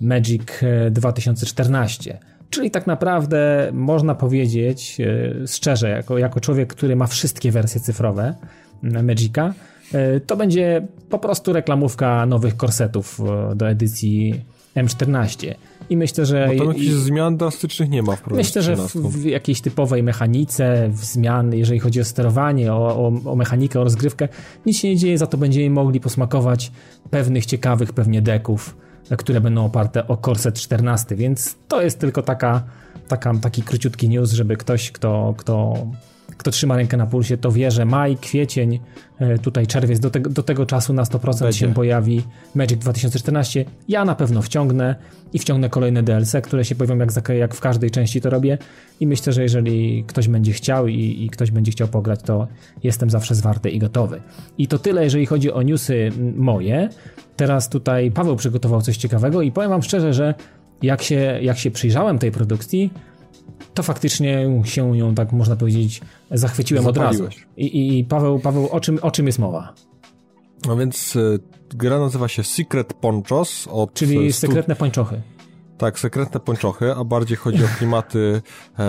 Magic 0.00 0.42
e, 0.62 0.90
2014, 0.90 2.18
czyli 2.50 2.70
tak 2.70 2.86
naprawdę 2.86 3.70
można 3.72 4.14
powiedzieć 4.14 4.98
e, 5.00 5.46
szczerze, 5.46 5.88
jako, 5.88 6.18
jako 6.18 6.40
człowiek, 6.40 6.68
który 6.74 6.96
ma 6.96 7.06
wszystkie 7.06 7.52
wersje 7.52 7.80
cyfrowe 7.80 8.34
Magica, 8.82 9.54
e, 9.92 10.20
to 10.20 10.36
będzie 10.36 10.86
po 11.10 11.18
prostu 11.18 11.52
reklamówka 11.52 12.26
nowych 12.26 12.56
korsetów 12.56 13.20
e, 13.50 13.54
do 13.56 13.68
edycji 13.68 14.44
M14. 14.76 15.54
I 15.90 15.96
myślę, 15.96 16.26
że. 16.26 16.46
Bo 16.48 16.54
tam 16.54 16.64
i- 16.64 16.68
jakichś 16.68 16.90
zmian 16.90 17.36
drastycznych 17.36 17.90
nie 17.90 18.02
ma 18.02 18.16
w 18.16 18.26
Myślę, 18.26 18.62
że 18.62 18.76
w, 18.76 18.92
w 18.94 19.24
jakiejś 19.24 19.60
typowej 19.60 20.02
mechanice, 20.02 20.88
w 20.92 21.04
zmian, 21.04 21.54
jeżeli 21.54 21.80
chodzi 21.80 22.00
o 22.00 22.04
sterowanie, 22.04 22.72
o, 22.72 22.76
o, 22.96 23.30
o 23.32 23.36
mechanikę, 23.36 23.80
o 23.80 23.84
rozgrywkę, 23.84 24.28
nic 24.66 24.76
się 24.78 24.88
nie 24.88 24.96
dzieje, 24.96 25.18
za 25.18 25.26
to 25.26 25.36
będziemy 25.38 25.70
mogli 25.70 26.00
posmakować 26.00 26.72
pewnych 27.10 27.46
ciekawych 27.46 27.92
pewnie 27.92 28.22
deków, 28.22 28.76
które 29.16 29.40
będą 29.40 29.64
oparte 29.64 30.08
o 30.08 30.16
Corset 30.16 30.54
14, 30.54 31.16
więc 31.16 31.56
to 31.68 31.82
jest 31.82 31.98
tylko 31.98 32.22
taka, 32.22 32.62
taka, 33.08 33.34
taki 33.42 33.62
króciutki 33.62 34.08
news, 34.08 34.32
żeby 34.32 34.56
ktoś, 34.56 34.92
kto, 34.92 35.34
kto, 35.38 35.86
kto 36.40 36.50
trzyma 36.50 36.76
rękę 36.76 36.96
na 36.96 37.06
pulsie, 37.06 37.36
to 37.36 37.52
wie, 37.52 37.70
że 37.70 37.84
maj, 37.84 38.16
kwiecień, 38.16 38.80
e, 39.18 39.38
tutaj 39.38 39.66
czerwiec, 39.66 40.00
do, 40.00 40.10
tego 40.10 40.30
do 40.30 40.42
tego 40.42 40.66
czasu 40.66 40.92
na 40.92 41.04
100% 41.04 41.40
Będzie. 41.40 41.58
się 41.58 41.74
pojawi 41.74 42.22
Magic 42.54 42.78
2014. 42.78 43.64
Ja 43.88 44.04
na 44.04 44.14
pewno 44.14 44.42
wciągnę 44.42 44.94
i 45.32 45.38
wciągnę 45.38 45.68
kolejne 45.68 46.02
DLC, 46.02 46.36
które 46.42 46.64
się 46.64 46.74
pojawią 46.74 46.98
jak, 46.98 47.28
jak 47.28 47.54
w 47.54 47.60
każdej 47.60 47.90
części 47.90 48.20
to 48.20 48.30
robię 48.30 48.58
i 49.00 49.06
myślę, 49.06 49.32
że 49.32 49.42
jeżeli 49.42 50.04
ktoś 50.04 50.28
będzie 50.28 50.52
chciał 50.52 50.88
i, 50.88 51.24
i 51.24 51.30
ktoś 51.30 51.50
będzie 51.50 51.72
chciał 51.72 51.88
pograć, 51.88 52.22
to 52.22 52.48
jestem 52.82 53.10
zawsze 53.10 53.34
zwarty 53.34 53.70
i 53.70 53.78
gotowy. 53.78 54.20
I 54.58 54.68
to 54.68 54.78
tyle, 54.78 55.04
jeżeli 55.04 55.26
chodzi 55.26 55.52
o 55.52 55.62
newsy 55.62 56.10
moje. 56.36 56.88
Teraz 57.36 57.68
tutaj 57.68 58.10
Paweł 58.10 58.36
przygotował 58.36 58.82
coś 58.82 58.96
ciekawego 58.96 59.42
i 59.42 59.52
powiem 59.52 59.70
wam 59.70 59.82
szczerze, 59.82 60.14
że 60.14 60.34
jak 60.82 61.02
się, 61.02 61.38
jak 61.42 61.58
się 61.58 61.70
przyjrzałem 61.70 62.18
tej 62.18 62.30
produkcji, 62.30 62.90
to 63.74 63.82
faktycznie 63.82 64.62
się 64.64 64.98
ją, 64.98 65.14
tak 65.14 65.32
można 65.32 65.56
powiedzieć, 65.56 66.00
zachwyciłem 66.30 66.86
od 66.86 66.96
razu. 66.96 67.18
Zapaliłeś. 67.18 67.46
I, 67.56 67.98
i, 67.98 68.04
Paweł, 68.04 68.38
Paweł 68.38 68.68
o, 68.70 68.80
czym, 68.80 68.98
o 69.02 69.10
czym 69.10 69.26
jest 69.26 69.38
mowa? 69.38 69.74
No 70.66 70.76
więc 70.76 71.16
y, 71.16 71.38
gra 71.70 71.98
nazywa 71.98 72.28
się 72.28 72.44
Secret 72.44 72.94
Ponchos 72.94 73.68
od 73.70 73.94
Czyli 73.94 74.32
stu- 74.32 74.46
sekretne 74.46 74.76
pończochy. 74.76 75.22
Tak, 75.78 75.98
sekretne 75.98 76.40
pończochy, 76.40 76.94
a 76.94 77.04
bardziej 77.04 77.36
chodzi 77.36 77.64
o 77.64 77.68
klimaty 77.78 78.42
e, 78.78 78.84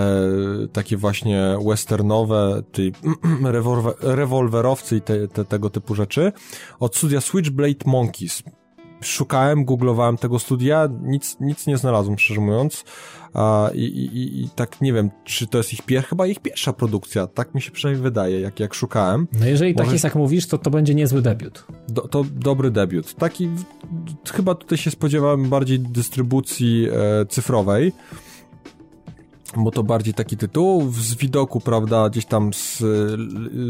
takie 0.72 0.96
właśnie 0.96 1.56
westernowe, 1.66 2.62
tej 2.72 2.92
rewolwe, 3.44 3.92
rewolwerowcy 4.00 4.96
i 4.96 5.00
te, 5.00 5.28
te, 5.28 5.44
tego 5.44 5.70
typu 5.70 5.94
rzeczy. 5.94 6.32
Od 6.80 6.96
studia 6.96 7.20
Switchblade 7.20 7.84
Monkeys. 7.86 8.42
Szukałem, 9.00 9.64
googlowałem 9.64 10.16
tego 10.16 10.38
studia, 10.38 10.88
nic, 11.02 11.36
nic 11.40 11.66
nie 11.66 11.76
znalazłem, 11.76 12.18
szczerze 12.18 12.40
mówiąc. 12.40 12.84
A, 13.34 13.70
i, 13.74 13.80
i, 13.82 14.42
i- 14.42 14.48
tak 14.56 14.80
nie 14.80 14.92
wiem, 14.92 15.10
czy 15.24 15.46
to 15.46 15.58
jest 15.58 15.72
ich 15.72 15.82
pier... 15.82 16.04
chyba 16.04 16.26
ich 16.26 16.38
pierwsza 16.40 16.72
produkcja, 16.72 17.26
tak 17.26 17.54
mi 17.54 17.62
się 17.62 17.70
przynajmniej 17.70 18.02
wydaje, 18.02 18.40
jak, 18.40 18.60
jak 18.60 18.74
szukałem. 18.74 19.28
No 19.40 19.46
jeżeli 19.46 19.74
tak 19.74 19.84
Może- 19.84 19.94
jest 19.94 20.04
jak 20.04 20.14
mówisz, 20.14 20.46
to 20.46 20.58
to 20.58 20.70
będzie 20.70 20.94
niezły 20.94 21.22
debiut. 21.22 21.66
Do, 21.88 22.02
to 22.08 22.24
dobry 22.34 22.70
debiut. 22.70 23.14
Taki, 23.14 23.48
chyba 24.32 24.54
tutaj 24.54 24.78
się 24.78 24.90
spodziewałem 24.90 25.48
bardziej 25.48 25.80
dystrybucji 25.80 26.88
e, 26.92 27.26
cyfrowej, 27.26 27.92
bo 29.56 29.70
to 29.70 29.82
bardziej 29.82 30.14
taki 30.14 30.36
tytuł. 30.36 30.92
Z 30.92 31.14
widoku, 31.14 31.60
prawda, 31.60 32.10
gdzieś 32.10 32.26
tam 32.26 32.54
z, 32.54 32.78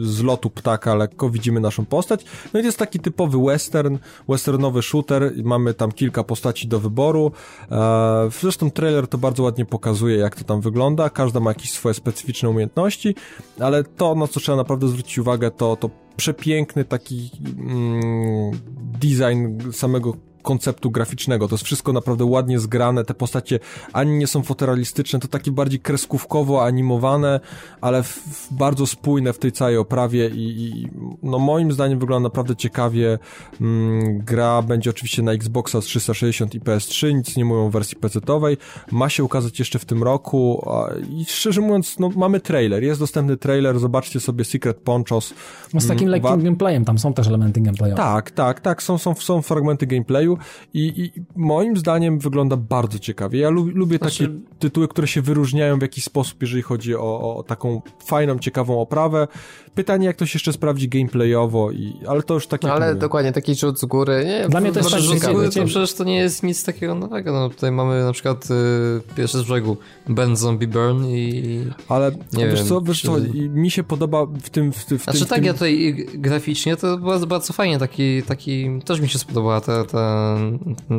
z 0.03 0.23
lotu 0.23 0.51
ptaka 0.51 0.95
lekko 0.95 1.31
widzimy 1.31 1.61
naszą 1.61 1.85
postać. 1.85 2.25
No 2.53 2.61
i 2.61 2.65
jest 2.65 2.79
taki 2.79 3.01
typowy 3.01 3.39
western, 3.47 3.99
westernowy 4.29 4.83
shooter. 4.83 5.33
Mamy 5.45 5.75
tam 5.75 5.93
kilka 5.93 6.25
postaci 6.25 6.69
do 6.69 6.81
wyboru. 6.81 7.33
E, 7.71 8.31
zresztą 8.41 8.71
trailer 8.71 9.09
to 9.09 9.19
bardzo 9.19 9.43
ładnie 9.43 9.65
pokazuje, 9.65 10.17
jak 10.17 10.37
to 10.37 10.45
tam 10.45 10.61
wygląda. 10.61 11.11
Każda 11.11 11.41
ma 11.41 11.51
jakieś 11.51 11.71
swoje 11.71 11.95
specyficzne 11.95 12.49
umiejętności, 12.49 13.15
ale 13.61 13.85
to, 13.85 14.15
na 14.15 14.27
co 14.27 14.41
trzeba 14.41 14.57
naprawdę 14.57 14.89
zwrócić 14.89 15.19
uwagę, 15.19 15.51
to, 15.51 15.77
to 15.77 15.91
przepiękny 16.17 16.85
taki 16.85 17.31
mm, 17.59 18.61
design 19.01 19.73
samego 19.73 20.17
konceptu 20.43 20.91
graficznego. 20.91 21.49
To 21.49 21.55
jest 21.55 21.65
wszystko 21.65 21.93
naprawdę 21.93 22.25
ładnie 22.25 22.59
zgrane. 22.59 23.05
Te 23.05 23.15
postacie 23.15 23.59
ani 23.93 24.19
nie 24.19 24.27
są 24.27 24.43
fotorealistyczne, 24.43 25.19
to 25.19 25.29
takie 25.29 25.51
bardziej 25.51 25.81
kreskówkowo 25.81 26.65
animowane, 26.65 27.41
ale 27.81 28.03
w, 28.03 28.07
w 28.09 28.55
bardzo 28.55 28.87
spójne 28.87 29.33
w 29.33 29.39
tej 29.39 29.53
całej 29.53 29.77
oprawie 29.77 30.29
i, 30.29 30.63
i 30.63 30.89
no 31.23 31.39
moim 31.39 31.73
zdaniem 31.73 31.99
wygląda 31.99 32.27
naprawdę 32.29 32.57
ciekawie. 32.57 33.19
Mm, 33.61 34.19
gra 34.19 34.63
będzie 34.63 34.91
oczywiście 34.91 35.23
na 35.23 35.33
Xboxa 35.33 35.81
360 35.81 36.55
i 36.55 36.61
PS3, 36.61 37.15
nic 37.15 37.37
nie 37.37 37.45
mówią 37.45 37.67
o 37.67 37.71
wersji 37.71 37.97
PC-owej. 37.99 38.57
Ma 38.91 39.09
się 39.09 39.25
ukazać 39.25 39.59
jeszcze 39.59 39.79
w 39.79 39.85
tym 39.85 40.03
roku 40.03 40.67
i 41.11 41.25
szczerze 41.25 41.61
mówiąc, 41.61 41.99
no 41.99 42.11
mamy 42.17 42.41
trailer. 42.41 42.83
Jest 42.83 43.01
dostępny 43.01 43.37
trailer, 43.37 43.79
zobaczcie 43.79 44.21
sobie 44.21 44.45
Secret 44.45 44.77
Ponchos. 44.77 45.35
No 45.75 45.81
z 45.81 45.87
takim 45.87 46.09
Mm, 46.09 46.23
lekkim 46.23 46.45
gameplayem, 46.45 46.85
tam 46.85 46.99
są 46.99 47.15
też 47.15 47.27
elementy 47.29 47.61
gameplayowe. 47.61 47.97
tak, 47.97 48.31
tak, 48.31 48.61
tak, 48.61 48.83
są, 48.83 48.99
są, 48.99 49.15
są 49.15 49.43
fragmenty 49.43 49.87
gameplayu 49.87 50.32
i, 50.75 51.03
i 51.17 51.23
moim 51.37 51.77
zdaniem 51.77 52.19
wygląda 52.19 52.57
bardzo 52.57 52.99
ciekawie. 52.99 53.39
Ja 53.39 53.51
lu, 53.51 53.69
lubię 53.75 53.99
Znaczy- 53.99 54.27
takie 54.29 54.39
tytuły, 54.59 54.89
które 54.89 55.07
się 55.09 55.23
wyróżniają 55.23 55.79
w 55.79 55.83
jakiś 55.83 56.05
sposób, 56.05 56.43
jeżeli 56.43 56.63
chodzi 56.63 56.95
o, 56.95 57.37
o 57.37 57.43
taką 57.43 57.83
fajną, 58.05 58.39
ciekawą 58.39 58.81
oprawę. 58.81 59.29
Pytanie, 59.75 60.07
jak 60.07 60.17
to 60.17 60.27
się 60.27 60.37
jeszcze 60.37 60.53
sprawdzi 60.53 60.89
gameplayowo, 60.89 61.71
i, 61.71 61.97
ale 62.09 62.23
to 62.23 62.35
już 62.35 62.47
takie... 62.47 62.67
No, 62.67 62.73
ale 62.75 62.95
dokładnie 62.95 63.33
taki 63.33 63.55
rzut 63.55 63.81
z 63.81 63.85
góry. 63.85 64.25
Nie, 64.27 64.49
Dla 64.49 64.61
mnie 64.61 64.73
to 64.73 64.79
jest 64.79 64.91
tak, 64.91 65.01
Że 65.01 65.19
z 65.19 65.27
góry 65.27 65.51
to 65.51 65.65
przecież 65.65 65.95
to 65.95 66.05
nie 66.05 66.17
jest 66.17 66.43
nic 66.43 66.65
takiego 66.65 66.95
nowego. 66.95 67.33
No, 67.33 67.49
tutaj 67.49 67.73
mamy 67.73 68.05
na 68.05 68.13
przykład 68.13 68.49
y, 68.51 69.15
pierwsze 69.17 69.39
z 69.39 69.43
brzegu 69.43 69.77
Ben 70.09 70.37
Zombie 70.37 70.67
Burn 70.67 71.05
i... 71.05 71.65
Ale 71.89 72.11
Nie 72.33 72.47
wiesz 72.47 72.59
wiem, 72.59 72.69
co, 72.69 72.81
wiesz 72.81 73.01
czy- 73.01 73.07
co, 73.07 73.17
mi 73.51 73.71
się 73.71 73.83
podoba 73.85 74.27
w 74.27 74.51
tym... 74.51 74.73
W, 74.73 74.85
tym- 74.85 74.99
w 74.99 75.03
Znaczy 75.05 75.19
tym, 75.19 75.27
w 75.27 75.31
tak, 75.31 75.39
tym... 75.39 75.45
ja 75.47 75.53
tutaj 75.53 76.07
graficznie 76.15 76.77
to 76.77 76.99
bardzo, 76.99 77.27
bardzo 77.27 77.53
fajnie, 77.53 77.79
taki, 77.79 78.23
taki, 78.23 78.81
też 78.85 79.01
mi 79.01 79.09
się 79.09 79.19
spodobała 79.19 79.61
ta, 79.61 79.85
ta, 79.85 80.37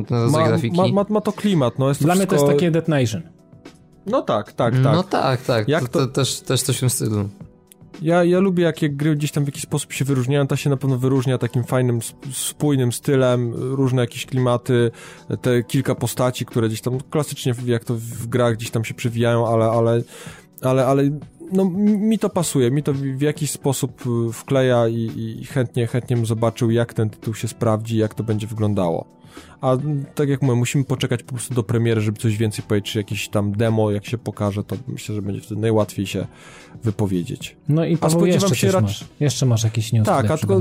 ta 0.10 0.24
rodzaj 0.24 0.42
ma, 0.42 0.48
grafiki. 0.48 0.78
ma, 0.78 0.88
ma, 0.88 1.06
ma 1.10 1.22
to 1.22 1.32
klimat, 1.32 1.80
no 1.80 1.88
jest 1.90 2.00
to 2.00 2.06
Dla 2.06 2.16
mnie 2.16 2.28
to 2.28 2.36
jest 2.36 2.46
wszystko- 2.46 2.60
takie 2.60 2.72
Dead 2.72 2.88
Nation. 2.88 3.22
No 4.06 4.22
tak, 4.22 4.54
tak, 4.54 4.74
tak. 4.74 4.84
No 4.84 5.04
tak, 5.04 5.42
tak, 5.42 5.68
Jak 5.68 5.82
to, 5.90 6.00
to- 6.00 6.08
to... 6.08 6.14
też, 6.14 6.40
też 6.42 6.62
coś 6.62 6.78
w 6.78 6.80
tym 6.80 6.90
stylu. 6.90 7.30
Ja, 8.02 8.24
ja 8.24 8.40
lubię, 8.40 8.64
jak, 8.64 8.96
gry 8.96 9.16
gdzieś 9.16 9.32
tam 9.32 9.44
w 9.44 9.48
jakiś 9.48 9.64
sposób 9.64 9.94
się 9.94 10.06
wyróżniają. 10.06 10.48
Ta 10.48 10.56
się 10.58 10.70
na 10.70 10.78
pewno 10.78 10.98
wyróżnia 10.98 11.38
takim 11.38 11.64
fajnym, 11.64 11.98
sp- 12.10 12.28
spójnym 12.32 12.92
stylem, 12.92 13.54
różne 13.54 14.02
jakieś 14.02 14.26
klimaty, 14.26 14.92
te 15.42 15.64
kilka 15.64 15.96
postaci, 15.96 16.46
które 16.46 16.68
gdzieś 16.68 16.82
tam 16.82 17.00
klasycznie, 17.10 17.54
jak 17.66 17.86
to 17.86 17.96
w 17.96 18.28
grach 18.28 18.56
gdzieś 18.56 18.72
tam 18.72 18.86
się 18.86 18.94
przewijają, 18.94 19.48
ale, 19.48 19.66
ale, 19.66 20.04
ale, 20.62 20.86
ale 20.86 21.04
no, 21.52 21.66
mi 21.80 22.20
to 22.20 22.30
pasuje, 22.30 22.72
mi 22.72 22.84
to 22.84 22.94
w, 22.94 22.98
w 22.98 23.22
jakiś 23.22 23.52
sposób 23.52 24.04
y, 24.30 24.34
wkleja 24.34 24.88
i, 24.88 25.12
i 25.42 25.46
chętnie, 25.46 25.88
chętnie 25.88 26.16
bym 26.16 26.26
zobaczył, 26.26 26.72
jak 26.72 26.94
ten 26.94 27.10
tytuł 27.10 27.34
się 27.34 27.48
sprawdzi, 27.48 27.98
jak 27.98 28.14
to 28.14 28.24
będzie 28.24 28.48
wyglądało. 28.48 29.23
A 29.62 29.78
tak 30.16 30.30
jak 30.30 30.42
mówię, 30.42 30.56
musimy 30.56 30.84
poczekać 30.84 31.24
po 31.24 31.34
prostu 31.34 31.54
do 31.54 31.64
premiery, 31.64 32.02
żeby 32.02 32.20
coś 32.20 32.38
więcej 32.38 32.66
powiedzieć, 32.68 32.92
czy 32.92 32.98
jakieś 33.00 33.30
tam 33.30 33.52
demo, 33.52 33.92
jak 33.92 34.06
się 34.06 34.18
pokaże, 34.18 34.64
to 34.64 34.76
myślę, 34.88 35.16
że 35.16 35.22
będzie 35.22 35.42
wtedy 35.42 35.62
najłatwiej 35.62 36.08
się 36.08 36.28
wypowiedzieć. 36.84 37.58
No 37.70 37.86
i 37.86 37.98
Paweł, 37.98 38.20
spodziewam 38.20 38.42
jeszcze, 38.42 38.56
się 38.56 38.68
coś 38.68 38.76
rac- 38.76 38.82
masz. 38.84 39.06
jeszcze 39.20 39.46
masz 39.46 39.64
jakiś 39.64 39.94
news, 39.94 40.06
Tak, 40.06 40.32
a 40.32 40.38
tylko, 40.38 40.60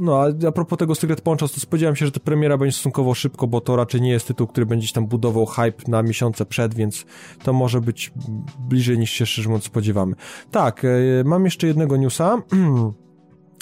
no 0.00 0.22
a 0.22 0.46
a 0.48 0.52
propos 0.52 0.78
tego 0.78 0.94
Secret 0.94 1.20
Ponchos, 1.20 1.52
to 1.52 1.60
spodziewam 1.60 1.96
się, 1.96 2.06
że 2.06 2.12
ta 2.12 2.20
premiera 2.20 2.58
będzie 2.58 2.72
stosunkowo 2.72 3.14
szybko, 3.14 3.46
bo 3.46 3.60
to 3.60 3.76
raczej 3.76 4.00
nie 4.00 4.10
jest 4.10 4.26
tytuł, 4.26 4.46
który 4.46 4.66
będzie 4.66 4.92
tam 4.92 5.06
budował 5.06 5.46
hype 5.46 5.82
na 5.88 6.02
miesiące 6.02 6.46
przed, 6.46 6.74
więc 6.74 7.04
to 7.42 7.52
może 7.52 7.80
być 7.80 8.12
bliżej 8.58 8.98
niż 8.98 9.10
się 9.10 9.26
szczerze 9.26 9.48
mówiąc 9.48 9.64
spodziewamy. 9.64 10.14
Tak, 10.50 10.84
e, 10.84 10.88
mam 11.24 11.44
jeszcze 11.44 11.66
jednego 11.66 11.96
newsa. 11.96 12.36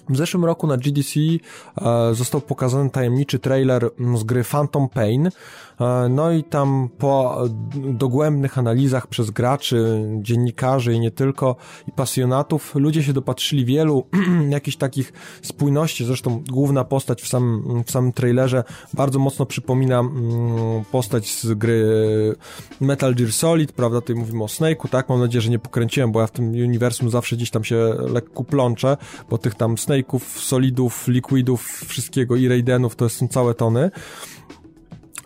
W 0.09 0.17
zeszłym 0.17 0.45
roku 0.45 0.67
na 0.67 0.77
GDC 0.77 1.21
e, 1.21 2.15
został 2.15 2.41
pokazany 2.41 2.91
tajemniczy 2.91 3.39
trailer 3.39 3.91
z 4.17 4.25
gry 4.25 4.45
Phantom 4.45 4.89
Pain. 4.89 5.31
E, 5.81 6.09
no 6.09 6.33
i 6.33 6.45
tam 6.45 6.89
po 6.99 7.45
dogłębnych 7.75 8.59
analizach 8.59 9.07
przez 9.07 9.31
graczy, 9.31 10.05
dziennikarzy 10.23 10.93
i 10.95 11.01
nie 11.01 11.11
tylko, 11.11 11.57
i 11.89 11.93
pasjonatów, 11.93 12.75
ludzie 12.75 13.03
się 13.03 13.13
dopatrzyli 13.13 13.65
wielu 13.65 14.07
jakichś 14.49 14.77
takich 14.77 15.13
spójności. 15.43 16.05
Zresztą 16.05 16.43
główna 16.51 16.85
postać 16.85 17.23
w 17.23 17.29
samym, 17.29 17.85
w 17.85 17.91
samym 17.91 18.13
trailerze 18.13 18.65
bardzo 18.95 19.19
mocno 19.19 19.47
przypomina 19.47 19.99
mm, 20.01 20.85
postać 20.93 21.33
z 21.33 21.55
gry 21.55 21.87
Metal 22.81 23.15
Gear 23.15 23.33
Solid, 23.33 23.73
prawda? 23.73 24.01
Tutaj 24.01 24.17
mówimy 24.17 24.45
o 24.45 24.47
Snake'u, 24.47 24.89
tak? 24.89 25.09
Mam 25.09 25.21
nadzieję, 25.21 25.43
że 25.43 25.51
nie 25.51 25.59
pokręciłem, 25.59 26.13
bo 26.13 26.21
ja 26.21 26.27
w 26.27 26.31
tym 26.31 26.51
uniwersum 26.51 27.11
zawsze 27.11 27.37
gdzieś 27.37 27.51
tam 27.51 27.65
się 27.65 27.95
lekko 28.13 28.45
plączę, 28.45 28.97
bo 29.31 29.39
tych 29.39 29.55
tam 29.55 29.75
Snake'ów, 29.75 30.21
Solidów, 30.21 31.09
Liquidów, 31.09 31.85
wszystkiego 31.87 32.37
i 32.37 32.49
Raidenów 32.49 32.97
to 32.97 33.09
są 33.09 33.29
całe 33.29 33.55
tony. 33.55 33.91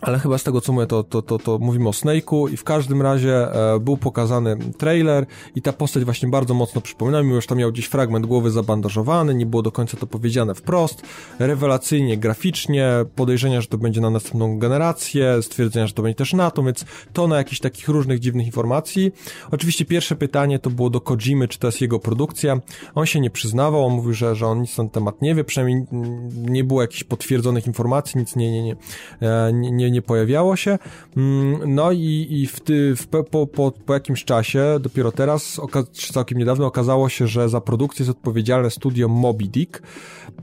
Ale 0.01 0.19
chyba 0.19 0.37
z 0.37 0.43
tego 0.43 0.61
co 0.61 0.73
mówię, 0.73 0.87
to, 0.87 1.03
to, 1.03 1.21
to, 1.21 1.39
to 1.39 1.57
mówimy 1.59 1.89
o 1.89 1.91
Snake'u 1.91 2.53
i 2.53 2.57
w 2.57 2.63
każdym 2.63 3.01
razie 3.01 3.53
e, 3.53 3.79
był 3.79 3.97
pokazany 3.97 4.57
trailer 4.77 5.25
i 5.55 5.61
ta 5.61 5.73
postać 5.73 6.05
właśnie 6.05 6.29
bardzo 6.29 6.53
mocno 6.53 6.81
przypomina, 6.81 7.23
mimo 7.23 7.41
że 7.41 7.47
tam 7.47 7.57
miał 7.57 7.71
gdzieś 7.71 7.85
fragment 7.85 8.25
głowy 8.25 8.51
zabandażowany, 8.51 9.35
nie 9.35 9.45
było 9.45 9.61
do 9.61 9.71
końca 9.71 9.97
to 9.97 10.07
powiedziane 10.07 10.55
wprost, 10.55 11.01
rewelacyjnie, 11.39 12.17
graficznie, 12.17 12.91
podejrzenia, 13.15 13.61
że 13.61 13.67
to 13.67 13.77
będzie 13.77 14.01
na 14.01 14.09
następną 14.09 14.59
generację, 14.59 15.41
stwierdzenia, 15.41 15.87
że 15.87 15.93
to 15.93 16.01
będzie 16.01 16.15
też 16.15 16.33
na 16.33 16.51
to, 16.51 16.63
więc 16.63 16.85
to 17.13 17.27
na 17.27 17.37
jakichś 17.37 17.59
takich 17.59 17.87
różnych 17.87 18.19
dziwnych 18.19 18.45
informacji. 18.45 19.11
Oczywiście 19.51 19.85
pierwsze 19.85 20.15
pytanie 20.15 20.59
to 20.59 20.69
było 20.69 20.89
do 20.89 21.01
Kojimy, 21.01 21.47
czy 21.47 21.59
to 21.59 21.67
jest 21.67 21.81
jego 21.81 21.99
produkcja. 21.99 22.59
On 22.95 23.05
się 23.05 23.19
nie 23.19 23.29
przyznawał, 23.29 23.85
on 23.85 23.93
mówił, 23.93 24.13
że, 24.13 24.35
że 24.35 24.47
on 24.47 24.61
nic 24.61 24.77
na 24.77 24.83
ten 24.83 24.89
temat 24.89 25.21
nie 25.21 25.35
wie, 25.35 25.43
przynajmniej 25.43 25.85
nie 26.31 26.63
było 26.63 26.81
jakichś 26.81 27.03
potwierdzonych 27.03 27.67
informacji, 27.67 28.19
nic 28.19 28.35
nie, 28.35 28.51
nie, 28.51 28.63
nie, 28.63 28.75
e, 29.21 29.53
nie, 29.53 29.90
nie, 29.91 30.01
pojawiało 30.01 30.55
się. 30.55 30.77
Mm, 31.17 31.75
No 31.75 31.91
i, 31.91 32.27
i 32.29 32.47
w 32.47 32.59
ty, 32.59 32.95
w, 32.95 33.07
po, 33.07 33.47
po, 33.47 33.71
po 33.71 33.93
jakimś 33.93 34.25
czasie, 34.25 34.63
dopiero 34.79 35.11
teraz, 35.11 35.61
całkiem 36.13 36.37
niedawno, 36.37 36.65
okazało 36.65 37.09
się, 37.09 37.27
że 37.27 37.49
za 37.49 37.61
produkcję 37.61 38.03
jest 38.03 38.17
odpowiedzialne 38.17 38.69
studio 38.69 39.07
Moby 39.07 39.45
Dick. 39.45 39.81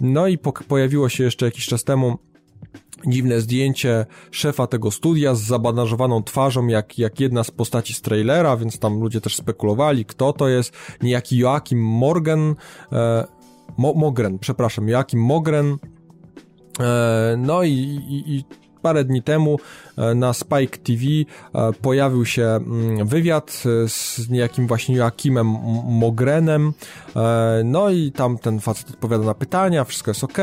No 0.01 0.27
i 0.27 0.39
po, 0.39 0.53
pojawiło 0.53 1.09
się 1.09 1.25
jeszcze 1.25 1.47
jakiś 1.47 1.67
czas 1.67 1.85
temu 1.85 2.19
dziwne 3.07 3.41
zdjęcie 3.41 4.07
szefa 4.31 4.67
tego 4.67 4.91
studia 4.91 5.35
z 5.35 5.41
zabandażowaną 5.41 6.23
twarzą, 6.23 6.67
jak, 6.67 6.99
jak 6.99 7.21
jedna 7.21 7.45
z 7.45 7.51
postaci 7.51 7.95
z 7.95 8.01
trailera, 8.01 8.57
więc 8.57 8.79
tam 8.79 9.01
ludzie 9.01 9.21
też 9.21 9.37
spekulowali, 9.37 10.05
kto 10.05 10.33
to 10.33 10.49
jest. 10.49 10.73
Niejaki 11.03 11.39
Joachim 11.39 11.85
Morgan, 11.85 12.55
e, 12.93 13.27
Mo, 13.77 13.95
Mogren, 13.95 14.39
przepraszam, 14.39 14.89
Joachim 14.89 15.21
Mogren. 15.23 15.77
E, 16.81 17.37
no 17.39 17.63
i, 17.63 17.73
i, 18.09 18.37
i 18.37 18.45
parę 18.79 19.05
dni 19.05 19.23
temu 19.23 19.59
e, 19.97 20.15
na 20.15 20.33
Spike 20.33 20.79
TV 20.79 21.03
e, 21.05 21.73
pojawił 21.73 22.25
się 22.27 22.45
mm, 22.45 23.07
wywiad 23.07 23.63
e, 23.85 23.89
z 23.89 24.29
niejakim 24.31 24.67
właśnie 24.67 24.97
Joachimem 24.97 25.47
M- 25.47 25.83
Mogrenem. 25.85 26.73
No 27.65 27.91
i 27.91 28.13
tam 28.13 28.39
ten 28.39 28.61
facet 28.61 28.91
odpowiada 28.91 29.25
na 29.25 29.35
pytania, 29.35 29.85
wszystko 29.85 30.11
jest 30.11 30.25
ok. 30.25 30.39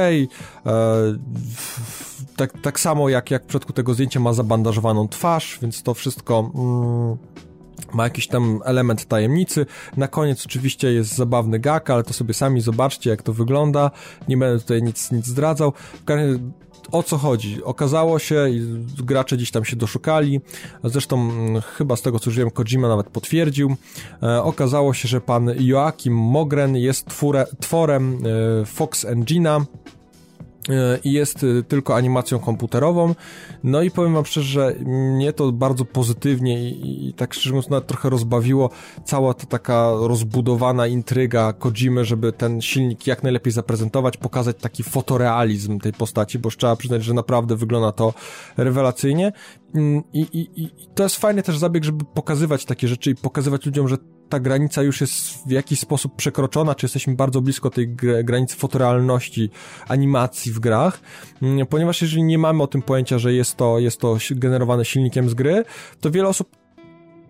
Tak, 2.35 2.61
tak 2.61 2.79
samo 2.79 3.09
jak, 3.09 3.31
jak 3.31 3.43
w 3.43 3.45
przypadku 3.45 3.73
tego 3.73 3.93
zdjęcia 3.93 4.19
ma 4.19 4.33
zabandażowaną 4.33 5.07
twarz, 5.07 5.59
więc 5.61 5.83
to 5.83 5.93
wszystko. 5.93 6.51
Mm, 6.55 7.17
ma 7.93 8.03
jakiś 8.03 8.27
tam 8.27 8.61
element 8.65 9.05
tajemnicy. 9.05 9.65
Na 9.97 10.07
koniec 10.07 10.45
oczywiście 10.45 10.93
jest 10.93 11.15
zabawny 11.15 11.59
gag, 11.59 11.89
ale 11.89 12.03
to 12.03 12.13
sobie 12.13 12.33
sami 12.33 12.61
zobaczcie, 12.61 13.09
jak 13.09 13.23
to 13.23 13.33
wygląda. 13.33 13.91
Nie 14.27 14.37
będę 14.37 14.59
tutaj 14.59 14.83
nic, 14.83 15.11
nic 15.11 15.25
zdradzał. 15.25 15.73
O 16.91 17.03
co 17.03 17.17
chodzi? 17.17 17.63
Okazało 17.63 18.19
się, 18.19 18.47
gracze 18.97 19.37
gdzieś 19.37 19.51
tam 19.51 19.65
się 19.65 19.75
doszukali, 19.75 20.41
zresztą 20.83 21.21
mm, 21.21 21.61
chyba 21.61 21.95
z 21.95 22.01
tego 22.01 22.19
co 22.19 22.29
już 22.29 22.37
wiem, 22.37 22.51
Kojima 22.51 22.87
nawet 22.87 23.09
potwierdził, 23.09 23.75
e, 24.23 24.43
okazało 24.43 24.93
się, 24.93 25.07
że 25.07 25.21
pan 25.21 25.51
Joachim 25.59 26.17
Mogren 26.17 26.75
jest 26.77 27.05
twórę, 27.05 27.45
tworem 27.59 28.17
e, 28.61 28.65
Fox 28.65 29.05
Engine'a, 29.05 29.65
i 31.03 31.11
jest 31.11 31.43
y, 31.43 31.63
tylko 31.63 31.95
animacją 31.95 32.39
komputerową. 32.39 33.15
No 33.63 33.81
i 33.81 33.91
powiem 33.91 34.13
wam 34.13 34.25
szczerze, 34.25 34.47
że 34.47 34.75
mnie 34.85 35.33
to 35.33 35.51
bardzo 35.51 35.85
pozytywnie 35.85 36.69
i, 36.69 37.09
i 37.09 37.13
tak 37.13 37.33
szczerze 37.33 37.49
mówiąc 37.49 37.69
nawet 37.69 37.87
trochę 37.87 38.09
rozbawiło 38.09 38.69
cała 39.03 39.33
ta 39.33 39.45
taka 39.45 39.91
rozbudowana 39.99 40.87
intryga 40.87 41.53
Kojimy, 41.53 42.05
żeby 42.05 42.31
ten 42.31 42.61
silnik 42.61 43.07
jak 43.07 43.23
najlepiej 43.23 43.53
zaprezentować, 43.53 44.17
pokazać 44.17 44.57
taki 44.57 44.83
fotorealizm 44.83 45.79
tej 45.79 45.93
postaci, 45.93 46.39
bo 46.39 46.49
trzeba 46.49 46.75
przyznać, 46.75 47.03
że 47.03 47.13
naprawdę 47.13 47.55
wygląda 47.55 47.91
to 47.91 48.13
rewelacyjnie. 48.57 49.31
Mm, 49.75 50.03
I, 50.13 50.19
i, 50.21 50.63
I 50.63 50.69
to 50.95 51.03
jest 51.03 51.15
fajny 51.15 51.43
też 51.43 51.57
zabieg, 51.57 51.83
żeby 51.83 52.05
pokazywać 52.05 52.65
takie 52.65 52.87
rzeczy 52.87 53.11
i 53.11 53.15
pokazywać 53.15 53.65
ludziom, 53.65 53.87
że 53.87 53.97
ta 54.29 54.39
granica 54.39 54.83
już 54.83 55.01
jest 55.01 55.47
w 55.47 55.51
jakiś 55.51 55.79
sposób 55.79 56.15
przekroczona, 56.15 56.75
czy 56.75 56.85
jesteśmy 56.85 57.15
bardzo 57.15 57.41
blisko 57.41 57.69
tej 57.69 57.89
gr- 57.95 58.23
granicy 58.23 58.55
fotorealności 58.55 59.49
animacji 59.87 60.51
w 60.51 60.59
grach, 60.59 60.99
Mm, 61.41 61.67
ponieważ 61.67 62.01
jeżeli 62.01 62.23
nie 62.23 62.37
mamy 62.37 62.63
o 62.63 62.67
tym 62.67 62.81
pojęcia, 62.81 63.19
że 63.19 63.33
jest 63.33 63.55
to, 63.55 63.79
jest 63.79 63.99
to 63.99 64.17
generowane 64.31 64.85
silnikiem 64.85 65.29
z 65.29 65.33
gry, 65.33 65.65
to 66.01 66.11
wiele 66.11 66.29
osób 66.29 66.64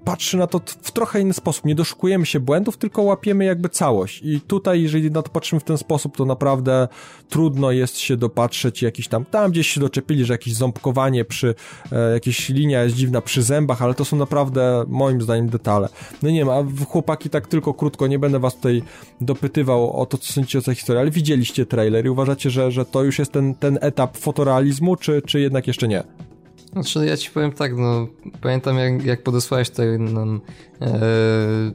patrzy 0.06 0.38
na 0.38 0.48
to 0.48 0.62
w 0.82 0.92
trochę 0.92 1.22
inny 1.22 1.34
sposób. 1.34 1.66
Nie 1.66 1.76
doszukujemy 1.76 2.26
się 2.26 2.40
błędów, 2.40 2.78
tylko 2.78 3.02
łapiemy 3.02 3.46
jakby 3.46 3.70
całość. 3.70 4.22
I 4.24 4.42
tutaj, 4.42 4.82
jeżeli 4.82 5.12
na 5.12 5.22
to 5.22 5.30
patrzymy 5.30 5.60
w 5.60 5.64
ten 5.64 5.78
sposób, 5.78 6.18
to 6.18 6.26
naprawdę 6.26 6.88
trudno 7.30 7.72
jest 7.72 7.98
się 7.98 8.18
dopatrzeć 8.18 8.82
jakiś 8.82 9.08
tam, 9.08 9.26
tam 9.26 9.52
gdzieś 9.52 9.68
się 9.68 9.82
doczepili, 9.82 10.26
że 10.26 10.34
jakieś 10.34 10.54
ząbkowanie 10.54 11.26
przy, 11.26 11.56
e, 11.92 12.14
jakieś 12.14 12.50
linia 12.50 12.84
jest 12.84 12.96
dziwna 12.96 13.22
przy 13.22 13.44
zębach, 13.44 13.82
ale 13.82 13.94
to 13.94 14.06
są 14.06 14.18
naprawdę, 14.18 14.86
moim 14.88 15.22
zdaniem, 15.22 15.50
detale. 15.50 15.90
No 16.24 16.30
nie 16.30 16.40
wiem, 16.40 16.50
a 16.50 16.64
chłopaki 16.86 17.30
tak 17.30 17.48
tylko 17.48 17.74
krótko, 17.74 18.08
nie 18.08 18.20
będę 18.20 18.40
was 18.40 18.56
tutaj 18.56 18.84
dopytywał 19.22 20.02
o 20.02 20.06
to, 20.06 20.18
co 20.18 20.34
sądzicie 20.34 20.60
o 20.60 20.62
tej 20.62 20.76
historii, 20.76 21.02
ale 21.02 21.12
widzieliście 21.12 21.66
trailer 21.66 22.06
i 22.06 22.10
uważacie, 22.10 22.50
że, 22.50 22.72
że 22.72 22.86
to 22.86 23.04
już 23.04 23.20
jest 23.20 23.32
ten, 23.32 23.56
ten 23.56 23.80
etap 23.82 24.18
fotorealizmu, 24.18 24.96
czy, 24.96 25.22
czy 25.22 25.40
jednak 25.40 25.68
jeszcze 25.68 25.88
nie? 25.88 26.04
Znaczy 26.76 27.06
ja 27.06 27.18
ci 27.18 27.32
powiem 27.32 27.52
tak, 27.52 27.78
no 27.78 28.08
pamiętam 28.42 28.78
jak, 28.78 29.06
jak 29.06 29.24
podesłałeś 29.24 29.70
tutaj 29.70 30.00
nam 30.00 30.42
e, 30.82 31.00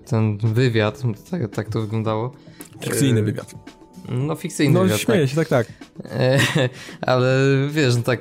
ten 0.06 0.38
wywiad, 0.38 1.02
tak, 1.30 1.50
tak 1.50 1.68
to 1.68 1.80
wyglądało. 1.80 2.32
Fikcyjny 2.82 3.20
E, 3.20 3.22
wywiad. 3.22 3.54
No 4.08 4.34
fikcyjny 4.34 4.74
No 4.74 4.82
wywiad, 4.84 5.00
śmieję 5.00 5.28
się, 5.28 5.36
tak, 5.36 5.48
tak. 5.48 5.66
E, 6.04 6.38
ale 7.00 7.36
wiesz, 7.70 7.96
no 7.96 8.02
tak 8.02 8.20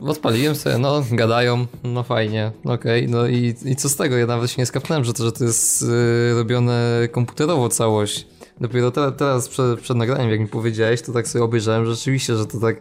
odpaliłem 0.00 0.54
sobie, 0.54 0.78
no 0.78 1.04
gadają, 1.12 1.66
no 1.84 2.02
fajnie, 2.02 2.52
okej, 2.64 3.08
no 3.08 3.26
i, 3.26 3.54
i 3.64 3.76
co 3.76 3.88
z 3.88 3.96
tego? 3.96 4.16
Ja 4.16 4.26
nawet 4.26 4.50
się 4.50 4.62
nie 4.62 4.66
skapnąłem, 4.66 5.04
że 5.04 5.12
to, 5.12 5.24
że 5.24 5.32
to 5.32 5.44
jest 5.44 5.82
y, 5.82 5.86
robione 6.34 7.08
komputerowo 7.12 7.68
całość. 7.68 8.26
Dopiero 8.60 8.90
te, 8.90 9.12
teraz 9.12 9.48
przed, 9.48 9.80
przed 9.80 9.96
nagraniem, 9.96 10.30
jak 10.30 10.40
mi 10.40 10.46
powiedziałeś, 10.46 11.02
to 11.02 11.12
tak 11.12 11.28
sobie 11.28 11.44
obejrzałem, 11.44 11.86
że 11.86 11.94
rzeczywiście, 11.94 12.36
że 12.36 12.46
to 12.46 12.60
tak 12.60 12.76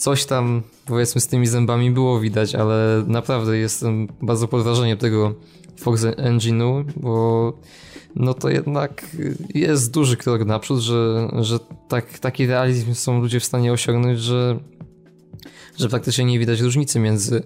coś 0.00 0.24
tam 0.24 0.62
powiedzmy 0.86 1.20
z 1.20 1.26
tymi 1.26 1.46
zębami 1.46 1.90
było 1.90 2.20
widać, 2.20 2.54
ale 2.54 3.04
naprawdę 3.06 3.58
jestem 3.58 4.08
bardzo 4.22 4.48
pod 4.48 4.62
wrażeniem 4.62 4.98
tego 4.98 5.34
Fox 5.76 6.02
Engine'u, 6.02 6.84
bo 6.96 7.52
no 8.16 8.34
to 8.34 8.48
jednak 8.48 9.06
jest 9.54 9.92
duży 9.92 10.16
krok 10.16 10.44
naprzód, 10.44 10.80
że, 10.80 11.28
że 11.40 11.58
tak, 11.88 12.18
taki 12.18 12.46
realizm 12.46 12.94
są 12.94 13.20
ludzie 13.20 13.40
w 13.40 13.44
stanie 13.44 13.72
osiągnąć, 13.72 14.20
że, 14.20 14.58
że 15.78 15.88
praktycznie 15.88 16.24
nie 16.24 16.38
widać 16.38 16.60
różnicy 16.60 16.98
między 16.98 17.42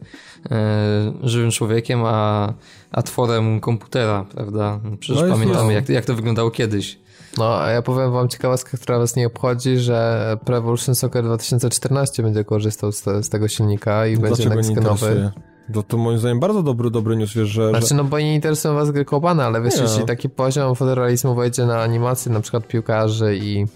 e, 0.51 1.13
żywym 1.23 1.51
człowiekiem 1.51 2.03
a, 2.05 2.53
a 2.91 3.03
tworem 3.03 3.61
komputera, 3.61 4.25
prawda? 4.35 4.81
Przecież 5.01 5.23
No 5.23 5.29
pamiętamy, 5.29 5.73
jak, 5.73 5.89
jak 5.89 6.05
to 6.05 6.15
wyglądało 6.15 6.51
kiedyś. 6.51 7.04
No, 7.39 7.61
a 7.61 7.71
ja 7.71 7.83
powiem 7.83 8.13
wam 8.13 8.29
ciekawostkę, 8.29 8.79
która 8.79 8.99
was 8.99 9.17
nie 9.17 9.27
obchodzi, 9.27 9.79
że 9.79 10.37
Pro 10.45 10.57
Evolution 10.57 10.95
Soccer 10.95 11.25
2014 11.25 12.23
będzie 12.23 12.45
korzystał 12.45 12.93
z, 12.93 13.03
te, 13.03 13.23
z 13.23 13.29
tego 13.29 13.49
silnika 13.49 14.07
i 14.07 14.17
będzie 14.17 14.27
Dlaczego 14.37 14.55
next 14.55 14.71
nie 14.71 14.77
genowy. 14.77 15.07
interesuje? 15.07 15.31
To, 15.89 15.97
moim 15.97 16.19
zdaniem 16.19 16.41
bardzo 16.41 16.63
dobry, 16.63 16.91
dobry 16.91 17.17
news, 17.17 17.35
wiesz, 17.35 17.49
że... 17.49 17.71
Znaczy, 17.71 17.95
no 17.95 18.05
bo 18.05 18.19
nie 18.19 18.35
interesują 18.35 18.75
was 18.75 18.91
gry 18.91 19.05
kopane, 19.05 19.45
ale 19.45 19.63
wiesz, 19.63 19.77
Nie. 19.77 19.83
jeśli 19.83 20.05
taki 20.05 20.29
poziom 20.29 20.75
fotorealizmu 20.75 21.35
wejdzie 21.35 21.67
na 21.67 21.83
animację 21.83 22.33
na 22.33 22.41
przykład 22.41 22.67
piłkarzy 22.67 23.37
i 23.37 23.67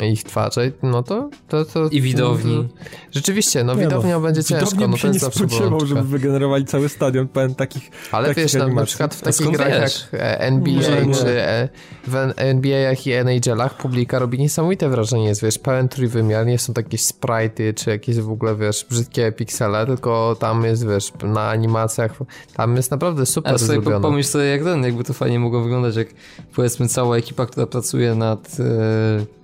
ich 0.00 0.24
twarze, 0.24 0.72
no 0.82 1.02
to... 1.02 1.30
to, 1.48 1.64
to 1.64 1.88
I 1.88 2.00
widowni. 2.00 2.68
To, 2.68 2.84
rzeczywiście, 3.10 3.64
no 3.64 3.76
widownia 3.76 4.20
będzie 4.20 4.44
ciężko, 4.44 4.88
no 4.88 4.96
się 4.96 5.08
to 5.08 5.14
nie 5.14 5.20
spodziewał, 5.20 5.86
żeby 5.86 6.02
wygenerowali 6.02 6.64
cały 6.64 6.88
stadion 6.88 7.28
pełen 7.28 7.54
takich 7.54 7.90
Ale 8.12 8.28
takich 8.28 8.42
wiesz, 8.42 8.54
na, 8.54 8.68
na, 8.68 8.84
przykład 8.84 9.14
w 9.14 9.20
takich 9.20 9.50
grach 9.50 9.80
wiesz? 9.80 10.08
jak 10.12 10.22
e, 10.22 10.40
NBA 10.40 11.00
nie, 11.04 11.14
czy 11.14 11.42
e, 11.42 11.68
w 12.06 12.32
NBA-ach 12.36 13.06
i 13.06 13.12
NHL-ach 13.12 13.76
publika 13.76 14.18
robi 14.18 14.38
niesamowite 14.38 14.88
wrażenie, 14.88 15.24
jest 15.24 15.42
wiesz, 15.42 15.58
pełen 15.58 15.88
trójwymiar, 15.88 16.46
nie 16.46 16.58
są 16.58 16.74
takie 16.74 16.96
sprite'y 16.96 17.74
czy 17.74 17.90
jakieś 17.90 18.16
w 18.16 18.30
ogóle, 18.30 18.56
wiesz, 18.56 18.86
brzydkie 18.90 19.32
piksele, 19.32 19.86
tylko 19.86 20.36
tam 20.40 20.64
jest, 20.64 20.86
wiesz, 20.86 21.12
na 21.22 21.48
animacjach, 21.48 22.18
tam 22.54 22.76
jest 22.76 22.90
naprawdę 22.90 23.26
super 23.26 23.54
A 23.54 23.58
sobie 23.58 23.72
zrobione. 23.72 24.00
pomyśl 24.00 24.28
sobie 24.28 24.44
jak 24.44 24.64
ten, 24.64 24.84
jakby 24.84 25.04
to 25.04 25.12
fajnie 25.12 25.38
mogło 25.38 25.62
wyglądać, 25.62 25.96
jak 25.96 26.08
powiedzmy 26.54 26.88
cała 26.88 27.16
ekipa, 27.16 27.46
która 27.46 27.66
pracuje 27.66 28.14
nad... 28.14 28.58
Yy 28.58 29.41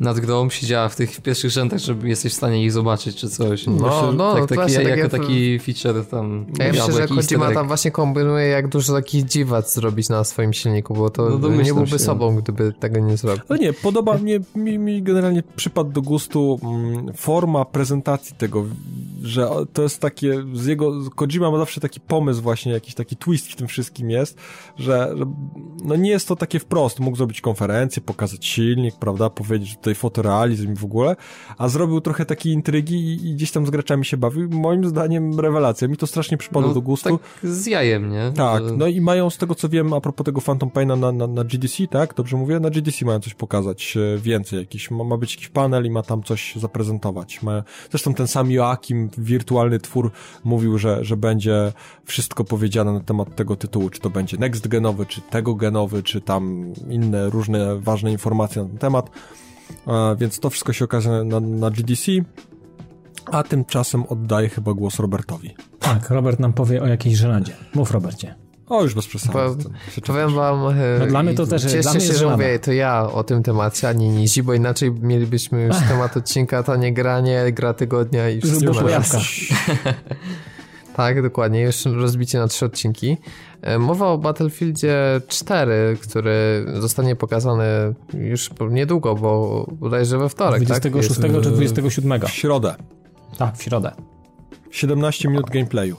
nad 0.00 0.20
grą 0.20 0.50
siedziała 0.50 0.88
w 0.88 0.96
tych 0.96 1.20
pierwszych 1.20 1.50
rzędach, 1.50 1.80
żeby 1.80 2.08
jesteś 2.08 2.32
w 2.32 2.36
stanie 2.36 2.64
ich 2.64 2.72
zobaczyć 2.72 3.16
czy 3.16 3.28
coś. 3.28 3.66
No, 3.66 3.72
no, 3.72 4.12
no 4.12 4.34
tak, 4.34 4.42
taki, 4.42 4.54
właśnie, 4.54 4.82
jako 4.82 5.08
takie... 5.08 5.24
taki 5.24 5.58
feature 5.58 6.06
tam. 6.06 6.46
Ja 6.58 6.72
myślę, 6.72 6.92
że 6.92 7.08
Kojima 7.08 7.52
tam 7.52 7.66
właśnie 7.66 7.90
kombinuje 7.90 8.46
jak 8.46 8.68
dużo 8.68 8.92
takich 8.92 9.24
dziwac 9.24 9.74
zrobić 9.74 10.08
na 10.08 10.24
swoim 10.24 10.52
silniku, 10.52 10.94
bo 10.94 11.10
to 11.10 11.38
no, 11.38 11.48
nie 11.48 11.74
byłby 11.74 11.88
się. 11.88 11.98
sobą, 11.98 12.36
gdyby 12.36 12.72
tego 12.72 13.00
nie 13.00 13.16
zrobił. 13.16 13.42
No 13.48 13.56
nie, 13.56 13.72
podoba 13.72 14.18
mnie, 14.18 14.40
mi, 14.54 14.78
mi 14.78 15.02
generalnie 15.02 15.42
przypadł 15.56 15.90
do 15.90 16.02
gustu 16.02 16.60
mm, 16.62 17.14
forma 17.14 17.64
prezentacji 17.64 18.36
tego, 18.36 18.64
że 19.22 19.48
to 19.72 19.82
jest 19.82 20.00
takie, 20.00 20.44
z 20.54 20.66
jego, 20.66 21.10
Kojima 21.10 21.50
ma 21.50 21.58
zawsze 21.58 21.80
taki 21.80 22.00
pomysł 22.00 22.42
właśnie, 22.42 22.72
jakiś 22.72 22.94
taki 22.94 23.16
twist 23.16 23.52
w 23.52 23.56
tym 23.56 23.68
wszystkim 23.68 24.10
jest, 24.10 24.38
że, 24.76 25.14
że 25.16 25.24
no 25.84 25.96
nie 25.96 26.10
jest 26.10 26.28
to 26.28 26.36
takie 26.36 26.58
wprost, 26.58 27.00
mógł 27.00 27.16
zrobić 27.16 27.40
konferencję, 27.40 28.02
pokazać 28.02 28.46
silnik, 28.46 28.94
prawda, 28.96 29.30
powiedzieć, 29.30 29.68
że 29.68 29.76
tutaj 29.90 29.94
fotorealizm 29.94 30.76
w 30.76 30.84
ogóle, 30.84 31.16
a 31.58 31.68
zrobił 31.68 32.00
trochę 32.00 32.26
takiej 32.26 32.52
intrygi 32.52 32.94
i, 32.94 33.28
i, 33.28 33.34
gdzieś 33.34 33.50
tam 33.50 33.66
z 33.66 33.70
graczami 33.70 34.04
się 34.04 34.16
bawił. 34.16 34.48
Moim 34.50 34.88
zdaniem 34.88 35.40
rewelacja. 35.40 35.88
Mi 35.88 35.96
to 35.96 36.06
strasznie 36.06 36.36
przypadło 36.36 36.68
no, 36.68 36.74
do 36.74 36.80
gustu. 36.80 37.18
Tak 37.18 37.50
z 37.50 37.66
jajem, 37.66 38.10
nie? 38.10 38.32
Tak, 38.36 38.62
no 38.76 38.86
i 38.86 39.00
mają 39.00 39.30
z 39.30 39.38
tego 39.38 39.54
co 39.54 39.68
wiem 39.68 39.92
a 39.92 40.00
propos 40.00 40.24
tego 40.24 40.40
Phantom 40.40 40.70
Paina 40.70 40.96
na, 40.96 41.12
na, 41.12 41.26
na 41.26 41.44
GDC, 41.44 41.86
tak? 41.86 42.14
Dobrze 42.14 42.36
mówię? 42.36 42.60
Na 42.60 42.70
GDC 42.70 43.04
mają 43.04 43.20
coś 43.20 43.34
pokazać 43.34 43.96
e, 43.96 44.18
więcej 44.18 44.58
jakiś, 44.58 44.90
ma, 44.90 45.04
ma 45.04 45.16
być 45.16 45.34
jakiś 45.34 45.48
panel 45.48 45.86
i 45.86 45.90
ma 45.90 46.02
tam 46.02 46.22
coś 46.22 46.56
zaprezentować. 46.56 47.42
Ma, 47.42 47.62
zresztą 47.90 48.14
ten 48.14 48.26
sam 48.26 48.50
Joachim, 48.50 49.10
wirtualny 49.18 49.78
twór, 49.78 50.10
mówił, 50.44 50.78
że, 50.78 51.04
że 51.04 51.16
będzie 51.16 51.72
wszystko 52.04 52.44
powiedziane 52.44 52.92
na 52.92 53.00
temat 53.00 53.36
tego 53.36 53.56
tytułu, 53.56 53.90
czy 53.90 54.00
to 54.00 54.10
będzie 54.10 54.36
next 54.36 54.68
genowy, 54.68 55.06
czy 55.06 55.20
tego 55.20 55.54
genowy, 55.54 56.02
czy 56.02 56.20
tam 56.20 56.72
inne 56.90 57.30
różne 57.30 57.80
ważne 57.80 58.12
informacje 58.12 58.62
na 58.62 58.68
ten 58.68 58.78
temat. 58.78 59.10
A, 59.86 60.14
więc 60.14 60.40
to 60.40 60.50
wszystko 60.50 60.72
się 60.72 60.84
okaże 60.84 61.24
na, 61.24 61.40
na 61.40 61.70
GDC. 61.70 62.12
A 63.26 63.42
tymczasem 63.42 64.04
oddaję 64.04 64.48
chyba 64.48 64.74
głos 64.74 64.98
Robertowi. 64.98 65.54
Tak, 65.78 66.10
Robert 66.10 66.40
nam 66.40 66.52
powie 66.52 66.82
o 66.82 66.86
jakiejś 66.86 67.16
żeladzie. 67.16 67.52
Mów, 67.74 67.90
Robercie. 67.90 68.34
O, 68.70 68.82
już 68.82 68.94
bez 68.94 69.06
przesady. 69.06 69.32
Po, 69.32 70.02
powiem 70.02 70.34
wam, 70.34 70.60
no 70.98 71.06
dla 71.06 71.22
mnie 71.22 71.34
to 71.34 71.46
też 71.46 71.62
cieszę 71.62 71.80
dla 71.80 71.92
mnie 71.92 72.00
się, 72.00 72.14
że 72.14 72.30
mówię 72.30 72.58
to 72.58 72.72
ja 72.72 73.02
o 73.02 73.24
tym 73.24 73.42
temacie, 73.42 73.88
a 73.88 73.92
nie 73.92 74.08
Nizi, 74.08 74.42
bo 74.42 74.54
inaczej 74.54 74.92
mielibyśmy 74.92 75.62
już 75.62 75.76
temat 75.88 76.16
odcinka, 76.16 76.62
to 76.62 76.76
nie 76.76 76.92
granie, 76.92 77.52
gra 77.52 77.74
tygodnia 77.74 78.28
i 78.28 78.40
wszystko. 78.40 78.72
Tak, 80.96 81.22
dokładnie, 81.22 81.60
już 81.60 81.84
rozbicie 81.84 82.38
na 82.38 82.48
trzy 82.48 82.66
odcinki. 82.66 83.16
E, 83.62 83.78
mowa 83.78 84.06
o 84.06 84.18
Battlefieldzie 84.18 85.20
4, 85.28 85.96
który 86.02 86.66
zostanie 86.80 87.16
pokazany 87.16 87.64
już 88.14 88.50
niedługo, 88.70 89.14
bo 89.14 89.66
bodajże 89.72 90.18
we 90.18 90.28
wtorek, 90.28 90.62
26 90.62 91.20
tak? 91.20 91.42
czy 91.42 91.50
27. 91.50 92.20
W 92.20 92.30
środę. 92.30 92.74
Tak, 93.38 93.56
w 93.56 93.62
środę. 93.62 93.92
17 94.70 95.28
minut 95.28 95.50
gameplayu. 95.50 95.96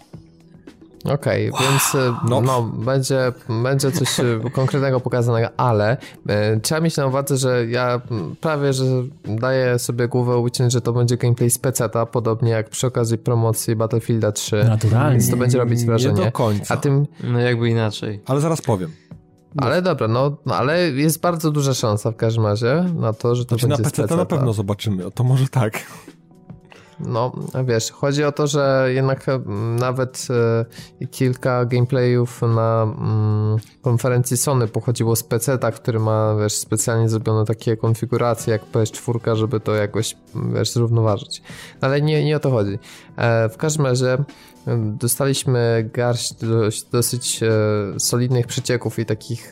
Okej, 1.06 1.50
okay, 1.50 1.52
wow. 1.52 1.72
więc 1.72 1.96
e, 1.96 2.16
no. 2.30 2.42
no, 2.42 2.62
będzie, 2.62 3.32
będzie 3.64 3.92
coś 3.92 4.20
e, 4.20 4.24
konkretnego 4.54 5.00
pokazanego, 5.00 5.50
ale 5.58 5.98
e, 6.28 6.60
trzeba 6.60 6.82
mieć 6.82 6.98
na 6.98 7.06
uwadze, 7.06 7.38
że 7.38 7.68
ja 7.68 8.02
prawie, 8.42 8.74
że 8.74 8.86
daję 9.24 9.80
sobie 9.80 10.08
głowę 10.08 10.38
uciąć, 10.38 10.74
że 10.74 10.82
to 10.82 10.94
będzie 10.94 11.18
gameplay 11.18 11.50
z 11.50 11.58
peceta, 11.58 12.06
podobnie 12.06 12.52
jak 12.52 12.70
przy 12.70 12.88
okazji 12.88 13.18
promocji 13.18 13.76
Battlefielda 13.76 14.32
3. 14.32 14.64
Naturalnie. 14.64 15.12
Więc 15.12 15.32
to 15.32 15.38
będzie 15.38 15.58
robić 15.58 15.86
wrażenie. 15.86 16.20
Nie 16.20 16.26
do 16.26 16.32
końca. 16.32 16.74
A 16.74 16.78
tym... 16.78 17.08
No 17.24 17.40
jakby 17.40 17.70
inaczej. 17.70 18.22
Ale 18.26 18.42
zaraz 18.42 18.62
powiem. 18.62 18.92
Ale 19.58 19.82
dobra, 19.82 20.08
no, 20.08 20.38
no, 20.46 20.56
ale 20.56 20.92
jest 20.92 21.22
bardzo 21.22 21.52
duża 21.52 21.74
szansa 21.74 22.12
w 22.12 22.16
każdym 22.16 22.46
razie 22.46 22.86
na 22.96 23.14
to, 23.14 23.36
że 23.36 23.46
to 23.46 23.50
znaczy, 23.50 23.68
będzie 23.68 23.84
na 23.84 23.90
PC 23.90 24.08
to 24.08 24.16
na 24.16 24.26
pewno 24.26 24.54
zobaczymy, 24.54 25.12
to 25.12 25.24
może 25.24 25.48
tak. 25.48 25.84
No, 27.06 27.32
wiesz, 27.66 27.92
chodzi 27.92 28.24
o 28.24 28.32
to, 28.32 28.48
że 28.48 28.88
jednak 28.94 29.26
nawet 29.80 30.28
e, 31.02 31.08
kilka 31.08 31.66
gameplayów 31.66 32.42
na 32.42 32.84
mm, 32.84 33.58
konferencji 33.82 34.38
Sony 34.38 34.68
pochodziło 34.68 35.16
z 35.16 35.24
PC-ta, 35.24 35.72
który 35.72 36.00
ma, 36.00 36.36
wiesz, 36.36 36.54
specjalnie 36.54 37.10
zrobione 37.10 37.46
takie 37.46 37.78
konfiguracje 37.78 38.54
jak 38.54 38.72
PS4, 38.72 39.36
żeby 39.36 39.60
to 39.60 39.76
jakoś, 39.76 40.18
wiesz, 40.54 40.72
zrównoważyć. 40.72 41.42
Ale 41.82 42.02
nie, 42.02 42.26
nie 42.26 42.36
o 42.36 42.40
to 42.40 42.52
chodzi. 42.52 42.80
E, 43.18 43.50
w 43.50 43.58
każdym 43.58 43.86
razie 43.86 44.18
Dostaliśmy 45.00 45.90
garść 45.94 46.34
dość, 46.34 46.84
dosyć 46.84 47.44
e, 47.44 47.50
solidnych 48.00 48.48
przecieków 48.48 49.00
i 49.00 49.06
takich, 49.06 49.52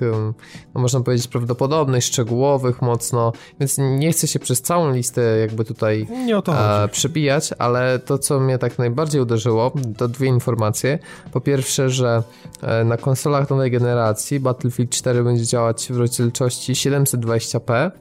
no 0.76 0.82
można 0.82 1.02
powiedzieć, 1.02 1.28
prawdopodobnych, 1.28 2.04
szczegółowych 2.04 2.82
mocno, 2.82 3.34
więc 3.60 3.78
nie 3.78 4.12
chcę 4.12 4.28
się 4.28 4.40
przez 4.40 4.62
całą 4.62 4.92
listę 4.92 5.22
jakby 5.22 5.66
tutaj 5.66 6.08
e, 6.48 6.88
przebijać, 6.88 7.50
ale 7.60 8.00
to, 8.00 8.18
co 8.18 8.40
mnie 8.40 8.58
tak 8.58 8.80
najbardziej 8.80 9.22
uderzyło, 9.22 9.72
to 9.98 10.08
dwie 10.08 10.28
informacje. 10.28 11.00
Po 11.32 11.42
pierwsze, 11.42 11.90
że 11.90 12.24
e, 12.62 12.84
na 12.84 12.98
konsolach 12.98 13.50
nowej 13.50 13.72
generacji 13.72 14.40
Battlefield 14.40 14.92
4 14.92 15.24
będzie 15.24 15.46
działać 15.46 15.88
w 15.92 15.98
rozdzielczości 15.98 16.74
720p, 16.74 17.92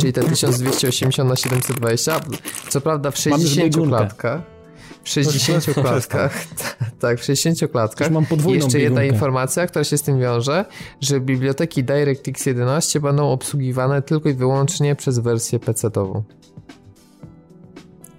czyli 0.00 0.12
te 0.12 0.24
1280 0.24 1.28
na 1.28 1.36
720 1.36 2.20
co 2.68 2.80
prawda 2.80 3.10
w 3.10 3.18
60 3.18 3.88
klatkach. 3.88 4.59
W 5.04 5.08
60 5.08 5.64
klatkach. 5.74 6.44
tak, 7.00 7.20
w 7.20 7.24
60 7.24 7.72
klatkach. 7.72 8.10
mam 8.10 8.26
podwójną 8.26 8.60
I 8.60 8.64
jeszcze 8.64 8.78
biegunkę. 8.78 9.02
jedna 9.02 9.14
informacja, 9.14 9.66
która 9.66 9.84
się 9.84 9.98
z 9.98 10.02
tym 10.02 10.20
wiąże, 10.20 10.64
że 11.00 11.20
biblioteki 11.20 11.84
DirectX 11.84 12.46
11 12.46 13.00
będą 13.00 13.30
obsługiwane 13.30 14.02
tylko 14.02 14.28
i 14.28 14.34
wyłącznie 14.34 14.96
przez 14.96 15.18
wersję 15.18 15.58
PC-ową. 15.58 16.22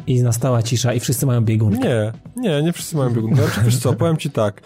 I 0.07 0.23
nastała 0.23 0.63
cisza 0.63 0.93
i 0.93 0.99
wszyscy 0.99 1.25
mają 1.25 1.41
biegunkę. 1.41 1.79
Nie, 1.87 2.13
nie, 2.35 2.63
nie 2.63 2.73
wszyscy 2.73 2.97
mają 2.97 3.09
biegunkę. 3.09 3.43
Znaczy, 3.43 3.61
wiesz 3.65 3.77
co, 3.77 3.93
powiem 4.01 4.17
ci 4.17 4.29
tak. 4.31 4.61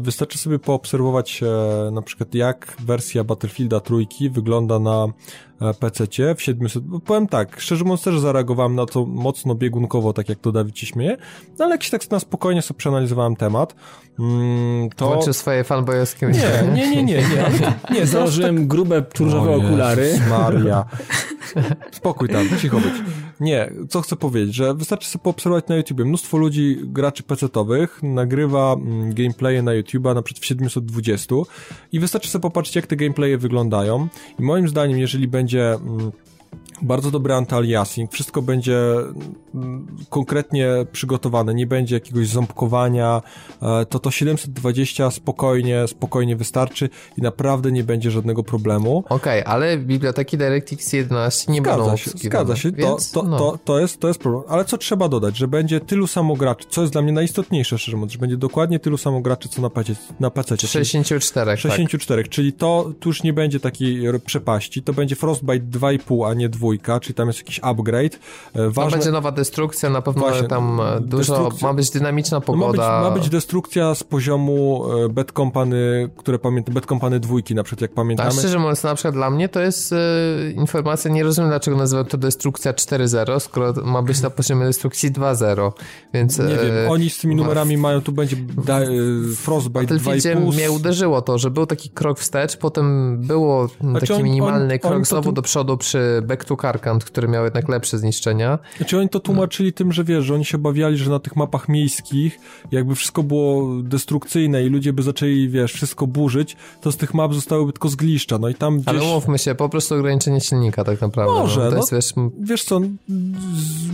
Wystarczy 0.00 0.38
sobie 0.38 0.58
poobserwować 0.58 1.42
e, 1.42 1.90
na 1.90 2.02
przykład 2.02 2.34
jak 2.34 2.76
wersja 2.84 3.24
Battlefielda 3.24 3.80
trójki 3.80 4.30
wygląda 4.30 4.78
na 4.78 5.06
PC 5.72 6.06
w 6.34 6.42
700. 6.42 6.82
Powiem 7.04 7.28
tak, 7.28 7.60
szczerze 7.60 7.84
mówiąc 7.84 8.02
też 8.02 8.20
zareagowałem 8.20 8.74
na 8.74 8.86
to 8.86 9.06
mocno 9.06 9.54
biegunkowo, 9.54 10.12
tak 10.12 10.28
jak 10.28 10.38
to 10.38 10.52
Dawid 10.52 10.74
ci 10.74 10.86
śmieje, 10.86 11.16
no 11.58 11.64
ale 11.64 11.74
jak 11.74 11.82
się 11.82 11.90
tak 11.90 12.10
na 12.10 12.20
spokojnie 12.20 12.62
sobie 12.62 12.78
przeanalizowałem 12.78 13.36
temat, 13.36 13.74
mm, 14.18 14.90
to... 14.90 15.06
Włączył 15.06 15.32
swoje 15.32 15.64
fanboyowskie 15.64 16.26
Nie, 16.26 16.72
nie, 16.72 16.90
nie, 16.90 17.02
nie, 17.02 17.22
nie, 17.22 17.46
ale 17.46 17.72
nie, 17.98 18.06
założyłem 18.06 18.56
tak... 18.56 18.66
grube, 18.66 19.02
czurżowe 19.12 19.56
okulary. 19.56 20.20
Maria. 20.30 20.84
Spokój 21.90 22.28
tam, 22.28 22.48
cicho 22.60 22.80
być. 22.80 22.92
Nie, 23.40 23.70
co 23.88 24.00
chcę 24.00 24.16
powiedzieć, 24.16 24.54
że 24.54 24.74
wystarczy 24.74 25.08
sobie 25.08 25.22
poobserwować 25.22 25.68
na 25.68 25.76
YouTubie. 25.76 26.04
Mnóstwo 26.04 26.38
ludzi, 26.38 26.78
graczy 26.82 27.22
PC-owych 27.22 28.02
nagrywa 28.02 28.72
mm, 28.72 29.14
gameplaye 29.14 29.62
na 29.62 29.72
YouTube'a 29.72 30.14
na 30.14 30.22
przykład 30.22 30.42
w 30.42 30.46
720 30.46 31.34
i 31.92 32.00
wystarczy 32.00 32.30
sobie 32.30 32.42
popatrzeć, 32.42 32.76
jak 32.76 32.86
te 32.86 32.96
gameplaye 32.96 33.38
wyglądają 33.38 34.08
i 34.38 34.42
moim 34.42 34.68
zdaniem, 34.68 34.98
jeżeli 34.98 35.28
będzie 35.28 35.53
będzie 35.54 35.72
mm, 35.74 36.12
bardzo 36.82 37.10
dobry 37.10 37.34
anti-aliasing, 37.34 38.08
wszystko 38.10 38.42
będzie 38.42 38.78
mm, 39.54 39.86
konkretnie 40.10 40.68
przygotowane, 40.92 41.54
nie 41.54 41.66
będzie 41.66 41.94
jakiegoś 41.94 42.28
ząbkowania, 42.28 43.22
e, 43.62 43.86
to 43.86 43.98
to 43.98 44.10
720 44.10 45.10
spokojnie, 45.10 45.88
spokojnie 45.88 46.36
wystarczy 46.36 46.88
i 47.18 47.22
naprawdę 47.22 47.72
nie 47.72 47.84
będzie 47.84 48.10
żadnego 48.10 48.42
problemu. 48.42 49.04
Okej, 49.08 49.40
okay, 49.40 49.44
ale 49.44 49.78
biblioteki 49.78 50.38
DirectX 50.38 50.92
11 50.92 51.52
nie 51.52 51.60
zgadza 51.60 51.78
będą 51.78 51.96
się, 51.96 52.10
Zgadza 52.10 52.56
się, 52.56 52.72
więc, 52.72 53.10
to, 53.10 53.22
to, 53.22 53.28
no. 53.28 53.38
to, 53.38 53.58
to, 53.64 53.80
jest, 53.80 54.00
to 54.00 54.08
jest 54.08 54.20
problem. 54.20 54.42
Ale 54.48 54.64
co 54.64 54.78
trzeba 54.78 55.08
dodać, 55.08 55.36
że 55.36 55.48
będzie 55.48 55.80
tylu 55.80 56.06
samo 56.06 56.36
graczy, 56.36 56.66
co 56.70 56.80
jest 56.80 56.92
dla 56.92 57.02
mnie 57.02 57.12
najistotniejsze, 57.12 57.78
szczerze 57.78 57.96
mówiąc, 57.96 58.12
że 58.12 58.18
będzie 58.18 58.36
dokładnie 58.36 58.78
tylu 58.78 58.96
samo 58.96 59.20
graczy, 59.20 59.48
co 59.48 59.62
na 59.62 59.70
PC. 59.70 59.94
Na 60.20 60.30
PC 60.30 60.56
64, 60.56 61.56
64, 61.56 62.22
tak. 62.22 62.32
czyli 62.32 62.52
to 62.52 62.92
tu 63.00 63.08
już 63.08 63.22
nie 63.22 63.32
będzie 63.32 63.60
takiej 63.60 64.04
przepaści, 64.26 64.82
to 64.82 64.92
będzie 64.92 65.16
Frostbite 65.16 65.78
2,5, 65.78 66.30
a 66.30 66.34
nie 66.34 66.48
2 66.48 66.64
dwójka, 66.74 67.00
czyli 67.00 67.14
tam 67.14 67.26
jest 67.26 67.38
jakiś 67.38 67.60
upgrade. 67.62 68.18
E, 68.54 68.70
ważne... 68.70 68.90
będzie 68.90 69.10
nowa 69.10 69.32
destrukcja, 69.32 69.90
na 69.90 70.02
pewno 70.02 70.22
Właśnie, 70.22 70.48
tam 70.48 70.80
e, 70.80 71.00
dużo, 71.00 71.50
ma 71.62 71.74
być 71.74 71.90
dynamiczna 71.90 72.40
pogoda. 72.40 72.82
No 72.82 72.92
ma, 72.92 73.00
być, 73.00 73.10
ma 73.10 73.10
być 73.10 73.28
destrukcja 73.28 73.94
z 73.94 74.04
poziomu 74.04 74.84
e, 75.04 75.08
Bad 75.08 75.32
Company, 75.32 76.10
które 76.16 76.38
pamiętam, 76.38 76.74
Bad 76.74 76.86
Company 76.86 77.20
dwójki 77.20 77.54
na 77.54 77.62
przykład, 77.62 77.80
jak 77.80 77.92
pamiętamy. 77.92 78.30
Tak, 78.30 78.38
szczerze 78.38 78.58
mówiąc, 78.58 78.82
na 78.82 78.94
przykład 78.94 79.14
dla 79.14 79.30
mnie 79.30 79.48
to 79.48 79.60
jest 79.60 79.92
e, 79.92 79.96
informacja, 80.50 81.10
nie 81.10 81.22
rozumiem 81.22 81.50
dlaczego 81.50 81.76
nazywa 81.76 82.04
to 82.04 82.18
destrukcja 82.18 82.72
4.0, 82.72 83.40
skoro 83.40 83.72
ma 83.84 84.02
być 84.02 84.20
na 84.20 84.30
poziomie 84.30 84.64
destrukcji 84.64 85.12
2.0, 85.12 85.72
więc... 86.14 86.38
Nie 86.38 86.44
wiem, 86.44 86.90
oni 86.90 87.10
z 87.10 87.18
tymi 87.18 87.36
numerami 87.36 87.76
mają, 87.76 88.00
tu 88.00 88.12
będzie 88.12 88.36
da, 88.64 88.80
Frostbite 89.36 89.94
2.5. 89.94 90.52
mnie 90.54 90.70
uderzyło 90.70 91.22
to, 91.22 91.38
że 91.38 91.50
był 91.50 91.66
taki 91.66 91.90
krok 91.90 92.18
wstecz, 92.18 92.56
potem 92.56 93.18
było 93.20 93.68
znaczy 93.80 94.06
taki 94.06 94.12
on, 94.12 94.22
minimalny 94.22 94.74
on, 94.74 94.78
krok 94.78 94.94
on 94.94 95.04
znowu 95.04 95.28
tu... 95.28 95.32
do 95.32 95.42
przodu 95.42 95.76
przy 95.76 96.22
Back 96.22 96.44
to 96.44 96.53
Carcant, 96.56 97.04
który 97.04 97.28
miał 97.28 97.44
jednak 97.44 97.68
lepsze 97.68 97.98
zniszczenia. 97.98 98.58
Znaczy 98.76 98.98
oni 98.98 99.08
to 99.08 99.20
tłumaczyli 99.20 99.72
tym, 99.72 99.92
że 99.92 100.04
wiesz, 100.04 100.24
że 100.24 100.34
oni 100.34 100.44
się 100.44 100.56
obawiali, 100.56 100.96
że 100.96 101.10
na 101.10 101.18
tych 101.18 101.36
mapach 101.36 101.68
miejskich 101.68 102.40
jakby 102.70 102.94
wszystko 102.94 103.22
było 103.22 103.82
destrukcyjne 103.82 104.64
i 104.64 104.68
ludzie 104.68 104.92
by 104.92 105.02
zaczęli, 105.02 105.48
wiesz, 105.48 105.72
wszystko 105.72 106.06
burzyć, 106.06 106.56
to 106.80 106.92
z 106.92 106.96
tych 106.96 107.14
map 107.14 107.34
zostałyby 107.34 107.72
tylko 107.72 107.88
zgliszcza, 107.88 108.38
no 108.38 108.48
i 108.48 108.54
tam 108.54 108.76
gdzieś... 108.76 108.88
Ale 108.88 108.98
mówmy 108.98 109.38
się, 109.38 109.54
po 109.54 109.68
prostu 109.68 109.94
ograniczenie 109.94 110.40
silnika 110.40 110.84
tak 110.84 111.00
naprawdę. 111.00 111.34
No. 111.34 111.40
Może, 111.40 111.70
no, 111.70 111.76
jest, 111.76 111.92
wiesz... 111.92 112.12
wiesz 112.40 112.64
co, 112.64 112.80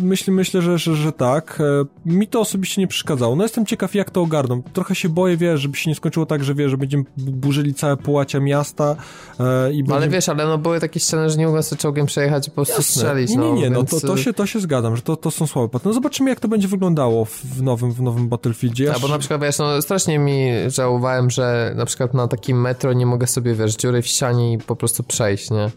myślę, 0.03 0.35
myślę 0.35 0.63
że, 0.63 0.79
że, 0.79 0.97
że 0.97 1.13
tak. 1.13 1.59
E, 2.07 2.11
mi 2.11 2.29
to 2.29 2.41
osobiście 2.41 2.81
nie 2.81 2.87
przeszkadzało. 2.87 3.37
No 3.37 3.43
jestem 3.43 3.67
ciekaw, 3.67 3.95
jak 3.95 4.11
to 4.11 4.21
ogarną. 4.23 4.63
Trochę 4.63 4.95
się 4.95 5.09
boję, 5.09 5.37
wiesz, 5.37 5.61
żeby 5.61 5.77
się 5.77 5.91
nie 5.91 5.95
skończyło 5.95 6.27
tak, 6.27 6.45
że 6.45 6.55
wiesz, 6.55 6.71
że 6.71 6.77
będziemy 6.77 7.05
burzyli 7.17 7.75
całe 7.75 7.97
połacia 7.97 8.41
miasta 8.41 8.97
e, 9.41 9.73
i 9.73 9.77
będziemy... 9.77 9.97
Ale 9.97 10.09
wiesz, 10.09 10.29
ale 10.29 10.47
no 10.47 10.59
były 10.59 10.81
takie 10.81 11.01
ściany, 11.01 11.31
że 11.31 11.37
nie 11.37 11.47
mogłem 11.47 11.63
sobie 11.63 11.81
czołgiem 11.83 12.07
przejechać 12.07 12.50
po 12.51 12.55
prostu 12.55 12.77
Jasne. 12.77 13.03
strzelić. 13.03 13.31
Nie, 13.31 13.37
nie, 13.37 13.53
nie, 13.53 13.71
no, 13.71 13.75
no 13.75 13.77
więc... 13.77 13.91
to, 13.91 14.07
to, 14.07 14.17
się, 14.17 14.33
to 14.33 14.47
się 14.47 14.61
zgadzam, 14.61 14.97
że 14.97 15.03
to, 15.03 15.17
to 15.17 15.31
są 15.31 15.47
słabe 15.47 15.79
No 15.85 15.93
zobaczymy, 15.93 16.31
jak 16.31 16.41
to 16.41 16.49
będzie 16.49 16.69
wyglądało 16.69 17.25
w 17.25 17.63
nowym, 17.63 17.93
w 17.93 18.03
nowym 18.03 18.29
Battlefieldzie. 18.29 18.87
Tak, 18.87 19.01
bo 19.01 19.09
na 19.09 19.19
przykład, 19.19 19.41
wiesz, 19.41 19.59
no 19.59 19.83
strasznie 19.83 20.19
mi 20.19 20.51
żałowałem, 20.67 21.31
że 21.31 21.73
na 21.77 21.87
przykład 21.87 22.15
na 22.15 22.29
takim 22.29 22.61
metro 22.61 22.93
nie 22.93 23.07
mogę 23.07 23.27
sobie, 23.27 23.55
wiesz, 23.55 23.77
dziury 23.77 24.03
w 24.03 24.07
ścianie 24.07 24.53
i 24.53 24.59
po 24.59 24.77
prostu 24.77 25.03
przejść, 25.03 25.51
nie? 25.51 25.71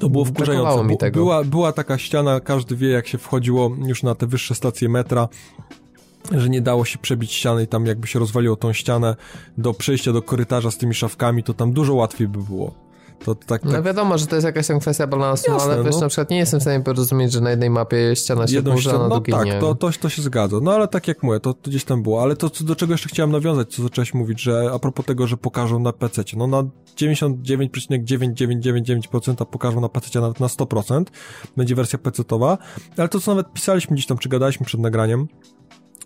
To 0.00 0.08
było 0.08 0.24
wkurzające. 0.24 0.84
Mi 0.84 0.98
tego. 0.98 1.20
Była, 1.20 1.44
była 1.44 1.72
taka 1.72 1.98
ściana, 1.98 2.40
każdy 2.40 2.76
wie, 2.76 2.88
jak 2.88 3.08
się 3.08 3.18
wchodziło 3.18 3.76
już 3.86 4.02
na 4.02 4.14
te 4.14 4.26
wyższe 4.26 4.54
stacje 4.54 4.88
metra, 4.88 5.28
że 6.32 6.48
nie 6.48 6.60
dało 6.60 6.84
się 6.84 6.98
przebić 6.98 7.32
ściany 7.32 7.62
i 7.62 7.66
tam 7.66 7.86
jakby 7.86 8.06
się 8.06 8.18
rozwaliło 8.18 8.56
tą 8.56 8.72
ścianę 8.72 9.16
do 9.58 9.74
przejścia 9.74 10.12
do 10.12 10.22
korytarza 10.22 10.70
z 10.70 10.78
tymi 10.78 10.94
szafkami, 10.94 11.42
to 11.42 11.54
tam 11.54 11.72
dużo 11.72 11.94
łatwiej 11.94 12.28
by 12.28 12.38
było. 12.38 12.74
To 13.24 13.34
tak, 13.34 13.62
tak... 13.62 13.64
No 13.64 13.82
wiadomo, 13.82 14.18
że 14.18 14.26
to 14.26 14.36
jest 14.36 14.44
jakaś 14.44 14.66
tam 14.66 14.80
kwestia 14.80 15.06
balansu, 15.06 15.52
Jasne, 15.52 15.72
ale 15.72 15.84
wiesz, 15.84 15.94
no. 15.94 16.00
na 16.00 16.08
przykład 16.08 16.30
nie 16.30 16.36
jestem 16.36 16.60
w 16.60 16.62
stanie 16.62 16.84
porozumieć, 16.84 17.32
że 17.32 17.40
na 17.40 17.50
jednej 17.50 17.70
mapie 17.70 18.16
ściana 18.16 18.46
się 18.46 18.62
burzy, 18.62 18.90
a 18.90 18.92
na 18.92 18.98
no 18.98 19.08
drugiej 19.08 19.36
tak, 19.36 19.46
nie. 19.46 19.60
To, 19.60 19.74
to, 19.74 19.90
to 20.00 20.08
się 20.08 20.22
zgadza. 20.22 20.56
No 20.62 20.72
ale 20.72 20.88
tak 20.88 21.08
jak 21.08 21.22
mówię, 21.22 21.40
to, 21.40 21.54
to 21.54 21.70
gdzieś 21.70 21.84
tam 21.84 22.02
było. 22.02 22.22
Ale 22.22 22.36
to, 22.36 22.50
do 22.60 22.76
czego 22.76 22.94
jeszcze 22.94 23.08
chciałem 23.08 23.32
nawiązać, 23.32 23.74
co 23.74 23.82
zacząłeś 23.82 24.14
mówić, 24.14 24.40
że 24.40 24.70
a 24.74 24.78
propos 24.78 25.06
tego, 25.06 25.26
że 25.26 25.36
pokażą 25.36 25.78
na 25.78 25.92
PC, 25.92 26.22
no 26.36 26.46
na 26.46 26.64
99,9999% 26.96 29.44
pokażą 29.44 29.80
na 29.80 29.88
PC 29.88 30.20
nawet 30.20 30.40
na 30.40 30.46
100%, 30.46 31.04
będzie 31.56 31.74
wersja 31.74 31.98
PC-towa, 31.98 32.58
ale 32.96 33.08
to 33.08 33.20
co 33.20 33.34
nawet 33.34 33.52
pisaliśmy 33.52 33.94
gdzieś 33.94 34.06
tam, 34.06 34.18
czy 34.18 34.28
gadaliśmy 34.28 34.66
przed 34.66 34.80
nagraniem, 34.80 35.28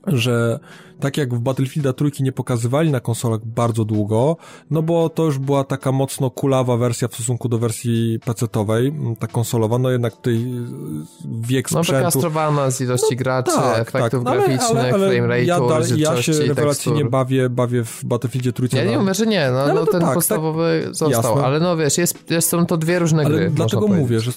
że 0.06 0.60
tak 1.00 1.16
jak 1.16 1.34
w 1.34 1.38
Battlefielda 1.38 1.92
trójki 1.92 2.22
nie 2.22 2.32
pokazywali 2.32 2.90
na 2.90 3.00
konsolach 3.00 3.44
bardzo 3.44 3.84
długo, 3.84 4.36
no 4.70 4.82
bo 4.82 5.08
to 5.08 5.24
już 5.24 5.38
była 5.38 5.64
taka 5.64 5.92
mocno 5.92 6.30
kulawa 6.30 6.76
wersja 6.76 7.08
w 7.08 7.14
stosunku 7.14 7.48
do 7.48 7.58
wersji 7.58 8.18
PC-owej, 8.24 8.92
ta 9.18 9.26
konsolowa, 9.26 9.78
no 9.78 9.90
jednak 9.90 10.16
tutaj 10.16 10.46
wiek 11.40 11.70
sprzętu... 11.70 11.92
No 11.92 11.98
wykastrowana 11.98 12.70
z 12.70 12.80
ilości 12.80 13.06
no, 13.10 13.16
graczy, 13.16 13.50
tak, 13.56 13.78
efektów 13.88 14.24
tak, 14.24 14.34
no, 14.34 14.46
graficznych, 14.46 14.70
ale, 14.70 14.94
ale, 14.94 15.10
frame 15.10 15.28
rate'u, 15.28 15.96
ja, 15.96 16.14
ja 16.14 16.22
się 16.22 16.32
rewelacyjnie 16.32 17.04
bawię, 17.04 17.50
bawię 17.50 17.84
w 17.84 18.04
Battlefieldzie 18.04 18.52
trójce. 18.52 18.76
Ja 18.76 18.84
nie 18.84 18.98
mówię, 18.98 19.14
że 19.14 19.26
nie, 19.26 19.50
no, 19.50 19.66
no, 19.66 19.74
no 19.74 19.86
ten 19.86 20.00
tak, 20.00 20.14
podstawowy 20.14 20.80
tak, 20.84 20.94
został, 20.94 21.32
jasne. 21.32 21.46
ale 21.46 21.60
no 21.60 21.76
wiesz, 21.76 21.98
jest, 21.98 22.30
jest, 22.30 22.48
są 22.48 22.66
to 22.66 22.76
dwie 22.76 22.98
różne 22.98 23.24
ale 23.24 23.34
gry, 23.34 23.50
dlatego 23.50 23.88
mówię, 23.88 24.20
że 24.20 24.32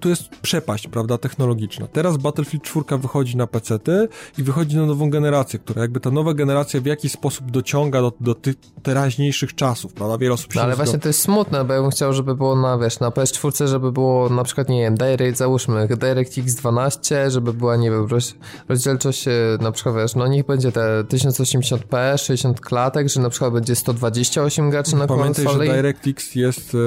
tu 0.00 0.08
jest 0.08 0.28
przepaść, 0.28 0.88
prawda, 0.88 1.18
technologiczna. 1.18 1.86
Teraz 1.86 2.16
Battlefield 2.16 2.64
4 2.64 2.98
wychodzi 2.98 3.36
na 3.36 3.46
PC-ty 3.46 4.08
i 4.38 4.42
wychodzi 4.42 4.76
na 4.76 4.86
nową 4.86 5.10
generację, 5.10 5.58
która 5.58 5.83
jakby 5.84 6.00
ta 6.00 6.10
nowa 6.10 6.34
generacja 6.34 6.80
w 6.80 6.86
jakiś 6.86 7.12
sposób 7.12 7.50
dociąga 7.50 8.00
do, 8.00 8.12
do 8.20 8.34
tych 8.34 8.54
teraźniejszych 8.82 9.54
czasów, 9.54 9.92
prawda? 9.92 10.18
Wiele 10.18 10.34
osób 10.34 10.52
się 10.52 10.58
no, 10.58 10.64
Ale 10.64 10.76
właśnie 10.76 10.98
to 10.98 11.08
jest 11.08 11.22
smutne, 11.22 11.64
bo 11.64 11.74
ja 11.74 11.82
bym 11.82 11.90
chciał, 11.90 12.12
żeby 12.12 12.34
było 12.34 12.56
na, 12.56 12.78
wiesz, 12.78 13.00
na 13.00 13.10
PS4, 13.10 13.66
żeby 13.66 13.92
było 13.92 14.28
na 14.28 14.44
przykład, 14.44 14.68
nie 14.68 14.80
wiem, 14.80 14.94
Direct, 14.94 15.38
załóżmy, 15.38 15.88
DirectX 15.88 16.54
12, 16.54 17.30
żeby 17.30 17.52
była, 17.52 17.76
nie 17.76 17.90
wiem, 17.90 18.06
roz, 18.06 18.34
rozdzielczość, 18.68 19.28
e, 19.28 19.32
na 19.60 19.72
przykład, 19.72 19.96
wiesz, 19.96 20.14
no 20.14 20.26
niech 20.26 20.46
będzie 20.46 20.72
te 20.72 21.04
1080p, 21.04 22.18
60 22.18 22.60
klatek, 22.60 23.08
że 23.08 23.20
na 23.20 23.30
przykład 23.30 23.52
będzie 23.52 23.76
128 23.76 24.70
graczy 24.70 24.96
na 24.96 25.06
Pamiętaj, 25.06 25.44
konsoli. 25.44 25.68
że 25.68 25.74
DirectX 25.74 26.34
jest, 26.34 26.74
e, 26.74 26.78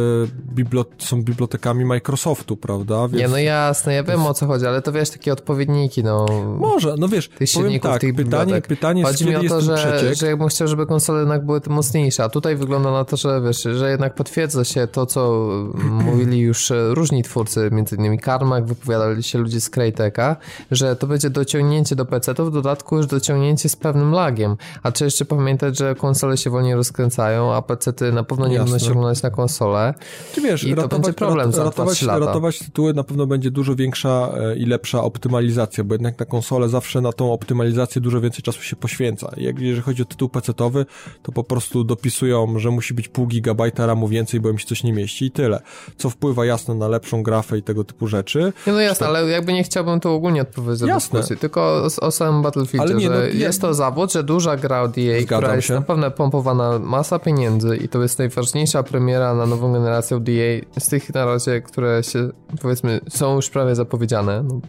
bibliot 0.54 0.90
są 0.98 1.24
bibliotekami 1.24 1.86
Microsoftu, 1.86 2.58
prawda? 2.58 3.08
Więc... 3.08 3.22
Nie, 3.22 3.28
no 3.28 3.38
jasne, 3.38 3.94
ja 3.94 4.04
wiem 4.04 4.22
o 4.22 4.34
co 4.34 4.48
chodzi, 4.48 4.66
ale 4.66 4.82
to 4.82 4.92
wiesz, 4.92 5.10
takie 5.10 5.34
odpowiedniki, 5.34 6.04
no... 6.04 6.26
Może, 6.60 6.96
no 6.98 7.08
wiesz, 7.08 7.30
powiem 7.54 7.80
tak, 7.80 8.02
tych 8.02 8.16
pytanie, 8.16 8.62
pytanie 8.88 9.04
Chodzi 9.04 9.26
mi 9.26 9.36
o 9.36 9.50
to, 9.50 9.62
że, 9.62 10.16
że 10.16 10.28
ja 10.28 10.38
bym 10.38 10.48
chciał, 10.48 10.68
żeby 10.68 10.86
konsole 10.86 11.20
jednak 11.20 11.46
były 11.46 11.62
mocniejsze, 11.70 12.24
a 12.24 12.30
tutaj 12.30 12.56
wygląda 12.56 12.92
na 12.92 13.06
to, 13.06 13.18
że 13.18 13.42
wiesz, 13.42 13.62
że 13.64 13.90
jednak 13.92 14.16
potwierdza 14.16 14.64
się 14.64 14.88
to, 14.88 15.06
co 15.06 15.50
mówili 16.06 16.40
już 16.40 16.72
różni 16.90 17.24
twórcy, 17.24 17.70
między 17.72 17.96
innymi 17.96 18.20
Carmack, 18.20 18.68
wypowiadali 18.68 19.24
się 19.24 19.40
ludzie 19.40 19.62
z 19.62 19.72
Crytek'a, 19.72 20.36
że 20.72 20.96
to 20.96 21.08
będzie 21.08 21.30
dociągnięcie 21.30 21.96
do 21.96 22.06
PC-to, 22.06 22.46
w 22.46 22.52
dodatku 22.52 22.98
już 22.98 23.08
dociągnięcie 23.08 23.70
z 23.70 23.76
pewnym 23.76 24.12
lagiem. 24.12 24.58
A 24.84 24.92
trzeba 24.92 25.06
jeszcze 25.06 25.26
pamiętać, 25.26 25.78
że 25.78 25.96
konsole 25.96 26.38
się 26.38 26.50
wolniej 26.50 26.76
rozkręcają, 26.76 27.54
a 27.54 27.62
PC-ty 27.62 28.12
na 28.12 28.24
pewno 28.24 28.48
nie 28.48 28.56
Jasne. 28.56 28.72
będą 28.72 28.86
się 28.86 28.92
oglądać 28.92 29.24
na 29.24 29.30
konsolę. 29.30 29.94
Czy 30.34 30.42
wiesz, 30.42 30.64
i 30.64 30.70
ratować, 30.70 30.90
to 30.90 31.00
będzie 31.00 31.14
problem 31.14 31.52
za 31.52 31.64
ratować, 31.64 32.02
lata. 32.02 32.26
ratować 32.26 32.60
tytuły 32.60 32.94
na 32.94 33.04
pewno 33.04 33.28
będzie 33.28 33.52
dużo 33.52 33.76
większa 33.76 34.30
e, 34.38 34.56
i 34.56 34.66
lepsza 34.66 35.04
optymalizacja, 35.04 35.84
bo 35.84 35.94
jednak 35.94 36.20
na 36.20 36.26
konsolę 36.26 36.70
zawsze 36.70 37.02
na 37.02 37.14
tą 37.14 37.34
optymalizację 37.34 38.02
dużo 38.02 38.22
więcej 38.22 38.44
czasu 38.44 38.62
się 38.62 38.76
poświęca. 38.78 39.32
Jak, 39.38 39.60
jeżeli 39.60 39.82
chodzi 39.82 40.02
o 40.02 40.06
tytuł 40.06 40.30
PC-owy, 40.30 40.86
to 41.24 41.32
po 41.32 41.44
prostu 41.44 41.84
dopisują, 41.84 42.60
że 42.60 42.72
musi 42.72 42.94
być 42.94 43.08
pół 43.08 43.28
gigabajta 43.28 43.86
RAMu 43.86 44.08
więcej, 44.08 44.40
bo 44.40 44.50
im 44.50 44.58
się 44.58 44.66
coś 44.66 44.84
nie 44.84 44.94
mieści 44.94 45.26
i 45.26 45.32
tyle. 45.32 45.62
Co 45.98 46.10
wpływa 46.10 46.46
jasne 46.46 46.76
na 46.76 46.88
lepszą 46.88 47.24
grafę 47.24 47.58
i 47.58 47.64
tego 47.64 47.84
typu 47.84 48.08
rzeczy. 48.08 48.54
Nie, 48.68 48.74
no 48.74 48.80
jasne, 48.80 49.08
ale 49.08 49.30
jakby 49.30 49.54
nie 49.54 49.64
chciałbym 49.64 50.00
tu 50.00 50.12
ogólnie 50.12 50.42
odpowiedzieć 50.42 50.80
za 50.80 50.96
dyskusję, 50.96 51.36
tylko 51.36 51.62
o, 51.62 52.06
o 52.06 52.12
samym 52.12 52.42
Battlefieldzie, 52.42 52.94
nie, 52.94 53.08
że 53.08 53.30
no, 53.34 53.40
jest 53.40 53.62
to 53.62 53.74
zawód, 53.74 54.14
że 54.14 54.24
duża 54.24 54.58
gra 54.58 54.82
od 54.82 54.98
EA, 54.98 55.26
która 55.26 55.56
jest 55.56 55.70
na 55.70 55.82
pewno 55.82 56.12
pompowana 56.12 56.80
masa 56.80 57.20
pieniędzy 57.20 57.78
i 57.78 57.90
to 57.90 58.02
jest 58.02 58.20
najważniejsza 58.20 58.84
premiera 58.84 59.34
na 59.34 59.46
nową 59.46 59.74
generację 59.74 60.18
od 60.18 60.30
EA 60.30 60.62
z 60.80 60.88
tych 60.88 61.14
na 61.14 61.26
razie, 61.26 61.62
które 61.62 62.04
się 62.04 62.30
powiedzmy 62.62 63.00
są 63.10 63.36
już 63.36 63.50
prawie 63.50 63.76
zapowiedziane. 63.76 64.44
No, 64.44 64.62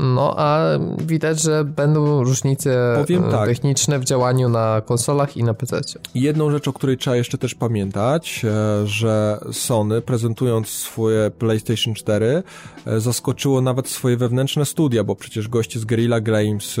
no 0.00 0.34
a 0.36 0.78
widać, 0.98 1.42
że 1.42 1.64
będą 1.64 2.24
różnice 2.24 2.94
e, 3.00 3.30
tak. 3.30 3.48
techniczne 3.48 3.98
w 3.98 4.04
działaniu 4.04 4.48
na 4.48 4.80
konsolach 4.80 5.36
i 5.36 5.44
na 5.44 5.54
PC. 5.54 5.80
Jedną 6.14 6.50
rzecz, 6.50 6.68
o 6.68 6.72
której 6.72 6.96
trzeba 6.96 7.16
jeszcze 7.16 7.38
też 7.38 7.54
pamiętać, 7.54 8.42
e, 8.44 8.86
że 8.86 9.40
Sony 9.52 10.02
prezentując 10.02 10.68
swoje 10.68 11.30
PlayStation 11.30 11.94
4 11.94 12.42
e, 12.86 13.00
zaskoczyło 13.00 13.60
nawet 13.60 13.88
swoje 13.88 14.16
wewnętrzne 14.16 14.64
studia, 14.64 15.04
bo 15.04 15.16
przecież 15.16 15.48
goście 15.48 15.80
z 15.80 15.84
Guerrilla 15.84 16.20
Games 16.20 16.76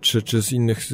czy, 0.00 0.22
czy 0.22 0.42
z 0.42 0.52
innych, 0.52 0.86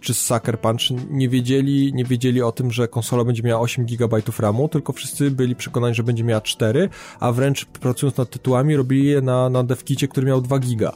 czy 0.00 0.14
z 0.14 0.20
Sucker 0.20 0.60
Punch 0.60 0.80
nie 1.10 1.28
wiedzieli, 1.28 1.92
nie 1.94 2.04
wiedzieli 2.04 2.42
o 2.42 2.52
tym, 2.52 2.70
że 2.70 2.88
konsola 2.88 3.24
będzie 3.24 3.42
miała 3.42 3.60
8 3.60 3.86
GB 3.86 4.22
RAMu, 4.38 4.68
tylko 4.68 4.92
wszyscy 4.92 5.30
byli 5.30 5.56
przekonani, 5.56 5.94
że 5.94 6.02
będzie 6.02 6.24
miała 6.24 6.40
4, 6.40 6.88
a 7.20 7.32
wręcz 7.32 7.64
pracując 7.64 8.16
nad 8.16 8.30
tytułami 8.30 8.76
robili 8.76 9.04
je 9.04 9.20
na, 9.20 9.50
na 9.50 9.64
devkicie, 9.64 10.08
który 10.08 10.26
miał 10.30 10.40
2 10.40 10.58
giga. 10.58 10.92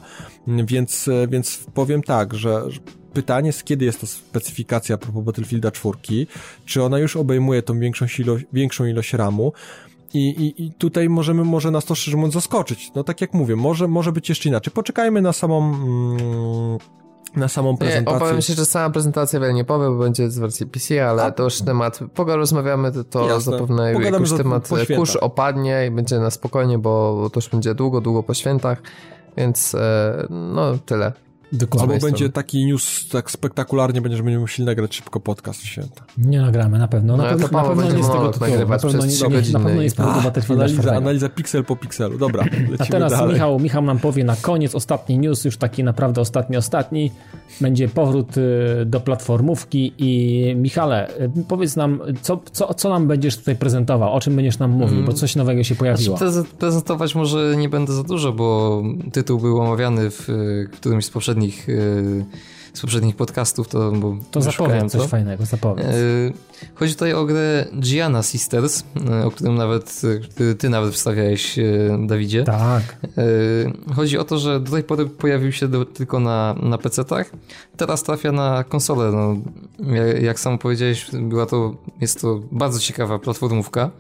Więc, 0.47 1.11
więc 1.29 1.67
powiem 1.75 2.03
tak, 2.03 2.35
że 2.35 2.63
pytanie 3.13 3.47
jest, 3.47 3.65
kiedy 3.65 3.85
jest 3.85 4.01
ta 4.01 4.07
specyfikacja 4.07 4.99
propos 4.99 5.25
Battlefielda 5.25 5.71
4, 5.71 5.99
czy 6.65 6.83
ona 6.83 6.99
już 6.99 7.17
obejmuje 7.17 7.63
tą 7.63 7.79
większą, 7.79 8.07
ilo 8.19 8.37
większą 8.53 8.85
ilość 8.85 9.13
RAMu, 9.13 9.53
i, 10.15 10.29
i, 10.29 10.65
I 10.65 10.73
tutaj 10.73 11.09
możemy, 11.09 11.45
może 11.45 11.71
nas 11.71 11.85
to 11.85 11.95
szczerze 11.95 12.17
mówiąc 12.17 12.35
zaskoczyć. 12.35 12.93
No 12.95 13.05
tak 13.05 13.21
jak 13.21 13.35
mówię, 13.35 13.57
może, 13.57 13.89
może 13.89 14.13
być 14.13 14.29
jeszcze 14.29 14.49
inaczej. 14.49 14.73
Poczekajmy 14.73 15.23
na 15.23 15.33
samą, 15.33 15.59
mm, 15.59 16.79
na 17.37 17.49
samą 17.49 17.77
prezentację. 17.77 18.19
Nie, 18.19 18.25
opowiem 18.25 18.43
się, 18.43 18.55
że 18.55 18.67
sama 18.67 18.91
prezentacja 18.91 19.41
wiele 19.41 19.55
nie 19.55 19.65
powie, 19.65 19.87
bo 19.89 19.99
będzie 19.99 20.31
z 20.31 20.39
wersji 20.39 20.67
PC, 20.67 21.09
ale 21.09 21.23
A? 21.23 21.31
to 21.31 21.43
już 21.43 21.63
temat, 21.63 22.01
pogo 22.15 22.37
rozmawiamy, 22.37 22.93
to, 22.93 23.05
to 23.05 23.29
Jasne. 23.29 23.53
zapewne 23.53 23.93
Pogadamy 23.93 24.25
jakiś 24.25 24.39
temat 24.39 24.69
kurz 24.97 25.17
opadnie 25.17 25.87
i 25.87 25.91
będzie 25.91 26.19
na 26.19 26.31
spokojnie, 26.31 26.79
bo 26.79 27.31
to 27.33 27.39
już 27.39 27.49
będzie 27.49 27.75
długo, 27.75 28.01
długo 28.01 28.23
po 28.23 28.35
świętach, 28.35 28.83
więc 29.37 29.75
e, 29.75 30.27
no 30.31 30.79
tyle. 30.79 31.13
Dokładnie. 31.55 31.95
Albo 31.95 32.07
będzie 32.07 32.29
taki 32.29 32.67
news 32.67 33.09
tak 33.09 33.31
spektakularnie, 33.31 34.01
będzie, 34.01 34.17
że 34.17 34.23
będziemy 34.23 34.41
musieli 34.41 34.67
nagrać 34.67 34.95
szybko 34.97 35.21
podcast 35.21 35.61
w 35.61 35.67
święta. 35.67 36.05
Nie 36.19 36.41
nagramy, 36.41 36.79
na 36.79 36.89
pewno. 36.89 37.17
Na 37.17 37.23
No, 37.25 37.31
pewno, 37.31 37.49
to 37.49 37.55
na 37.57 37.63
pewno 37.69 37.83
nie 37.83 37.91
z 38.05 38.07
tego 38.09 38.29
tytułu. 38.33 38.69
Na 38.69 38.79
pewno, 38.79 39.07
nie, 39.07 39.53
na 39.53 39.61
pewno 39.61 39.83
nie 39.83 39.91
z 39.91 39.95
powodu 39.95 40.21
Battlefielda 40.23 40.63
Analiza, 40.65 40.83
4. 40.83 40.97
analiza 40.97 41.29
piksel 41.29 41.65
po 41.65 41.77
pikselu. 41.77 42.19
Dobra, 42.19 42.45
A 42.79 42.85
teraz 42.85 43.13
dalej. 43.13 43.33
Michał, 43.35 43.61
Michał 43.61 43.83
nam 43.83 43.99
powie 43.99 44.25
na 44.25 44.37
koniec 44.37 44.75
ostatni 44.75 45.19
news, 45.19 45.45
już 45.45 45.57
taki 45.57 45.85
naprawdę 45.85 46.21
ostatni, 46.21 46.57
ostatni. 46.57 47.11
Będzie 47.61 47.89
powrót 47.89 48.37
y, 48.37 48.87
do 48.87 49.01
platformówki 49.01 49.93
i 49.99 50.55
Michale, 50.57 51.09
y, 51.21 51.31
powiedz 51.49 51.77
nam, 51.77 52.01
co, 52.23 52.41
co, 52.53 52.75
co 52.75 52.89
nam 52.91 53.09
będziesz 53.09 53.37
tutaj 53.37 53.57
prezentował, 53.57 54.13
o 54.15 54.21
czym 54.21 54.37
będziesz 54.37 54.59
nam 54.59 54.71
mówił, 54.71 55.03
bo 55.05 55.13
coś 55.13 55.37
nowego 55.37 55.65
się 55.65 55.75
pojawiło. 55.75 56.17
Znaczy, 56.17 56.33
preze- 56.33 56.45
prezentować 56.45 57.15
może 57.15 57.55
nie 57.57 57.69
będę 57.69 57.93
za 57.93 58.03
dużo, 58.03 58.33
bo 58.33 58.83
tytuł 59.13 59.41
był 59.41 59.61
omawiany 59.61 60.11
w 60.11 60.29
y, 60.31 60.69
którymś 60.73 61.05
z 61.05 61.11
poprzednich, 61.11 61.44
y, 61.69 62.25
z 62.73 62.81
poprzednich 62.81 63.17
podcastów, 63.17 63.69
to, 63.69 63.93
bo 63.93 64.17
To 64.31 64.43
zapowiedz 64.43 64.93
coś 64.93 65.07
fajnego, 65.07 65.45
zapowiedz. 65.45 65.87
Y, 65.87 66.33
Chodzi 66.75 66.93
tutaj 66.93 67.13
o 67.13 67.25
grę 67.25 67.67
Gianna 67.81 68.23
Sisters, 68.23 68.85
y, 69.21 69.25
o 69.25 69.31
którym 69.31 69.55
nawet 69.55 70.01
ty, 70.35 70.55
ty 70.55 70.69
nawet 70.69 70.95
wstawiałeś, 70.95 71.59
Dawidzie. 72.07 72.45
Tak. 72.45 72.97
Chodzi 73.97 74.19
o 74.19 74.25
to, 74.25 74.39
że 74.39 74.61
do 74.61 74.71
tej 74.71 74.83
pory 74.83 75.07
pojawił 75.07 75.53
się 75.53 75.69
do, 75.69 75.85
tylko 75.85 76.21
na, 76.21 76.55
na 76.63 76.79
PC-tach, 76.79 77.25
teraz 77.77 78.03
trafia 78.03 78.33
na 78.33 78.65
konsolę. 78.65 79.11
No, 79.13 79.37
jak, 79.95 80.23
jak 80.23 80.41
sam 80.41 80.59
powiedziałeś, 80.59 81.07
była 81.13 81.47
to, 81.47 81.75
jest 82.01 82.21
to 82.21 82.41
bardzo 82.53 82.79
ciekawa 82.79 83.19
platformówka. 83.19 83.91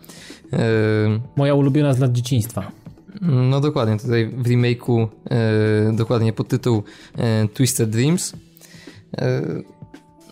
Moja 1.36 1.54
ulubiona 1.54 1.94
z 1.94 1.98
lat 1.98 2.12
dzieciństwa. 2.12 2.72
No 3.20 3.60
dokładnie, 3.60 3.98
tutaj 3.98 4.26
w 4.26 4.48
remake'u 4.48 5.08
e, 5.30 5.92
dokładnie 5.92 6.32
pod 6.32 6.48
tytuł 6.48 6.82
e, 7.18 7.48
Twisted 7.48 7.90
Dreams. 7.90 8.32
E, 9.18 9.42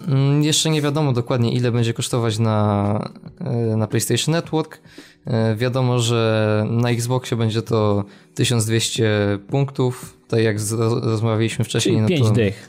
mm, 0.08 0.42
jeszcze 0.42 0.70
nie 0.70 0.82
wiadomo 0.82 1.12
dokładnie 1.12 1.52
ile 1.52 1.72
będzie 1.72 1.94
kosztować 1.94 2.38
na, 2.38 3.10
e, 3.40 3.76
na 3.76 3.86
PlayStation 3.86 4.32
Network. 4.32 4.80
E, 5.26 5.56
wiadomo, 5.56 5.98
że 5.98 6.66
na 6.70 6.90
Xboxie 6.90 7.36
będzie 7.36 7.62
to 7.62 8.04
1200 8.34 9.38
punktów, 9.48 10.18
tak 10.28 10.40
jak 10.40 10.60
z, 10.60 10.72
rozmawialiśmy 11.04 11.64
wcześniej. 11.64 11.94
Czyli 11.94 12.02
no 12.02 12.08
5 12.08 12.26
to, 12.26 12.30
dych. 12.30 12.68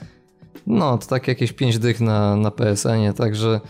No, 0.67 0.97
to 0.97 1.07
tak 1.07 1.27
jakieś 1.27 1.53
5 1.53 1.79
dych 1.79 2.01
na, 2.01 2.35
na 2.35 2.51
PSN-ie, 2.51 3.13
także 3.13 3.61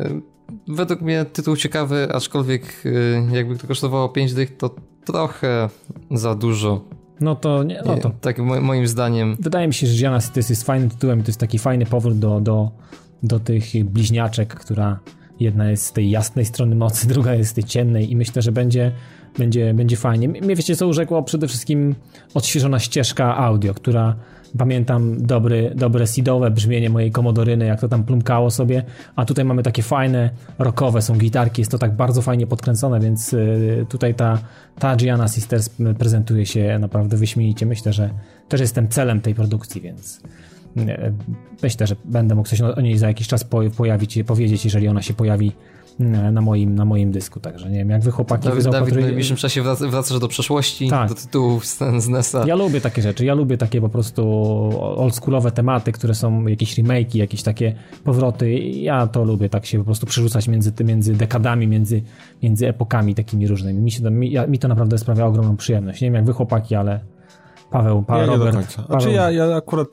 e, 0.00 0.20
według 0.68 1.00
mnie 1.00 1.24
tytuł 1.24 1.56
ciekawy, 1.56 2.08
aczkolwiek 2.12 2.82
jakby 3.32 3.58
to 3.58 3.66
kosztowało 3.66 4.08
5 4.08 4.34
dych, 4.34 4.56
to 4.56 4.70
trochę 5.06 5.68
za 6.10 6.34
dużo. 6.34 6.84
No 7.20 7.34
to 7.34 7.62
nie, 7.62 7.82
no 7.86 7.96
to. 7.96 8.10
Tak 8.20 8.38
mo- 8.38 8.60
moim 8.60 8.86
zdaniem. 8.86 9.36
Wydaje 9.40 9.66
mi 9.66 9.74
się, 9.74 9.86
że 9.86 9.98
Gianna 9.98 10.20
Sisters 10.20 10.50
jest 10.50 10.64
fajnym 10.64 10.90
tytułem, 10.90 11.22
to 11.22 11.26
jest 11.26 11.40
taki 11.40 11.58
fajny 11.58 11.86
powrót 11.86 12.18
do, 12.18 12.40
do, 12.40 12.70
do 13.22 13.40
tych 13.40 13.84
bliźniaczek, 13.84 14.54
która 14.54 14.98
jedna 15.40 15.70
jest 15.70 15.86
z 15.86 15.92
tej 15.92 16.10
jasnej 16.10 16.44
strony 16.44 16.76
mocy, 16.76 17.08
druga 17.14 17.34
jest 17.34 17.50
z 17.50 17.54
tej 17.54 17.64
ciemnej 17.64 18.12
i 18.12 18.16
myślę, 18.16 18.42
że 18.42 18.52
będzie, 18.52 18.92
będzie, 19.38 19.74
będzie 19.74 19.96
fajnie. 19.96 20.28
Mnie 20.28 20.56
wiecie 20.56 20.76
co 20.76 20.86
urzekło? 20.86 21.22
Przede 21.22 21.48
wszystkim 21.48 21.94
odświeżona 22.34 22.78
ścieżka 22.78 23.36
audio, 23.36 23.74
która 23.74 24.16
pamiętam 24.58 25.26
dobry, 25.26 25.72
dobre 25.74 26.06
seedowe 26.06 26.50
brzmienie 26.50 26.90
mojej 26.90 27.10
komodoryny, 27.10 27.66
jak 27.66 27.80
to 27.80 27.88
tam 27.88 28.04
plumkało 28.04 28.50
sobie, 28.50 28.82
a 29.16 29.24
tutaj 29.24 29.44
mamy 29.44 29.62
takie 29.62 29.82
fajne, 29.82 30.30
rockowe 30.58 31.02
są 31.02 31.18
gitarki, 31.18 31.60
jest 31.60 31.70
to 31.70 31.78
tak 31.78 31.96
bardzo 31.96 32.22
fajnie 32.22 32.46
podkręcone, 32.46 33.00
więc 33.00 33.32
y, 33.32 33.86
tutaj 33.88 34.14
ta, 34.14 34.38
ta 34.78 34.96
Gianna 34.96 35.28
Sisters 35.28 35.70
prezentuje 35.98 36.46
się 36.46 36.78
naprawdę 36.78 37.16
wyśmienicie. 37.16 37.66
Myślę, 37.66 37.92
że 37.92 38.10
też 38.48 38.60
jestem 38.60 38.88
celem 38.88 39.20
tej 39.20 39.34
produkcji, 39.34 39.80
więc 39.80 40.20
y, 40.76 41.12
myślę, 41.62 41.86
że 41.86 41.96
będę 42.04 42.34
mógł 42.34 42.48
coś 42.48 42.60
o 42.60 42.80
niej 42.80 42.98
za 42.98 43.08
jakiś 43.08 43.28
czas 43.28 43.44
po, 43.44 43.60
pojawić, 43.76 44.18
powiedzieć, 44.26 44.64
jeżeli 44.64 44.88
ona 44.88 45.02
się 45.02 45.14
pojawi 45.14 45.52
na 45.98 46.40
moim, 46.40 46.74
na 46.74 46.84
moim 46.84 47.12
dysku, 47.12 47.40
także 47.40 47.70
nie 47.70 47.78
wiem, 47.78 47.90
jak 47.90 48.02
wy 48.02 48.10
chłopaki 48.10 48.48
Dawid, 48.48 48.64
Dawid 48.64 48.94
w 48.94 49.00
najbliższym 49.00 49.36
czasie 49.36 49.62
wraca, 49.62 49.88
wracasz 49.88 50.18
do 50.18 50.28
przeszłości, 50.28 50.88
Tak. 50.88 51.08
do 51.08 51.14
tytułów 51.14 51.66
z, 51.66 52.08
NES-a. 52.08 52.46
Ja 52.46 52.54
lubię 52.54 52.80
takie 52.80 53.02
rzeczy, 53.02 53.24
ja 53.24 53.34
lubię 53.34 53.58
takie 53.58 53.80
po 53.80 53.88
prostu 53.88 54.22
oldschoolowe 54.80 55.50
tematy, 55.50 55.92
które 55.92 56.14
są 56.14 56.46
jakieś 56.46 56.78
remake'i, 56.78 57.16
jakieś 57.16 57.42
takie 57.42 57.74
powroty. 58.04 58.58
Ja 58.58 59.06
to 59.06 59.24
lubię 59.24 59.48
tak 59.48 59.66
się 59.66 59.78
po 59.78 59.84
prostu 59.84 60.06
przerzucać 60.06 60.48
między, 60.48 60.72
między 60.84 61.14
dekadami, 61.14 61.66
między, 61.66 62.02
między 62.42 62.68
epokami 62.68 63.14
takimi 63.14 63.46
różnymi. 63.46 63.82
Mi, 63.82 63.90
się 63.90 64.02
to, 64.02 64.10
mi, 64.10 64.34
mi 64.48 64.58
to 64.58 64.68
naprawdę 64.68 64.98
sprawia 64.98 65.26
ogromną 65.26 65.56
przyjemność. 65.56 66.00
Nie 66.00 66.06
wiem 66.06 66.14
jak 66.14 66.24
wy 66.24 66.32
chłopaki, 66.32 66.74
ale 66.74 67.00
Paweł, 67.70 68.02
pa, 68.02 68.18
Ja 68.18 68.26
nie 68.26 68.30
Robert. 68.32 68.52
do 68.52 68.58
końca. 68.58 68.82
Paweł, 68.82 69.00
Znaczy 69.00 69.10
ja, 69.16 69.30
ja 69.30 69.56
akurat 69.56 69.88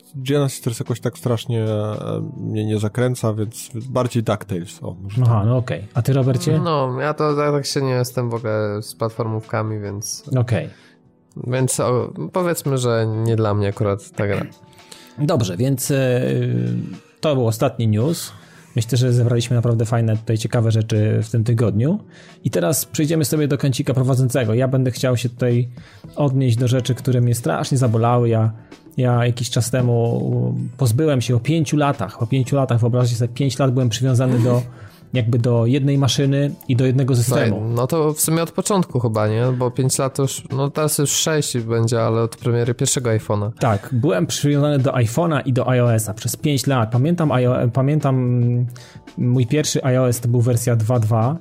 Sisters 0.48 0.78
jakoś 0.78 1.00
tak 1.00 1.18
strasznie 1.18 1.62
e, 1.64 1.96
mnie 2.36 2.64
nie 2.66 2.78
zakręca, 2.78 3.34
więc 3.34 3.70
bardziej 3.88 4.22
DuckTales. 4.22 4.82
O, 4.82 4.94
może 5.02 5.22
Aha, 5.26 5.42
no 5.46 5.56
okej. 5.56 5.88
A 5.94 6.02
ty 6.02 6.12
Robercie? 6.12 6.60
No, 6.64 7.00
ja 7.00 7.14
to 7.14 7.36
tak, 7.36 7.52
tak 7.52 7.66
się 7.66 7.82
nie 7.82 7.90
jestem 7.92 8.30
w 8.30 8.34
ogóle 8.34 8.82
z 8.82 8.94
platformówkami, 8.94 9.80
więc, 9.80 10.30
Okej. 10.38 10.68
więc 11.46 11.80
o, 11.80 12.12
powiedzmy, 12.32 12.78
że 12.78 13.06
nie 13.06 13.36
dla 13.36 13.54
mnie 13.54 13.68
akurat 13.68 14.10
ta 14.10 14.26
gra. 14.26 14.42
Dobrze, 15.18 15.56
więc 15.56 15.90
e, 15.90 16.20
to 17.20 17.34
był 17.34 17.46
ostatni 17.46 17.88
news. 17.88 18.32
Myślę, 18.76 18.98
że 18.98 19.12
zebraliśmy 19.12 19.56
naprawdę 19.56 19.84
fajne, 19.84 20.16
tutaj 20.16 20.38
ciekawe 20.38 20.70
rzeczy 20.70 21.20
w 21.22 21.30
tym 21.30 21.44
tygodniu. 21.44 21.98
I 22.44 22.50
teraz 22.50 22.84
przejdziemy 22.84 23.24
sobie 23.24 23.48
do 23.48 23.58
kącika 23.58 23.94
prowadzącego. 23.94 24.54
Ja 24.54 24.68
będę 24.68 24.90
chciał 24.90 25.16
się 25.16 25.28
tutaj 25.28 25.68
odnieść 26.16 26.56
do 26.56 26.68
rzeczy, 26.68 26.94
które 26.94 27.20
mnie 27.20 27.34
strasznie 27.34 27.78
zabolały. 27.78 28.28
Ja, 28.28 28.52
ja 28.96 29.26
jakiś 29.26 29.50
czas 29.50 29.70
temu 29.70 30.54
pozbyłem 30.76 31.20
się 31.20 31.36
o 31.36 31.40
pięciu 31.40 31.76
latach. 31.76 32.18
Po 32.18 32.26
pięciu 32.26 32.56
latach, 32.56 32.80
wyobraźcie 32.80 33.16
sobie, 33.16 33.34
pięć 33.34 33.58
lat 33.58 33.72
byłem 33.72 33.88
przywiązany 33.88 34.38
do 34.38 34.62
jakby 35.14 35.38
do 35.38 35.66
jednej 35.66 35.98
maszyny 35.98 36.50
i 36.68 36.76
do 36.76 36.86
jednego 36.86 37.14
No, 37.14 37.16
systemu. 37.22 37.60
no 37.74 37.86
to 37.86 38.12
w 38.12 38.20
sumie 38.20 38.42
od 38.42 38.50
początku 38.52 39.00
chyba, 39.00 39.28
nie? 39.28 39.44
Bo 39.58 39.70
5 39.70 39.98
lat 39.98 40.18
już, 40.18 40.42
no 40.50 40.70
teraz 40.70 40.98
już 40.98 41.10
6 41.10 41.58
będzie, 41.58 42.02
ale 42.02 42.22
od 42.22 42.36
premiery 42.36 42.74
pierwszego 42.74 43.10
iPhone'a. 43.10 43.50
Tak, 43.58 43.88
byłem 43.92 44.26
przywiązany 44.26 44.78
do 44.78 44.90
iPhone'a 44.92 45.42
i 45.44 45.52
do 45.52 45.68
iOS-a 45.68 46.14
przez 46.14 46.36
5 46.36 46.66
lat. 46.66 46.90
Pamiętam, 46.90 47.32
pamiętam 47.72 48.16
mm, 48.16 48.66
mój 49.18 49.46
pierwszy 49.46 49.84
iOS 49.84 50.20
to 50.20 50.28
był 50.28 50.40
wersja 50.40 50.76
2.2 50.76 51.34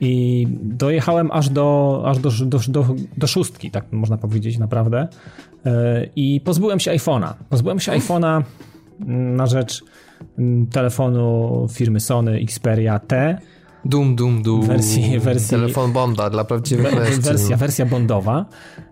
i 0.00 0.46
dojechałem 0.62 1.30
aż 1.32 1.48
do, 1.48 2.02
aż 2.06 2.18
do, 2.18 2.30
do, 2.46 2.58
do, 2.68 2.86
do 3.16 3.26
szóstki, 3.26 3.70
tak 3.70 3.84
można 3.92 4.16
powiedzieć 4.18 4.58
naprawdę. 4.58 5.08
Yy, 5.64 5.72
I 6.16 6.40
pozbyłem 6.44 6.80
się 6.80 6.90
iPhone'a. 6.90 7.32
Pozbyłem 7.50 7.80
się 7.80 7.92
iPhone'a 7.92 8.42
mm, 9.00 9.36
na 9.36 9.46
rzecz 9.46 9.84
telefonu 10.70 11.66
firmy 11.72 12.00
Sony 12.00 12.40
Xperia 12.40 12.98
T 12.98 13.38
Dum, 13.84 14.16
dum, 14.16 14.42
dum. 14.42 14.62
wersji, 14.62 15.18
wersji 15.18 15.50
Telefon 15.50 15.92
Bonda 15.92 16.30
dla 16.30 16.44
prawdziwych 16.44 16.94
mężczyzn. 16.94 17.22
wersja, 17.22 17.56
wersja 17.56 17.86
bondowa. 17.86 18.46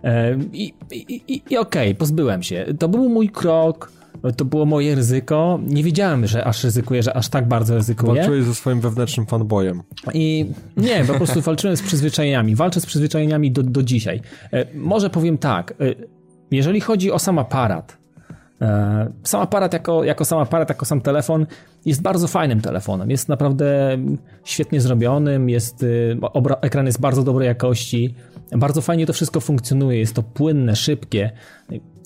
E, 0.04 0.36
I, 0.52 0.74
i, 0.92 1.22
i, 1.34 1.42
i 1.50 1.56
okej, 1.56 1.94
pozbyłem 1.94 2.42
się. 2.42 2.66
To 2.78 2.88
był 2.88 3.08
mój 3.08 3.28
krok, 3.28 3.92
to 4.36 4.44
było 4.44 4.66
moje 4.66 4.94
ryzyko. 4.94 5.60
Nie 5.66 5.82
wiedziałem, 5.82 6.26
że 6.26 6.44
aż 6.44 6.64
ryzykuję, 6.64 7.02
że 7.02 7.16
aż 7.16 7.28
tak 7.28 7.48
bardzo 7.48 7.74
ryzykuję. 7.74 8.14
Walczyłeś 8.14 8.44
ze 8.44 8.54
swoim 8.54 8.80
wewnętrznym 8.80 9.26
fanboyem. 9.26 9.82
I 10.14 10.46
nie, 10.76 11.04
po 11.04 11.14
prostu 11.14 11.40
walczyłem 11.40 11.76
z 11.76 11.82
przyzwyczajeniami. 11.82 12.54
Walczę 12.56 12.80
z 12.80 12.86
przyzwyczajeniami 12.86 13.52
do, 13.52 13.62
do 13.62 13.82
dzisiaj. 13.82 14.20
E, 14.52 14.66
może 14.74 15.10
powiem 15.10 15.38
tak, 15.38 15.70
e, 15.70 15.74
jeżeli 16.50 16.80
chodzi 16.80 17.12
o 17.12 17.18
sam 17.18 17.38
aparat, 17.38 17.98
sam 19.22 19.40
aparat 19.40 19.72
jako, 19.72 20.04
jako 20.04 20.24
sam 20.24 20.38
aparat, 20.38 20.68
jako 20.68 20.84
sam 20.84 21.00
telefon 21.00 21.46
jest 21.84 22.02
bardzo 22.02 22.28
fajnym 22.28 22.60
telefonem. 22.60 23.10
Jest 23.10 23.28
naprawdę 23.28 23.98
świetnie 24.44 24.80
zrobionym, 24.80 25.48
jest, 25.48 25.82
y, 25.82 26.16
obra- 26.20 26.56
ekran 26.60 26.86
jest 26.86 27.00
bardzo 27.00 27.22
dobrej 27.22 27.46
jakości, 27.46 28.14
bardzo 28.56 28.80
fajnie 28.80 29.06
to 29.06 29.12
wszystko 29.12 29.40
funkcjonuje, 29.40 29.98
jest 29.98 30.14
to 30.14 30.22
płynne, 30.22 30.76
szybkie. 30.76 31.30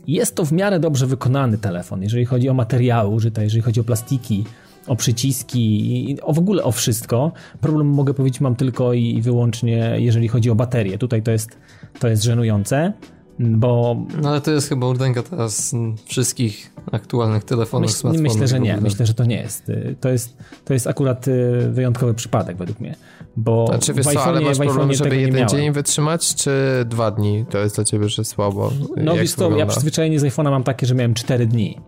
Jest 0.07 0.35
to 0.35 0.45
w 0.45 0.53
miarę 0.53 0.81
dobrze 0.81 1.07
wykonany 1.07 1.59
telefon, 1.59 2.03
jeżeli 2.03 2.25
chodzi 2.25 2.49
o 2.49 2.55
materiały 2.55 3.11
użyte, 3.15 3.45
jeżeli 3.45 3.63
chodzi 3.63 3.81
o 3.81 3.85
plastiki, 3.85 4.45
o 4.87 4.97
przyciski 4.97 6.17
o 6.23 6.33
w 6.33 6.39
ogóle 6.39 6.63
o 6.63 6.73
wszystko. 6.73 7.33
Problem 7.61 7.87
mogę 7.87 8.15
powiedzieć 8.15 8.41
mam 8.41 8.57
tylko 8.57 8.93
i 8.93 9.23
wyłącznie 9.23 9.95
jeżeli 9.99 10.29
chodzi 10.29 10.51
o 10.51 10.55
baterię. 10.55 10.99
Tutaj 10.99 11.23
to 11.23 11.31
jest, 11.31 11.59
to 11.99 12.09
jest 12.09 12.23
żenujące, 12.23 12.93
bo 13.41 13.97
No 14.23 14.29
ale 14.29 14.41
to 14.41 14.51
jest 14.51 14.69
chyba 14.69 14.87
urdenka 14.87 15.23
teraz 15.23 15.75
wszystkich 16.05 16.73
aktualnych 16.93 17.45
telefonów, 17.45 18.05
Myśl, 18.05 18.23
myślę, 18.23 18.49
że 18.49 18.61
nie. 18.61 18.77
Myślę, 18.77 19.07
że 19.07 19.15
to 19.15 19.25
nie 19.25 19.37
jest. 19.37 19.69
Y, 19.69 19.97
To 20.01 20.09
jest, 20.09 20.37
to 20.65 20.75
jest 20.75 20.87
akurat 20.87 21.29
y, 21.29 21.71
wyjątkowy 21.71 22.15
przypadek 22.15 22.57
według 22.57 22.81
mnie. 22.81 22.97
Bo 23.37 23.67
Znaczy 23.67 23.95
wiesz 23.95 24.07
w 24.07 24.13
co, 24.13 24.25
ale 24.25 24.41
masz 24.41 24.59
problem, 24.59 24.95
żeby 24.95 25.17
jeden 25.17 25.49
dzień 25.49 25.73
wytrzymać, 25.73 26.35
czy 26.35 26.51
dwa 26.87 27.11
dni? 27.11 27.45
To 27.51 27.59
jest 27.59 27.75
dla 27.75 27.85
ciebie, 27.85 28.09
że 28.09 28.25
słabo. 28.25 28.71
No 28.97 29.15
wiesz 29.15 29.35
co, 29.35 29.51
ja 29.51 29.67
przyzwyczajenie 29.67 30.21
z 30.21 30.23
iPhone'a 30.23 30.51
mam 30.51 30.63
takie, 30.65 30.87
że 30.87 30.95
miałem 30.95 31.15
4 31.15 31.47
dni. 31.47 31.79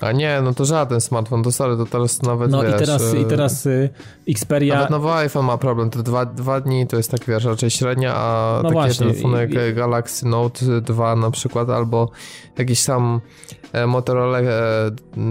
A 0.00 0.12
nie, 0.12 0.40
no 0.44 0.54
to 0.54 0.64
żaden 0.64 1.00
smartfon, 1.00 1.42
to 1.42 1.52
sorry, 1.52 1.76
to 1.76 1.86
teraz 1.86 2.22
nawet 2.22 2.50
No 2.50 2.62
wiesz, 2.62 2.74
i 2.74 2.78
teraz, 2.78 3.14
i 3.14 3.18
e, 3.18 3.24
teraz 3.24 3.66
y, 3.66 3.90
Xperia... 4.28 4.74
Nawet 4.74 4.90
nowy 4.90 5.10
iPhone 5.12 5.46
ma 5.46 5.58
problem, 5.58 5.90
to 5.90 6.02
dwa, 6.02 6.26
dwa 6.26 6.60
dni 6.60 6.86
to 6.86 6.96
jest 6.96 7.10
tak 7.10 7.24
wiesz, 7.26 7.44
raczej 7.44 7.70
średnia, 7.70 8.14
a 8.16 8.54
No 8.56 8.62
takie 8.62 8.72
właśnie, 8.72 9.06
telefony 9.06 9.46
i- 9.50 9.54
jak 9.54 9.74
Galaxy 9.74 10.26
Note 10.26 10.80
2 10.80 11.16
na 11.16 11.30
przykład, 11.30 11.70
albo 11.70 12.10
jakiś 12.58 12.84
tam 12.84 13.20
e, 13.72 13.86
Motorola 13.86 14.40
e, 14.40 14.50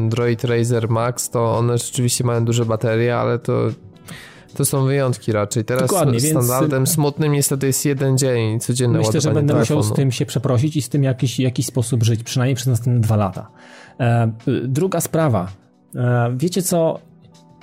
Droid 0.10 0.44
Razer 0.44 0.90
Max, 0.90 1.30
to 1.30 1.58
one 1.58 1.78
rzeczywiście 1.78 2.24
mają 2.24 2.46
duże 2.46 2.66
baterie, 2.66 3.18
ale 3.18 3.40
to 3.40 3.54
to 4.56 4.66
są 4.66 4.86
wyjątki 4.86 5.32
raczej. 5.32 5.66
Teraz 5.66 5.84
Dokładnie, 5.84 6.20
więc- 6.20 6.46
standardem 6.46 6.88
smutnym 6.88 7.32
niestety 7.32 7.68
jest 7.68 7.86
jeden 7.86 8.18
dzień, 8.18 8.60
codzienne 8.60 9.00
Myślę, 9.00 9.22
że 9.22 9.32
będę 9.32 9.54
musiał 9.54 9.66
z 9.66 9.68
telefonu. 9.86 9.96
tym 9.96 10.12
się 10.12 10.26
przeprosić 10.26 10.76
i 10.78 10.82
z 10.82 10.90
tym 10.90 11.04
jakiś, 11.04 11.40
jakiś 11.40 11.66
sposób 11.66 12.04
żyć, 12.04 12.24
przynajmniej 12.24 12.56
przez 12.56 12.68
następne 12.68 13.02
dwa 13.02 13.16
lata. 13.16 13.48
E, 14.00 14.32
druga 14.64 15.02
sprawa. 15.02 15.48
E, 15.96 16.32
wiecie 16.38 16.62
co? 16.62 17.00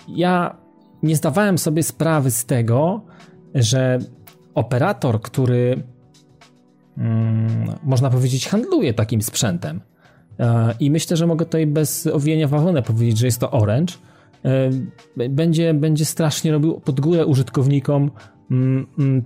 Ja 0.09 0.57
nie 1.03 1.17
zdawałem 1.17 1.59
sobie 1.59 1.83
sprawy 1.83 2.31
z 2.31 2.45
tego, 2.45 3.01
że 3.55 3.99
operator, 4.55 5.23
który 5.23 5.83
mm, 6.99 7.75
można 7.83 8.11
powiedzieć 8.11 8.49
handluje 8.49 8.95
takim 8.95 9.23
sprzętem 9.23 9.81
e, 10.39 10.75
i 10.81 10.91
myślę, 10.91 11.17
że 11.17 11.27
mogę 11.27 11.45
tutaj 11.45 11.67
bez 11.67 12.07
owijania 12.07 12.49
w 12.49 12.83
powiedzieć, 12.83 13.19
że 13.19 13.27
jest 13.27 13.41
to 13.41 13.51
Orange, 13.51 13.95
będzie, 15.31 15.75
będzie 15.75 16.05
strasznie 16.05 16.53
robił 16.53 16.81
pod 16.81 17.01
górę 17.01 17.27
użytkownikom 17.27 18.11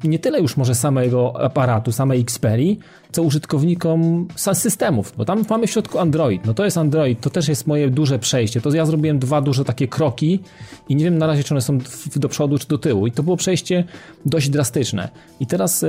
nie 0.04 0.18
tyle 0.18 0.40
już 0.40 0.56
może 0.56 0.74
samego 0.74 1.42
aparatu, 1.44 1.92
samej 1.92 2.20
Xperii, 2.20 2.78
co 3.12 3.22
użytkownikom 3.22 4.28
systemów, 4.36 5.14
bo 5.16 5.24
tam 5.24 5.44
mamy 5.50 5.66
w 5.66 5.70
środku 5.70 5.98
Android. 5.98 6.46
No 6.46 6.54
to 6.54 6.64
jest 6.64 6.78
Android, 6.78 7.20
to 7.20 7.30
też 7.30 7.48
jest 7.48 7.66
moje 7.66 7.90
duże 7.90 8.18
przejście. 8.18 8.60
To 8.60 8.74
ja 8.74 8.86
zrobiłem 8.86 9.18
dwa 9.18 9.40
duże 9.40 9.64
takie 9.64 9.88
kroki 9.88 10.40
i 10.88 10.96
nie 10.96 11.04
wiem 11.04 11.18
na 11.18 11.26
razie, 11.26 11.44
czy 11.44 11.54
one 11.54 11.60
są 11.60 11.78
do 12.16 12.28
przodu, 12.28 12.58
czy 12.58 12.68
do 12.68 12.78
tyłu. 12.78 13.06
I 13.06 13.12
to 13.12 13.22
było 13.22 13.36
przejście 13.36 13.84
dość 14.26 14.48
drastyczne. 14.48 15.08
I 15.40 15.46
teraz 15.46 15.82
e, 15.82 15.88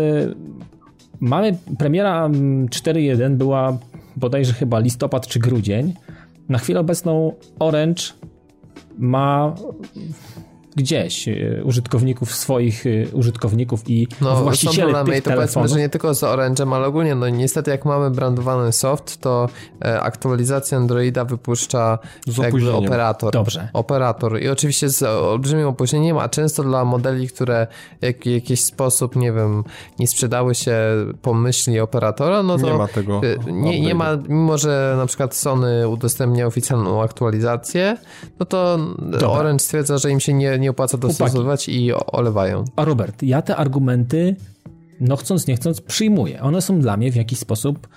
mamy 1.19 1.57
premiera 1.77 2.25
mm, 2.25 2.67
4.1 2.67 3.35
była 3.35 3.77
bodajże 4.15 4.53
chyba 4.53 4.79
listopad 4.79 5.27
czy 5.27 5.39
grudzień. 5.39 5.93
Na 6.49 6.57
chwilę 6.57 6.79
obecną 6.79 7.33
Orange 7.59 8.03
ma 8.97 9.55
gdzieś 10.76 11.27
e, 11.27 11.34
użytkowników 11.64 12.35
swoich 12.35 12.85
e, 12.85 12.89
użytkowników 13.14 13.89
i 13.89 14.07
No, 14.22 14.35
właścicieli 14.35 14.77
problemy 14.77 15.10
tych 15.10 15.19
i 15.19 15.22
to 15.22 15.30
powiedzmy, 15.30 15.45
telefonów. 15.45 15.69
że 15.72 15.80
nie 15.80 15.89
tylko 15.89 16.14
z 16.15 16.23
Orange'em, 16.23 16.76
ale 16.76 16.88
ogólnie, 16.88 17.15
no 17.15 17.30
niestety 17.30 17.72
jak 17.72 17.85
mamy 17.85 18.11
brandowany 18.11 18.72
soft, 18.72 19.18
to 19.18 19.49
e, 19.85 20.02
aktualizację 20.02 20.77
Androida 20.77 21.26
wypuszcza 21.26 21.99
Z 22.27 22.38
jakby 22.38 22.73
operator. 22.73 23.34
Dobrze. 23.34 23.69
Operator 23.73 24.41
i 24.41 24.49
oczywiście 24.49 24.89
z 24.89 25.03
olbrzymim 25.03 25.68
opóźnieniem, 25.68 26.18
a 26.18 26.30
często 26.30 26.64
dla 26.64 26.85
modeli, 26.85 27.27
które 27.27 27.68
jak, 28.02 28.18
w 28.23 28.26
jakiś 28.26 28.64
sposób, 28.64 29.15
nie 29.15 29.31
wiem, 29.31 29.64
nie 29.99 30.07
sprzedały 30.07 30.56
się 30.56 30.76
po 31.22 31.34
myśli 31.34 31.80
operatora, 31.80 32.43
no 32.43 32.57
to 32.57 32.65
Nie 32.65 32.73
ma 32.73 32.88
tego 32.88 33.22
Nie, 33.48 33.81
nie 33.81 33.95
ma, 33.95 34.07
mimo 34.30 34.57
że 34.57 34.93
na 34.98 35.06
przykład 35.06 35.35
Sony 35.35 35.88
udostępnia 35.88 36.48
oficjalną 36.48 37.02
aktualizację, 37.02 37.98
no 38.39 38.45
to 38.45 38.80
Orange 39.27 39.64
stwierdza, 39.64 39.98
że 39.98 40.11
im 40.11 40.19
się 40.19 40.34
nie, 40.34 40.60
nie 40.61 40.69
opłaca 40.71 40.97
dostosowywać 40.97 41.69
i 41.69 41.93
olewają. 41.93 42.65
A 42.75 42.85
Robert, 42.85 43.23
ja 43.23 43.41
te 43.41 43.55
argumenty, 43.55 44.35
no 44.99 45.15
chcąc, 45.15 45.47
nie 45.47 45.55
chcąc, 45.55 45.81
przyjmuję. 45.81 46.41
One 46.41 46.61
są 46.61 46.79
dla 46.79 46.97
mnie 46.97 47.11
w 47.11 47.15
jakiś 47.15 47.39
sposób 47.39 47.88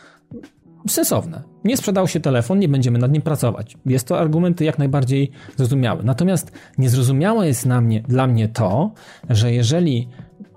sensowne. 0.88 1.42
Nie 1.64 1.76
sprzedał 1.76 2.08
się 2.08 2.20
telefon, 2.20 2.58
nie 2.58 2.68
będziemy 2.68 2.98
nad 2.98 3.12
nim 3.12 3.22
pracować. 3.22 3.76
Jest 3.86 4.08
to 4.08 4.18
argumenty 4.18 4.64
jak 4.64 4.78
najbardziej 4.78 5.30
zrozumiałe. 5.56 6.02
Natomiast 6.02 6.52
niezrozumiałe 6.78 7.46
jest 7.46 7.66
na 7.66 7.80
mnie, 7.80 8.02
dla 8.08 8.26
mnie 8.26 8.48
to, 8.48 8.92
że 9.30 9.52
jeżeli 9.52 10.08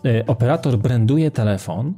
y, 0.06 0.24
operator 0.28 0.78
branduje 0.78 1.32
telefon, 1.32 1.94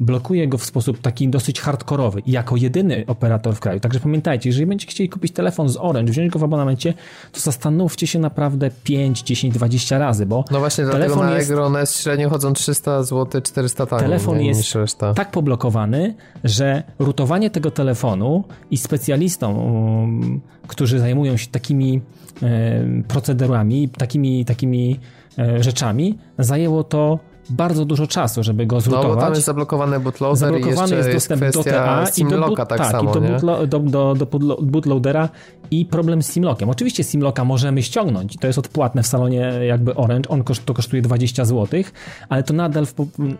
blokuje 0.00 0.48
go 0.48 0.58
w 0.58 0.64
sposób 0.64 0.98
taki 0.98 1.28
dosyć 1.28 1.60
hardkorowy 1.60 2.22
jako 2.26 2.56
jedyny 2.56 3.04
operator 3.06 3.54
w 3.54 3.60
kraju. 3.60 3.80
Także 3.80 4.00
pamiętajcie, 4.00 4.48
jeżeli 4.48 4.66
będziecie 4.66 4.90
chcieli 4.90 5.08
kupić 5.08 5.32
telefon 5.32 5.68
z 5.68 5.76
Orange, 5.76 6.12
wziąć 6.12 6.32
go 6.32 6.38
w 6.38 6.44
abonamencie, 6.44 6.94
to 7.32 7.40
zastanówcie 7.40 8.06
się 8.06 8.18
naprawdę 8.18 8.70
5, 8.84 9.22
10, 9.22 9.54
20 9.54 9.98
razy, 9.98 10.26
bo 10.26 10.44
No 10.50 10.58
właśnie, 10.58 10.84
dlatego 10.84 11.04
telefon 11.04 11.26
na 11.26 11.36
jest 11.38 11.50
Allegro 11.50 11.66
one 11.66 11.86
średnio 11.86 12.30
chodzą 12.30 12.52
300 12.52 13.02
zł, 13.02 13.40
400 13.42 13.86
taniej 13.86 14.04
Telefon 14.04 14.38
nie, 14.38 14.46
jest 14.46 14.98
tak 15.14 15.30
poblokowany, 15.30 16.14
że 16.44 16.82
rutowanie 16.98 17.50
tego 17.50 17.70
telefonu 17.70 18.44
i 18.70 18.78
specjalistom, 18.78 19.58
um, 19.58 20.40
którzy 20.66 20.98
zajmują 20.98 21.36
się 21.36 21.46
takimi 21.46 22.00
e, 22.42 23.02
procedurami, 23.08 23.88
takimi, 23.88 24.44
takimi 24.44 25.00
e, 25.38 25.62
rzeczami, 25.62 26.18
zajęło 26.38 26.84
to 26.84 27.18
bardzo 27.50 27.84
dużo 27.84 28.06
czasu, 28.06 28.42
żeby 28.42 28.66
go 28.66 28.76
No 28.76 28.80
zrutować. 28.80 29.14
bo 29.14 29.20
tam 29.20 29.32
jest 29.34 29.46
zablokowany 29.46 30.00
bootloader 30.00 30.36
i 30.36 30.38
Zablokowany 30.38 30.80
jeszcze 30.80 30.96
jest 30.96 31.08
jest 31.08 31.28
dostęp 31.28 31.54
do 31.54 31.64
TA 31.64 32.04
i 32.16 32.24
do, 32.24 32.38
boot, 32.40 32.56
tak, 32.56 32.68
tak, 32.68 32.90
samo, 32.90 33.10
i 33.10 33.14
do, 33.14 33.66
do, 33.66 33.78
do, 33.78 34.14
do 34.14 34.26
bootlo- 34.26 34.62
bootloadera 34.64 35.28
i 35.70 35.86
problem 35.86 36.22
z 36.22 36.26
Simlockiem. 36.32 36.70
Oczywiście 36.70 37.04
Simlocka 37.04 37.44
możemy 37.44 37.82
ściągnąć, 37.82 38.36
to 38.36 38.46
jest 38.46 38.58
odpłatne 38.58 39.02
w 39.02 39.06
salonie 39.06 39.52
jakby 39.66 39.94
Orange, 39.94 40.28
on 40.28 40.44
koszt, 40.44 40.64
to 40.64 40.74
kosztuje 40.74 41.02
20 41.02 41.44
zł, 41.44 41.82
ale 42.28 42.42
to 42.42 42.54
nadal, 42.54 42.86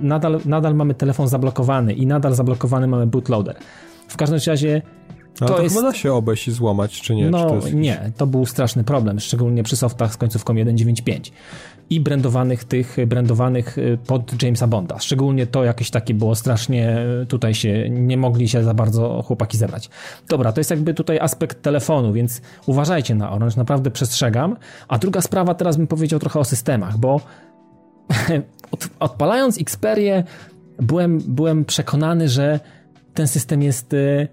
nadal, 0.00 0.40
nadal 0.44 0.74
mamy 0.74 0.94
telefon 0.94 1.28
zablokowany 1.28 1.92
i 1.92 2.06
nadal 2.06 2.34
zablokowany 2.34 2.86
mamy 2.86 3.06
bootloader. 3.06 3.56
W 4.08 4.16
każdym 4.16 4.38
razie 4.46 4.82
Ale 5.40 5.48
to 5.50 5.54
to, 5.56 5.62
jest- 5.62 5.74
chyba 5.76 5.88
da 5.90 5.96
się 5.96 6.12
obejść 6.12 6.48
i 6.48 6.52
złamać, 6.52 7.00
czy 7.00 7.14
nie? 7.14 7.24
czy 7.24 7.30
no 7.30 7.48
to 7.48 7.54
jest... 7.54 7.74
nie, 7.74 8.12
to 8.16 8.26
był 8.26 8.46
straszny 8.46 8.84
problem, 8.84 9.20
szczególnie 9.20 9.62
przy 9.62 9.76
softach 9.76 10.12
z 10.14 10.16
końcówką 10.16 10.54
1.9.5 10.54 11.30
i 11.92 12.00
brandowanych 12.00 12.64
tych, 12.64 12.96
brandowanych 13.06 13.78
y, 13.78 13.98
pod 14.06 14.42
Jamesa 14.42 14.66
Bonda. 14.66 14.98
Szczególnie 14.98 15.46
to 15.46 15.64
jakieś 15.64 15.90
takie 15.90 16.14
było 16.14 16.34
strasznie, 16.34 16.98
y, 17.22 17.26
tutaj 17.26 17.54
się 17.54 17.90
nie 17.90 18.16
mogli 18.16 18.48
się 18.48 18.64
za 18.64 18.74
bardzo 18.74 19.22
chłopaki 19.22 19.56
zebrać. 19.56 19.90
Dobra, 20.28 20.52
to 20.52 20.60
jest 20.60 20.70
jakby 20.70 20.94
tutaj 20.94 21.18
aspekt 21.18 21.62
telefonu, 21.62 22.12
więc 22.12 22.40
uważajcie 22.66 23.14
na 23.14 23.32
Orange, 23.32 23.56
naprawdę 23.56 23.90
przestrzegam. 23.90 24.56
A 24.88 24.98
druga 24.98 25.20
sprawa, 25.20 25.54
teraz 25.54 25.76
bym 25.76 25.86
powiedział 25.86 26.20
trochę 26.20 26.40
o 26.40 26.44
systemach, 26.44 26.98
bo 26.98 27.20
od, 28.72 28.88
odpalając 29.00 29.60
Xperię 29.60 30.24
byłem, 30.78 31.18
byłem 31.18 31.64
przekonany, 31.64 32.28
że 32.28 32.60
ten 33.14 33.28
system 33.28 33.62
jest 33.62 33.92
y, 33.92 34.28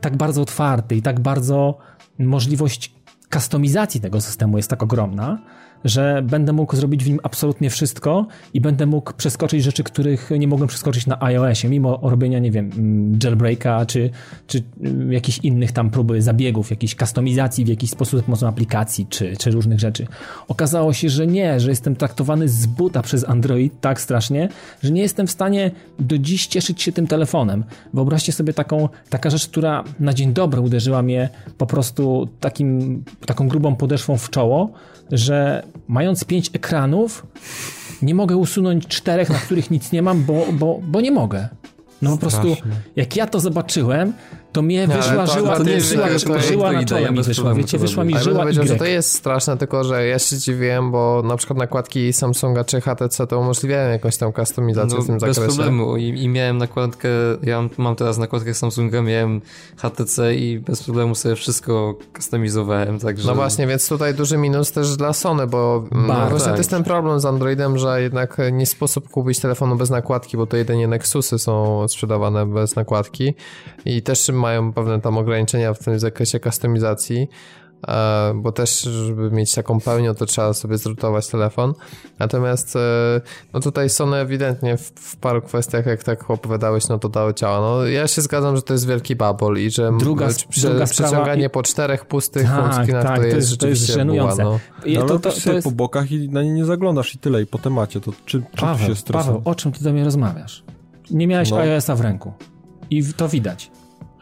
tak 0.00 0.16
bardzo 0.16 0.42
otwarty 0.42 0.96
i 0.96 1.02
tak 1.02 1.20
bardzo 1.20 1.78
możliwość 2.18 2.94
kustomizacji 3.32 4.00
tego 4.00 4.20
systemu 4.20 4.56
jest 4.56 4.70
tak 4.70 4.82
ogromna, 4.82 5.38
że 5.84 6.22
będę 6.22 6.52
mógł 6.52 6.76
zrobić 6.76 7.04
w 7.04 7.08
nim 7.08 7.20
absolutnie 7.22 7.70
wszystko 7.70 8.26
i 8.54 8.60
będę 8.60 8.86
mógł 8.86 9.12
przeskoczyć 9.12 9.64
rzeczy, 9.64 9.84
których 9.84 10.30
nie 10.38 10.48
mogłem 10.48 10.68
przeskoczyć 10.68 11.06
na 11.06 11.22
iOSie, 11.22 11.68
mimo 11.68 12.00
robienia, 12.02 12.38
nie 12.38 12.50
wiem, 12.50 12.70
mm, 12.76 13.18
jailbreaka, 13.24 13.86
czy, 13.86 14.10
czy 14.46 14.62
mm, 14.80 15.12
jakichś 15.12 15.38
innych 15.38 15.72
tam 15.72 15.90
próby 15.90 16.22
zabiegów, 16.22 16.70
jakiejś 16.70 16.94
kustomizacji 16.94 17.64
w 17.64 17.68
jakiś 17.68 17.90
sposób 17.90 18.20
za 18.20 18.24
pomocą 18.24 18.48
aplikacji, 18.48 19.06
czy, 19.06 19.36
czy 19.36 19.50
różnych 19.50 19.80
rzeczy. 19.80 20.06
Okazało 20.48 20.92
się, 20.92 21.08
że 21.08 21.26
nie, 21.26 21.60
że 21.60 21.70
jestem 21.70 21.96
traktowany 21.96 22.48
z 22.48 22.66
buta 22.66 23.02
przez 23.02 23.28
Android 23.28 23.80
tak 23.80 24.00
strasznie, 24.00 24.48
że 24.82 24.90
nie 24.90 25.02
jestem 25.02 25.26
w 25.26 25.30
stanie 25.30 25.70
do 25.98 26.18
dziś 26.18 26.46
cieszyć 26.46 26.82
się 26.82 26.92
tym 26.92 27.06
telefonem. 27.06 27.64
Wyobraźcie 27.94 28.32
sobie 28.32 28.52
taką, 28.52 28.88
taka 29.10 29.30
rzecz, 29.30 29.48
która 29.48 29.84
na 30.00 30.14
dzień 30.14 30.32
dobry 30.32 30.60
uderzyła 30.60 31.02
mnie 31.02 31.28
po 31.58 31.66
prostu 31.66 32.28
takim, 32.40 33.04
taką 33.26 33.48
grubą 33.48 33.76
podeszwą 33.76 34.18
w 34.18 34.30
czoło, 34.30 34.72
że 35.12 35.62
mając 35.88 36.24
pięć 36.24 36.50
ekranów, 36.52 37.26
nie 38.02 38.14
mogę 38.14 38.36
usunąć 38.36 38.86
czterech, 38.86 39.30
na 39.30 39.38
których 39.38 39.70
nic 39.70 39.92
nie 39.92 40.02
mam, 40.02 40.24
bo, 40.24 40.46
bo, 40.52 40.80
bo 40.82 41.00
nie 41.00 41.10
mogę. 41.10 41.48
No 42.02 42.10
po 42.10 42.16
prostu, 42.16 42.56
jak 42.96 43.16
ja 43.16 43.26
to 43.26 43.40
zobaczyłem, 43.40 44.12
to 44.52 44.62
mnie 44.62 44.84
ale 44.84 44.96
wyszła 44.96 45.26
to 45.26 45.32
żyła, 45.32 45.48
akurat 45.50 45.66
nie, 45.66 45.72
jest- 45.72 45.86
żyła, 45.88 46.06
to 46.06 46.12
jest- 46.12 46.24
żyła, 46.26 46.36
to 46.38 46.42
żyła 46.46 46.72
na 46.72 46.84
czole 46.84 47.10
mi 47.10 47.16
bez 47.16 47.26
wyszła, 47.28 47.54
wiecie, 47.54 47.78
to 47.78 47.82
wyszła 47.82 48.04
mi 48.04 48.14
Ale 48.14 48.22
żyła 48.24 48.40
powiedział, 48.40 48.66
że 48.66 48.74
Y. 48.74 48.78
to 48.78 48.84
jest 48.84 49.12
straszne, 49.14 49.56
tylko 49.56 49.84
że 49.84 50.06
ja 50.06 50.18
się 50.18 50.36
dziwiłem, 50.38 50.90
bo 50.90 51.22
na 51.24 51.36
przykład 51.36 51.58
nakładki 51.58 52.12
Samsunga 52.12 52.64
czy 52.64 52.80
HTC 52.80 53.26
to 53.26 53.38
umożliwiają 53.40 53.90
jakąś 53.92 54.16
tam 54.16 54.32
kustomizację 54.32 54.98
w 55.02 55.06
tym 55.06 55.14
No, 55.14 55.20
bez 55.26 55.36
zakresie. 55.36 55.56
problemu 55.58 55.96
I, 55.96 56.04
i 56.22 56.28
miałem 56.28 56.58
nakładkę, 56.58 57.08
ja 57.42 57.68
mam, 57.78 57.96
teraz 57.96 58.18
nakładkę 58.18 58.54
Samsunga, 58.54 59.02
miałem 59.02 59.40
HTC 59.76 60.34
i 60.34 60.58
bez 60.58 60.82
problemu 60.82 61.14
sobie 61.14 61.36
wszystko 61.36 61.94
customizowałem, 62.16 62.98
także... 62.98 63.28
No 63.28 63.34
właśnie, 63.34 63.66
więc 63.66 63.88
tutaj 63.88 64.14
duży 64.14 64.36
minus 64.36 64.72
też 64.72 64.96
dla 64.96 65.12
Sony, 65.12 65.46
bo 65.46 65.84
mm, 65.92 66.06
no 66.06 66.14
właśnie 66.14 66.44
Tak. 66.44 66.52
to 66.54 66.58
jest 66.58 66.70
ten 66.70 66.84
problem 66.84 67.20
z 67.20 67.24
Androidem, 67.24 67.78
że 67.78 68.02
jednak 68.02 68.36
nie 68.52 68.66
sposób 68.66 69.08
kupić 69.08 69.40
telefonu 69.40 69.76
bez 69.76 69.90
nakładki, 69.90 70.36
bo 70.36 70.46
to 70.46 70.56
jedynie 70.56 70.88
Nexusy 70.88 71.38
są 71.38 71.88
sprzedawane 71.88 72.46
bez 72.46 72.76
nakładki 72.76 73.34
i 73.84 74.02
też 74.02 74.28
mają 74.40 74.72
pewne 74.72 75.00
tam 75.00 75.18
ograniczenia 75.18 75.74
w 75.74 75.78
tym 75.78 75.98
zakresie 75.98 76.40
kustomizacji. 76.40 77.28
e, 77.88 78.32
bo 78.34 78.52
też, 78.52 78.80
żeby 78.82 79.30
mieć 79.30 79.54
taką 79.54 79.80
pełnię, 79.80 80.14
to 80.14 80.26
trzeba 80.26 80.52
sobie 80.52 80.78
zrutować 80.78 81.28
telefon. 81.28 81.72
Natomiast 82.18 82.76
e, 82.76 82.80
no 83.52 83.60
tutaj 83.60 83.90
Sony 83.90 84.16
ewidentnie 84.16 84.76
w, 84.76 84.80
w 84.94 85.16
paru 85.16 85.42
kwestiach, 85.42 85.86
jak 85.86 86.04
tak 86.04 86.30
opowiadałeś, 86.30 86.88
no 86.88 86.98
to 86.98 87.08
dało 87.08 87.32
ciała. 87.32 87.60
No 87.60 87.86
ja 87.86 88.08
się 88.08 88.22
zgadzam, 88.22 88.56
że 88.56 88.62
to 88.62 88.72
jest 88.72 88.86
wielki 88.86 89.16
bubble 89.16 89.60
i 89.60 89.70
że 89.70 89.90
Druga- 89.92 90.26
m- 90.26 90.34
prze, 90.48 90.68
druga 90.68 90.84
przeciąganie 90.86 91.42
sprawa- 91.48 91.52
po 91.52 91.62
czterech 91.62 92.06
pustych 92.06 92.46
Tak, 92.46 92.86
tak, 92.92 93.16
to, 93.16 93.22
to 93.22 93.22
jest 93.26 93.50
jest- 93.50 93.60
to 93.60 93.68
jest 93.68 93.86
żenujące. 93.86 94.42
buła, 94.42 94.58
no. 94.84 94.86
I 94.86 94.94
No, 94.94 95.00
to, 95.06 95.18
to, 95.18 95.30
to, 95.30 95.40
to 95.40 95.52
jest... 95.52 95.64
po 95.64 95.70
bokach 95.70 96.12
i 96.12 96.28
na 96.28 96.42
nie 96.42 96.50
nie 96.52 96.64
zaglądasz 96.64 97.14
i 97.14 97.18
tyle, 97.18 97.42
i 97.42 97.46
po 97.46 97.58
temacie, 97.58 98.00
to 98.00 98.12
czym, 98.26 98.42
czym 98.42 98.68
Paweł, 98.68 98.86
się 98.88 98.96
stresujesz? 98.96 99.26
Paweł, 99.26 99.42
o 99.44 99.54
czym 99.54 99.72
ty 99.72 99.84
do 99.84 99.92
mnie 99.92 100.04
rozmawiasz? 100.04 100.62
Nie 101.10 101.26
miałeś 101.26 101.50
No. 101.50 101.58
iOS-a 101.58 101.94
w 101.96 102.00
ręku. 102.00 102.32
I 102.90 103.04
to 103.04 103.28
widać. 103.28 103.70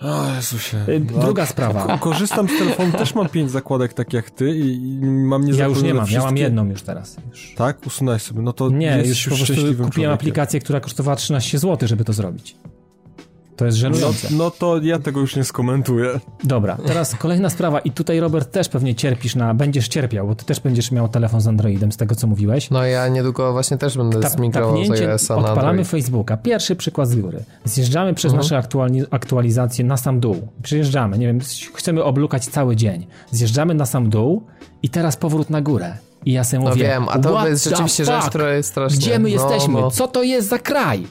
O 0.00 0.34
Jezusie. 0.36 0.76
Y, 0.88 1.00
No, 1.14 1.18
Druga 1.18 1.46
sprawa. 1.46 1.98
Korzystam 1.98 2.48
z 2.48 2.58
telefonu, 2.58 2.92
też 2.92 3.14
mam 3.14 3.28
pięć 3.28 3.50
zakładek 3.50 3.92
tak 3.92 4.12
jak 4.12 4.30
ty 4.30 4.50
i, 4.56 4.78
mam 5.02 5.44
nie 5.44 5.52
Ja 5.52 5.66
już 5.66 5.82
nie 5.82 5.88
mam, 5.94 5.96
ja 6.02 6.04
wszystkie. 6.06 6.24
mam 6.26 6.36
jedną 6.36 6.64
już 6.70 6.82
teraz. 6.82 7.16
Już. 7.30 7.54
Tak? 7.56 7.86
Usunąłeś 7.86 8.22
sobie. 8.22 8.42
No 8.42 8.52
to 8.52 8.68
Nie, 8.70 8.86
jesteś 8.86 9.08
już 9.26 9.28
po 9.28 9.36
prostu 9.36 9.54
kupiłem 9.54 9.76
człowiekiem. 9.90 10.10
aplikację, 10.12 10.60
która 10.60 10.80
kosztowała 10.80 11.16
13 11.16 11.58
zł, 11.58 11.88
żeby 11.88 12.04
to 12.04 12.12
zrobić. 12.12 12.56
To 13.58 13.66
jest 13.66 13.78
No, 13.78 13.80
żenujące. 13.80 14.28
no 14.30 14.50
to 14.50 14.78
ja 14.82 14.98
tego 14.98 15.20
już 15.20 15.36
nie 15.36 15.44
skomentuję. 15.44 16.20
Dobra, 16.44 16.76
teraz 16.86 17.14
kolejna 17.14 17.50
sprawa 17.50 17.78
i 17.78 17.90
tutaj 17.90 18.20
Robert 18.20 18.52
też 18.52 18.68
pewnie 18.68 18.94
cierpisz 18.94 19.34
na, 19.36 19.54
będziesz 19.54 19.88
cierpiał, 19.88 20.26
bo 20.28 20.34
ty 20.34 20.44
też 20.44 20.60
będziesz 20.60 20.90
miał 20.92 21.08
telefon 21.08 21.40
z 21.40 21.46
Androidem, 21.46 21.92
z 21.92 21.96
tego 21.96 22.14
co 22.14 22.26
mówiłeś. 22.26 22.70
No 22.70 22.84
ja 22.84 23.08
niedługo 23.08 23.52
właśnie 23.52 23.78
też 23.78 23.96
będę 23.96 24.28
zmigrował 24.30 24.84
z 24.84 24.90
iOS-a 24.90 25.34
na 25.34 25.40
odpalamy 25.40 25.68
Android. 25.68 25.88
Facebooka. 25.88 26.36
Pierwszy 26.36 26.76
przykład 26.76 27.08
z 27.08 27.16
góry. 27.16 27.44
Zjeżdżamy 27.64 28.14
przez 28.14 28.32
Mhm. 28.32 28.42
nasze 28.58 28.68
aktualizacje 29.10 29.84
na 29.84 29.96
sam 29.96 30.20
dół. 30.20 30.48
Przyjeżdżamy, 30.62 31.18
nie 31.18 31.26
wiem, 31.26 31.40
chcemy 31.74 32.04
oblukać 32.04 32.46
cały 32.46 32.76
dzień. 32.76 33.06
Zjeżdżamy 33.30 33.74
na 33.74 33.86
sam 33.86 34.10
dół 34.10 34.42
i 34.82 34.88
teraz 34.88 35.16
powrót 35.16 35.50
na 35.50 35.60
górę. 35.60 35.96
I 36.26 36.32
ja 36.32 36.44
sobie 36.44 36.62
No 36.64 36.70
mówię, 36.70 36.82
wiem, 36.82 37.08
a 37.08 37.18
to 37.18 37.48
jest 37.48 37.64
rzeczywiście 37.64 38.04
rzecz, 38.04 38.24
która 38.24 38.52
jest 38.52 38.68
strasznie... 38.68 38.98
Gdzie 38.98 39.18
my 39.18 39.22
no, 39.22 39.28
jesteśmy? 39.28 39.74
No. 39.80 39.90
Co 39.90 40.08
to 40.08 40.22
jest 40.22 40.48
za 40.48 40.58
kraj? 40.58 41.06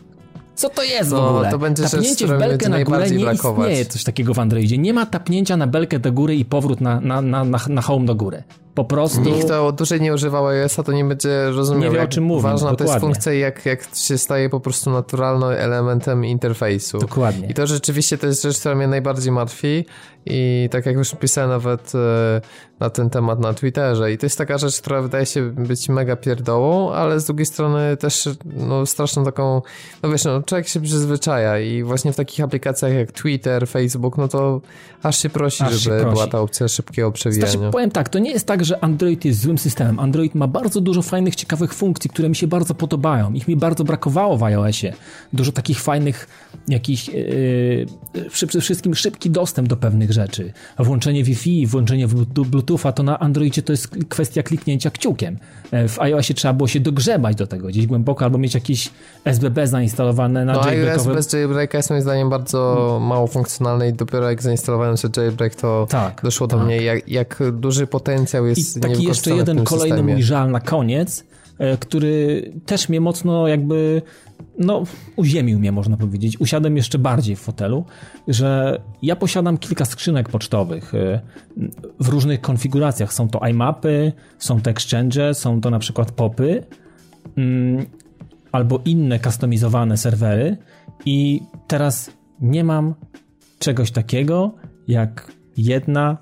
Co 0.58 0.70
to 0.70 0.84
jest 0.84 1.10
w 1.10 1.14
No, 1.14 1.30
ogóle? 1.30 1.52
to 1.52 1.60
będzie 1.60 1.84
Tapnięcie 1.84 2.28
w 2.28 2.30
belkę 2.40 2.70
na 2.70 2.84
górę 2.84 3.10
nie 3.12 3.20
brakować. 3.26 3.68
istnieje 3.70 3.86
coś 3.86 4.04
takiego 4.04 4.34
w 4.34 4.40
Androidzie. 4.40 4.78
Nie 4.78 4.94
ma 4.94 5.06
tapnięcia 5.06 5.58
na 5.58 5.68
belkę 5.68 6.00
do 6.00 6.12
góry 6.12 6.36
i 6.36 6.46
powrót 6.46 6.82
na, 6.82 7.00
na, 7.02 7.22
na, 7.22 7.44
na, 7.44 7.60
na 7.70 7.82
home 7.82 8.06
do 8.06 8.16
góry. 8.16 8.44
Po 8.74 8.86
prostu... 8.86 9.22
Nikt, 9.22 9.46
kto 9.46 9.72
dłużej 9.72 10.02
nie 10.02 10.14
używał 10.14 10.48
iOS-a, 10.48 10.84
to 10.84 10.92
nie 10.92 11.06
będzie 11.06 11.50
rozumiał, 11.50 11.92
Nie 11.92 11.98
wie, 11.98 12.04
o 12.04 12.08
czym 12.08 12.24
mówimy, 12.24 12.50
ważna 12.52 12.68
to 12.68 12.72
jest 12.72 12.80
dokładnie. 12.84 13.00
funkcja 13.08 13.34
i 13.34 13.40
jak, 13.40 13.66
jak 13.66 13.88
się 13.96 14.18
staje 14.18 14.50
po 14.50 14.60
prostu 14.60 14.90
naturalnym 14.92 15.50
elementem 15.50 16.26
interfejsu. 16.26 16.98
Dokładnie. 16.98 17.48
I 17.48 17.54
to 17.54 17.68
rzeczywiście 17.68 18.18
to 18.18 18.28
jest 18.28 18.44
rzecz, 18.44 18.60
która 18.60 18.76
mnie 18.76 18.88
najbardziej 18.88 19.32
martwi 19.32 19.86
i 20.32 20.70
tak 20.72 20.86
jak 20.86 20.96
już 20.96 21.16
pisałem 21.16 21.50
nawet 21.50 21.96
e, 21.96 22.42
na 22.80 22.90
ten 22.90 23.10
temat 23.10 23.40
na 23.40 23.54
Twitterze 23.54 24.12
i 24.12 24.18
to 24.18 24.26
jest 24.26 24.38
taka 24.38 24.58
rzecz, 24.58 24.82
która 24.82 25.02
wydaje 25.02 25.26
się 25.26 25.52
być 25.52 25.90
mega 25.90 26.16
pierdołą, 26.16 26.92
ale 26.94 27.20
z 27.20 27.26
drugiej 27.26 27.46
strony 27.46 27.98
też 27.98 28.30
no 28.46 28.86
straszną 28.86 29.26
taką, 29.26 29.62
no 30.04 30.10
wiesz, 30.10 30.26
no 30.26 30.44
człowiek 30.44 30.68
się 30.68 30.82
przyzwyczaja 30.82 31.60
i 31.60 31.84
właśnie 31.84 32.14
w 32.14 32.16
takich 32.16 32.46
aplikacjach 32.46 32.94
jak 32.94 33.12
Twitter, 33.12 33.68
Facebook, 33.68 34.18
no 34.18 34.28
to 34.28 34.62
aż 35.04 35.22
się 35.22 35.30
prosi, 35.30 35.64
Aż 35.64 35.72
się 35.72 35.78
żeby 35.78 36.00
prosi. 36.00 36.14
była 36.14 36.28
ta 36.28 36.40
opcja 36.40 36.68
szybkiego 36.68 37.12
przewijania. 37.12 37.52
Znaczy, 37.52 37.72
powiem 37.72 37.92
tak, 37.92 38.10
to 38.10 38.20
nie 38.20 38.32
jest 38.32 38.46
tak, 38.46 38.66
że 38.66 38.84
Android 38.84 39.26
jest 39.26 39.42
złym 39.42 39.58
systemem. 39.58 40.00
Android 40.00 40.36
ma 40.36 40.48
bardzo 40.48 40.82
dużo 40.82 41.02
fajnych, 41.02 41.36
ciekawych 41.36 41.74
funkcji, 41.74 42.10
które 42.10 42.30
mi 42.30 42.36
się 42.36 42.48
bardzo 42.48 42.76
podobają. 42.76 43.34
Ich 43.34 43.48
mi 43.48 43.56
bardzo 43.56 43.84
brakowało 43.84 44.38
w 44.38 44.44
iOSie. 44.44 44.94
Dużo 45.34 45.52
takich 45.52 45.82
fajnych, 45.82 46.28
jakichś, 46.68 47.08
yy, 47.08 47.86
przede 48.32 48.62
wszystkim 48.62 48.96
szybki 48.96 49.30
dostęp 49.30 49.68
do 49.68 49.78
pewnych 49.78 50.12
rzeczy. 50.12 50.17
Włączenie 50.80 51.24
Wi-Fi, 51.24 51.68
włączenie 51.68 52.08
Bluetooth- 52.08 52.46
Bluetootha, 52.46 52.92
to 52.92 53.04
na 53.04 53.20
Androidzie 53.20 53.62
to 53.62 53.74
jest 53.74 53.88
kwestia 54.10 54.44
kliknięcia 54.44 54.92
kciukiem. 54.92 55.38
E, 55.72 55.88
W 55.88 56.00
iOSie 56.02 56.34
trzeba 56.34 56.54
było 56.54 56.68
się 56.68 56.80
dogrzebać 56.80 57.36
do 57.36 57.48
tego 57.48 57.68
gdzieś 57.68 57.88
głęboko, 57.88 58.26
albo 58.26 58.38
mieć 58.38 58.54
jakieś 58.54 58.90
SBB 59.26 59.68
zainstalowane 59.68 60.46
na 60.46 60.54
No 60.54 60.64
iOS 60.66 61.06
bez 61.06 61.34
jailbreaka 61.34 61.78
jest 61.78 61.90
moim 61.90 62.02
zdaniem 62.02 62.30
bardzo 62.30 63.00
mało 63.02 63.28
funkcjonalny 63.28 63.90
i 63.90 63.94
dopiero 63.94 64.30
jak 64.30 64.42
zainstalowałem 64.44 64.98
sobie 64.98 65.22
jailbreak, 65.22 65.56
to 65.56 65.88
Tak, 65.90 66.22
doszło 66.24 66.48
do 66.48 66.58
tak. 66.58 66.66
mnie, 66.66 66.78
jak, 66.82 67.10
jak 67.10 67.40
duży 67.52 67.88
potencjał 67.88 68.46
jest 68.46 68.78
I 68.78 68.80
taki 68.80 69.04
jeszcze 69.04 69.32
jeden 69.36 69.64
kolejny 69.64 70.04
mój 70.04 70.24
żal 70.24 70.52
na 70.52 70.60
koniec, 70.60 71.24
który 71.80 72.44
też 72.66 72.90
mnie 72.90 73.02
mocno 73.02 73.48
jakby, 73.48 74.02
no, 74.60 74.84
uziemił 75.16 75.60
mnie, 75.60 75.72
można 75.72 75.98
powiedzieć. 75.98 76.40
Usiadłem 76.40 76.78
jeszcze 76.78 77.00
bardziej 77.00 77.36
w 77.36 77.40
fotelu, 77.40 77.86
że 78.28 78.82
ja 79.02 79.16
posiadam 79.16 79.58
kilka 79.58 79.86
skrzynek 79.86 80.30
pocztowych 80.30 80.96
e, 80.96 81.22
w 82.00 82.08
różnych 82.08 82.42
konfiguracjach. 82.42 83.14
Są 83.14 83.30
to 83.30 83.48
iMapy, 83.48 84.12
są 84.40 84.62
to 84.62 84.70
Exchange, 84.70 85.34
są 85.34 85.62
to 85.62 85.70
na 85.70 85.80
przykład 85.80 86.12
popy, 86.12 86.64
mm, 87.38 87.86
albo 88.52 88.82
inne 88.86 89.20
kustomizowane 89.20 89.98
serwery 89.98 90.58
i 91.06 91.42
teraz 91.68 92.12
nie 92.42 92.64
mam 92.64 92.94
czegoś 93.60 93.92
takiego 93.92 94.56
jak 94.88 95.32
jedna 95.58 96.18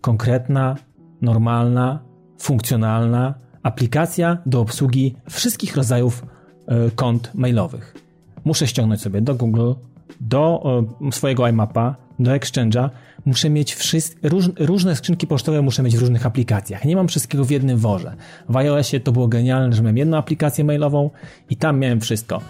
konkretna, 0.00 0.76
normalna, 1.22 2.02
funkcjonalna 2.38 3.34
aplikacja 3.62 4.38
do 4.46 4.60
obsługi 4.60 5.14
wszystkich 5.30 5.76
rodzajów 5.76 6.26
e, 6.66 6.90
kont 6.90 7.30
mailowych. 7.34 7.94
Muszę 8.44 8.66
ściągnąć 8.66 9.00
sobie 9.00 9.20
do 9.20 9.34
Google, 9.34 9.72
do 10.20 10.62
e, 11.08 11.12
swojego 11.12 11.48
iMapa, 11.48 11.96
do 12.18 12.30
Exchange'a. 12.30 12.90
Muszę 13.24 13.50
mieć 13.50 13.74
wszystkie, 13.74 14.28
róż, 14.28 14.50
różne 14.58 14.96
skrzynki 14.96 15.26
pocztowe 15.26 15.62
muszę 15.62 15.82
mieć 15.82 15.96
w 15.96 16.00
różnych 16.00 16.26
aplikacjach. 16.26 16.84
Nie 16.84 16.96
mam 16.96 17.08
wszystkiego 17.08 17.44
w 17.44 17.50
jednym 17.50 17.78
worze. 17.78 18.14
W 18.48 18.56
iOSie 18.56 19.00
to 19.00 19.12
było 19.12 19.28
genialne, 19.28 19.76
że 19.76 19.82
miałem 19.82 19.96
jedną 19.96 20.16
aplikację 20.16 20.64
mailową 20.64 21.10
i 21.50 21.56
tam 21.56 21.78
miałem 21.78 22.00
wszystko. 22.00 22.40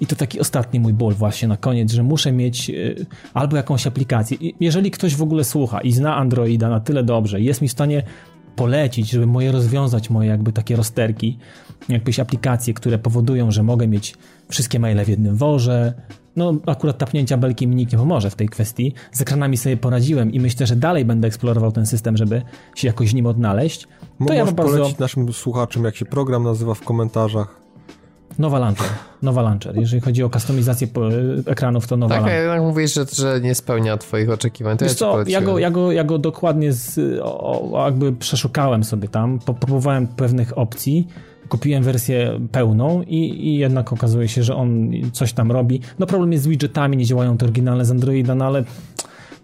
I 0.00 0.06
to 0.06 0.16
taki 0.16 0.40
ostatni 0.40 0.80
mój 0.80 0.92
ból 0.92 1.14
właśnie 1.14 1.48
na 1.48 1.56
koniec, 1.56 1.92
że 1.92 2.02
muszę 2.02 2.32
mieć 2.32 2.70
y, 2.70 3.06
albo 3.34 3.56
jakąś 3.56 3.86
aplikację. 3.86 4.38
Jeżeli 4.60 4.90
ktoś 4.90 5.16
w 5.16 5.22
ogóle 5.22 5.44
słucha 5.44 5.80
i 5.80 5.92
zna 5.92 6.16
Androida 6.16 6.68
na 6.68 6.80
tyle 6.80 7.04
dobrze, 7.04 7.40
jest 7.40 7.62
mi 7.62 7.68
w 7.68 7.72
stanie 7.72 8.02
polecić, 8.58 9.10
żeby 9.10 9.26
moje 9.26 9.52
rozwiązać 9.52 10.10
moje 10.10 10.28
jakby 10.28 10.52
takie 10.52 10.76
rozterki, 10.76 11.38
jakieś 11.88 12.20
aplikacje, 12.20 12.74
które 12.74 12.98
powodują, 12.98 13.50
że 13.50 13.62
mogę 13.62 13.88
mieć 13.88 14.14
wszystkie 14.48 14.78
maile 14.78 15.04
w 15.04 15.08
jednym 15.08 15.36
worze. 15.36 15.94
No 16.36 16.54
akurat 16.66 16.98
tapnięcia 16.98 17.36
belki 17.36 17.66
mi 17.66 17.76
nikt 17.76 17.92
nie 17.92 17.98
pomoże 17.98 18.30
w 18.30 18.34
tej 18.34 18.48
kwestii. 18.48 18.94
Z 19.12 19.20
ekranami 19.20 19.56
sobie 19.56 19.76
poradziłem 19.76 20.32
i 20.32 20.40
myślę, 20.40 20.66
że 20.66 20.76
dalej 20.76 21.04
będę 21.04 21.28
eksplorował 21.28 21.72
ten 21.72 21.86
system, 21.86 22.16
żeby 22.16 22.42
się 22.74 22.86
jakoś 22.86 23.10
w 23.10 23.14
nim 23.14 23.26
odnaleźć. 23.26 23.82
To 23.82 23.88
Możesz 24.18 24.36
ja 24.36 24.44
prostu... 24.44 24.76
polecić 24.76 24.98
naszym 24.98 25.32
słuchaczom, 25.32 25.84
jak 25.84 25.96
się 25.96 26.04
program 26.04 26.42
nazywa 26.42 26.74
w 26.74 26.80
komentarzach. 26.80 27.60
Nowa 28.38 28.58
Launcher. 28.58 28.86
Nowa 29.22 29.42
Launcher. 29.42 29.76
Jeżeli 29.76 30.00
chodzi 30.02 30.22
o 30.22 30.30
kustomizację 30.30 30.86
po- 30.86 31.08
ekranów, 31.46 31.86
to 31.86 31.96
Nowa 31.96 32.14
Tak, 32.14 32.22
Launcher. 32.22 32.40
jednak 32.42 32.62
mówisz, 32.62 32.94
że, 32.94 33.04
że 33.12 33.40
nie 33.40 33.54
spełnia 33.54 33.96
twoich 33.96 34.30
oczekiwań, 34.30 34.76
to 34.76 34.84
Wiesz 34.84 34.92
ja 34.92 34.98
co, 34.98 35.22
ja 35.26 35.40
go, 35.40 35.58
ja, 35.58 35.70
go, 35.70 35.92
ja 35.92 36.04
go 36.04 36.18
dokładnie 36.18 36.72
z, 36.72 36.98
o, 37.22 37.82
jakby 37.84 38.12
przeszukałem 38.12 38.84
sobie 38.84 39.08
tam, 39.08 39.38
po- 39.38 39.54
próbowałem 39.54 40.06
pewnych 40.06 40.58
opcji, 40.58 41.08
kupiłem 41.48 41.82
wersję 41.82 42.40
pełną 42.52 43.02
i, 43.02 43.46
i 43.48 43.58
jednak 43.58 43.92
okazuje 43.92 44.28
się, 44.28 44.42
że 44.42 44.54
on 44.56 44.90
coś 45.12 45.32
tam 45.32 45.52
robi. 45.52 45.80
No 45.98 46.06
problem 46.06 46.32
jest 46.32 46.44
z 46.44 46.48
widgetami, 46.48 46.96
nie 46.96 47.04
działają 47.04 47.36
te 47.38 47.44
oryginalne 47.46 47.84
z 47.84 47.90
Androida, 47.90 48.34
no 48.34 48.44
ale 48.44 48.64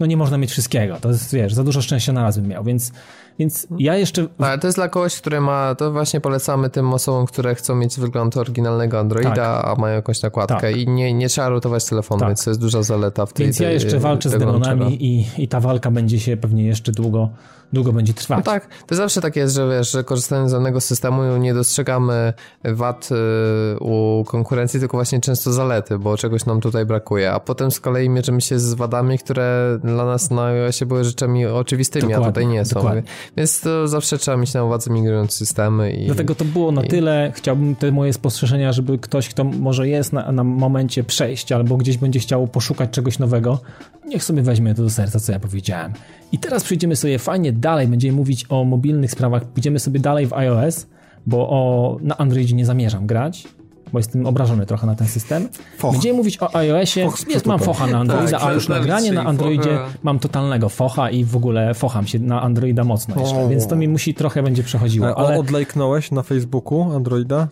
no 0.00 0.06
nie 0.06 0.16
można 0.16 0.38
mieć 0.38 0.50
wszystkiego. 0.50 0.96
To 1.00 1.08
jest, 1.08 1.34
wiesz, 1.34 1.54
za 1.54 1.64
dużo 1.64 1.82
szczęścia 1.82 2.12
na 2.12 2.22
raz 2.22 2.38
bym 2.38 2.48
miał, 2.48 2.64
więc, 2.64 2.92
więc 3.39 3.66
ja 3.78 3.97
jeszcze... 3.97 4.27
Ale 4.39 4.59
to 4.59 4.66
jest 4.66 4.78
dla 4.78 4.89
kogoś, 4.89 5.16
który 5.20 5.40
ma, 5.40 5.74
to 5.74 5.93
właśnie 5.93 6.20
polecamy 6.20 6.70
tym 6.70 6.93
osobom, 6.93 7.27
które 7.27 7.55
chcą 7.55 7.74
mieć 7.74 8.01
wygląd 8.01 8.36
oryginalnego 8.36 8.98
Androida, 9.01 9.35
Tak. 9.35 9.65
a 9.66 9.74
mają 9.74 9.94
jakąś 9.97 10.23
nakładkę 10.23 10.61
Tak. 10.61 10.77
i 10.77 10.89
nie, 10.89 11.15
nie 11.15 11.28
trzeba 11.28 11.48
rutować 11.48 11.85
telefonu, 11.85 12.20
Tak. 12.20 12.28
więc 12.28 12.44
to 12.44 12.51
jest 12.51 12.61
duża 12.61 12.82
zaleta 12.82 13.27
w 13.27 13.32
tej 13.32 13.47
Więc 13.47 13.61
ja 13.61 13.66
tej- 13.66 13.74
jeszcze 13.74 13.98
walczę 13.98 14.28
z 14.31 14.32
demonami 14.39 15.05
i, 15.05 15.27
i 15.39 15.48
ta 15.48 15.61
walka 15.61 15.90
będzie 15.90 16.20
się 16.20 16.36
pewnie 16.36 16.65
jeszcze 16.66 16.93
długo, 16.93 17.28
długo 17.74 17.92
będzie 17.92 18.14
trwać. 18.14 18.38
No 18.38 18.42
tak, 18.44 18.68
to 18.86 18.94
zawsze 18.94 19.20
tak 19.20 19.36
jest, 19.36 19.55
że 19.55 19.68
wiesz, 19.78 19.90
że 19.92 20.05
korzystając 20.05 20.51
z 20.51 20.52
danego 20.52 20.80
systemu 20.80 21.36
nie 21.36 21.55
dostrzegamy 21.55 22.32
wad 22.64 23.09
y, 23.12 23.78
u 23.80 24.24
konkurencji, 24.26 24.80
tylko 24.80 24.96
właśnie 24.96 25.20
często 25.20 25.52
zalety, 25.52 25.98
bo 25.98 26.16
czegoś 26.16 26.46
nam 26.46 26.60
tutaj 26.60 26.86
brakuje, 26.86 27.32
a 27.32 27.40
potem 27.40 27.70
z 27.70 27.80
kolei 27.80 28.09
mierzymy 28.09 28.40
się 28.40 28.59
z 28.59 28.74
wadami, 28.74 29.18
które 29.18 29.78
dla 29.84 30.05
nas 30.06 30.30
na 30.30 30.44
iOSie 30.44 30.86
były 30.86 31.05
rzeczami 31.05 31.46
oczywistymi, 31.46 32.05
a 32.05 32.16
Dokładnie, 32.16 32.26
tutaj 32.32 32.46
nie 32.46 32.64
są. 32.64 32.74
dokładnie. 32.74 33.02
Więc 33.36 33.60
to 33.60 33.88
zawsze 33.88 34.18
trzeba 34.18 34.36
mieć 34.36 34.55
na 34.55 34.64
uwadze 34.64 34.90
migrując 34.90 35.32
systemy 35.32 35.92
i... 35.92 36.06
Dlatego 36.06 36.34
to 36.34 36.44
było 36.44 36.72
na 36.72 36.82
i- 36.82 36.88
tyle. 36.88 37.32
Chciałbym 37.34 37.76
te 37.76 37.92
moje 37.92 38.12
spostrzeżenia, 38.12 38.72
żeby 38.72 38.98
ktoś, 38.98 39.28
kto 39.28 39.44
może 39.44 39.88
jest 39.88 40.12
na, 40.12 40.32
na 40.32 40.44
momencie 40.44 41.05
przejścia 41.05 41.56
albo 41.56 41.76
gdzieś 41.76 41.96
będzie 41.98 42.20
chciał 42.20 42.46
poszukać 42.46 42.90
czegoś 42.90 43.18
nowego, 43.18 43.59
niech 44.06 44.24
sobie 44.24 44.42
weźmie 44.42 44.74
to 44.74 44.82
do 44.82 44.90
serca, 44.90 45.20
co 45.20 45.32
ja 45.32 45.40
powiedziałem. 45.40 45.92
I 46.32 46.38
teraz 46.38 46.64
przejdziemy 46.64 46.96
sobie 46.96 47.18
fajnie 47.18 47.52
dalej, 47.64 47.88
będziemy 47.88 48.16
mówić 48.16 48.46
o 48.48 48.64
mobilnych 48.64 49.10
sprawach, 49.10 49.44
pójdziemy 49.44 49.78
sobie 49.78 50.00
dalej 50.00 50.26
w 50.26 50.32
iOS, 50.32 50.86
bo 51.26 51.48
o, 51.50 51.96
na 52.00 52.16
Androidzie 52.18 52.54
nie 52.56 52.66
zamierzam 52.66 53.06
grać. 53.06 53.44
bo 53.92 53.98
jestem 53.98 54.26
obrażony 54.26 54.66
trochę 54.66 54.86
na 54.86 54.94
ten 54.94 55.06
system. 55.08 55.48
Foch. 55.78 55.92
Będziemy 55.92 56.16
mówić 56.16 56.42
o 56.42 56.54
iOSie. 56.56 57.04
Foch 57.04 57.28
Jest, 57.30 57.46
mam 57.46 57.58
focha 57.58 57.86
na 57.86 57.98
Androida, 57.98 58.38
Tak, 58.38 58.48
a 58.48 58.52
już 58.52 58.68
nagranie 58.68 59.12
na 59.12 59.24
Androidzie 59.24 59.70
focha. 59.78 59.88
mam 60.02 60.18
totalnego 60.18 60.68
focha 60.68 61.10
i 61.10 61.24
w 61.24 61.36
ogóle 61.36 61.74
focham 61.74 62.06
się 62.06 62.18
na 62.18 62.42
Androida 62.42 62.84
mocno 62.84 63.20
jeszcze, 63.20 63.36
O. 63.44 63.48
więc 63.48 63.66
to 63.66 63.76
mi 63.76 63.88
musi 63.88 64.14
trochę 64.14 64.42
będzie 64.42 64.62
przechodziło, 64.62 65.18
ale 65.18 65.38
Odlajknąłeś 65.38 66.10
na 66.10 66.22
Facebooku 66.22 66.82
Androida? 66.96 67.48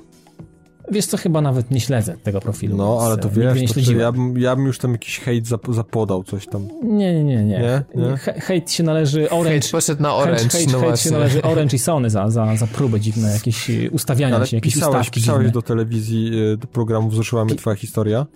Wiesz 0.92 1.06
co, 1.06 1.16
chyba 1.16 1.40
nawet 1.40 1.70
nie 1.70 1.80
śledzę 1.80 2.16
tego 2.22 2.40
profilu. 2.40 2.76
No, 2.76 2.98
ale 3.02 3.18
to 3.18 3.28
e, 3.28 3.30
wiesz, 3.30 3.60
nie 3.60 3.68
to, 3.84 3.90
to 3.92 3.92
ja, 3.92 4.12
bym, 4.12 4.38
ja 4.38 4.56
bym 4.56 4.66
już 4.66 4.78
tam 4.78 4.92
jakiś 4.92 5.18
hejt 5.20 5.46
zap, 5.46 5.66
zapodał, 5.74 6.24
coś 6.24 6.46
tam. 6.46 6.68
Nie, 6.82 7.14
nie, 7.14 7.24
nie. 7.24 7.44
nie. 7.44 7.82
Nie? 7.94 8.16
He- 8.16 8.40
Hejt 8.40 8.70
się 8.72 8.82
należy 8.82 9.30
Orange. 9.30 9.50
Hejt 9.50 9.70
poszedł 9.70 10.02
na 10.02 10.14
Orange, 10.14 10.38
hejt, 10.40 10.52
hejt, 10.52 10.72
no 10.72 10.80
hejt 10.80 11.00
się 11.00 11.10
należy 11.10 11.42
Orange 11.42 11.76
i 11.76 11.78
Sony 11.78 12.10
za, 12.10 12.30
za, 12.30 12.56
za 12.56 12.66
próbę 12.66 13.00
dziwne, 13.00 13.32
jakieś 13.32 13.70
e, 13.70 13.90
ustawiania 13.90 14.36
Ale 14.36 14.46
się, 14.46 14.56
jakieś 14.56 14.74
pisałeś, 14.74 14.96
ustawki 15.00 15.20
pisałeś 15.20 15.40
dziwne. 15.40 15.52
do 15.52 15.62
telewizji, 15.62 16.30
y, 16.52 16.56
do 16.56 16.66
programu 16.66 17.08
Wzruszyła 17.08 17.44
mnie 17.44 17.54
twoja 17.54 17.76
historia. 17.76 18.26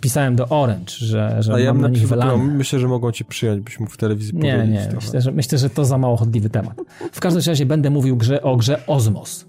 Pisałem 0.00 0.36
do 0.36 0.48
Orange, 0.48 0.92
że, 0.98 1.36
że 1.40 1.54
A 1.54 1.60
ja 1.60 1.72
mam 1.72 1.82
na 1.82 1.88
nich 1.88 2.08
wylane. 2.08 2.36
myślę, 2.36 2.78
że 2.78 2.88
mogą 2.88 3.12
cię 3.12 3.24
przyjąć, 3.24 3.60
byś 3.60 3.80
mógł 3.80 3.92
w 3.92 3.96
telewizji 3.96 4.34
Nie, 4.36 4.52
powiedzieć 4.52 4.74
nie, 4.74 4.82
trochę. 4.90 5.06
myślę 5.06 5.20
że, 5.20 5.32
myślę, 5.32 5.58
że 5.58 5.70
to 5.70 5.84
za 5.84 5.98
mało 5.98 6.16
chodliwy 6.16 6.50
temat. 6.50 6.80
W 7.12 7.20
każdym 7.20 7.42
razie 7.46 7.66
będę 7.66 7.90
mówił 7.90 8.16
grze, 8.16 8.42
o 8.42 8.56
grze 8.56 8.86
Osmos. 8.86 9.44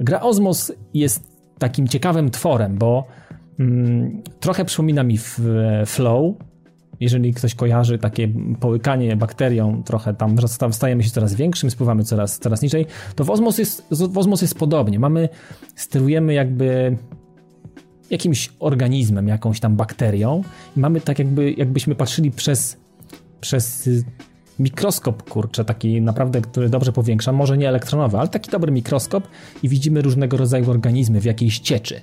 Gra 0.00 0.20
Osmos 0.20 0.72
jest 0.94 1.22
takim 1.60 1.88
ciekawym 1.88 2.30
tworem, 2.30 2.78
bo 2.78 3.06
mm, 3.58 4.22
trochę 4.40 4.64
przypomina 4.64 5.02
mi 5.02 5.18
Flow. 5.86 6.34
Jeżeli 7.00 7.34
ktoś 7.34 7.54
kojarzy 7.54 7.98
takie 7.98 8.28
połykanie 8.60 9.16
bakterią, 9.16 9.82
trochę 9.82 10.14
tam 10.14 10.36
stajemy 10.72 11.02
się 11.02 11.10
coraz 11.10 11.34
większym, 11.34 11.70
spływamy 11.70 12.04
coraz, 12.04 12.38
coraz 12.38 12.62
niżej, 12.62 12.86
to 13.14 13.24
w 13.24 13.30
Osmos, 13.30 13.58
jest, 13.58 13.86
w 13.90 14.18
Osmos 14.18 14.42
jest 14.42 14.58
podobnie. 14.58 14.98
Mamy, 14.98 15.28
sterujemy 15.76 16.34
jakby 16.34 16.96
jakimś 18.10 18.52
organizmem, 18.58 19.28
jakąś 19.28 19.60
tam 19.60 19.76
bakterią 19.76 20.42
i 20.76 20.80
mamy 20.80 21.00
tak 21.00 21.18
jakby, 21.18 21.52
jakbyśmy 21.52 21.94
patrzyli 21.94 22.30
przez, 22.30 22.76
przez 23.40 23.88
mikroskop, 24.60 25.30
kurczę, 25.30 25.64
taki 25.64 26.00
naprawdę, 26.00 26.40
który 26.40 26.68
dobrze 26.68 26.92
powiększa, 26.92 27.32
może 27.32 27.58
nie 27.58 27.68
elektronowy, 27.68 28.18
ale 28.18 28.28
taki 28.28 28.50
dobry 28.50 28.72
mikroskop 28.72 29.28
i 29.62 29.68
widzimy 29.68 30.02
różnego 30.02 30.36
rodzaju 30.36 30.70
organizmy 30.70 31.20
w 31.20 31.24
jakiejś 31.24 31.58
cieczy. 31.58 32.02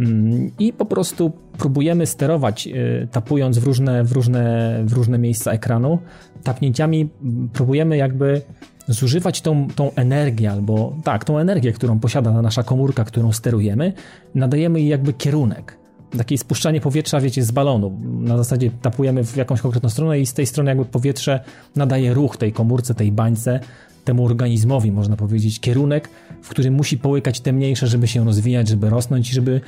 Mm, 0.00 0.50
I 0.58 0.72
po 0.72 0.84
prostu 0.84 1.32
próbujemy 1.58 2.06
sterować, 2.06 2.66
y, 2.66 3.08
tapując 3.12 3.58
w 3.58 3.64
różne, 3.64 4.04
w 4.04 4.12
różne, 4.12 4.80
w 4.84 4.92
różne 4.92 5.18
miejsca 5.18 5.52
ekranu. 5.52 5.98
Tapnięciami 6.42 7.08
mm, 7.22 7.48
próbujemy 7.48 7.96
jakby 7.96 8.42
zużywać 8.88 9.40
tą, 9.40 9.68
tą 9.68 9.94
energię, 9.94 10.50
albo 10.50 10.96
tak, 11.04 11.24
tą 11.24 11.38
energię, 11.38 11.72
którą 11.72 12.00
posiada 12.00 12.42
nasza 12.42 12.62
komórka, 12.62 13.04
którą 13.04 13.32
sterujemy, 13.32 13.92
nadajemy 14.34 14.80
jej 14.80 14.88
jakby 14.88 15.12
kierunek. 15.12 15.78
Takie 16.16 16.38
spuszczanie 16.38 16.80
powietrza, 16.80 17.20
wiecie, 17.20 17.42
z 17.42 17.50
balonu. 17.50 17.98
Na 18.20 18.36
zasadzie 18.36 18.70
tapujemy 18.82 19.24
w 19.24 19.36
jakąś 19.36 19.60
konkretną 19.60 19.88
stronę 19.88 20.20
i 20.20 20.26
z 20.26 20.32
tej 20.32 20.46
strony 20.46 20.70
jakby 20.70 20.84
powietrze 20.84 21.40
nadaje 21.76 22.14
ruch 22.14 22.36
tej 22.36 22.52
komórce, 22.52 22.94
tej 22.94 23.12
bańce, 23.12 23.60
temu 24.04 24.24
organizmowi, 24.24 24.92
można 24.92 25.16
powiedzieć, 25.16 25.60
kierunek, 25.60 26.10
w 26.42 26.48
którym 26.48 26.74
musi 26.74 26.98
połykać 26.98 27.40
te 27.40 27.52
mniejsze, 27.52 27.86
żeby 27.86 28.08
się 28.08 28.24
rozwijać, 28.24 28.68
żeby 28.68 28.90
rosnąć 28.90 29.28
żeby 29.28 29.60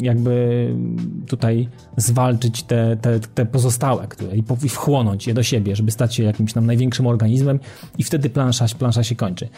jakby 0.00 0.68
tutaj 1.26 1.68
zwalczyć 1.96 2.62
te, 2.62 2.96
te, 2.96 3.20
te 3.20 3.46
pozostałe, 3.46 4.06
które 4.08 4.36
i 4.64 4.68
wchłonąć 4.68 5.26
je 5.26 5.34
do 5.34 5.42
siebie, 5.42 5.76
żeby 5.76 5.90
stać 5.90 6.14
się 6.14 6.22
jakimś 6.22 6.52
tam 6.52 6.66
największym 6.66 7.06
organizmem 7.06 7.60
i 7.98 8.04
wtedy 8.04 8.30
plansza, 8.30 8.66
plansza 8.78 9.04
się 9.04 9.16
kończy. 9.16 9.48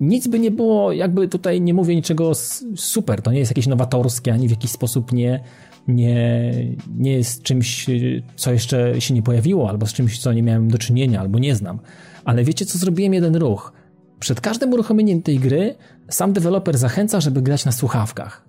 Nic 0.00 0.28
by 0.28 0.38
nie 0.38 0.50
było, 0.50 0.92
jakby 0.92 1.28
tutaj 1.28 1.60
nie 1.60 1.74
mówię 1.74 1.96
niczego 1.96 2.32
super, 2.76 3.22
to 3.22 3.32
nie 3.32 3.38
jest 3.38 3.50
jakieś 3.50 3.66
nowatorskie, 3.66 4.32
ani 4.32 4.48
w 4.48 4.50
jakiś 4.50 4.70
sposób 4.70 5.12
nie, 5.12 5.40
nie, 5.88 6.52
nie 6.96 7.12
jest 7.12 7.42
czymś, 7.42 7.88
y, 7.88 8.22
co 8.36 8.52
jeszcze 8.52 9.00
się 9.00 9.14
nie 9.14 9.22
pojawiło, 9.22 9.68
albo 9.68 9.86
z 9.86 9.92
czymś, 9.92 10.18
co 10.18 10.32
nie 10.32 10.42
miałem 10.42 10.70
do 10.70 10.78
czynienia, 10.78 11.20
albo 11.20 11.38
nie 11.38 11.54
znam. 11.54 11.78
Ale 12.24 12.44
wiecie 12.44 12.66
co, 12.66 12.78
zrobiłem 12.78 13.14
jeden 13.14 13.36
ruch. 13.36 13.72
Przed 14.20 14.40
każdym 14.40 14.72
uruchomieniem 14.72 15.22
tej 15.22 15.38
gry 15.38 15.74
sam 16.08 16.32
deweloper 16.32 16.78
zachęca, 16.78 17.20
żeby 17.20 17.42
grać 17.42 17.64
na 17.64 17.72
słuchawkach. 17.72 18.47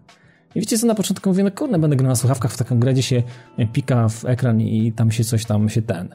I 0.55 0.59
wiecie 0.59 0.77
co, 0.77 0.87
na 0.87 0.95
początku 0.95 1.29
mówię, 1.29 1.43
no 1.43 1.51
kurde, 1.51 1.79
będę 1.79 1.95
grał 1.95 2.09
na 2.09 2.15
słuchawkach 2.15 2.51
w 2.51 2.57
taką 2.57 2.79
grę, 2.79 2.93
gdzie 2.93 3.03
się 3.03 3.23
pika 3.73 4.09
w 4.09 4.25
ekran 4.25 4.61
i 4.61 4.91
tam 4.91 5.11
się 5.11 5.23
coś 5.23 5.45
tam 5.45 5.69
się 5.69 5.81
ten... 5.81 6.09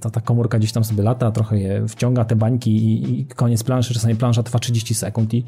Ta, 0.00 0.10
ta 0.10 0.20
komórka 0.20 0.58
gdzieś 0.58 0.72
tam 0.72 0.84
sobie 0.84 1.02
lata, 1.02 1.30
trochę 1.30 1.58
je 1.58 1.88
wciąga 1.88 2.24
te 2.24 2.36
bańki 2.36 2.76
i, 2.76 3.20
i 3.20 3.26
koniec 3.26 3.62
planszy. 3.62 3.94
Czasami 3.94 4.16
plansza 4.16 4.42
trwa 4.42 4.58
30 4.58 4.94
sekund 4.94 5.34
i, 5.34 5.44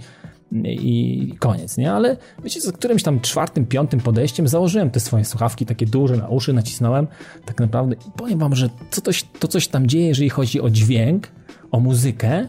i 0.63 1.37
koniec, 1.39 1.77
nie? 1.77 1.93
Ale 1.93 2.17
wiecie, 2.45 2.61
za 2.61 2.73
którymś 2.73 3.03
tam 3.03 3.21
czwartym, 3.21 3.67
piątym 3.67 4.01
podejściem 4.01 4.49
założyłem 4.49 4.91
te 4.91 5.01
swoje 5.01 5.25
słuchawki, 5.25 5.67
takie 5.67 5.87
duże 5.87 6.17
na 6.17 6.29
uszy, 6.29 6.53
nacisnąłem 6.53 7.07
tak 7.45 7.61
naprawdę 7.61 7.95
i 8.09 8.11
powiem 8.17 8.39
wam, 8.39 8.55
że 8.55 8.69
to 8.69 9.01
coś, 9.01 9.25
to 9.39 9.49
coś 9.49 9.69
tam 9.69 9.87
dzieje, 9.87 10.07
jeżeli 10.07 10.31
chodzi 10.31 10.61
o 10.61 10.71
dźwięk, 10.71 11.29
o 11.71 11.81
muzykę, 11.81 12.49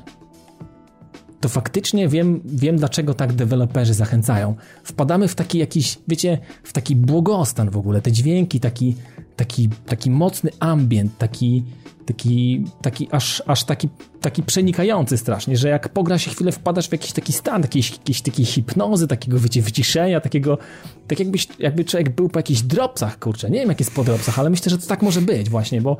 to 1.43 1.49
faktycznie 1.49 2.07
wiem, 2.07 2.41
wiem, 2.45 2.77
dlaczego 2.77 3.13
tak 3.13 3.33
deweloperzy 3.33 3.93
zachęcają. 3.93 4.55
Wpadamy 4.83 5.27
w 5.27 5.35
taki 5.35 5.57
jakiś, 5.57 5.99
wiecie, 6.07 6.37
w 6.63 6.73
taki 6.73 6.95
błogostan 6.95 7.69
w 7.69 7.77
ogóle. 7.77 8.01
Te 8.01 8.11
dźwięki, 8.11 8.59
taki, 8.59 8.95
taki, 9.35 9.69
taki 9.85 10.11
mocny 10.11 10.49
ambient, 10.60 11.18
taki, 11.18 11.64
taki, 12.05 12.65
taki 12.81 13.07
aż, 13.11 13.43
aż 13.45 13.64
taki, 13.64 13.89
taki 14.22 14.43
przenikający 14.43 15.18
strasznie, 15.18 15.57
że 15.57 15.69
jak 15.69 15.89
pogra 15.89 16.18
się 16.18 16.31
chwilę, 16.31 16.51
wpadasz 16.51 16.89
w 16.89 16.91
jakiś 16.91 17.11
taki 17.11 17.34
stan, 17.34 17.61
jakiejś, 17.61 17.91
jakiejś 17.91 18.22
takiej 18.22 18.45
hipnozy, 18.45 19.07
takiego, 19.07 19.39
wiecie, 19.39 19.61
wyciszenia, 19.61 20.22
takiego, 20.22 20.57
tak 21.07 21.19
jakbyś, 21.19 21.47
jakby 21.60 21.85
człowiek 21.85 22.10
był 22.10 22.30
po 22.30 22.39
jakichś 22.39 22.61
dropsach, 22.61 23.19
kurczę. 23.19 23.49
Nie 23.49 23.60
wiem, 23.60 23.69
jak 23.69 23.80
jest 23.80 23.93
po 23.93 24.03
dropsach, 24.03 24.39
ale 24.39 24.49
myślę, 24.49 24.69
że 24.69 24.77
to 24.77 24.88
tak 24.88 25.01
może 25.01 25.22
być 25.22 25.49
właśnie, 25.49 25.81
bo 25.81 25.97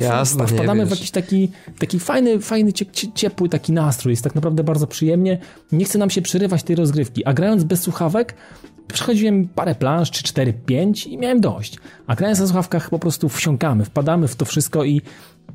Jasne, 0.00 0.46
wpadamy 0.46 0.86
w 0.86 0.90
jakiś 0.90 1.10
taki, 1.10 1.48
taki 1.78 2.00
fajny, 2.00 2.40
fajny, 2.40 2.72
cie- 2.72 2.86
cie- 2.86 3.12
ciepły 3.14 3.48
taki 3.48 3.72
nastrój. 3.72 4.12
Jest 4.12 4.24
tak 4.24 4.34
naprawdę 4.34 4.64
bardzo 4.64 4.86
przyjemnie. 4.86 5.38
Nie 5.72 5.84
chce 5.84 5.98
nam 5.98 6.10
się 6.10 6.22
przerywać 6.22 6.62
tej 6.62 6.76
rozgrywki. 6.76 7.24
A 7.24 7.32
grając 7.32 7.64
bez 7.64 7.80
słuchawek, 7.82 8.34
przechodziłem 8.88 9.48
parę 9.48 9.74
planż, 9.74 10.10
czy 10.10 10.22
4, 10.22 10.52
5 10.52 11.06
i 11.06 11.18
miałem 11.18 11.40
dość. 11.40 11.78
A 12.06 12.14
grając 12.14 12.40
na 12.40 12.46
słuchawkach 12.46 12.90
po 12.90 12.98
prostu 12.98 13.28
wsiąkamy, 13.28 13.84
wpadamy 13.84 14.28
w 14.28 14.36
to 14.36 14.44
wszystko 14.44 14.84
i, 14.84 15.02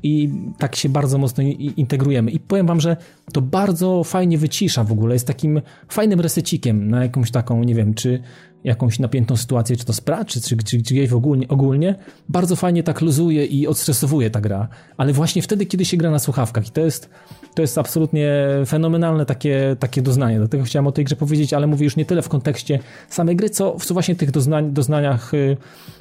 i 0.02 0.30
tak 0.58 0.76
się 0.76 0.88
bardzo 0.88 1.18
mocno 1.18 1.44
integrujemy. 1.76 2.30
I 2.30 2.40
powiem 2.40 2.66
wam, 2.66 2.80
że 2.80 2.96
to 3.32 3.40
bardzo 3.40 4.04
fajnie 4.04 4.38
wycisza 4.38 4.84
w 4.84 4.92
ogóle. 4.92 5.14
Jest 5.14 5.26
takim 5.26 5.62
fajnym 5.88 6.20
resecikiem 6.20 6.90
na 6.90 7.02
jakąś 7.02 7.30
taką, 7.30 7.64
nie 7.64 7.74
wiem, 7.74 7.94
czy 7.94 8.22
jakąś 8.64 8.98
napiętą 8.98 9.36
sytuację, 9.36 9.76
czy 9.76 9.84
to 9.84 9.92
sprat, 9.92 10.28
czy, 10.28 10.40
czy, 10.40 10.56
czy 10.56 10.78
gdzieś 10.78 11.08
w 11.10 11.14
ogólnie, 11.14 11.48
ogólnie, 11.48 11.94
bardzo 12.28 12.56
fajnie 12.56 12.82
tak 12.82 13.00
luzuje 13.00 13.46
i 13.46 13.66
odstresowuje 13.66 14.30
ta 14.30 14.40
gra. 14.40 14.68
Ale 14.96 15.12
właśnie 15.12 15.42
wtedy, 15.42 15.66
kiedy 15.66 15.84
się 15.84 15.96
gra 15.96 16.10
na 16.10 16.18
słuchawkach. 16.18 16.68
I 16.68 16.70
to 16.70 16.80
jest, 16.80 17.10
to 17.54 17.62
jest 17.62 17.78
absolutnie 17.78 18.30
fenomenalne 18.66 19.26
takie, 19.26 19.76
takie 19.78 20.02
doznanie. 20.02 20.38
Dlatego 20.38 20.64
chciałem 20.64 20.86
o 20.86 20.92
tej 20.92 21.04
grze 21.04 21.16
powiedzieć, 21.16 21.52
ale 21.52 21.66
mówię 21.66 21.84
już 21.84 21.96
nie 21.96 22.04
tyle 22.04 22.22
w 22.22 22.28
kontekście 22.28 22.78
samej 23.08 23.36
gry, 23.36 23.50
co, 23.50 23.76
co 23.76 23.94
właśnie 23.94 24.16
tych 24.16 24.30
doznań, 24.30 24.72
doznaniach 24.72 25.34
y, 25.34 25.56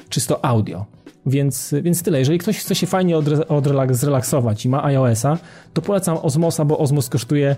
czysto 0.09 0.45
audio. 0.45 0.85
Więc, 1.25 1.75
więc 1.81 2.03
tyle. 2.03 2.19
Jeżeli 2.19 2.39
ktoś 2.39 2.57
chce 2.57 2.75
się 2.75 2.87
fajnie 2.87 3.17
odre, 3.47 3.95
zrelaksować 3.95 4.65
i 4.65 4.69
ma 4.69 4.83
iOS-a, 4.83 5.37
to 5.73 5.81
polecam 5.81 6.17
Osmosa, 6.17 6.65
bo 6.65 6.77
Osmos 6.77 7.09
kosztuje 7.09 7.55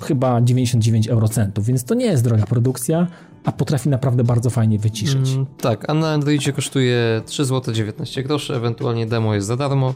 chyba 0.00 0.40
99 0.40 1.08
eurocentów, 1.08 1.66
więc 1.66 1.84
to 1.84 1.94
nie 1.94 2.06
jest 2.06 2.24
droga 2.24 2.46
produkcja, 2.46 3.06
a 3.46 3.52
potrafi 3.52 3.88
naprawdę 3.88 4.24
bardzo 4.24 4.50
fajnie 4.50 4.78
wyciszyć. 4.78 5.30
Mm, 5.32 5.46
tak, 5.60 5.90
a 5.90 5.94
na 5.94 6.10
Androidzie 6.12 6.52
kosztuje 6.52 7.22
3 7.26 7.44
zł 7.44 7.74
19 7.74 8.22
groszy, 8.22 8.54
ewentualnie 8.54 9.06
demo 9.06 9.34
jest 9.34 9.46
za 9.46 9.56
darmo. 9.56 9.94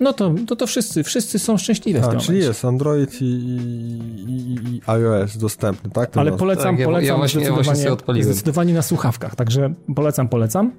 No 0.00 0.12
to, 0.12 0.34
to, 0.46 0.56
to 0.56 0.66
wszyscy, 0.66 1.02
wszyscy 1.04 1.38
są 1.38 1.56
szczęśliwi 1.58 2.00
w 2.00 2.04
A, 2.04 2.08
tym 2.08 2.18
czyli 2.20 2.28
momencie. 2.30 2.48
jest 2.48 2.64
Android 2.64 3.22
i, 3.22 3.24
i, 3.24 4.30
i, 4.30 4.74
i 4.76 4.80
iOS 4.86 5.36
dostępny, 5.36 5.90
tak? 5.90 6.16
Ale 6.16 6.32
polecam, 6.32 6.64
Tak, 6.64 6.74
ja- 6.74 6.80
ja 6.80 6.86
polecam 6.86 7.16
właśnie- 7.16 7.42
ja 7.44 7.52
właśnie 7.52 7.64
zdecydowanie, 7.74 7.92
odpaliłem. 7.92 8.24
zdecydowanie 8.32 8.74
na 8.74 8.82
słuchawkach, 8.82 9.36
także 9.36 9.74
polecam, 9.96 10.28
polecam. 10.28 10.72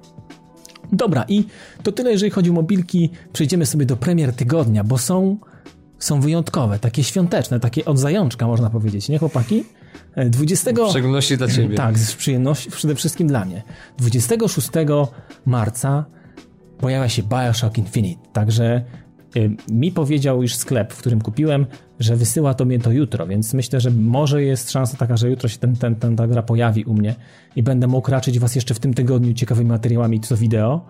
Dobra, 0.92 1.24
i 1.28 1.44
to 1.82 1.92
tyle, 1.92 2.10
jeżeli 2.12 2.30
chodzi 2.30 2.50
o 2.50 2.52
mobilki. 2.52 3.10
Przejdziemy 3.32 3.66
sobie 3.66 3.86
do 3.86 3.96
premier 3.96 4.32
tygodnia, 4.32 4.84
bo 4.84 4.98
są, 4.98 5.36
są 5.98 6.20
wyjątkowe, 6.20 6.78
takie 6.78 7.04
świąteczne, 7.04 7.60
takie 7.60 7.84
od 7.84 7.98
zajączka, 7.98 8.46
można 8.46 8.70
powiedzieć, 8.70 9.08
nie 9.08 9.18
chłopaki? 9.18 9.64
E, 10.14 10.30
20... 10.30 10.72
W 10.72 10.90
szczególności 10.90 11.36
dla 11.36 11.48
ciebie. 11.48 11.76
Tak, 11.76 11.98
z 11.98 12.14
przyjemnością, 12.14 12.70
przede 12.70 12.94
wszystkim 12.94 13.28
dla 13.28 13.44
mnie. 13.44 13.62
26 13.98 14.68
marca 15.46 16.04
pojawia 16.78 17.08
się 17.08 17.22
Bioshock 17.22 17.78
Infinite, 17.78 18.28
także 18.32 18.82
y, 19.36 19.50
mi 19.70 19.92
powiedział 19.92 20.42
już 20.42 20.54
sklep, 20.54 20.92
w 20.92 20.98
którym 20.98 21.20
kupiłem, 21.20 21.66
że 22.00 22.16
wysyła 22.16 22.54
to 22.54 22.64
mnie 22.64 22.78
to 22.78 22.92
jutro, 22.92 23.26
więc 23.26 23.54
myślę, 23.54 23.80
że 23.80 23.90
może 23.90 24.42
jest 24.42 24.70
szansa 24.70 24.96
taka, 24.96 25.16
że 25.16 25.30
jutro 25.30 25.48
się 25.48 25.58
ten, 25.58 25.76
ten, 25.76 25.96
ten, 25.96 26.16
ta 26.16 26.26
gra 26.26 26.42
pojawi 26.42 26.84
u 26.84 26.94
mnie 26.94 27.14
i 27.56 27.62
będę 27.62 27.86
mógł 27.86 28.10
raczyć 28.10 28.38
was 28.38 28.54
jeszcze 28.54 28.74
w 28.74 28.78
tym 28.78 28.94
tygodniu 28.94 29.34
ciekawymi 29.34 29.68
materiałami, 29.68 30.20
czy 30.20 30.28
to 30.28 30.36
wideo, 30.36 30.86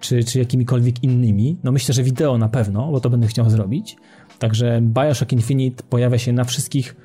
czy, 0.00 0.24
czy 0.24 0.38
jakimikolwiek 0.38 1.04
innymi. 1.04 1.56
No 1.64 1.72
myślę, 1.72 1.94
że 1.94 2.02
wideo 2.02 2.38
na 2.38 2.48
pewno, 2.48 2.90
bo 2.90 3.00
to 3.00 3.10
będę 3.10 3.26
chciał 3.26 3.50
zrobić. 3.50 3.96
Także 4.38 4.80
Bioshock 4.82 5.32
Infinite 5.32 5.82
pojawia 5.90 6.18
się 6.18 6.32
na 6.32 6.44
wszystkich 6.44 6.96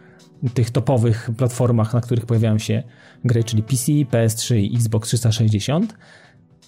tych 0.53 0.69
topowych 0.69 1.29
platformach, 1.37 1.93
na 1.93 2.01
których 2.01 2.25
pojawiają 2.25 2.57
się 2.57 2.83
gry, 3.25 3.43
czyli 3.43 3.63
PC, 3.63 3.91
PS3 3.91 4.55
i 4.55 4.75
Xbox 4.75 5.07
360. 5.07 5.93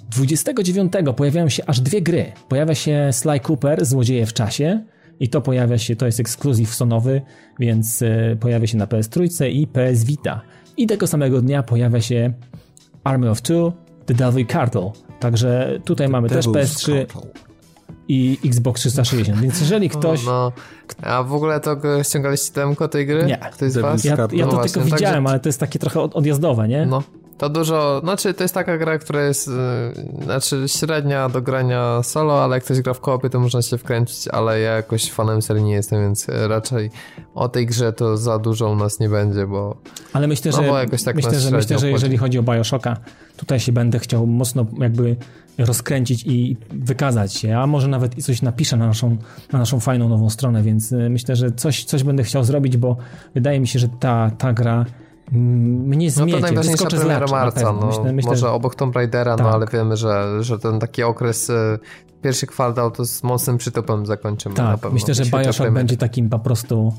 29 0.09 0.93
pojawiają 1.15 1.49
się 1.49 1.65
aż 1.65 1.79
dwie 1.79 2.01
gry. 2.01 2.31
Pojawia 2.49 2.75
się 2.75 3.09
Sly 3.11 3.39
Cooper, 3.39 3.85
Złodzieje 3.85 4.25
w 4.25 4.33
czasie 4.33 4.83
i 5.19 5.29
to 5.29 5.41
pojawia 5.41 5.77
się, 5.77 5.95
to 5.95 6.05
jest 6.05 6.19
ekskluzyw 6.19 6.75
sonowy, 6.75 7.21
więc 7.59 8.01
e, 8.01 8.35
pojawia 8.39 8.67
się 8.67 8.77
na 8.77 8.85
PS3 8.85 9.49
i 9.49 9.67
PS 9.67 10.03
Vita. 10.03 10.41
I 10.77 10.87
tego 10.87 11.07
samego 11.07 11.41
dnia 11.41 11.63
pojawia 11.63 12.01
się 12.01 12.33
Army 13.03 13.29
of 13.29 13.41
Two, 13.41 13.73
The 14.05 14.13
Devil 14.13 14.47
Cartel. 14.47 14.89
Także 15.19 15.79
tutaj 15.85 16.09
mamy 16.09 16.29
też 16.29 16.47
PS3 16.47 17.05
i 18.11 18.39
Xbox 18.45 18.81
360, 18.81 19.39
więc 19.39 19.59
jeżeli 19.61 19.89
ktoś... 19.89 20.25
No, 20.25 20.31
no. 20.31 21.07
A 21.07 21.23
w 21.23 21.33
ogóle 21.33 21.59
to 21.59 21.77
ściągaliście 22.03 22.53
demko 22.53 22.87
tej 22.87 23.07
gry? 23.07 23.25
Nie. 23.25 23.37
Ktoś 23.37 23.71
z 23.71 23.77
was? 23.77 24.03
Ja, 24.03 24.11
ja 24.31 24.47
to 24.47 24.55
no 24.55 24.63
tylko 24.63 24.81
widziałem, 24.81 25.27
ale 25.27 25.39
to 25.39 25.49
jest 25.49 25.59
takie 25.59 25.79
trochę 25.79 26.01
odjazdowe, 26.01 26.67
nie? 26.67 26.85
No. 26.85 27.03
To 27.37 27.49
dużo, 27.49 27.99
znaczy 28.03 28.33
to 28.33 28.43
jest 28.43 28.53
taka 28.53 28.77
gra, 28.77 28.97
która 28.97 29.23
jest 29.23 29.47
yy, 29.47 30.23
znaczy 30.23 30.63
średnia 30.67 31.29
do 31.29 31.41
grania 31.41 32.03
solo, 32.03 32.43
ale 32.43 32.57
jak 32.57 32.63
ktoś 32.63 32.81
gra 32.81 32.93
w 32.93 32.99
koopie, 32.99 33.29
to 33.29 33.39
można 33.39 33.61
się 33.61 33.77
wkręcić, 33.77 34.27
ale 34.27 34.59
ja 34.59 34.71
jakoś 34.71 35.11
fanem 35.11 35.41
serii 35.41 35.63
nie 35.63 35.73
jestem, 35.73 36.01
więc 36.01 36.27
raczej 36.47 36.91
o 37.35 37.49
tej 37.49 37.65
grze 37.65 37.93
to 37.93 38.17
za 38.17 38.39
dużo 38.39 38.69
u 38.69 38.75
nas 38.75 38.99
nie 38.99 39.09
będzie, 39.09 39.47
bo 39.47 39.77
Ale 40.13 40.27
myślę, 40.27 40.51
no, 40.51 40.57
że, 40.57 40.67
jakoś 40.67 41.03
tak 41.03 41.15
myślę, 41.15 41.39
że, 41.39 41.51
myślę, 41.51 41.79
że 41.79 41.91
jeżeli 41.91 42.17
chodzi 42.17 42.39
o 42.39 42.43
Bioshocka, 42.43 42.97
tutaj 43.37 43.59
się 43.59 43.71
będę 43.71 43.99
chciał 43.99 44.27
mocno 44.27 44.65
jakby 44.79 45.15
rozkręcić 45.57 46.23
i 46.25 46.57
wykazać 46.69 47.33
się, 47.33 47.57
a 47.57 47.67
może 47.67 47.87
nawet 47.87 48.23
coś 48.23 48.41
napiszę 48.41 48.77
na 48.77 48.87
naszą, 48.87 49.17
na 49.53 49.59
naszą 49.59 49.79
fajną 49.79 50.09
nową 50.09 50.29
stronę, 50.29 50.63
więc 50.63 50.91
y, 50.91 51.09
myślę, 51.09 51.35
że 51.35 51.51
coś, 51.51 51.83
coś 51.83 52.03
będę 52.03 52.23
chciał 52.23 52.43
zrobić, 52.43 52.77
bo 52.77 52.97
wydaje 53.35 53.59
mi 53.59 53.67
się, 53.67 53.79
że 53.79 53.87
ta, 53.99 54.31
ta 54.37 54.53
gra 54.53 54.85
mnie 55.31 56.11
zmiecie. 56.11 56.31
No 56.31 56.37
to 56.37 56.41
najważniejsza 56.41 56.85
premiera 56.85 57.27
marca, 57.27 57.73
no, 57.73 57.87
myślę, 57.87 58.13
myślę, 58.13 58.31
może 58.31 58.51
obok 58.51 58.75
Tomb 58.75 58.95
Raidera, 58.95 59.31
no, 59.31 59.37
tak. 59.37 59.47
no 59.47 59.53
ale 59.53 59.65
wiemy, 59.73 59.97
że, 59.97 60.43
że 60.43 60.59
ten 60.59 60.79
taki 60.79 61.03
okres 61.03 61.49
y, 61.49 61.79
pierwszy 62.21 62.47
kwartał 62.47 62.91
to 62.91 63.05
z 63.05 63.23
mocnym 63.23 63.57
przytopem 63.57 64.05
zakończymy 64.05 64.55
tak, 64.55 64.65
na 64.65 64.77
pewno. 64.77 64.93
myślę, 64.93 65.13
że 65.13 65.23
Bioshock 65.25 65.71
będzie 65.71 65.97
takim 65.97 66.29
po 66.29 66.39
prostu 66.39 66.93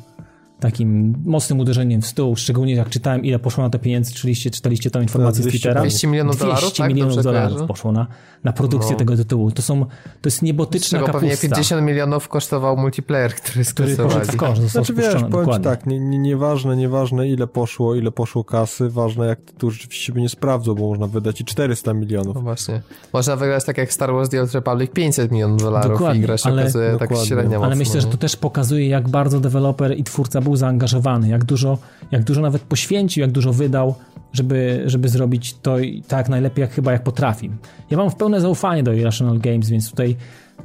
takim 0.62 1.14
mocnym 1.24 1.60
uderzeniem 1.60 2.02
w 2.02 2.06
stół, 2.06 2.36
szczególnie 2.36 2.74
jak 2.74 2.88
czytałem, 2.88 3.24
ile 3.24 3.38
poszło 3.38 3.64
na 3.64 3.70
to 3.70 3.78
pieniędzy, 3.78 4.14
czytaliście, 4.14 4.50
czytaliście 4.50 4.90
tą 4.90 5.00
informację 5.00 5.42
200, 5.42 5.58
z 5.58 5.60
Twittera. 5.60 5.80
200 5.80 6.06
milionów 6.08 6.36
dolarów, 6.36 6.60
200 6.60 6.82
tak? 6.82 6.88
milionów 6.92 7.14
Dobrze 7.14 7.30
dolarów 7.30 7.48
kojarzę? 7.48 7.68
poszło 7.68 7.92
na, 7.92 8.06
na 8.44 8.52
produkcję 8.52 8.92
no. 8.92 8.98
tego 8.98 9.16
tytułu. 9.16 9.50
To 9.50 9.62
są, 9.62 9.84
to 9.84 10.24
jest 10.24 10.42
niebotyczna 10.42 10.98
kapusta. 10.98 11.20
pewnie 11.20 11.36
50 11.36 11.82
milionów 11.82 12.28
kosztował 12.28 12.76
multiplayer, 12.76 13.34
który 13.34 13.64
Który 13.64 13.96
poszedł 13.96 14.32
w 14.32 14.36
kosz, 14.36 14.58
został 14.58 14.84
znaczy, 14.84 15.02
wiesz, 15.02 15.22
powiem 15.30 15.62
tak, 15.62 15.86
nie, 15.86 16.00
nie, 16.00 16.18
nieważne, 16.18 16.76
nieważne 16.76 17.28
ile 17.28 17.46
poszło, 17.46 17.94
ile 17.94 18.10
poszło 18.10 18.44
kasy, 18.44 18.88
ważne 18.88 19.26
jak 19.26 19.38
to 19.58 19.70
rzeczywiście 19.70 20.12
by 20.12 20.20
nie 20.20 20.28
sprawdzą, 20.28 20.74
bo 20.74 20.88
można 20.88 21.06
wydać 21.06 21.40
i 21.40 21.44
400 21.44 21.94
milionów. 21.94 22.34
No 22.34 22.40
właśnie. 22.40 22.82
Można 23.12 23.36
wygrać 23.36 23.64
tak 23.64 23.78
jak 23.78 23.92
Star 23.92 24.12
Wars 24.12 24.28
The 24.28 24.40
Old 24.40 24.52
Republic 24.52 24.90
500 24.90 25.32
milionów 25.32 25.62
dolarów 25.62 25.92
dokładnie, 25.92 26.20
i 26.20 26.22
gra 26.22 26.36
się 26.36 26.48
ale, 26.48 26.62
okazuje 26.62 26.96
tak 26.98 27.10
średnia 27.16 27.58
Ale 27.58 27.76
myślę, 27.76 28.00
że 28.00 28.06
to 28.06 28.16
też 28.16 28.36
pokazuje, 28.36 28.88
jak 28.88 29.08
bardzo 29.08 29.40
deweloper 29.40 29.98
i 29.98 30.04
twórca 30.04 30.40
był 30.40 30.51
zaangażowany 30.56 31.28
jak 31.28 31.44
dużo, 31.44 31.78
jak 32.10 32.24
dużo 32.24 32.40
nawet 32.40 32.62
poświęcił, 32.62 33.20
jak 33.20 33.32
dużo 33.32 33.52
wydał, 33.52 33.94
żeby, 34.32 34.82
żeby 34.86 35.08
zrobić 35.08 35.54
to 35.62 35.76
tak 36.08 36.28
najlepiej, 36.28 36.62
jak 36.62 36.72
chyba 36.72 36.92
jak 36.92 37.02
potrafi. 37.02 37.50
Ja 37.90 37.96
mam 37.96 38.10
pełne 38.10 38.40
zaufanie 38.40 38.82
do 38.82 38.92
Irrational 38.92 39.38
Games, 39.38 39.68
więc 39.68 39.90
tutaj 39.90 40.16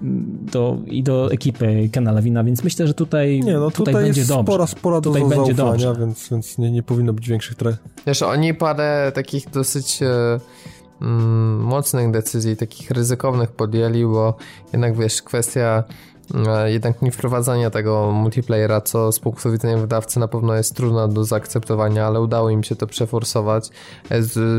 mm, 0.02 0.38
do, 0.52 0.78
i 0.86 1.04
do 1.04 1.32
ekipy 1.32 1.90
Kena 1.92 2.12
Lawina, 2.12 2.44
więc 2.44 2.64
myślę, 2.64 2.88
że 2.88 2.94
tutaj, 2.94 3.40
nie, 3.40 3.54
no, 3.54 3.72
tutaj, 3.72 3.86
tutaj 3.86 4.04
będzie 4.04 4.26
dobrze. 4.26 4.44
Spora, 4.44 4.68
spora 4.68 5.02
tutaj 5.02 5.22
do 5.22 5.28
będzie 5.28 5.54
dobrze. 5.54 5.96
więc, 6.00 6.30
więc 6.30 6.58
nie, 6.58 6.72
nie 6.72 6.84
powinno 6.84 7.14
być 7.14 7.30
większych 7.30 7.56
trech. 7.56 7.76
Wiesz, 8.08 8.22
oni 8.22 8.54
parę 8.54 9.12
takich 9.16 9.50
dosyć 9.50 10.00
e, 10.02 10.40
mm, 11.02 11.60
mocnych 11.60 12.12
decyzji, 12.12 12.58
takich 12.58 12.92
ryzykownych 12.92 13.52
podjęli, 13.52 14.06
bo 14.06 14.38
jednak 14.74 14.98
wiesz, 14.98 15.22
kwestia 15.22 15.84
jednak 16.66 17.02
nie 17.02 17.12
wprowadzania 17.12 17.70
tego 17.70 18.12
multiplayera, 18.12 18.82
co 18.82 19.12
z 19.12 19.20
punktu 19.20 19.52
widzenia 19.52 19.78
wydawcy 19.78 20.20
na 20.20 20.28
pewno 20.28 20.56
jest 20.56 20.76
trudne 20.76 21.08
do 21.08 21.24
zaakceptowania, 21.24 22.08
ale 22.08 22.22
udało 22.22 22.50
im 22.50 22.64
się 22.64 22.76
to 22.76 22.88
przeforsować. 22.88 23.70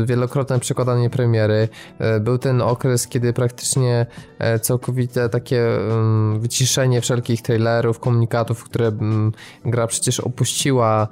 Wielokrotne 0.05 0.59
przekładanie 0.59 1.09
premiery. 1.09 1.69
E, 1.99 2.19
był 2.19 2.37
ten 2.37 2.61
okres, 2.61 3.07
kiedy 3.07 3.33
praktycznie 3.33 4.05
e, 4.39 4.59
całkowite 4.59 5.29
takie 5.29 5.77
mm, 5.77 6.39
wyciszenie 6.39 7.01
wszelkich 7.01 7.41
trailerów, 7.41 7.99
komunikatów, 7.99 8.63
które 8.63 8.87
mm, 8.87 9.31
gra 9.65 9.87
przecież 9.87 10.19
opuściła 10.19 11.07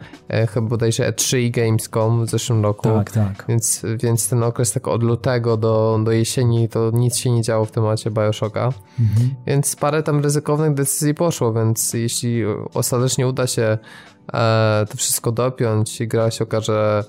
chyba 0.54 0.68
bodajże 0.68 1.12
E3 1.12 1.38
i 1.38 1.52
Gamescom 1.52 2.26
w 2.26 2.30
zeszłym 2.30 2.64
roku. 2.64 2.84
Tak, 2.84 3.12
tak. 3.12 3.46
Więc, 3.50 3.86
więc 4.04 4.30
ten 4.30 4.44
okres 4.44 4.72
tak 4.72 4.88
od 4.88 5.04
lutego 5.04 5.58
do, 5.58 6.00
do 6.04 6.12
jesieni 6.12 6.70
to 6.70 6.92
nic 6.94 7.18
się 7.18 7.32
nie 7.32 7.42
działo 7.42 7.66
w 7.66 7.72
temacie 7.72 8.12
Bioshocka. 8.12 8.70
Mhm. 9.00 9.36
Więc 9.48 9.76
parę 9.76 10.04
tam 10.04 10.20
ryzyko 10.24 10.47
ryzykownych 10.48 10.74
decyzji 10.74 11.14
poszło, 11.14 11.54
więc 11.54 11.94
jeśli 11.94 12.44
ostatecznie 12.74 13.28
uda 13.28 13.48
się 13.48 13.78
e, 14.34 14.86
to 14.90 14.98
wszystko 14.98 15.32
dopiąć 15.32 16.02
i 16.02 16.08
gra 16.08 16.32
się 16.32 16.44
okaże 16.44 17.04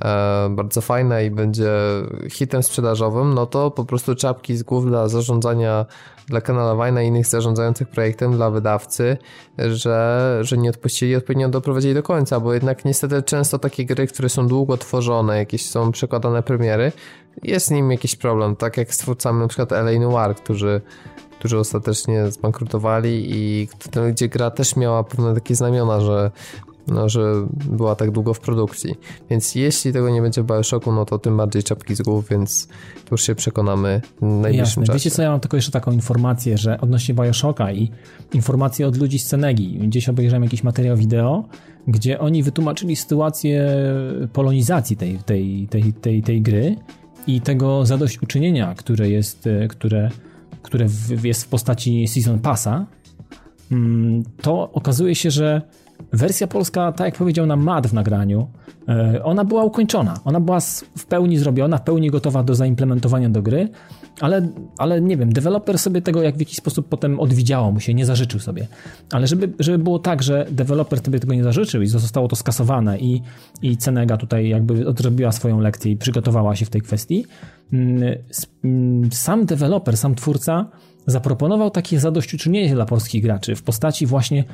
e, 0.00 0.48
bardzo 0.50 0.80
fajna 0.80 1.20
i 1.20 1.30
będzie 1.30 1.72
hitem 2.30 2.62
sprzedażowym, 2.62 3.34
no 3.34 3.46
to 3.46 3.70
po 3.70 3.84
prostu 3.84 4.14
czapki 4.14 4.56
z 4.56 4.62
głów 4.62 4.86
dla 4.86 5.08
zarządzania, 5.08 5.86
dla 6.28 6.40
kanala 6.40 6.74
Wajna 6.74 7.02
i 7.02 7.06
innych 7.06 7.26
zarządzających 7.26 7.88
projektem, 7.88 8.32
dla 8.32 8.50
wydawcy, 8.50 9.16
że, 9.58 10.38
że 10.42 10.56
nie 10.56 10.70
odpuścili 10.70 11.12
i 11.12 11.16
odpowiednio 11.16 11.48
doprowadzili 11.48 11.94
do 11.94 12.02
końca, 12.02 12.40
bo 12.40 12.54
jednak 12.54 12.84
niestety 12.84 13.22
często 13.22 13.58
takie 13.58 13.84
gry, 13.84 14.06
które 14.06 14.28
są 14.28 14.48
długo 14.48 14.76
tworzone, 14.76 15.38
jakieś 15.38 15.70
są 15.70 15.92
przekładane 15.92 16.42
premiery, 16.42 16.92
jest 17.42 17.66
z 17.66 17.70
nim 17.70 17.90
jakiś 17.90 18.16
problem, 18.16 18.56
tak 18.56 18.76
jak 18.76 18.94
z 18.94 18.98
twórcami 18.98 19.48
przykład 19.48 19.72
LA 19.72 19.92
Noir, 19.92 20.36
którzy 20.36 20.80
którzy 21.44 21.58
ostatecznie 21.58 22.30
zbankrutowali 22.30 23.26
i 23.28 23.68
gdzie 24.12 24.28
gra 24.28 24.50
też 24.50 24.76
miała 24.76 25.04
pewne 25.04 25.34
takie 25.34 25.54
znamiona, 25.54 26.00
że 26.00 26.30
no, 26.86 27.08
że 27.08 27.46
była 27.70 27.96
tak 27.96 28.10
długo 28.10 28.34
w 28.34 28.40
produkcji. 28.40 28.94
Więc 29.30 29.54
jeśli 29.54 29.92
tego 29.92 30.10
nie 30.10 30.22
będzie 30.22 30.42
w 30.42 30.46
Bioshocku, 30.46 30.92
no 30.92 31.04
to 31.04 31.18
tym 31.18 31.36
bardziej 31.36 31.62
czapki 31.62 31.94
z 31.94 32.02
głów, 32.02 32.28
więc 32.28 32.68
tu 33.04 33.08
już 33.10 33.22
się 33.22 33.34
przekonamy 33.34 34.00
w 34.20 34.22
najbliższym 34.22 34.58
Jasne. 34.58 34.86
czasie. 34.86 34.98
Wiecie 34.98 35.10
co, 35.10 35.22
ja 35.22 35.30
mam 35.30 35.40
tylko 35.40 35.56
jeszcze 35.56 35.72
taką 35.72 35.92
informację, 35.92 36.58
że 36.58 36.80
odnośnie 36.80 37.14
Bioshocka 37.14 37.72
i 37.72 37.90
informacje 38.32 38.86
od 38.86 38.96
ludzi 38.96 39.18
z 39.18 39.26
Cenegi. 39.26 39.78
Gdzieś 39.78 40.08
obejrzałem 40.08 40.42
jakiś 40.42 40.62
materiał 40.62 40.96
wideo, 40.96 41.44
gdzie 41.88 42.20
oni 42.20 42.42
wytłumaczyli 42.42 42.96
sytuację 42.96 43.76
polonizacji 44.32 44.96
tej, 44.96 45.18
tej, 45.18 45.68
tej, 45.70 45.92
tej, 45.92 46.22
tej 46.22 46.42
gry 46.42 46.76
i 47.26 47.40
tego 47.40 47.86
zadośćuczynienia, 47.86 48.74
które 48.74 49.10
jest, 49.10 49.48
które 49.68 50.10
które 50.74 50.88
jest 51.24 51.44
w 51.44 51.48
postaci 51.48 52.08
Season 52.08 52.38
Passa, 52.38 52.86
mm, 53.72 54.22
to 54.42 54.72
okazuje 54.72 55.14
się, 55.14 55.30
że 55.30 55.62
wersja 56.12 56.46
polska, 56.46 56.92
tak 56.92 57.04
jak 57.04 57.16
powiedział 57.16 57.46
nam 57.46 57.62
Matt 57.62 57.86
w 57.86 57.92
nagraniu, 57.92 58.46
e, 58.88 59.24
ona 59.24 59.44
była 59.44 59.64
ukończona. 59.64 60.20
Ona 60.24 60.40
była 60.40 60.60
w 60.98 61.06
pełni 61.08 61.38
zrobiona, 61.38 61.78
w 61.78 61.82
pełni 61.82 62.10
gotowa 62.10 62.42
do 62.42 62.54
zaimplementowania 62.54 63.30
do 63.30 63.42
gry, 63.42 63.68
ale, 64.20 64.48
ale 64.78 65.00
nie 65.00 65.16
wiem, 65.16 65.32
deweloper 65.32 65.78
sobie 65.78 66.02
tego 66.02 66.22
jak 66.22 66.36
w 66.36 66.40
jakiś 66.40 66.56
sposób 66.56 66.88
potem 66.88 67.20
odwidziało 67.20 67.72
mu 67.72 67.80
się, 67.80 67.94
nie 67.94 68.06
zażyczył 68.06 68.40
sobie. 68.40 68.66
Ale 69.12 69.26
żeby, 69.26 69.52
żeby 69.58 69.78
było 69.78 69.98
tak, 69.98 70.22
że 70.22 70.46
deweloper 70.50 71.00
sobie 71.00 71.20
tego 71.20 71.34
nie 71.34 71.44
zażyczył 71.44 71.82
i 71.82 71.86
zostało 71.86 72.28
to 72.28 72.36
skasowane 72.36 72.98
i, 72.98 73.22
i 73.62 73.76
Cenega 73.76 74.16
tutaj 74.16 74.48
jakby 74.48 74.88
odrobiła 74.88 75.32
swoją 75.32 75.60
lekcję 75.60 75.92
i 75.92 75.96
przygotowała 75.96 76.56
się 76.56 76.64
w 76.64 76.70
tej 76.70 76.80
kwestii, 76.80 77.26
mm, 77.72 78.18
mm, 78.64 79.12
sam 79.12 79.46
deweloper, 79.46 79.96
sam 79.96 80.14
twórca 80.14 80.66
zaproponował 81.06 81.70
takie 81.70 82.00
zadośćuczynienie 82.00 82.74
dla 82.74 82.86
polskich 82.86 83.22
graczy 83.22 83.56
w 83.56 83.62
postaci 83.62 84.06
właśnie 84.06 84.44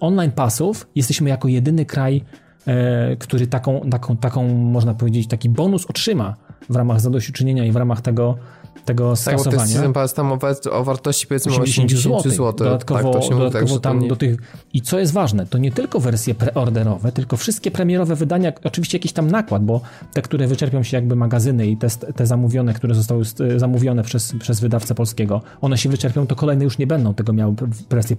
online 0.00 0.32
pasów. 0.32 0.86
Jesteśmy 0.94 1.30
jako 1.30 1.48
jedyny 1.48 1.86
kraj, 1.86 2.24
e, 2.66 3.16
który 3.16 3.46
taką, 3.46 3.80
taką, 3.80 4.16
taką, 4.16 4.48
można 4.48 4.94
powiedzieć, 4.94 5.28
taki 5.28 5.48
bonus 5.48 5.86
otrzyma 5.86 6.36
w 6.68 6.76
ramach 6.76 7.00
zadośćuczynienia 7.00 7.64
i 7.64 7.72
w 7.72 7.76
ramach 7.76 8.00
tego, 8.00 8.38
tego 8.84 9.16
skasowania. 9.16 9.74
Tak, 9.74 9.86
bo 9.86 9.92
to 9.92 10.02
jest 10.02 10.16
tam 10.16 10.32
o, 10.70 10.84
wartości 10.84 11.26
powiedzmy 11.26 11.52
80 11.52 12.02
zł. 12.02 12.30
zł. 12.30 12.52
Dodatkowo, 12.52 13.12
tak, 13.12 13.30
dodatkowo 13.30 13.74
tak, 13.74 13.82
tam 13.82 14.08
do 14.08 14.16
tych... 14.16 14.36
I 14.74 14.82
co 14.82 14.98
jest 14.98 15.12
ważne, 15.12 15.46
to 15.46 15.58
nie 15.58 15.72
tylko 15.72 16.00
wersje 16.00 16.34
preorderowe, 16.34 17.12
tylko 17.12 17.36
wszystkie 17.36 17.70
premierowe 17.70 18.16
wydania, 18.16 18.52
oczywiście 18.64 18.98
jakiś 18.98 19.12
tam 19.12 19.30
nakład, 19.30 19.64
bo 19.64 19.80
te, 20.12 20.22
które 20.22 20.46
wyczerpią 20.46 20.82
się 20.82 20.96
jakby 20.96 21.16
magazyny 21.16 21.66
i 21.66 21.76
te, 21.76 21.88
te 21.90 22.26
zamówione, 22.26 22.74
które 22.74 22.94
zostały 22.94 23.24
zamówione 23.56 24.02
przez, 24.02 24.34
przez 24.40 24.60
wydawcę 24.60 24.94
polskiego, 24.94 25.42
one 25.60 25.78
się 25.78 25.88
wyczerpią, 25.88 26.26
to 26.26 26.36
kolejne 26.36 26.64
już 26.64 26.78
nie 26.78 26.86
będą 26.86 27.14
tego 27.14 27.32
miały 27.32 27.54
wersje 27.90 28.16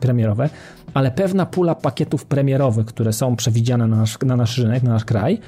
premierowe, 0.00 0.50
ale 0.94 1.10
pewna 1.10 1.46
pula 1.46 1.74
pakietów 1.74 2.24
premierowych, 2.24 2.86
które 2.86 3.12
są 3.12 3.36
przewidziane 3.36 3.86
na 3.86 3.96
nasz, 3.96 4.18
na 4.26 4.36
nasz 4.36 4.58
rynek, 4.58 4.82
na 4.82 4.90
nasz 4.90 5.04
kraj, 5.04 5.40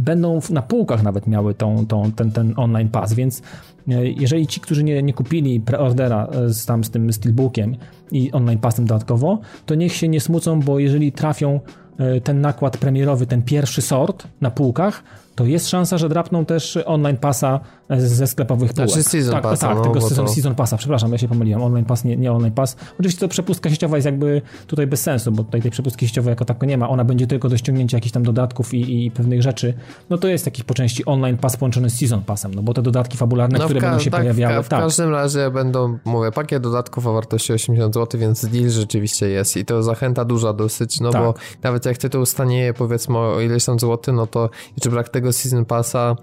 będą 0.00 0.40
na 0.50 0.62
półkach 0.62 1.02
nawet 1.02 1.26
miały 1.26 1.54
tą, 1.54 1.86
tą, 1.86 2.12
ten, 2.12 2.32
ten 2.32 2.54
online 2.56 2.88
pass, 2.88 3.14
więc 3.14 3.42
e, 3.88 4.06
jeżeli 4.06 4.46
ci, 4.46 4.60
którzy 4.60 4.84
nie, 4.84 5.02
nie 5.02 5.12
kupili 5.12 5.60
preordera 5.60 6.26
e, 6.26 6.48
z, 6.48 6.66
tam 6.66 6.84
z 6.84 6.90
tym 6.90 7.12
steelbookiem 7.12 7.76
i 8.12 8.32
online 8.32 8.58
passem 8.58 8.86
dodatkowo, 8.86 9.38
to 9.66 9.74
niech 9.74 9.92
się 9.92 10.08
nie 10.08 10.20
smucą, 10.20 10.60
bo 10.60 10.78
jeżeli 10.78 11.12
trafią 11.12 11.60
e, 11.98 12.20
ten 12.20 12.40
nakład 12.40 12.76
premierowy, 12.76 13.26
ten 13.26 13.42
pierwszy 13.42 13.82
sort 13.82 14.26
na 14.40 14.50
półkach, 14.50 15.02
to 15.40 15.46
jest 15.46 15.68
szansa, 15.68 15.98
że 15.98 16.08
drapną 16.08 16.44
też 16.44 16.78
online 16.86 17.16
passa 17.16 17.60
ze 17.98 18.26
sklepowych 18.26 18.72
półek. 18.72 18.90
Znaczy 18.90 19.02
season 19.02 19.32
tak, 19.34 19.42
passa, 19.42 19.66
tak, 19.68 19.76
no, 19.76 19.82
tego 19.82 19.94
bo 19.94 20.08
season, 20.08 20.26
to- 20.26 20.32
season 20.32 20.54
passa, 20.54 20.76
przepraszam, 20.76 21.12
ja 21.12 21.18
się 21.18 21.28
pomyliłem, 21.28 21.62
online 21.62 21.84
pass, 21.84 22.04
nie, 22.04 22.16
nie 22.16 22.32
online 22.32 22.52
pass. 22.54 22.76
Oczywiście 23.00 23.20
to 23.20 23.28
przepustka 23.28 23.70
sieciowa 23.70 23.96
jest 23.96 24.06
jakby 24.06 24.42
tutaj 24.66 24.86
bez 24.86 25.02
sensu, 25.02 25.32
bo 25.32 25.44
tutaj 25.44 25.62
tej 25.62 25.70
przepustki 25.70 26.08
sieciowej 26.08 26.30
jako 26.32 26.44
tako 26.44 26.66
nie 26.66 26.78
ma, 26.78 26.88
ona 26.88 27.04
będzie 27.04 27.26
tylko 27.26 27.48
do 27.48 27.56
ściągnięcia 27.56 27.96
jakichś 27.96 28.12
tam 28.12 28.22
dodatków 28.22 28.74
i, 28.74 29.06
i 29.06 29.10
pewnych 29.10 29.42
rzeczy. 29.42 29.74
No 30.10 30.18
to 30.18 30.28
jest 30.28 30.46
jakiś 30.46 30.64
po 30.64 30.74
części 30.74 31.04
online 31.04 31.36
pass 31.36 31.56
połączony 31.56 31.90
z 31.90 31.98
season 31.98 32.22
passem, 32.22 32.54
no 32.54 32.62
bo 32.62 32.74
te 32.74 32.82
dodatki 32.82 33.16
fabularne, 33.16 33.58
No, 33.58 33.64
które 33.64 33.80
będą 33.80 33.98
się 33.98 34.10
tak, 34.10 34.20
pojawiały, 34.20 34.54
w, 34.54 34.56
ka- 34.56 34.62
w 34.62 34.68
tak. 34.68 34.80
każdym 34.80 35.10
razie 35.10 35.50
będą, 35.50 35.98
mówię, 36.04 36.32
pakiet 36.32 36.62
dodatków 36.62 37.06
o 37.06 37.12
wartości 37.12 37.52
80 37.52 37.94
zł, 37.94 38.20
więc 38.20 38.46
deal 38.46 38.70
rzeczywiście 38.70 39.28
jest 39.28 39.56
i 39.56 39.64
to 39.64 39.82
zachęta 39.82 40.24
duża 40.24 40.52
dosyć, 40.52 41.00
no 41.00 41.10
Tak. 41.10 41.22
bo 41.22 41.34
nawet 41.62 41.86
jak 41.86 41.98
tytuł 41.98 42.26
stanieje 42.26 42.74
powiedzmy 42.74 43.18
o 43.18 43.40
ileś 43.40 43.64
tam 43.64 43.78
złotych, 43.78 44.14
no 44.14 44.26
to 44.26 44.50
jeszcze 44.76 44.90
brak 44.90 45.08
tego 45.08 45.29
season 45.32 45.64
passa 45.64 46.16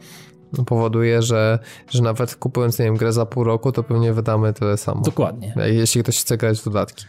powoduje, 0.66 1.22
że, 1.22 1.60
że 1.90 2.04
nawet 2.04 2.36
kupując, 2.36 2.80
nie 2.80 2.86
wiem, 2.86 2.96
grę 2.98 3.14
za 3.14 3.26
pół 3.26 3.44
roku, 3.44 3.72
to 3.72 3.84
pewnie 3.84 4.14
wydamy 4.14 4.54
tyle 4.54 4.78
samo. 4.78 5.02
Dokładnie. 5.02 5.54
Jeśli 5.66 6.04
ktoś 6.04 6.20
chce 6.20 6.38
grać 6.38 6.60
w 6.60 6.64
dodatki. 6.64 7.06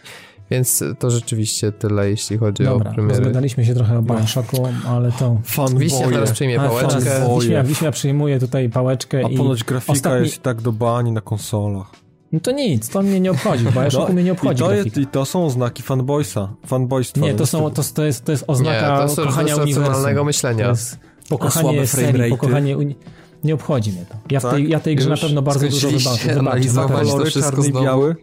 Więc 0.50 0.84
to 0.98 1.10
rzeczywiście 1.10 1.72
tyle, 1.72 2.10
jeśli 2.10 2.38
chodzi 2.38 2.64
Dobra, 2.64 2.90
o 2.90 2.94
premiery. 2.94 3.18
rozgadaliśmy 3.18 3.64
się 3.64 3.74
trochę 3.74 3.98
o 3.98 4.02
Bioshocku, 4.02 4.68
ale 4.86 5.12
to... 5.12 5.36
Wiśnia 5.76 5.98
Fanboye. 5.98 6.14
teraz 6.14 6.32
przyjmie 6.32 6.56
pałeczkę. 6.56 7.00
Wiśnia, 7.40 7.62
Wiśnia 7.62 7.90
przyjmuje 7.90 8.38
tutaj 8.40 8.68
pałeczkę 8.68 9.22
A 9.26 9.28
i... 9.28 9.36
ponoć 9.36 9.64
grafika 9.64 9.92
ostatni- 9.92 10.24
jest 10.24 10.36
i 10.36 10.40
tak 10.40 10.62
do 10.62 10.72
bani 10.72 11.12
na 11.12 11.20
konsolach. 11.20 11.86
No 12.32 12.40
to 12.40 12.52
nic, 12.52 12.88
to 12.88 13.02
mnie 13.02 13.20
nie 13.20 13.30
obchodzi, 13.30 13.64
w 13.64 13.74
Bioshocku 13.74 14.12
mnie 14.12 14.22
nie 14.22 14.28
i, 14.28 14.32
obchodzi 14.32 14.62
to 14.62 14.72
jest. 14.72 14.96
I 14.96 15.06
to 15.06 15.24
są 15.24 15.50
znaki 15.50 15.82
fanboysa. 15.82 16.48
Fanboystwa. 16.66 17.20
Nie, 17.20 17.34
to, 17.34 17.46
są, 17.46 17.70
to, 17.70 17.82
to, 17.94 18.04
jest, 18.04 18.24
to 18.24 18.32
jest 18.32 18.44
oznaka 18.46 19.00
Nie, 19.02 19.08
to 19.08 19.14
są 19.14 19.22
kochania 19.24 19.56
uniwersum. 19.56 20.26
myślenia. 20.26 20.64
To 20.64 20.70
jest 20.70 20.98
pokochanie 21.28 21.62
słabe 21.70 21.86
serii, 21.86 22.30
pokochanie... 22.30 22.78
Uni... 22.78 22.96
Nie 23.44 23.54
obchodzi 23.54 23.92
mnie 23.92 24.04
to. 24.08 24.14
Ja 24.30 24.40
w 24.40 24.42
Tak? 24.42 24.52
tej, 24.52 24.68
ja 24.68 24.80
tej 24.80 24.96
grze 24.96 25.10
na 25.10 25.16
pewno 25.16 25.42
bardzo 25.42 25.68
dużo 25.68 25.88
wybaczę. 25.88 26.08
wybaczę, 26.28 26.38
analizować 26.38 27.06
to 27.06 27.12
Kolory 27.12 27.30
wszystko 27.30 27.62
znowu. 27.62 27.84
biały. 27.84 28.16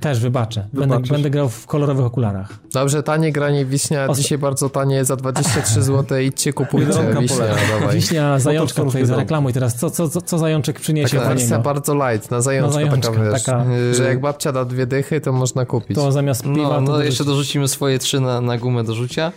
Też 0.00 0.20
wybaczę. 0.20 0.68
Będę, 0.72 0.98
będę 1.00 1.30
grał 1.30 1.48
w 1.48 1.66
kolorowych 1.66 2.04
okularach. 2.06 2.48
Dobrze, 2.72 3.02
tanie 3.02 3.32
granie 3.32 3.64
Wiśnia, 3.64 4.06
Osta- 4.06 4.22
dzisiaj 4.22 4.38
bardzo 4.38 4.68
tanie, 4.70 5.04
za 5.04 5.16
23 5.16 5.82
zł, 5.82 6.18
idźcie 6.18 6.52
kupujcie 6.52 6.86
Biedronka 6.86 7.20
Wiśnia, 7.20 7.46
dawaj. 7.80 7.94
Wiśnia 7.96 8.38
Zajączka 8.38 8.84
tutaj 8.84 9.06
zareklamuj 9.06 9.52
teraz. 9.52 9.74
Co, 9.76 9.90
co, 9.90 10.08
co, 10.08 10.20
co 10.20 10.38
Zajączek 10.38 10.80
przyniesie 10.80 11.08
Taka 11.16 11.20
dla 11.20 11.34
wersja 11.34 11.58
bardzo 11.58 11.94
light, 11.94 12.30
na 12.30 12.40
zajączka, 12.40 12.80
Na 12.80 12.86
zajączka, 12.86 13.12
taka, 13.12 13.24
wiesz, 13.32 13.42
taka- 13.42 13.64
że 13.94 14.04
jak 14.04 14.20
babcia 14.20 14.52
da 14.52 14.64
dwie 14.64 14.86
dychy, 14.86 15.20
to 15.20 15.32
można 15.32 15.66
kupić. 15.66 15.96
To 15.96 16.12
zamiast 16.12 16.42
piwa... 16.42 16.54
No, 16.56 16.68
to 16.68 16.80
no 16.80 16.92
dorzuci- 16.92 17.04
jeszcze 17.04 17.24
dorzucimy 17.24 17.68
swoje 17.68 17.98
trzy 17.98 18.20
na, 18.20 18.40
na 18.40 18.58
gumę 18.58 18.84
do 18.84 18.94
rzucia. 18.94 19.32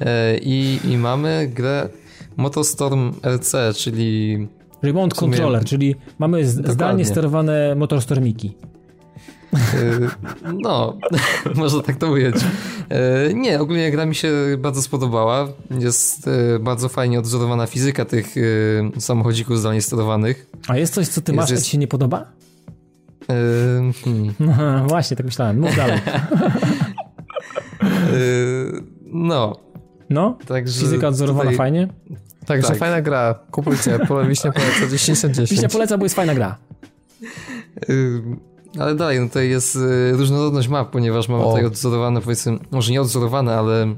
E, 0.00 0.38
i, 0.38 0.80
I 0.84 0.96
mamy 0.98 1.50
grę 1.54 1.88
Motostorm 2.36 3.12
RC, 3.36 3.52
czyli 3.76 4.38
Remote 4.82 5.16
sumie- 5.16 5.20
controller, 5.30 5.64
czyli 5.64 5.94
mamy 6.18 6.44
Dokładnie. 6.44 6.72
zdalnie 6.72 7.04
sterowane 7.04 7.74
motorstormiki. 7.74 8.56
e, 9.54 9.58
no, 10.62 10.96
można 11.54 11.82
tak 11.82 11.96
to 11.96 12.10
ująć. 12.10 12.36
E, 12.88 13.34
nie, 13.34 13.60
ogólnie 13.60 13.90
gra 13.90 14.06
mi 14.06 14.14
się 14.14 14.32
bardzo 14.58 14.82
spodobała. 14.82 15.48
Jest 15.78 16.28
e, 16.28 16.58
bardzo 16.58 16.88
fajnie 16.88 17.18
odzorowana 17.18 17.66
fizyka 17.66 18.04
tych 18.04 18.34
samochodzików 18.98 19.58
zdalnie 19.58 19.82
sterowanych. 19.82 20.50
A 20.68 20.76
jest 20.76 20.94
coś, 20.94 21.08
co 21.08 21.20
ty 21.20 21.32
Jest- 21.32 21.36
masz, 21.36 21.50
jest- 21.50 21.64
ci 21.64 21.70
się 21.70 21.78
nie 21.78 21.88
podoba? 21.88 22.26
Hmm. 23.26 23.92
No, 24.40 24.84
właśnie, 24.88 25.16
tak 25.16 25.26
myślałem. 25.26 25.60
Mów 25.60 25.76
dalej. 25.76 25.98
No, 29.12 29.56
No, 30.10 30.38
także 30.46 30.80
fizyka 30.80 31.08
odzorowana 31.08 31.42
tutaj- 31.50 31.56
fajnie. 31.56 31.88
Także 32.46 32.68
tak. 32.68 32.78
fajna 32.78 33.02
gra, 33.02 33.34
kupujcie, 33.50 33.98
Wiśnia 34.28 34.52
poleca 34.58 34.88
10 34.90 35.22
na 35.22 35.28
10. 35.28 35.50
Wiśnia 35.50 35.68
poleca, 35.68 35.98
bo 35.98 36.04
jest 36.04 36.14
fajna 36.16 36.34
gra. 36.34 36.56
Ale 38.78 38.94
dalej, 38.94 39.20
no 39.20 39.26
tutaj 39.26 39.48
jest 39.48 39.76
y, 39.76 40.12
różnorodność 40.12 40.68
map, 40.68 40.90
ponieważ 40.90 41.28
mamy 41.28 41.44
O. 41.44 41.48
tutaj 41.48 41.64
odzorowane, 41.64 42.20
powiedzmy, 42.20 42.58
może 42.70 42.92
nie 42.92 43.00
odzorowane, 43.00 43.54
ale 43.58 43.94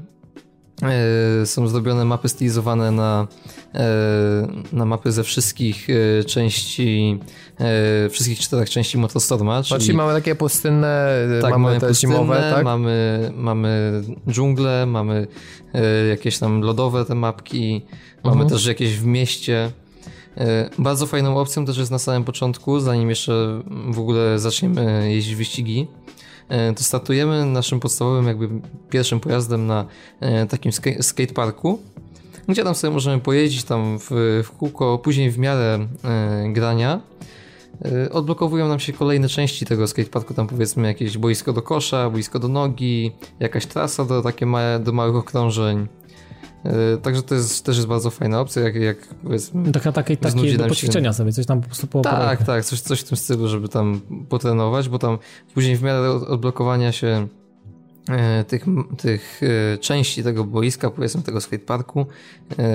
y, 1.41 1.45
są 1.45 1.67
zrobione 1.67 2.05
mapy 2.05 2.29
stylizowane 2.29 2.91
na, 2.91 3.27
na 4.73 4.85
mapy 4.85 5.11
ze 5.11 5.23
wszystkich 5.23 5.89
y, 5.89 6.23
części, 6.27 7.19
y, 8.05 8.09
wszystkich 8.09 8.39
czterech 8.39 8.69
części 8.69 8.97
Motostorma, 8.97 9.63
czyli 9.63 9.79
Znaczy 9.83 9.93
mamy 9.97 10.13
takie 10.13 10.35
pustynne, 10.35 11.09
tak, 11.41 11.51
mamy, 11.51 11.63
mamy 11.67 11.79
te 11.79 11.87
pustynne, 11.87 12.13
zimowe, 12.15 12.51
tak? 12.55 12.63
mamy, 12.65 13.31
mamy 13.35 14.01
dżunglę, 14.29 14.85
mamy 14.85 15.27
jakieś 16.09 16.37
tam 16.39 16.61
lodowe 16.61 17.05
te 17.05 17.15
mapki, 17.15 17.81
mamy 18.23 18.33
Mhm. 18.41 18.49
też 18.49 18.65
jakieś 18.65 18.97
w 18.97 19.05
mieście. 19.05 19.71
Bardzo 20.77 21.05
fajną 21.07 21.37
opcją 21.37 21.65
też 21.65 21.77
jest 21.77 21.91
na 21.91 21.99
samym 21.99 22.23
początku, 22.23 22.79
zanim 22.79 23.09
jeszcze 23.09 23.61
w 23.89 23.99
ogóle 23.99 24.39
zaczniemy 24.39 25.11
jeździć 25.13 25.35
wyścigi, 25.35 25.87
to 26.75 26.83
startujemy 26.83 27.45
naszym 27.45 27.79
podstawowym 27.79 28.27
jakby 28.27 28.49
pierwszym 28.89 29.19
pojazdem 29.19 29.67
na 29.67 29.85
takim 30.49 30.71
ska- 30.71 31.01
skateparku, 31.03 31.79
gdzie 32.49 32.63
tam 32.63 32.75
sobie 32.75 32.93
możemy 32.93 33.21
pojeździć 33.21 33.63
tam 33.63 33.99
w, 33.99 34.07
w 34.43 34.51
kółko, 34.57 34.97
później 34.97 35.31
w 35.31 35.37
miarę 35.37 35.79
y, 36.47 36.53
grania 36.53 37.01
y, 37.85 38.11
odblokowują 38.11 38.67
nam 38.67 38.79
się 38.79 38.93
kolejne 38.93 39.27
części 39.29 39.65
tego 39.65 39.87
skateparku, 39.87 40.33
tam 40.33 40.47
powiedzmy 40.47 40.87
jakieś 40.87 41.17
boisko 41.17 41.53
do 41.53 41.61
kosza, 41.61 42.09
boisko 42.09 42.39
do 42.39 42.47
nogi, 42.47 43.11
jakaś 43.39 43.65
trasa 43.65 44.05
do 44.05 44.21
takie 44.21 44.45
małe, 44.45 44.79
do 44.79 44.91
małych 44.91 45.15
okrążeń. 45.15 45.87
Y, 46.65 46.97
Także 47.01 47.23
to 47.23 47.35
jest, 47.35 47.65
też 47.65 47.75
jest 47.75 47.87
bardzo 47.87 48.09
fajna 48.09 48.39
opcja, 48.41 48.61
jak, 48.61 48.75
jak 48.75 48.97
powiedzmy... 49.23 49.71
Taka, 49.71 49.91
takie, 49.91 50.17
takie 50.17 50.57
do 50.57 50.67
poćwiczenia 50.67 51.13
sobie, 51.13 51.31
coś 51.31 51.45
tam 51.45 51.61
po 51.61 51.65
prostu 51.65 51.87
po 51.87 52.01
Tak, 52.01 52.43
tak, 52.43 52.65
coś, 52.65 52.81
coś 52.81 52.99
w 52.99 53.03
tym 53.03 53.17
stylu, 53.17 53.47
żeby 53.47 53.69
tam 53.69 54.01
potrenować, 54.29 54.89
bo 54.89 54.99
tam 54.99 55.17
później 55.53 55.75
w 55.75 55.83
miarę 55.83 56.11
od- 56.11 56.23
odblokowania 56.23 56.91
się 56.91 57.07
e, 57.07 57.27
tych, 58.47 58.65
tych 58.97 59.41
e, 59.73 59.77
części 59.77 60.23
tego 60.23 60.43
boiska, 60.43 60.89
powiedzmy 60.89 61.21
tego 61.21 61.41
skateparku, 61.41 62.05
e, 62.59 62.65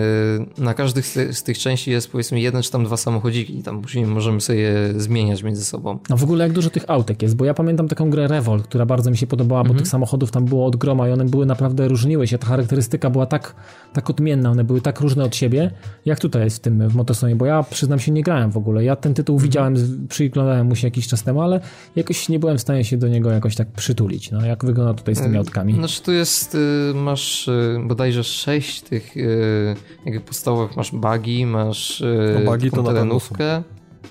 na 0.58 0.74
każdych 0.74 1.06
z, 1.06 1.12
ty- 1.12 1.34
z 1.34 1.42
tych 1.42 1.58
części 1.58 1.90
jest 1.90 2.10
powiedzmy 2.12 2.40
jeden 2.40 2.62
czy 2.62 2.70
tam 2.70 2.84
dwa 2.84 2.96
samochodziki 2.96 3.58
i 3.58 3.62
tam 3.62 3.82
później 3.82 4.06
możemy 4.06 4.40
sobie 4.40 4.74
zmieniać 4.96 5.42
między 5.42 5.64
sobą. 5.64 5.98
A 6.10 6.16
w 6.16 6.22
ogóle 6.24 6.44
jak 6.44 6.52
dużo 6.52 6.70
tych 6.70 6.84
autek 6.90 7.22
jest, 7.22 7.36
bo 7.36 7.44
ja 7.44 7.54
pamiętam 7.54 7.88
taką 7.88 8.10
grę 8.10 8.28
Revolt, 8.28 8.64
która 8.66 8.86
bardzo 8.86 9.10
mi 9.10 9.16
się 9.16 9.26
podobała, 9.26 9.60
bo 9.62 9.68
Mhm. 9.68 9.78
tych 9.78 9.88
samochodów 9.88 10.30
tam 10.30 10.44
było 10.44 10.66
od 10.66 10.76
groma 10.76 11.08
i 11.08 11.12
one 11.12 11.24
były 11.24 11.46
naprawdę, 11.46 11.88
różniły 11.88 12.26
się, 12.26 12.38
ta 12.38 12.46
charakterystyka 12.46 13.10
była 13.10 13.26
tak, 13.26 13.54
tak 13.92 14.10
odmienna, 14.10 14.50
one 14.50 14.64
były 14.64 14.80
tak 14.80 15.00
różne 15.00 15.24
od 15.24 15.36
siebie, 15.36 15.70
jak 16.04 16.20
tutaj 16.20 16.44
jest 16.44 16.56
w 16.56 16.60
tym, 16.60 16.88
w 16.88 16.94
Motorstormie, 16.94 17.36
bo 17.36 17.46
ja 17.46 17.62
przyznam 17.62 17.98
się, 17.98 18.12
nie 18.12 18.22
grałem 18.22 18.50
w 18.50 18.56
ogóle, 18.56 18.84
ja 18.84 18.96
ten 18.96 19.14
tytuł 19.14 19.38
widziałem, 19.38 19.76
z- 19.76 20.06
przyglądałem 20.08 20.66
mu 20.66 20.76
się 20.76 20.86
jakiś 20.86 21.08
czas 21.08 21.22
temu, 21.22 21.40
ale 21.42 21.60
jakoś 21.96 22.28
nie 22.28 22.38
byłem 22.38 22.58
w 22.58 22.60
stanie 22.60 22.84
się 22.84 22.96
do 22.96 23.08
niego 23.08 23.30
jakoś 23.30 23.54
tak 23.56 23.68
przytulić, 23.68 24.30
no. 24.30 24.44
Jak 24.46 24.64
wygląda 24.64 24.94
tutaj 24.94 25.14
tymi 25.24 25.38
autkami? 25.38 25.74
Znaczy 25.74 26.02
tu 26.02 26.12
jest, 26.12 26.54
y, 26.54 26.92
masz 26.94 27.48
y, 27.48 27.80
bodajże 27.84 28.24
sześć 28.24 28.80
tych 28.80 29.16
y, 29.16 29.76
jakby 30.04 30.20
podstawowych, 30.20 30.76
masz 30.76 30.92
buggy, 30.92 31.46
masz 31.46 32.02
No, 32.34 32.40
to 32.40 32.52
na 32.52 32.58
pewno 32.58 32.82
terenówkę, 32.82 33.62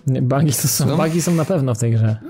Nie, 0.08 0.22
Bugi, 0.22 0.54
to 0.54 0.68
są, 0.68 0.86
Co? 0.86 0.98
bugi 0.98 1.22
są 1.22 1.36
na 1.36 1.46
pewno 1.46 1.76
w 1.76 1.80
tej 1.80 1.92
grze. 1.92 2.18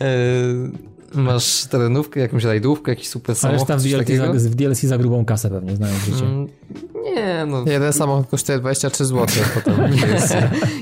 masz 1.14 1.64
terenówkę, 1.64 2.20
jakąś 2.20 2.44
rajdówkę, 2.44 2.92
jakiś 2.92 3.08
super 3.08 3.32
A 3.32 3.34
samochód, 3.34 3.68
w 3.68 3.82
coś 3.82 3.92
DLC, 3.92 4.08
za, 4.16 4.50
w 4.50 4.54
DLC 4.54 4.80
za 4.82 4.98
grubą 4.98 5.24
kasę 5.24 5.50
pewnie, 5.50 5.76
znając 5.76 6.04
życie. 6.04 6.24
Mm, 6.24 6.46
Nie, 7.04 7.46
no. 7.46 7.64
Jeden 7.66 7.92
samochód 7.92 8.26
kosztuje 8.30 8.58
23 8.58 9.04
zł, 9.04 9.26
potem 9.54 9.92
jest. 10.12 10.34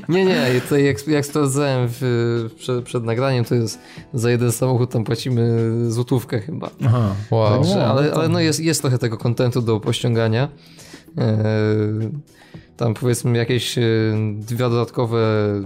Nie, 0.09 0.24
nie, 0.24 0.60
tutaj 0.60 0.84
jak, 0.84 1.06
jak 1.09 1.26
sprawdzałem 1.26 1.88
w, 1.90 2.50
przed, 2.59 2.84
przed 2.84 3.04
nagraniem, 3.04 3.44
to 3.44 3.54
jest 3.54 3.78
za 4.14 4.30
jeden 4.30 4.52
samochód 4.52 4.90
tam 4.90 5.04
płacimy 5.04 5.50
złotówkę 5.88 6.40
chyba. 6.40 6.70
Aha. 6.86 7.14
Wow. 7.30 7.56
Także, 7.59 7.74
no 7.76 7.84
ale, 7.84 8.09
to- 8.10 8.16
ale 8.16 8.28
no 8.28 8.40
jest, 8.40 8.60
jest 8.60 8.80
trochę 8.80 8.98
tego 8.98 9.16
kontentu 9.18 9.62
do 9.62 9.80
pościągania. 9.80 10.48
Eee, 11.18 11.26
tam 12.76 12.94
powiedzmy 12.94 13.38
jakieś 13.38 13.78
e, 13.78 13.82
dwa 14.40 14.70
dodatkowe 14.70 15.18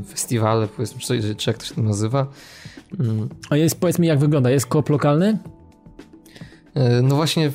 festiwale, 0.09 0.67
powiedzmy, 0.69 1.01
czy, 1.01 1.35
czy 1.35 1.51
jak 1.51 1.59
to 1.59 1.67
się 1.67 1.75
to 1.75 1.83
nazywa. 1.83 2.27
A 3.51 3.57
jest, 3.57 3.81
powiedz 3.81 3.99
mi, 3.99 4.07
jak 4.07 4.19
wygląda? 4.19 4.51
Jest 4.51 4.67
koop 4.67 4.89
lokalny? 4.91 5.39
E, 6.75 7.03
No 7.03 7.17
właśnie, 7.17 7.53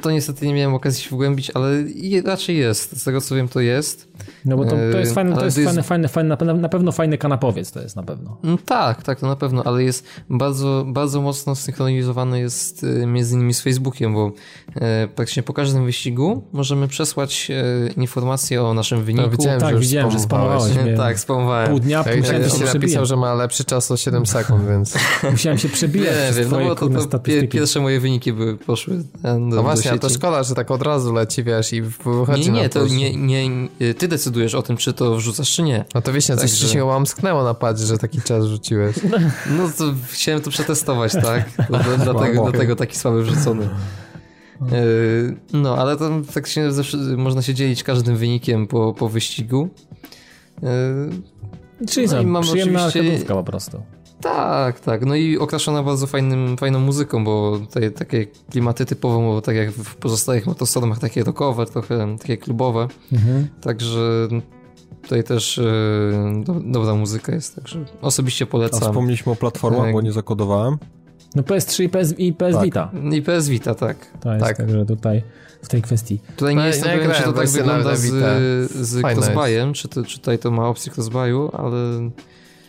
to 0.00 0.10
niestety 0.10 0.46
nie 0.46 0.54
miałem 0.54 0.74
okazji 0.74 1.02
się 1.04 1.10
wgłębić, 1.10 1.50
ale 1.54 1.84
raczej 2.24 2.56
jest. 2.56 3.00
Z 3.00 3.04
tego 3.04 3.20
co 3.20 3.34
wiem, 3.34 3.48
to 3.48 3.60
jest. 3.60 4.11
No 4.44 4.56
bo 4.56 4.64
to, 4.64 4.70
to 4.70 4.76
jest 4.76 5.10
Yy, 5.10 5.14
fajne, 5.14 5.36
to 5.36 5.44
jest, 5.44 5.56
to 5.56 5.60
jest- 5.60 5.70
fajne, 5.72 5.82
fajne, 5.82 6.08
fajne, 6.08 6.28
na 6.28 6.36
pewno- 6.36 6.54
na 6.54 6.68
pewno 6.68 6.92
fajny 6.92 7.18
kanapowiec 7.18 7.72
to 7.72 7.80
jest 7.82 7.96
na 7.96 8.02
pewno. 8.02 8.36
Mm, 8.44 8.58
Tak, 8.58 9.02
tak, 9.02 9.20
to 9.20 9.26
na 9.26 9.36
pewno, 9.36 9.62
ale 9.64 9.82
jest 9.84 10.04
bardzo, 10.30 10.84
bardzo 10.86 11.20
mocno 11.20 11.54
synchronizowany 11.54 12.40
jest 12.40 12.84
y, 12.84 13.06
między 13.06 13.34
innymi 13.34 13.54
z 13.54 13.60
Facebookiem, 13.60 14.14
bo 14.14 14.32
e, 14.74 15.08
praktycznie 15.08 15.42
po 15.42 15.52
każdym 15.52 15.84
wyścigu 15.84 16.44
możemy 16.52 16.88
przesłać 16.88 17.50
e, 17.50 17.92
informacje 17.92 18.62
o 18.62 18.74
naszym 18.74 19.04
wyniku. 19.04 19.24
No, 19.24 19.30
widziałem, 19.36 19.60
tak, 19.60 19.68
że 19.68 19.74
już 19.74 19.86
widziałem, 19.86 20.10
że 20.10 20.18
spamowałeś. 20.18 20.76
mnie. 20.76 20.96
tak, 20.96 21.18
spamowałem. 21.18 21.68
Pół 21.68 21.80
dnia 21.80 22.04
Ja 22.06 22.16
musiałem 22.16 22.44
się 22.44 22.50
się 22.50 22.64
napisał, 22.74 23.06
że 23.06 23.16
ma 23.16 23.34
lepszy 23.34 23.64
czas 23.64 23.90
o 23.90 23.96
7 23.96 24.26
sekund, 24.26 24.68
więc... 24.68 24.94
Musiałem 25.30 25.58
się 25.58 25.68
przebijać 25.68 26.16
Nie 26.16 26.32
przez 26.32 26.48
wiem, 26.50 26.66
no 26.68 26.74
to, 26.74 26.88
to 27.06 27.18
pie, 27.18 27.48
pierwsze 27.48 27.80
moje 27.80 28.00
wyniki 28.00 28.32
były, 28.32 28.56
poszły 28.56 28.94
e, 28.94 29.32
do, 29.34 29.38
No 29.38 29.56
do 29.56 29.62
właśnie, 29.62 29.92
a 29.92 29.98
to 29.98 30.08
szkoda, 30.08 30.42
że 30.42 30.54
tak 30.54 30.70
od 30.70 30.82
razu 30.82 31.12
leci, 31.12 31.44
wiesz, 31.44 31.72
i 31.72 31.82
wychodzi 31.82 32.40
Nie, 32.40 32.56
nie, 32.56 32.62
na 32.62 32.68
to 32.68 32.86
nie, 32.88 33.16
nie, 33.16 33.68
ty 33.98 34.08
decydujesz 34.12 34.54
o 34.54 34.62
tym, 34.62 34.76
czy 34.76 34.92
to 34.92 35.16
wrzucasz, 35.16 35.50
czy 35.50 35.62
nie. 35.62 35.84
No 35.94 36.02
to 36.02 36.12
wiesz, 36.12 36.26
coś 36.26 36.36
Także- 36.38 36.66
ci 36.66 36.72
się 36.72 36.84
łamsknęło 36.84 37.44
na 37.44 37.54
padzie, 37.54 37.86
że 37.86 37.98
taki 37.98 38.22
czas 38.22 38.44
rzuciłeś. 38.44 38.96
No 39.58 39.70
to 39.78 39.84
chciałem 40.10 40.40
to 40.42 40.50
przetestować, 40.50 41.12
tak? 41.12 41.50
Dlatego, 41.98 42.42
dlatego 42.50 42.76
taki 42.76 42.96
słaby 42.98 43.22
wrzucony. 43.22 43.68
Yy, 44.60 45.36
No, 45.52 45.76
ale 45.76 45.96
tam 45.96 46.24
tak 46.24 46.46
się 46.46 46.72
zawsze 46.72 46.96
można 46.96 47.42
się 47.42 47.54
dzielić 47.54 47.82
każdym 47.82 48.16
wynikiem 48.16 48.66
po, 48.66 48.94
po 48.94 49.08
wyścigu. 49.08 49.68
Yy, 50.62 51.86
Czyli 51.86 52.06
No 52.06 52.22
mam 52.22 52.42
przyjemna 52.42 52.86
oczywiście- 52.86 53.26
po 53.26 53.44
prostu. 53.44 53.82
Tak, 54.22 54.80
tak. 54.80 55.06
No 55.06 55.14
i 55.14 55.38
okraszona 55.38 55.82
bardzo 55.82 56.06
fajnym, 56.06 56.56
fajną 56.56 56.80
muzyką, 56.80 57.24
bo 57.24 57.58
tutaj 57.58 57.92
takie 57.92 58.26
klimaty 58.50 58.86
typowo, 58.86 59.20
bo 59.20 59.40
tak 59.40 59.56
jak 59.56 59.70
w 59.70 59.96
pozostałych 59.96 60.46
motostromach, 60.46 60.98
takie 60.98 61.24
rockowe, 61.24 61.66
trochę 61.66 62.16
takie 62.18 62.36
klubowe. 62.36 62.88
Mhm. 63.12 63.48
Także 63.60 64.28
tutaj 65.02 65.24
też 65.24 65.56
yy, 65.56 66.44
do, 66.44 66.54
dobra 66.60 66.94
muzyka 66.94 67.34
jest, 67.34 67.54
także 67.56 67.84
osobiście 68.02 68.44
A 68.44 68.48
polecam. 68.48 68.80
wspomnieliśmy 68.80 69.32
o 69.32 69.36
platformach, 69.36 69.84
Tak. 69.84 69.92
bo 69.92 70.00
nie 70.00 70.12
zakodowałem. 70.12 70.78
No 71.34 71.42
PS3 71.42 71.82
i 71.82 71.88
PS, 71.88 72.14
i 72.18 72.32
PS 72.32 72.54
Tak. 72.54 72.64
Vita. 72.64 72.90
I 73.12 73.22
PS 73.22 73.48
Vita, 73.48 73.74
tak. 73.74 73.96
To 74.20 74.32
jest 74.34 74.44
Tak. 74.46 74.56
także 74.56 74.86
tutaj 74.86 75.22
w 75.62 75.68
tej 75.68 75.82
kwestii. 75.82 76.20
Tutaj 76.36 76.54
No, 76.56 76.60
nie 76.62 76.66
jestem 76.66 76.90
ja 76.90 76.96
pewien, 76.98 77.14
czy 77.16 77.22
to 77.22 77.32
tak 77.32 77.48
wygląda 77.48 77.96
z, 77.96 78.02
z 78.70 79.04
crossbuyem, 79.04 79.72
czy, 79.72 79.88
to, 79.88 80.04
czy 80.04 80.18
tutaj 80.18 80.38
to 80.38 80.50
ma 80.50 80.68
opcję 80.68 80.92
crossbuyu, 80.96 81.50
ale 81.52 81.76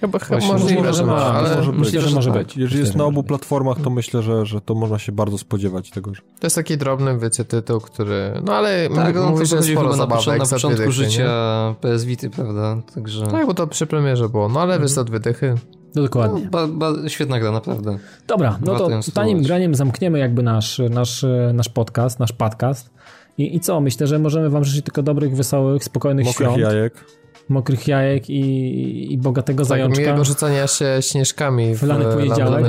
Chyba, 0.03 0.19
chyba 0.19 0.39
Właśnie, 0.39 0.53
możliwe, 0.53 0.81
możliwe, 0.81 0.93
że 0.93 1.05
ma, 1.05 1.15
ale 1.15 1.55
może 1.55 1.71
Myślę, 1.71 1.99
być. 1.99 2.09
że 2.09 2.15
może 2.15 2.31
tak. 2.31 2.43
być. 2.43 2.57
Jeżeli 2.57 2.79
jest 2.79 2.95
na 2.95 2.97
może 2.97 3.07
obu 3.07 3.21
być. 3.21 3.27
platformach, 3.27 3.81
to 3.81 3.89
myślę, 3.89 4.21
że, 4.21 4.45
że 4.45 4.61
to 4.61 4.75
można 4.75 4.99
się 4.99 5.11
bardzo 5.11 5.37
spodziewać 5.37 5.89
tego, 5.89 6.13
że... 6.13 6.21
to 6.21 6.45
jest 6.45 6.55
taki 6.55 6.77
drobny, 6.77 7.19
wiecie, 7.19 7.45
tytuł, 7.45 7.79
który... 7.79 8.41
No 8.45 8.53
ale 8.53 8.89
tak, 8.95 9.15
no, 9.15 9.29
mówisz, 9.29 9.49
to 9.49 9.55
że 9.55 9.57
chodzi 9.57 9.71
sporo 9.71 9.89
na, 9.89 9.95
zabawek 9.95 10.17
początku, 10.17 10.39
na 10.39 10.45
za 10.45 10.55
początku 10.55 10.77
dychy, 10.77 10.91
życia 10.91 11.75
PS 11.81 12.05
Vity, 12.05 12.29
prawda? 12.29 12.77
Także? 12.95 13.27
Tak, 13.27 13.45
bo 13.47 13.53
to 13.53 13.67
przy 13.67 13.87
premierze 13.87 14.29
było. 14.29 14.49
No 14.49 14.61
ale 14.61 14.79
wiesz, 14.79 14.91
za 14.91 15.03
dwie 15.03 15.19
dychy. 15.19 15.55
No 15.95 16.01
dokładnie. 16.01 16.49
ba, 16.51 16.67
ba, 16.67 16.93
świetna 17.07 17.39
gra, 17.39 17.51
naprawdę. 17.51 17.97
Dobra, 18.27 18.59
no 18.65 18.75
to 18.75 18.89
tanim 19.13 19.43
graniem 19.43 19.75
zamkniemy 19.75 20.19
jakby 20.19 20.43
nasz, 20.43 20.81
nasz, 20.89 21.25
nasz 21.53 21.69
podcast, 21.69 22.19
nasz 22.19 22.31
podcast. 22.31 22.93
I, 23.37 23.55
I 23.55 23.59
co? 23.59 23.81
Myślę, 23.81 24.07
że 24.07 24.19
możemy 24.19 24.49
wam 24.49 24.63
życzyć 24.63 24.85
tylko 24.85 25.03
dobrych, 25.03 25.35
wesołych, 25.35 25.83
spokojnych 25.83 26.25
Mokrych 26.25 26.49
świąt, 26.49 26.61
jajek. 26.61 27.05
Mokrych 27.49 27.87
jajek 27.87 28.29
i, 28.29 29.13
i 29.13 29.17
bogatego 29.17 29.63
Tak, 29.63 29.67
zajączka. 29.69 30.01
miłego 30.01 30.23
rzucania 30.23 30.67
się 30.67 30.97
śnieżkami 31.01 31.75
w 31.75 31.83
lany 31.83 32.05
poniedziałek, 32.05 32.65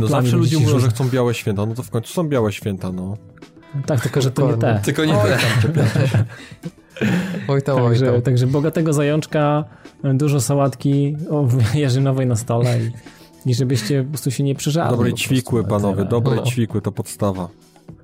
No, 0.00 0.06
zawsze 0.08 0.36
ludzie 0.36 0.58
mówią, 0.58 0.78
że 0.78 0.88
chcą 0.88 1.08
białe 1.08 1.34
święta, 1.34 1.66
no 1.66 1.74
to 1.74 1.82
w 1.82 1.90
końcu 1.90 2.12
są 2.12 2.28
białe 2.28 2.52
święta, 2.52 2.92
no. 2.92 3.16
Tak, 3.86 4.00
tylko 4.00 4.20
że 4.20 4.30
to 4.30 4.50
nie 4.50 4.56
te. 4.56 4.80
Tylko 4.84 5.04
nie 5.04 5.12
te. 5.14 5.38
Oj 7.48 7.62
tam, 7.62 7.76
oj 7.82 7.88
Także, 7.90 8.12
tam. 8.12 8.22
także 8.22 8.46
bogatego 8.46 8.92
zajączka, 8.92 9.64
dużo 10.14 10.40
sałatki 10.40 11.16
o 11.30 11.48
jarzynowej 11.74 12.26
na 12.26 12.36
stole 12.36 12.78
i, 13.46 13.50
i 13.50 13.54
żebyście 13.54 14.02
po 14.02 14.08
prostu 14.08 14.30
się 14.30 14.44
nie 14.44 14.54
po 14.54 14.58
prostu, 15.12 15.24
ćwikły, 15.24 15.64
panowie, 15.64 15.96
tyle. 15.96 16.08
dobrej 16.08 16.36
No. 16.36 16.46
ćwikły, 16.46 16.82
to 16.82 16.92
podstawa. 16.92 17.48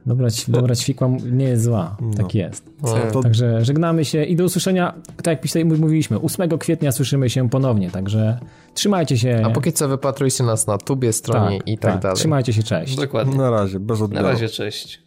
Dobra, 0.06 0.28
dobra 0.48 0.74
ćwikła 0.76 1.08
nie 1.32 1.44
jest 1.44 1.64
zła, 1.64 1.96
No. 2.00 2.14
tak 2.16 2.34
jest. 2.34 2.64
No. 2.82 2.94
To 3.12 3.22
Także 3.22 3.64
żegnamy 3.64 4.04
się 4.04 4.24
i 4.24 4.36
do 4.36 4.44
usłyszenia, 4.44 4.94
tak 5.16 5.26
jak 5.26 5.40
pisali- 5.40 5.64
mówiliśmy, 5.64 6.20
8 6.20 6.58
kwietnia 6.58 6.92
słyszymy 6.92 7.30
się 7.30 7.48
ponownie, 7.50 7.90
także 7.90 8.38
trzymajcie 8.74 9.18
się. 9.18 9.42
A 9.44 9.50
póki 9.50 9.72
co 9.72 9.88
wypatrujcie 9.88 10.44
nas 10.44 10.66
na 10.66 10.78
tubie, 10.78 11.12
stronie 11.12 11.58
i 11.66 11.78
tak, 11.78 12.00
dalej. 12.00 12.16
Trzymajcie 12.16 12.52
się, 12.52 12.62
cześć. 12.62 12.96
Dokładnie. 12.96 13.36
na 13.36 13.50
razie, 13.50 13.80
bez 13.80 13.98
Na 13.98 14.04
odbioru. 14.04 14.26
razie, 14.26 14.48
cześć. 14.48 15.01